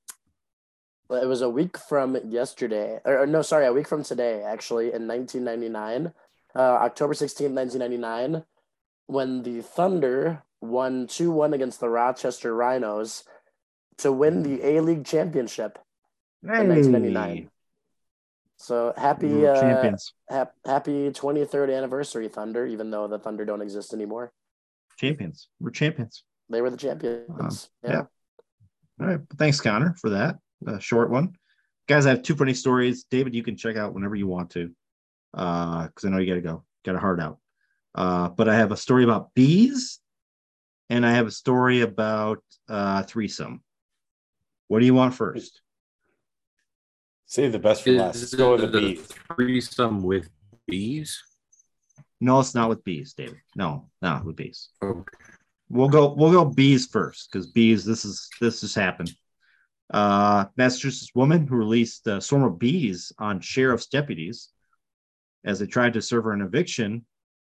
it 1.10 1.26
was 1.26 1.42
a 1.42 1.48
week 1.48 1.78
from 1.78 2.16
yesterday 2.28 3.00
or, 3.04 3.22
or 3.22 3.26
no 3.26 3.42
sorry 3.42 3.66
a 3.66 3.72
week 3.72 3.86
from 3.88 4.02
today 4.02 4.42
actually 4.42 4.92
in 4.92 5.06
1999 5.06 6.12
uh, 6.54 6.58
october 6.60 7.14
16, 7.14 7.54
1999 7.54 8.44
when 9.06 9.42
the 9.42 9.62
thunder 9.62 10.42
won 10.60 11.06
2-1 11.06 11.54
against 11.54 11.80
the 11.80 11.88
rochester 11.88 12.54
rhinos 12.54 13.24
to 13.96 14.12
win 14.12 14.42
the 14.42 14.64
a-league 14.64 15.04
championship 15.04 15.78
in 16.42 16.68
1999 16.68 17.50
so 18.56 18.92
happy 18.96 19.46
uh, 19.46 19.92
hap- 20.28 20.54
happy 20.64 21.10
23rd 21.10 21.76
anniversary 21.76 22.28
thunder 22.28 22.66
even 22.66 22.90
though 22.90 23.06
the 23.06 23.18
thunder 23.18 23.44
don't 23.44 23.62
exist 23.62 23.92
anymore 23.92 24.32
Champions. 24.98 25.48
We're 25.60 25.70
champions. 25.70 26.24
they 26.50 26.60
were 26.60 26.70
the 26.70 26.76
champions 26.76 27.70
yeah. 27.84 28.02
All 29.00 29.06
right. 29.06 29.20
Thanks, 29.36 29.60
Connor, 29.60 29.94
for 30.00 30.10
that 30.10 30.38
uh, 30.66 30.78
short 30.78 31.10
one. 31.10 31.36
Guys, 31.86 32.04
I 32.04 32.10
have 32.10 32.22
two 32.22 32.34
funny 32.34 32.54
stories. 32.54 33.04
David, 33.04 33.34
you 33.34 33.42
can 33.42 33.56
check 33.56 33.76
out 33.76 33.94
whenever 33.94 34.16
you 34.16 34.26
want 34.26 34.50
to, 34.50 34.72
because 35.32 36.04
I 36.04 36.08
know 36.08 36.18
you 36.18 36.26
got 36.26 36.34
to 36.34 36.40
go, 36.40 36.64
got 36.84 36.96
a 36.96 37.00
heart 37.00 37.20
out. 37.20 37.38
Uh, 37.94 38.28
but 38.28 38.48
I 38.48 38.56
have 38.56 38.72
a 38.72 38.76
story 38.76 39.04
about 39.04 39.34
bees, 39.34 39.98
and 40.90 41.04
I 41.04 41.12
have 41.12 41.26
a 41.26 41.32
story 41.32 41.80
about 41.80 42.42
uh, 42.68 43.02
threesome. 43.02 43.62
What 44.68 44.80
do 44.80 44.86
you 44.86 44.94
want 44.94 45.14
first? 45.14 45.60
Save 47.26 47.52
the 47.52 47.58
best 47.58 47.84
for 47.84 47.92
last. 47.92 48.20
Let's 48.20 48.34
go 48.34 48.52
with 48.52 48.60
the 48.60 48.66
the 48.68 48.80
beef. 48.80 49.08
threesome 49.34 50.02
with 50.02 50.30
bees. 50.66 51.22
No, 52.20 52.40
it's 52.40 52.54
not 52.54 52.68
with 52.68 52.84
bees, 52.84 53.14
David. 53.14 53.38
No, 53.54 53.90
not 54.00 54.24
with 54.24 54.36
bees. 54.36 54.70
Okay. 54.82 55.02
We'll 55.68 55.88
go. 55.88 56.14
We'll 56.14 56.32
go 56.32 56.44
bees 56.44 56.86
first 56.86 57.30
because 57.30 57.46
bees. 57.46 57.84
This 57.84 58.04
is 58.04 58.28
this 58.40 58.62
just 58.62 58.74
happened. 58.74 59.12
Uh, 59.92 60.46
Massachusetts 60.56 61.14
woman 61.14 61.46
who 61.46 61.56
released 61.56 62.06
a 62.06 62.20
swarm 62.20 62.44
of 62.44 62.58
bees 62.58 63.12
on 63.18 63.40
sheriff's 63.40 63.86
deputies 63.86 64.50
as 65.44 65.58
they 65.58 65.66
tried 65.66 65.94
to 65.94 66.02
serve 66.02 66.24
her 66.24 66.32
an 66.32 66.42
eviction 66.42 67.04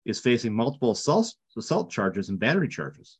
is 0.05 0.20
facing 0.20 0.55
multiple 0.55 0.93
assault 0.93 1.34
assault 1.57 1.91
charges 1.91 2.28
and 2.28 2.39
battery 2.39 2.68
charges. 2.68 3.18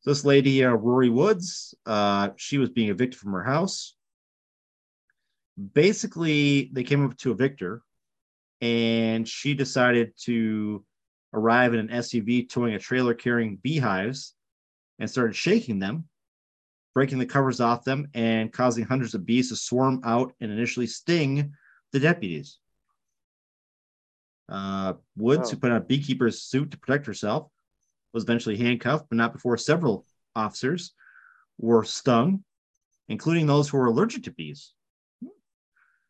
So 0.00 0.10
this 0.10 0.24
lady, 0.24 0.64
uh, 0.64 0.70
Rory 0.70 1.10
Woods, 1.10 1.74
uh, 1.84 2.30
she 2.36 2.58
was 2.58 2.70
being 2.70 2.88
evicted 2.88 3.20
from 3.20 3.32
her 3.32 3.42
house. 3.42 3.96
Basically, 5.74 6.70
they 6.72 6.84
came 6.84 7.04
up 7.04 7.16
to 7.18 7.32
evict 7.32 7.60
her, 7.60 7.82
and 8.62 9.28
she 9.28 9.52
decided 9.52 10.12
to 10.24 10.84
arrive 11.34 11.74
in 11.74 11.80
an 11.80 11.88
SUV 11.88 12.48
towing 12.48 12.74
a 12.74 12.78
trailer 12.78 13.14
carrying 13.14 13.56
beehives 13.56 14.34
and 14.98 15.10
started 15.10 15.36
shaking 15.36 15.78
them, 15.78 16.08
breaking 16.94 17.18
the 17.18 17.26
covers 17.26 17.60
off 17.60 17.84
them, 17.84 18.08
and 18.14 18.52
causing 18.52 18.84
hundreds 18.84 19.14
of 19.14 19.26
bees 19.26 19.48
to 19.50 19.56
swarm 19.56 20.00
out 20.04 20.32
and 20.40 20.50
initially 20.50 20.86
sting 20.86 21.52
the 21.92 22.00
deputies. 22.00 22.59
Uh, 24.50 24.94
Woods, 25.16 25.48
Oh. 25.48 25.50
who 25.52 25.56
put 25.60 25.70
on 25.70 25.76
a 25.76 25.80
beekeeper's 25.84 26.42
suit 26.42 26.72
to 26.72 26.78
protect 26.78 27.06
herself, 27.06 27.50
was 28.12 28.24
eventually 28.24 28.56
handcuffed, 28.56 29.06
but 29.08 29.16
not 29.16 29.32
before 29.32 29.56
several 29.56 30.04
officers 30.34 30.92
were 31.58 31.84
stung, 31.84 32.44
including 33.08 33.46
those 33.46 33.68
who 33.68 33.78
were 33.78 33.86
allergic 33.86 34.24
to 34.24 34.32
bees. 34.32 34.72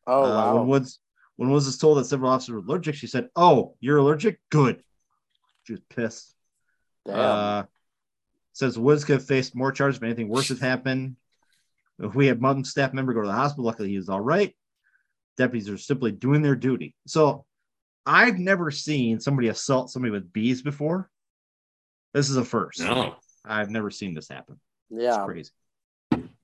oh 0.07 0.25
Uh, 0.25 0.29
wow 0.29 0.55
When 0.57 0.67
Woods 0.69 0.99
when 1.37 1.51
Woods 1.51 1.67
was 1.67 1.79
told 1.79 1.97
that 1.99 2.05
several 2.05 2.31
officers 2.31 2.53
were 2.53 2.59
allergic, 2.59 2.95
she 2.95 3.07
said, 3.07 3.31
"Oh, 3.35 3.77
you're 3.81 3.97
allergic? 3.99 4.41
Good." 4.51 4.83
She 5.65 5.73
was 5.73 5.81
pissed. 5.89 6.35
Damn. 7.07 7.17
Uh, 7.19 7.63
says 8.53 8.79
Woods 8.79 9.05
could 9.05 9.15
have 9.15 9.27
faced 9.27 9.55
more 9.55 9.73
charges 9.73 9.97
if 9.99 10.03
anything 10.03 10.29
worse 10.29 10.49
had 10.49 10.59
happened. 10.73 11.17
If 11.99 12.15
we 12.15 12.27
had 12.27 12.41
one 12.43 12.65
staff 12.65 12.93
member 12.93 13.13
go 13.15 13.23
to 13.23 13.27
the 13.29 13.33
hospital, 13.35 13.65
luckily 13.65 13.89
he 13.91 13.97
was 13.97 14.09
all 14.11 14.21
right. 14.21 14.55
Deputies 15.39 15.69
are 15.71 15.79
simply 15.79 16.13
doing 16.13 16.43
their 16.43 16.57
duty. 16.57 16.95
So 17.07 17.47
I've 18.07 18.39
never 18.39 18.71
seen 18.71 19.21
somebody 19.21 19.49
assault 19.49 19.91
somebody 19.91 20.11
with 20.11 20.33
bees 20.33 20.63
before. 20.63 21.11
This 22.15 22.31
is 22.31 22.37
a 22.37 22.45
first. 22.45 22.81
No, 22.81 23.15
I've 23.45 23.71
never 23.71 23.91
seen 23.91 24.15
this 24.15 24.29
happen. 24.29 24.59
yeah 24.91 25.17
It's 25.17 25.25
crazy. 25.25 25.51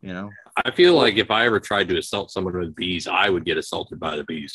You 0.01 0.12
know, 0.12 0.31
I 0.65 0.70
feel 0.70 0.95
like 0.95 1.16
if 1.16 1.31
I 1.31 1.47
ever 1.47 1.59
tried 1.59 1.89
to 1.89 1.99
assault 1.99 2.31
someone 2.31 2.57
with 2.57 2.77
bees, 2.77 3.09
I 3.09 3.28
would 3.28 3.45
get 3.45 3.57
assaulted 3.57 3.99
by 3.99 4.16
the 4.16 4.24
bees. 4.24 4.55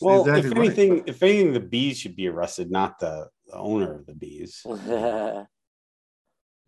Well, 0.00 0.20
exactly 0.22 0.50
if 0.50 0.56
right. 0.56 0.66
anything, 0.66 1.02
if 1.06 1.22
anything, 1.22 1.52
the 1.52 1.60
bees 1.60 1.98
should 1.98 2.16
be 2.16 2.28
arrested, 2.28 2.70
not 2.70 2.98
the, 2.98 3.28
the 3.46 3.56
owner 3.56 3.94
of 3.94 4.06
the 4.06 4.14
bees. 4.14 4.62
I 4.68 5.46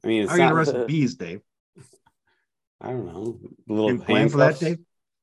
mean, 0.04 0.22
it's 0.22 0.30
how 0.30 0.36
are 0.36 0.38
you 0.38 0.44
not. 0.44 0.64
gonna 0.64 0.78
arrest 0.78 0.86
bees, 0.86 1.14
Dave? 1.14 1.40
I 2.80 2.88
don't 2.88 3.06
know. 3.06 3.38
You 3.42 3.74
Little 3.74 3.98
plan 3.98 4.28
for 4.28 4.38
that, 4.38 4.58
handcuffs. 4.58 4.60
Dave? 4.60 4.78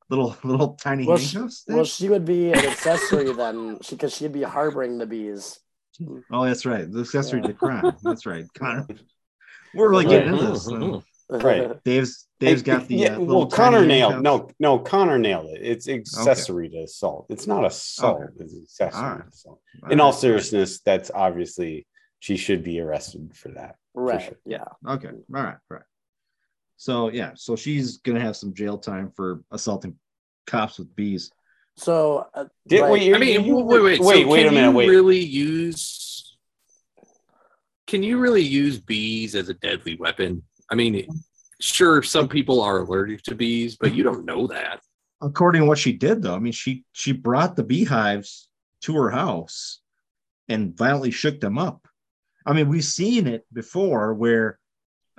Little 0.10 0.36
little 0.44 0.73
tiny 0.76 1.06
Well, 1.06 1.18
sh- 1.18 1.34
handcuffs. 1.34 1.64
Dave? 1.65 1.76
well 1.76 1.86
she 1.86 2.10
would 2.10 2.26
be 2.26 2.52
an 2.52 2.60
accessory 2.65 3.31
then 3.34 3.77
because 3.90 4.15
she'd 4.15 4.34
be 4.34 4.44
harboring 4.44 4.98
the 4.98 5.06
bees 5.06 5.60
Oh, 6.31 6.45
that's 6.45 6.65
right. 6.65 6.90
The 6.90 7.02
accessory 7.02 7.41
Yeah. 7.41 7.48
to 7.48 7.53
crime. 7.53 7.91
That's 8.03 8.26
right. 8.26 8.45
Connor. 8.57 8.88
We're 9.76 9.90
really 9.90 10.06
getting 10.06 10.34
into 10.34 10.48
this. 10.48 10.65
so 10.65 11.03
Right. 11.30 11.84
Dave's 11.84 12.26
Dave's 12.40 12.64
got 12.64 12.88
the 12.88 12.95
yeah, 12.95 13.18
uh, 13.18 13.19
well, 13.19 13.45
Connor 13.48 13.86
nailed. 13.86 14.14
handcuffs. 14.14 14.56
No, 14.60 14.77
no, 14.77 14.80
Connor 14.80 15.19
nailed 15.19 15.48
it. 15.49 15.60
It's 15.61 15.88
accessory 15.90 16.69
to 16.69 16.84
assault. 16.84 17.26
It's 17.30 17.45
not 17.48 17.65
assault. 17.65 18.22
Okay. 18.22 18.31
It's 18.40 18.56
accessory 18.80 19.03
All 19.03 19.10
right. 19.11 19.22
to 19.23 19.27
assault. 19.27 19.61
All 19.84 19.91
In 19.91 19.99
all 19.99 20.11
right. 20.11 20.19
seriousness, 20.19 20.80
that's 20.80 21.11
obviously 21.14 21.86
she 22.19 22.36
should 22.38 22.64
be 22.64 22.80
arrested 22.80 23.36
for 23.36 23.49
that. 23.49 23.76
right 23.94 24.22
sure. 24.23 24.38
yeah 24.45 24.64
Okay. 24.88 25.10
All 25.10 25.44
right. 25.44 25.57
Right. 25.69 25.81
So 26.80 27.10
yeah. 27.10 27.31
So 27.35 27.57
she's 27.57 27.97
gonna 27.97 28.22
have 28.22 28.38
some 28.38 28.53
jail 28.53 28.77
time 28.77 29.11
for 29.14 29.41
assaulting 29.51 29.95
cops 30.47 30.80
with 30.80 30.95
bees. 30.95 31.30
so 31.76 32.26
uh, 32.34 32.45
Did, 32.68 32.81
right. 32.81 32.91
wait, 32.91 33.14
I 33.14 33.18
mean, 33.18 33.43
you- 33.45 33.56
wait, 33.57 33.81
wait, 33.81 33.99
wait, 34.01 34.23
so 34.23 34.27
wait 34.30 34.47
a 34.47 34.51
minute. 34.51 34.69
you 34.72 34.76
Wait. 34.77 34.88
Really 34.89 35.19
use? 35.19 36.38
Can 37.85 38.01
you 38.01 38.18
really 38.18 38.41
use 38.43 38.80
bees 38.80 39.35
as 39.35 39.49
a 39.49 39.53
deadly 39.56 39.95
weapon? 39.97 40.41
I 40.72 40.76
mean, 40.76 41.06
sure, 41.60 42.01
some 42.01 42.30
people 42.30 42.61
are 42.61 42.80
allergic 42.80 43.23
to 43.23 43.35
bees, 43.35 43.76
but 43.76 43.93
you 43.93 44.03
don't 44.03 44.23
know 44.26 44.47
that. 44.47 44.80
According 45.22 45.64
to 45.64 45.68
what 45.68 45.80
she 45.80 45.91
did, 45.93 46.22
though, 46.22 46.35
I 46.35 46.39
mean, 46.39 46.53
she 46.53 46.85
she 46.93 47.11
brought 47.11 47.57
the 47.57 47.64
beehives 47.64 48.47
to 48.84 48.95
her 48.95 49.10
house 49.10 49.81
and 50.47 50.77
violently 50.77 51.11
shook 51.11 51.41
them 51.41 51.57
up. 51.57 51.85
I 52.45 52.53
mean, 52.53 52.69
we've 52.69 52.85
seen 52.85 53.27
it 53.27 53.45
before 53.51 54.14
where 54.14 54.60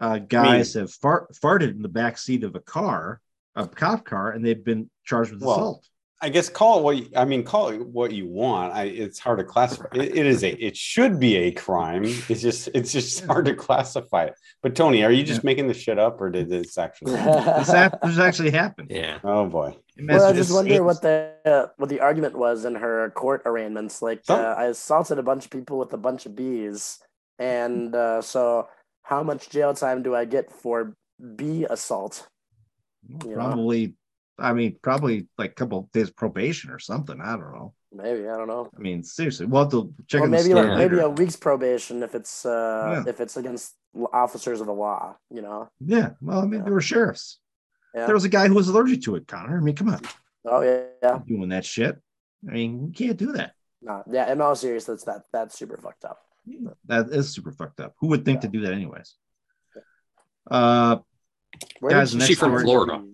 uh, 0.01 0.19
guys 0.19 0.75
have 0.75 0.91
fart, 0.93 1.33
farted 1.35 1.71
in 1.71 1.83
the 1.83 1.89
back 1.89 2.19
seat 2.19 2.43
of 2.45 2.55
a 2.55 2.61
car, 2.61 3.21
a 3.55 3.67
cop 3.69 4.05
car, 4.05 4.31
and 4.33 4.45
they've 4.45 4.65
been 4.65 4.91
charged 5.05 5.33
with 5.33 5.43
Well, 5.43 5.53
assault. 5.53 5.87
I 6.23 6.29
guess 6.29 6.51
call 6.51 6.81
it 6.81 6.83
what 6.83 6.97
you, 6.99 7.07
I 7.17 7.25
mean. 7.25 7.45
Call 7.45 7.69
it 7.69 7.81
what 7.87 8.13
you 8.13 8.27
want. 8.29 8.75
I, 8.75 8.83
it's 8.85 9.19
hard 9.19 9.39
to 9.39 9.45
classify. 9.45 9.87
It, 9.95 10.17
it 10.19 10.27
is 10.27 10.45
a. 10.45 10.51
It 10.63 10.77
should 10.77 11.19
be 11.19 11.37
a 11.37 11.51
crime. 11.51 12.05
It's 12.05 12.43
just. 12.43 12.69
It's 12.75 12.93
just 12.93 13.25
hard 13.25 13.47
to 13.47 13.55
classify 13.55 14.25
it. 14.25 14.35
But 14.63 14.75
Tony, 14.75 15.03
are 15.03 15.11
you 15.11 15.23
just 15.25 15.41
Yeah. 15.43 15.47
making 15.47 15.69
this 15.69 15.79
shit 15.79 15.99
up, 15.99 16.21
or 16.21 16.29
did 16.29 16.51
this 16.51 16.77
actually? 16.77 17.13
This, 17.15 17.69
hap- 17.69 18.03
this 18.03 18.19
actually 18.19 18.51
happened. 18.51 18.89
Yeah. 18.91 19.19
oh 19.25 19.47
boy. 19.47 19.69
Well, 19.71 19.77
I 19.99 20.03
Massachusetts, 20.03 20.49
just 20.49 20.55
wonder 20.55 20.83
what 20.85 21.01
the 21.01 21.33
uh, 21.47 21.67
what 21.79 21.89
the 21.89 22.01
argument 22.01 22.37
was 22.37 22.67
in 22.67 22.75
her 22.75 23.09
court 23.13 23.41
arraignments. 23.47 24.03
Like, 24.03 24.21
Some- 24.25 24.41
uh, 24.41 24.55
I 24.59 24.67
assaulted 24.67 25.19
a 25.19 25.23
bunch 25.23 25.47
of 25.47 25.51
people 25.51 25.79
with 25.79 25.93
a 25.95 25.99
bunch 25.99 26.27
of 26.27 26.37
bees, 26.37 26.99
and 27.39 27.95
uh, 27.95 28.21
so 28.21 28.69
how 29.03 29.23
much 29.23 29.51
jail 29.51 29.75
time 29.75 30.03
do 30.03 30.15
I 30.15 30.25
get 30.25 30.53
for 30.53 30.95
B 31.37 31.67
assault? 31.69 32.29
you 33.25 33.31
know. 33.31 33.35
probably. 33.35 33.95
I 34.39 34.55
mean, 34.55 34.77
probably 34.81 35.27
like 35.37 35.51
a 35.51 35.55
couple 35.55 35.91
days 35.93 36.11
probation 36.11 36.71
or 36.71 36.79
something. 36.79 37.21
I 37.21 37.33
don't 37.33 37.53
know. 37.53 37.75
Maybe 37.93 38.27
I 38.27 38.37
don't 38.39 38.47
know. 38.49 38.71
I 38.75 38.81
mean, 38.81 39.03
seriously, 39.03 39.45
we'll 39.47 39.65
have 39.65 39.73
to 39.73 39.93
check 40.07 40.23
the 40.23 40.29
maybe 40.29 40.55
like 40.55 40.65
later. 40.69 40.77
maybe 40.79 40.99
a 41.03 41.11
week's 41.11 41.37
probation 41.37 42.03
if 42.03 42.15
it's 42.15 42.47
uh, 42.47 43.03
Yeah. 43.05 43.11
if 43.11 43.21
it's 43.21 43.37
against 43.37 43.75
officers 44.13 44.61
of 44.61 44.67
the 44.67 44.73
law. 44.73 45.17
You 45.31 45.43
know. 45.43 45.69
Yeah, 45.81 46.11
well, 46.23 46.39
I 46.41 46.47
mean, 46.47 46.61
Yeah. 46.61 46.65
they 46.65 46.71
were 46.71 46.81
sheriffs. 46.81 47.39
Yeah. 47.95 48.07
There 48.07 48.15
was 48.15 48.25
a 48.25 48.29
guy 48.31 48.49
who 48.49 48.55
was 48.55 48.69
allergic 48.69 49.03
to 49.03 49.17
it, 49.17 49.27
Connor. 49.27 49.59
I 49.59 49.61
mean, 49.61 49.75
come 49.75 49.89
on, 49.91 50.01
oh 50.47 50.61
yeah. 50.63 50.85
Yeah. 51.03 51.19
doing 51.27 51.49
that 51.51 51.65
shit. 51.67 51.99
I 52.49 52.53
mean, 52.53 52.87
you 52.87 52.93
can't 52.93 53.19
do 53.19 53.33
that. 53.33 53.53
No. 53.83 54.05
Yeah. 54.11 54.33
In 54.33 54.41
all 54.41 54.55
seriousness, 54.55 55.03
that 55.05 55.23
that's 55.33 55.59
super 55.59 55.77
fucked 55.77 56.05
up. 56.07 56.21
That 56.87 57.09
is 57.11 57.31
super 57.31 57.53
fucked 57.53 57.81
up. 57.81 57.95
Who 58.01 58.09
would 58.09 58.25
think 58.25 58.41
to 58.43 58.49
do 58.49 58.61
that, 58.63 58.73
anyways? 58.73 59.15
Uh, 60.51 60.99
Where 61.81 61.93
Guys, 61.93 62.11
did 62.13 62.19
next 62.19 62.29
She 62.29 62.35
from 62.35 62.51
story. 62.53 62.65
Florida. 62.65 63.05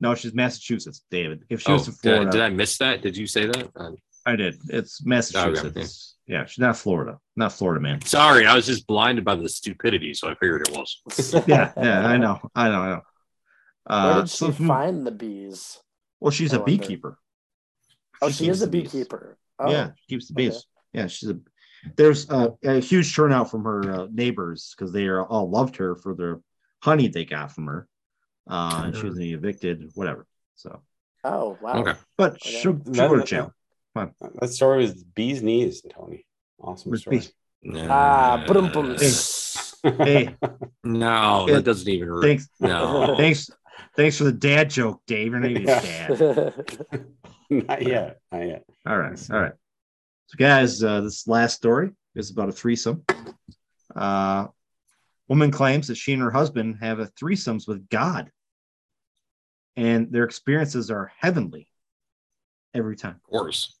no, 0.00 0.14
she's 0.14 0.34
Massachusetts, 0.34 1.02
David. 1.10 1.44
If 1.48 1.62
she 1.62 1.70
Oh, 1.70 1.74
was 1.74 1.84
from 1.86 1.94
did, 1.94 2.00
Florida, 2.02 2.28
I, 2.28 2.32
did 2.32 2.40
I 2.42 2.48
miss 2.50 2.78
that? 2.78 3.02
Did 3.02 3.16
you 3.16 3.26
say 3.26 3.46
that? 3.46 3.70
Uh, 3.76 3.90
I 4.26 4.36
did. 4.36 4.56
It's 4.68 5.04
Massachusetts. 5.04 6.16
Yeah, 6.26 6.44
she's 6.44 6.58
not 6.58 6.76
Florida. 6.76 7.18
Not 7.36 7.52
Florida, 7.52 7.80
man. 7.80 8.02
sorry, 8.02 8.46
I 8.46 8.54
was 8.54 8.66
just 8.66 8.86
blinded 8.86 9.24
by 9.24 9.34
the 9.34 9.48
stupidity, 9.48 10.12
so 10.14 10.28
I 10.28 10.34
figured 10.34 10.68
it 10.68 10.76
was. 10.76 11.34
Yeah, 11.46 11.72
yeah, 11.76 12.06
I 12.06 12.18
know. 12.18 12.38
I 12.54 12.68
know. 12.68 12.80
I 12.80 12.88
know. 12.90 13.02
Where 13.86 13.98
Uh, 13.98 14.20
did 14.20 14.30
she 14.30 14.36
so- 14.36 14.52
find 14.52 15.06
the 15.06 15.10
bees? 15.10 15.78
well, 16.20 16.30
she's 16.30 16.52
I 16.52 16.56
a 16.56 16.60
wonder. 16.60 16.76
beekeeper. 16.78 17.18
Oh, 18.20 18.28
she, 18.30 18.44
keeps 18.46 18.56
is 18.58 18.62
a 18.62 18.66
beekeeper. 18.68 19.38
Oh, 19.58 19.70
Yeah, 19.70 19.90
she 19.96 20.14
keeps 20.14 20.28
the 20.28 20.34
bees. 20.34 20.50
okay. 20.56 20.62
Yeah, 20.92 21.06
she's 21.06 21.30
a. 21.30 21.38
There's 21.96 22.28
a, 22.30 22.54
a 22.64 22.80
huge 22.80 23.14
turnout 23.14 23.50
from 23.50 23.64
her 23.64 23.92
uh, 23.92 24.06
neighbors 24.12 24.74
because 24.76 24.92
they 24.92 25.06
are 25.06 25.24
all 25.26 25.48
loved 25.50 25.76
her 25.76 25.94
for 25.96 26.14
the 26.14 26.40
honey 26.82 27.08
they 27.08 27.24
got 27.24 27.52
from 27.52 27.66
her. 27.66 27.88
Uh, 28.48 28.82
and 28.86 28.96
she 28.96 29.04
was 29.04 29.18
evicted, 29.20 29.90
whatever. 29.94 30.26
So, 30.54 30.82
Oh, 31.24 31.58
wow. 31.60 31.78
Okay. 31.80 31.94
but 32.16 32.32
Okay. 32.34 32.50
she'll, 32.50 32.80
she'll 32.84 32.92
That- 32.94 33.08
go 33.10 33.16
to 33.16 33.24
jail. 33.24 33.52
That 33.94 34.48
story 34.50 34.82
was 34.82 35.02
bees 35.02 35.42
knees, 35.42 35.82
Tony. 35.92 36.24
Awesome 36.60 36.96
story. 36.96 37.18
bees. 37.18 37.32
Ah, 37.88 38.44
boom, 38.46 38.70
boom. 38.72 38.96
Hey, 39.82 40.36
No, 40.84 41.46
Yeah. 41.48 41.54
that 41.56 41.64
doesn't 41.64 41.88
even 41.88 42.08
hurt. 42.08 42.22
thanks, 42.22 42.48
No. 42.60 43.16
thanks, 43.16 43.50
thanks 43.96 44.16
for 44.16 44.24
the 44.24 44.32
dad 44.32 44.70
joke, 44.70 45.02
Dave. 45.06 45.32
Your 45.32 45.40
name 45.40 45.56
is 45.58 45.62
Yeah. 45.64 46.08
Dad. 46.08 46.64
not 47.50 47.82
yet. 47.82 48.20
Not 48.30 48.46
yet. 48.46 48.64
All 48.86 48.98
right, 48.98 49.30
all 49.32 49.40
right. 49.40 49.52
So, 50.28 50.36
guys, 50.36 50.82
uh, 50.84 51.00
this 51.00 51.26
last 51.26 51.56
story 51.56 51.90
is 52.14 52.30
about 52.30 52.50
a 52.50 52.52
threesome. 52.52 53.02
Uh, 53.96 54.48
woman 55.26 55.50
claims 55.50 55.88
that 55.88 55.96
she 55.96 56.12
and 56.12 56.20
her 56.22 56.30
husband 56.30 56.76
have 56.82 56.98
a 56.98 57.06
threesomes 57.06 57.66
with 57.66 57.88
God, 57.88 58.30
and 59.76 60.12
their 60.12 60.24
experiences 60.24 60.90
are 60.90 61.10
heavenly 61.18 61.70
every 62.74 62.94
time. 62.96 63.14
Of 63.14 63.22
course. 63.22 63.74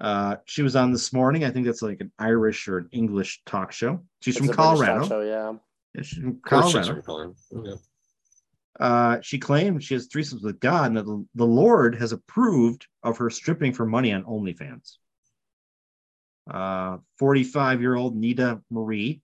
Uh, 0.00 0.36
she 0.46 0.62
was 0.62 0.74
on 0.74 0.90
this 0.92 1.12
morning. 1.12 1.44
I 1.44 1.50
think 1.50 1.64
that's 1.64 1.80
like 1.80 2.00
an 2.00 2.10
Irish 2.18 2.66
or 2.66 2.78
an 2.78 2.88
English 2.90 3.40
talk 3.46 3.70
show. 3.70 4.02
She's 4.20 4.36
It's 4.36 4.44
from 4.44 4.52
a 4.52 4.56
British 4.56 4.56
talk 4.56 4.76
Colorado. 4.98 5.08
show, 5.08 5.20
yeah. 5.22 5.52
Yeah, 5.94 6.02
she's 6.02 6.18
from 6.18 6.28
Of 6.30 6.42
course 6.42 6.64
she's 6.66 6.72
Colorado. 6.72 6.94
from 6.94 7.02
Colorado. 7.02 7.34
Okay. 7.72 7.82
Uh, 8.80 9.18
she 9.22 9.38
claimed 9.38 9.82
she 9.82 9.94
has 9.94 10.08
threesomes 10.08 10.42
with 10.42 10.58
God, 10.58 10.88
and 10.88 10.96
that 10.96 11.06
the, 11.06 11.24
the 11.36 11.46
Lord 11.46 11.94
has 11.94 12.10
approved 12.10 12.86
of 13.04 13.16
her 13.18 13.30
stripping 13.30 13.72
for 13.72 13.86
money 13.86 14.12
on 14.12 14.24
OnlyFans. 14.24 14.96
Uh, 16.48 16.98
45 17.18 17.80
year 17.80 17.96
old 17.96 18.16
Nita 18.16 18.60
Marie 18.70 19.20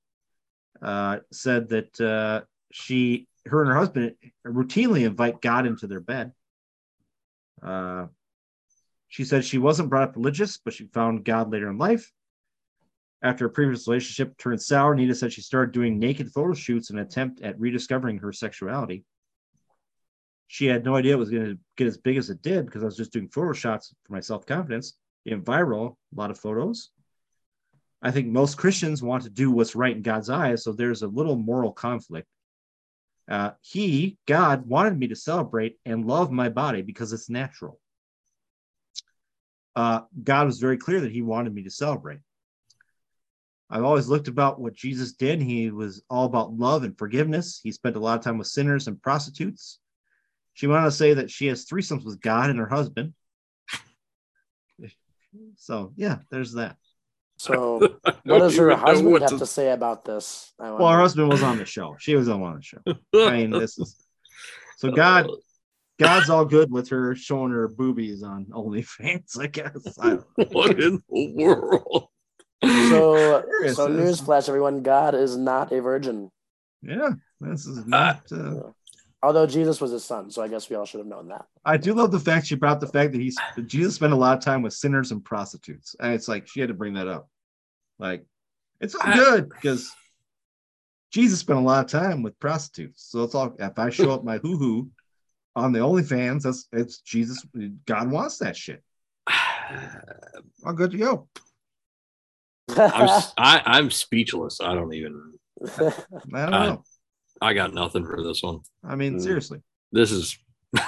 uh, 0.81 1.19
said 1.31 1.69
that 1.69 2.01
uh, 2.01 2.43
she, 2.73 3.29
her 3.47 3.63
and 3.63 3.71
her 3.71 3.77
husband 3.77 4.15
routinely 4.47 5.07
invite 5.07 5.41
God 5.41 5.67
into 5.67 5.87
their 5.87 6.01
bed. 6.01 6.33
She 9.13 9.27
said 9.27 9.45
she 9.45 9.59
wasn't 9.59 9.91
brought 9.91 10.09
up 10.09 10.17
religious, 10.17 10.57
but 10.57 10.73
she 10.73 10.87
found 10.87 11.27
God 11.27 11.53
later 11.53 11.69
in 11.69 11.77
life. 11.77 12.11
After 13.21 13.45
a 13.45 13.51
previous 13.51 13.87
relationship 13.87 14.39
turned 14.39 14.63
sour, 14.63 14.95
Nita 14.95 15.15
said 15.15 15.35
she 15.35 15.43
started 15.43 15.73
doing 15.73 15.99
naked 15.99 16.33
photo 16.33 16.55
shoots 16.55 16.89
in 16.89 16.97
an 16.97 17.05
attempt 17.05 17.43
at 17.43 17.61
rediscovering 17.61 18.17
her 18.21 18.33
sexuality. 18.33 19.05
She 20.47 20.65
had 20.65 20.83
no 20.83 20.97
idea 20.97 21.13
it 21.13 21.19
was 21.19 21.29
going 21.29 21.45
to 21.45 21.59
get 21.77 21.89
as 21.89 21.99
big 21.99 22.17
as 22.17 22.31
it 22.31 22.41
did 22.41 22.65
because 22.65 22.83
I 22.83 22.87
was 22.87 22.97
just 22.97 23.13
doing 23.13 23.29
photo 23.29 23.53
shots 23.53 23.95
for 24.03 24.15
my 24.15 24.21
self 24.21 24.47
confidence. 24.47 24.95
It 25.27 25.35
went 25.35 25.45
viral, 25.45 25.97
a 26.17 26.19
lot 26.19 26.31
of 26.31 26.39
photos. 26.41 26.91
I 28.03 28.11
think 28.11 28.29
most 28.29 28.59
Christians 28.59 29.03
want 29.03 29.23
to 29.25 29.31
do 29.31 29.51
what's 29.51 29.77
right 29.77 29.95
in 29.95 30.03
God's 30.03 30.29
eyes, 30.29 30.65
so 30.65 30.73
there's 30.73 31.03
a 31.03 31.09
little 31.09 31.37
moral 31.37 31.73
conflict. 31.73 32.27
Uh, 33.31 33.53
he, 33.61 34.19
God, 34.27 34.67
wanted 34.67 34.99
me 34.99 35.09
to 35.09 35.17
celebrate 35.17 35.79
and 35.87 36.07
love 36.07 36.33
my 36.33 36.49
body 36.49 36.83
because 36.83 37.13
it's 37.13 37.31
natural. 37.31 37.81
Uh, 39.77 40.01
God 40.23 40.47
was 40.47 40.59
very 40.59 40.77
clear 40.77 41.01
that 41.01 41.13
He 41.13 41.23
wanted 41.23 41.55
me 41.55 41.63
to 41.63 41.71
celebrate. 41.71 42.19
I've 43.71 43.85
always 43.85 44.09
looked 44.09 44.29
about 44.29 44.61
what 44.61 44.75
Jesus 44.75 45.13
did. 45.13 45.41
He 45.41 45.71
was 45.71 46.03
all 46.11 46.27
about 46.27 46.53
love 46.53 46.83
and 46.83 46.99
forgiveness. 46.99 47.61
He 47.63 47.73
spent 47.73 47.97
a 47.97 48.01
lot 48.01 48.19
of 48.19 48.25
time 48.25 48.37
with 48.37 48.49
sinners 48.49 48.87
and 48.87 49.01
prostitutes. 49.01 49.79
She 50.53 50.67
went 50.67 50.81
on 50.81 50.85
to 50.85 50.91
say 50.91 51.15
that 51.15 51.31
she 51.31 51.47
has 51.47 51.65
threesomes 51.65 52.05
with 52.05 52.21
God 52.21 52.51
and 52.51 52.59
her 52.59 52.69
husband. 52.69 53.15
So 55.57 55.93
yeah, 55.97 56.19
there's 56.31 56.53
that. 56.55 56.77
So, 57.37 57.79
what 58.25 58.39
does 58.39 58.57
her 58.57 58.75
husband 58.77 59.13
what 59.13 59.23
have 59.23 59.31
to- 59.31 59.39
to 59.39 59.47
say 59.47 59.71
about 59.73 60.05
this? 60.05 60.53
I 60.61 60.71
Well, 60.71 60.89
her 60.89 61.01
husband 61.01 61.29
was 61.29 61.43
on 61.43 61.59
the 61.59 61.65
show. 61.65 61.97
She 61.99 62.15
was 62.15 62.29
on 62.29 62.41
the 62.41 62.63
show. 62.63 62.79
I 63.15 63.37
mean, 63.37 63.51
this 63.59 63.79
is 63.79 63.97
so 64.79 64.91
God. 64.91 65.29
God's 66.01 66.31
all 66.31 66.45
good 66.45 66.71
with 66.73 66.89
her 66.89 67.15
showing 67.15 67.53
her 67.53 67.69
boobies 67.69 68.23
on 68.25 68.47
OnlyFans. 68.47 69.39
I 69.39 69.47
guess. 69.47 69.77
I 70.01 70.09
don't 70.09 70.25
know. 70.39 70.45
what 70.51 70.81
in 70.81 71.01
the 71.09 71.33
world? 71.37 72.09
So, 72.65 73.45
so 73.73 73.89
newsflash, 73.89 74.49
everyone: 74.49 74.83
God 74.83 75.15
is 75.15 75.37
not 75.37 75.73
a 75.73 75.81
virgin. 75.81 76.31
Yeah, 76.83 77.11
this 77.41 77.67
is 77.67 77.87
not. 77.87 78.23
Uh, 78.33 78.71
Although 79.25 79.47
Jesus 79.47 79.81
was 79.81 79.93
his 79.93 80.05
son, 80.05 80.31
so 80.31 80.43
I 80.43 80.49
guess 80.49 80.69
we 80.69 80.75
all 80.77 80.85
should 80.85 80.99
have 80.99 81.07
known 81.07 81.29
that. 81.29 81.47
I 81.65 81.77
do 81.77 81.95
love 81.95 82.11
the 82.11 82.19
fact 82.19 82.47
she 82.47 82.57
brought 82.57 82.81
the 82.81 82.89
fact 82.89 83.13
that 83.13 83.21
he's 83.21 83.37
that 83.57 83.67
Jesus 83.69 83.95
spent 83.95 84.13
a 84.13 84.17
lot 84.17 84.37
of 84.37 84.43
time 84.45 84.63
with 84.63 84.73
sinners 84.73 85.13
and 85.13 85.25
prostitutes, 85.25 85.95
and 86.01 86.13
it's 86.13 86.27
like 86.27 86.49
she 86.49 86.59
had 86.61 86.69
to 86.69 86.75
bring 86.75 86.95
that 86.95 87.07
up. 87.07 87.29
Like, 87.99 88.25
it's 88.81 88.95
all 88.97 89.03
I- 89.05 89.15
good 89.15 89.49
because 89.49 89.93
Jesus 91.13 91.39
spent 91.39 91.59
a 91.59 91.63
lot 91.63 91.85
of 91.85 91.91
time 91.91 92.23
with 92.23 92.39
prostitutes. 92.41 93.05
So 93.11 93.23
it's 93.23 93.35
all. 93.35 93.55
If 93.59 93.79
I 93.79 93.91
show 93.91 94.11
up 94.11 94.25
my 94.25 94.39
hoo 94.39 94.57
hoo 94.57 94.91
on 95.55 95.73
the 95.73 95.79
OnlyFans, 95.79 96.43
that's 96.43 96.67
it's 96.73 96.99
Jesus. 96.99 97.45
God 97.87 98.11
wants 98.11 98.39
that 98.39 98.57
shit. 98.57 98.83
All 100.65 100.73
good 100.73 100.91
to 100.93 100.99
go. 100.99 101.29
I'm 102.77 103.05
s- 103.05 103.35
I, 103.37 103.63
I'm 103.65 103.91
speechless. 103.91 104.61
I 104.61 104.75
don't 104.75 104.93
even. 104.95 105.35
I 105.79 105.81
don't 106.47 106.55
Uh, 106.55 106.67
know. 106.67 106.85
I 107.43 107.53
got 107.55 107.75
nothing 107.75 108.05
for 108.07 108.23
this 108.23 108.43
one. 108.43 108.61
I 108.85 108.95
mean, 108.95 109.17
Mm. 109.17 109.23
seriously, 109.23 109.61
This 109.91 110.11
is 110.13 110.39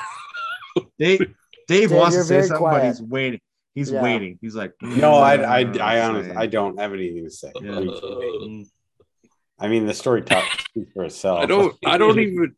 Dave. 0.98 1.18
Dave 1.20 1.34
Dave, 1.68 1.92
wants 1.92 2.16
to 2.16 2.22
say 2.24 2.36
very 2.36 2.46
something, 2.48 2.64
but 2.70 2.84
he's 2.84 3.02
waiting. 3.02 3.40
He's 3.74 3.90
Yeah. 3.90 4.02
waiting. 4.02 4.38
He's 4.40 4.54
like, 4.54 4.72
No, 4.80 5.14
I, 5.14 5.34
I, 5.60 5.64
"Mm, 5.64 5.80
I 5.80 5.98
I'm 6.00 6.14
honestly. 6.14 6.36
I 6.36 6.46
don't 6.46 6.78
have 6.78 6.92
anything 6.92 7.24
to 7.24 7.30
say. 7.30 7.50
Yeah. 7.56 7.70
Mm. 7.70 8.66
I 9.58 9.68
mean, 9.68 9.86
the 9.86 9.94
story 9.94 10.22
talks 10.22 10.64
for 10.94 11.04
itself. 11.04 11.40
I 11.40 11.46
don't 11.46 11.74
I 11.84 11.98
don't 11.98 12.18
even 12.26 12.54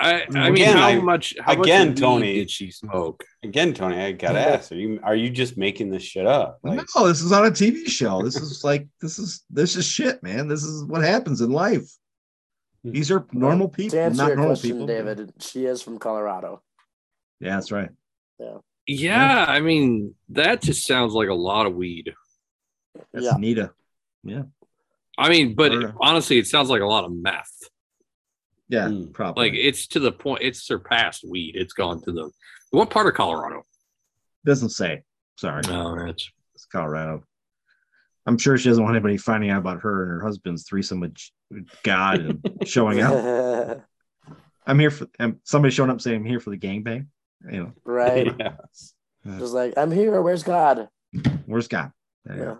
I 0.00 0.22
I 0.22 0.28
mean 0.30 0.54
Again, 0.54 0.76
how 0.76 0.86
I- 0.88 1.00
much 1.00 1.34
how 1.40 1.52
again, 1.60 1.88
much 1.90 1.98
Tony. 2.00 2.34
did 2.34 2.50
she 2.50 2.70
smoke? 2.70 3.24
Again, 3.42 3.74
Tony, 3.74 3.96
I 3.96 4.12
gotta 4.12 4.40
ask: 4.40 4.72
Are 4.72 4.76
you 4.76 5.00
are 5.02 5.14
you 5.16 5.30
just 5.30 5.56
making 5.56 5.90
this 5.90 6.02
shit 6.02 6.26
up? 6.26 6.58
Like, 6.62 6.80
no, 6.94 7.06
this 7.08 7.20
is 7.22 7.32
on 7.32 7.46
a 7.46 7.50
TV 7.50 7.86
show. 7.88 8.22
This 8.22 8.36
is 8.36 8.62
like 8.64 8.86
this 9.00 9.18
is 9.18 9.44
this 9.50 9.76
is 9.76 9.84
shit, 9.86 10.22
man. 10.22 10.48
This 10.48 10.62
is 10.64 10.84
what 10.84 11.02
happens 11.02 11.40
in 11.40 11.50
life. 11.50 11.88
Hmm. 12.84 12.92
These 12.92 13.10
are 13.10 13.26
normal 13.32 13.68
people, 13.68 13.90
to 13.92 14.00
answer 14.02 14.16
not 14.22 14.26
your 14.28 14.36
normal 14.36 14.54
question, 14.54 14.70
people. 14.72 14.86
David, 14.86 15.32
she 15.40 15.64
is 15.64 15.82
from 15.82 15.98
Colorado. 15.98 16.62
Yeah, 17.40 17.56
that's 17.56 17.72
right. 17.72 17.90
Yeah, 18.38 18.58
Yeah, 18.86 19.44
I 19.48 19.60
mean 19.60 20.14
that 20.30 20.62
just 20.62 20.86
sounds 20.86 21.12
like 21.14 21.28
a 21.28 21.34
lot 21.34 21.66
of 21.66 21.74
weed. 21.74 22.12
That's 23.12 23.24
Yeah. 23.26 23.36
Nita. 23.38 23.72
I 25.18 25.28
mean, 25.30 25.54
but 25.54 25.72
Or- 25.72 25.94
honestly, 26.00 26.38
it 26.38 26.46
sounds 26.46 26.68
like 26.68 26.82
a 26.82 26.86
lot 26.86 27.04
of 27.04 27.12
meth. 27.12 27.50
Yeah, 28.68 28.88
Mm. 28.88 29.12
probably. 29.12 29.50
Like 29.50 29.58
it's 29.58 29.86
to 29.88 30.00
the 30.00 30.12
point. 30.12 30.42
It's 30.42 30.62
surpassed 30.62 31.24
weed. 31.28 31.54
It's 31.56 31.72
gone 31.72 32.02
to 32.02 32.12
the 32.12 32.30
what 32.70 32.90
part 32.90 33.06
of 33.06 33.14
Colorado? 33.14 33.62
doesn't 34.44 34.70
say. 34.70 35.02
Sorry, 35.38 35.62
No, 35.66 35.96
that's 36.06 36.30
it's 36.54 36.66
Colorado. 36.66 37.22
I'm 38.26 38.38
sure 38.38 38.56
she 38.58 38.68
doesn't 38.68 38.82
want 38.82 38.96
anybody 38.96 39.16
finding 39.16 39.50
out 39.50 39.58
about 39.60 39.80
her 39.82 40.02
and 40.02 40.10
her 40.12 40.26
husband's 40.26 40.64
threesome 40.68 41.00
with 41.00 41.16
God 41.84 42.20
and 42.20 42.44
showing 42.64 43.00
up. 43.00 43.82
I'm 44.66 44.78
here 44.80 44.90
for 44.90 45.06
um, 45.20 45.38
somebody 45.44 45.72
showing 45.72 45.90
up 45.90 46.00
saying 46.00 46.16
I'm 46.16 46.24
here 46.24 46.40
for 46.40 46.50
the 46.50 46.56
gangbang. 46.58 47.06
You 47.50 47.58
know, 47.58 47.72
right. 47.84 48.34
Yes. 49.24 49.40
Just 49.40 49.54
like 49.54 49.74
I'm 49.76 49.90
here. 49.90 50.20
Where's 50.22 50.42
God? 50.44 50.88
where's 51.46 51.66
God? 51.68 51.90
There 52.24 52.36
Yeah. 52.36 52.54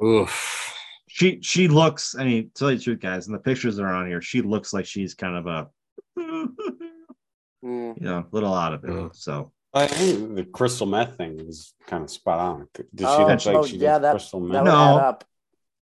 go. 0.00 0.06
oof. 0.22 0.69
She 1.12 1.40
she 1.42 1.66
looks. 1.66 2.14
I 2.16 2.22
mean, 2.24 2.44
to 2.44 2.50
tell 2.54 2.70
you 2.70 2.78
the 2.78 2.84
truth, 2.84 3.00
guys, 3.00 3.26
and 3.26 3.34
the 3.34 3.40
pictures 3.40 3.76
that 3.76 3.82
are 3.82 3.92
on 3.94 4.06
here, 4.06 4.22
she 4.22 4.42
looks 4.42 4.72
like 4.72 4.86
she's 4.86 5.12
kind 5.14 5.36
of 5.36 5.46
a, 5.46 5.68
you 6.16 6.54
Mm. 7.64 8.00
know, 8.00 8.24
little 8.30 8.54
out 8.54 8.72
of 8.72 8.84
it. 8.84 8.90
Yeah. 8.92 9.08
So 9.12 9.52
I 9.74 9.86
think 9.86 10.34
the 10.36 10.44
crystal 10.44 10.86
meth 10.86 11.16
thing 11.18 11.44
was 11.46 11.74
kind 11.86 12.02
of 12.04 12.10
spot 12.10 12.38
on. 12.38 12.68
Does 12.72 12.86
she 12.96 13.04
Oh, 13.04 13.26
look 13.26 13.44
like 13.46 13.56
oh, 13.56 13.66
she 13.66 13.76
yeah, 13.76 13.94
did 13.98 14.04
that- 14.04 14.10
crystal 14.12 14.40
That 14.40 14.48
meth? 14.48 14.64
No. 14.64 14.96
up. 14.96 15.24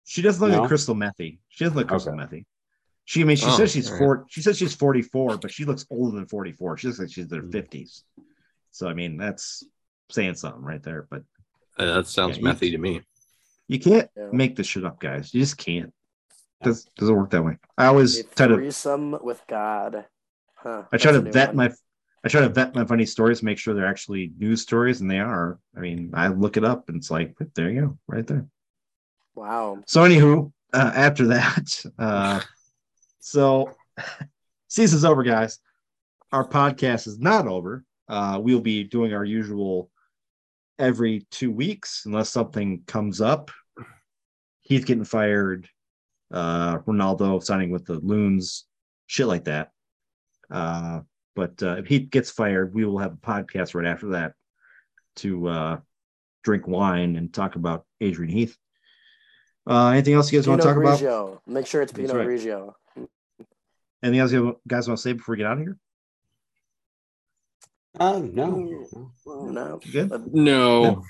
she 0.05 0.23
doesn't 0.23 0.41
look 0.43 0.51
No? 0.57 0.61
like 0.63 0.69
crystal 0.69 0.95
methy. 0.97 1.39
She 1.51 1.65
doesn't 1.65 1.77
look 1.77 1.89
crystal 1.89 2.15
Okay. 2.15 2.23
methy. 2.39 2.45
She, 3.05 3.21
I 3.21 3.25
mean, 3.25 3.37
she 3.37 3.47
Oh, 3.47 3.57
says 3.57 3.71
she's 3.71 3.87
all 3.89 3.93
right. 3.93 3.99
four. 3.99 4.27
She 4.29 4.41
says 4.43 4.57
she's 4.59 4.75
44, 4.75 5.37
but 5.39 5.51
she 5.53 5.65
looks 5.67 5.87
older 5.91 6.17
than 6.17 6.27
44. 6.27 6.79
She 6.79 6.87
looks 6.89 6.99
like 6.99 7.11
she's 7.13 7.31
in 7.31 7.37
her 7.39 7.43
Mm. 7.45 7.53
50s. 7.53 8.03
So 8.71 8.89
I 8.89 8.95
mean, 8.95 9.17
that's 9.19 9.63
saying 10.11 10.35
something 10.37 10.63
right 10.63 10.83
there. 10.83 11.07
But 11.11 11.23
Uh, 11.79 11.95
that 11.95 12.07
sounds 12.09 12.39
Yeah, 12.39 12.43
you- 12.43 12.49
methy 12.55 12.71
to 12.73 12.79
me. 12.79 13.03
You 13.69 13.79
can't 13.79 14.11
Yeah. 14.17 14.29
make 14.33 14.57
this 14.57 14.67
shit 14.67 14.85
up, 14.85 14.99
guys. 15.01 15.33
You 15.33 15.41
just 15.41 15.57
can't. 15.59 15.93
Does 16.63 16.85
doesn't 16.97 17.15
work 17.15 17.31
that 17.31 17.45
way. 17.45 17.59
I 17.77 17.87
always 17.87 18.25
try 18.35 18.49
to 18.49 18.55
threesome 18.57 19.17
with 19.23 19.41
God. 19.47 20.07
Huh. 20.57 20.83
I 20.93 20.97
try 20.97 21.13
to 21.13 21.21
vet 21.21 21.51
one. 21.51 21.57
my 21.57 21.73
I 22.25 22.29
try 22.29 22.41
to 22.41 22.49
vet 22.49 22.75
my 22.75 22.85
funny 22.85 23.07
stories, 23.07 23.45
make 23.45 23.59
sure 23.59 23.75
they're 23.75 23.87
actually 23.87 24.33
news 24.37 24.63
stories, 24.63 25.01
and 25.01 25.09
they 25.09 25.21
are. 25.21 25.61
I 25.77 25.81
mean, 25.81 26.11
I 26.15 26.29
look 26.29 26.57
it 26.57 26.65
up, 26.65 26.89
and 26.89 26.97
it's 26.97 27.13
like 27.13 27.37
there 27.55 27.71
you 27.71 27.81
go, 27.81 27.99
right 28.09 28.27
there. 28.27 28.47
Wow. 29.37 29.83
So, 29.87 30.03
anywho, 30.03 30.53
uh, 30.73 30.93
after 30.97 31.29
that, 31.29 31.85
uh, 31.99 32.41
so 33.21 33.73
season's 34.69 35.05
over, 35.05 35.23
guys. 35.23 35.61
Our 36.33 36.47
podcast 36.47 37.07
is 37.07 37.21
not 37.21 37.47
over. 37.47 37.85
Uh, 38.09 38.41
we'll 38.43 38.61
be 38.61 38.83
doing 38.83 39.15
our 39.15 39.25
usual 39.25 39.91
every 40.79 41.27
two 41.31 41.51
weeks, 41.51 42.05
unless 42.07 42.31
something 42.31 42.83
comes 42.87 43.21
up. 43.21 43.51
Heath 44.63 44.87
getting 44.87 45.05
fired, 45.05 45.69
uh, 46.33 46.79
Ronaldo 46.79 47.43
signing 47.43 47.71
with 47.71 47.87
the 47.87 47.95
Loons, 47.95 48.65
shit 49.07 49.27
like 49.27 49.45
that. 49.45 49.71
Uh, 50.51 51.01
but 51.35 51.63
uh, 51.63 51.77
if 51.77 51.87
he 51.87 52.01
gets 52.01 52.31
fired, 52.31 52.75
we 52.75 52.85
will 52.85 52.99
have 52.99 53.15
a 53.15 53.17
podcast 53.17 53.75
right 53.75 53.87
after 53.87 54.11
that 54.11 54.33
to 55.17 55.49
uh, 55.49 55.79
drink 56.43 56.67
wine 56.67 57.17
and 57.17 57.33
talk 57.33 57.57
about 57.57 57.87
Adrian 58.01 58.33
Heath. 58.33 58.57
Uh, 59.67 59.89
anything 59.89 60.15
else 60.15 60.33
you 60.33 60.39
guys 60.39 60.49
want 60.49 60.61
to 60.63 60.67
talk 60.67 60.77
about? 60.77 60.99
Grigio. 60.99 61.39
Make 61.47 61.67
sure 61.67 61.83
it's 61.83 61.93
That's 61.93 62.11
Pinot 62.11 62.27
right. 62.27 62.39
Grigio. 62.39 62.73
Anything 64.03 64.21
else 64.21 64.33
you 64.33 64.59
guys 64.67 64.89
want 64.89 64.99
to 64.99 65.03
say 65.03 65.13
before 65.13 65.35
we 65.35 65.39
get 65.39 65.47
out 65.47 65.59
of 65.59 65.59
here? 65.59 65.77
Uh, 67.99 68.19
no. 68.21 69.11
No, 69.27 69.81
Good. 69.93 70.35
No. 70.35 71.03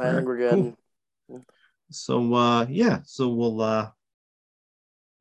I 0.00 0.10
think 0.12 0.26
we're 0.26 0.38
good. 0.38 0.74
So 1.90 2.34
uh, 2.34 2.66
yeah, 2.68 3.00
so 3.04 3.28
we'll 3.28 3.60
uh, 3.60 3.90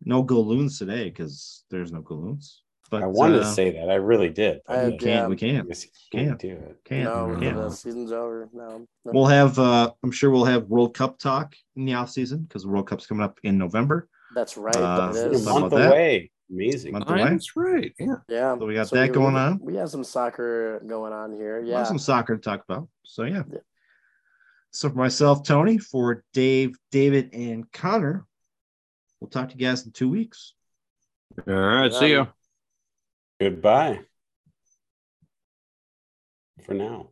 no 0.04 0.24
galoons 0.24 0.78
today 0.80 1.06
because 1.10 1.64
there's 1.70 1.92
no 1.92 2.02
galoons. 2.02 2.62
But 2.90 3.04
I 3.04 3.08
wanted 3.08 3.40
uh, 3.42 3.44
to 3.44 3.52
say 3.52 3.72
that. 3.72 3.90
I 3.90 3.96
really 3.96 4.30
did. 4.30 4.60
I- 4.68 4.86
we 4.88 4.94
I 4.96 4.98
can't. 4.98 5.02
yeah. 5.04 5.28
We 5.28 5.36
can't. 5.36 5.68
guess 5.68 5.84
you 5.86 5.92
can't 6.12 6.28
Can't. 6.30 6.40
do 6.40 6.50
it. 6.52 6.78
Can't. 6.86 7.04
no, 7.06 7.38
can't. 7.40 7.58
the 7.58 7.70
season's 7.72 8.12
over. 8.12 8.50
No, 8.54 8.80
no. 9.06 9.12
We'll 9.12 9.26
have. 9.26 9.58
Uh, 9.60 9.92
I'm 10.04 10.12
sure 10.12 10.30
we'll 10.32 10.46
have 10.46 10.68
World 10.68 10.94
Cup 10.96 11.18
talk 11.20 11.56
in 11.76 11.86
the 11.86 11.94
off 11.96 12.10
season 12.12 12.44
because 12.44 12.64
the 12.64 12.70
World 12.70 12.88
Cup's 12.88 13.06
coming 13.08 13.24
up 13.24 13.40
in 13.44 13.58
November. 13.58 14.08
that's 14.36 14.58
right. 14.58 14.76
uh, 14.76 15.12
it 15.16 15.28
It's 15.32 15.42
is. 15.42 15.48
a 15.48 15.50
month 15.52 15.66
about 15.68 15.78
that. 15.78 15.92
away. 15.92 16.32
Amazing. 16.52 16.92
Month 16.94 17.10
away. 17.10 17.24
that's 17.24 17.56
right. 17.56 17.94
Yeah. 18.00 18.16
Yeah. 18.28 18.58
So 18.58 18.66
we 18.66 18.74
got 18.76 18.88
So 18.90 18.96
that 18.98 19.10
we- 19.10 19.14
going 19.14 19.34
we- 19.34 19.40
on. 19.40 19.60
We 19.62 19.76
have 19.76 19.90
some 19.90 20.04
soccer 20.04 20.82
going 20.86 21.14
on 21.14 21.32
here. 21.34 21.60
We'll 21.62 21.70
Yeah. 21.70 21.84
some 21.84 21.98
soccer 21.98 22.36
to 22.36 22.42
talk 22.42 22.64
about. 22.68 22.88
So 23.04 23.24
yeah. 23.24 23.44
Yeah. 23.52 23.60
So 24.72 24.90
for 24.90 24.96
myself, 24.96 25.44
Tony, 25.44 25.78
for 25.78 26.24
Dave, 26.34 26.76
David, 26.92 27.34
and 27.34 27.72
Connor, 27.72 28.26
we'll 29.20 29.30
talk 29.30 29.50
to 29.50 29.56
you 29.58 29.66
guys 29.66 29.86
in 29.86 29.92
two 29.92 30.10
weeks. 30.10 30.54
All 31.48 31.54
right. 31.54 31.94
See 31.94 32.10
you. 32.12 32.28
Goodbye. 33.40 34.02
For 36.66 36.74
now. 36.74 37.10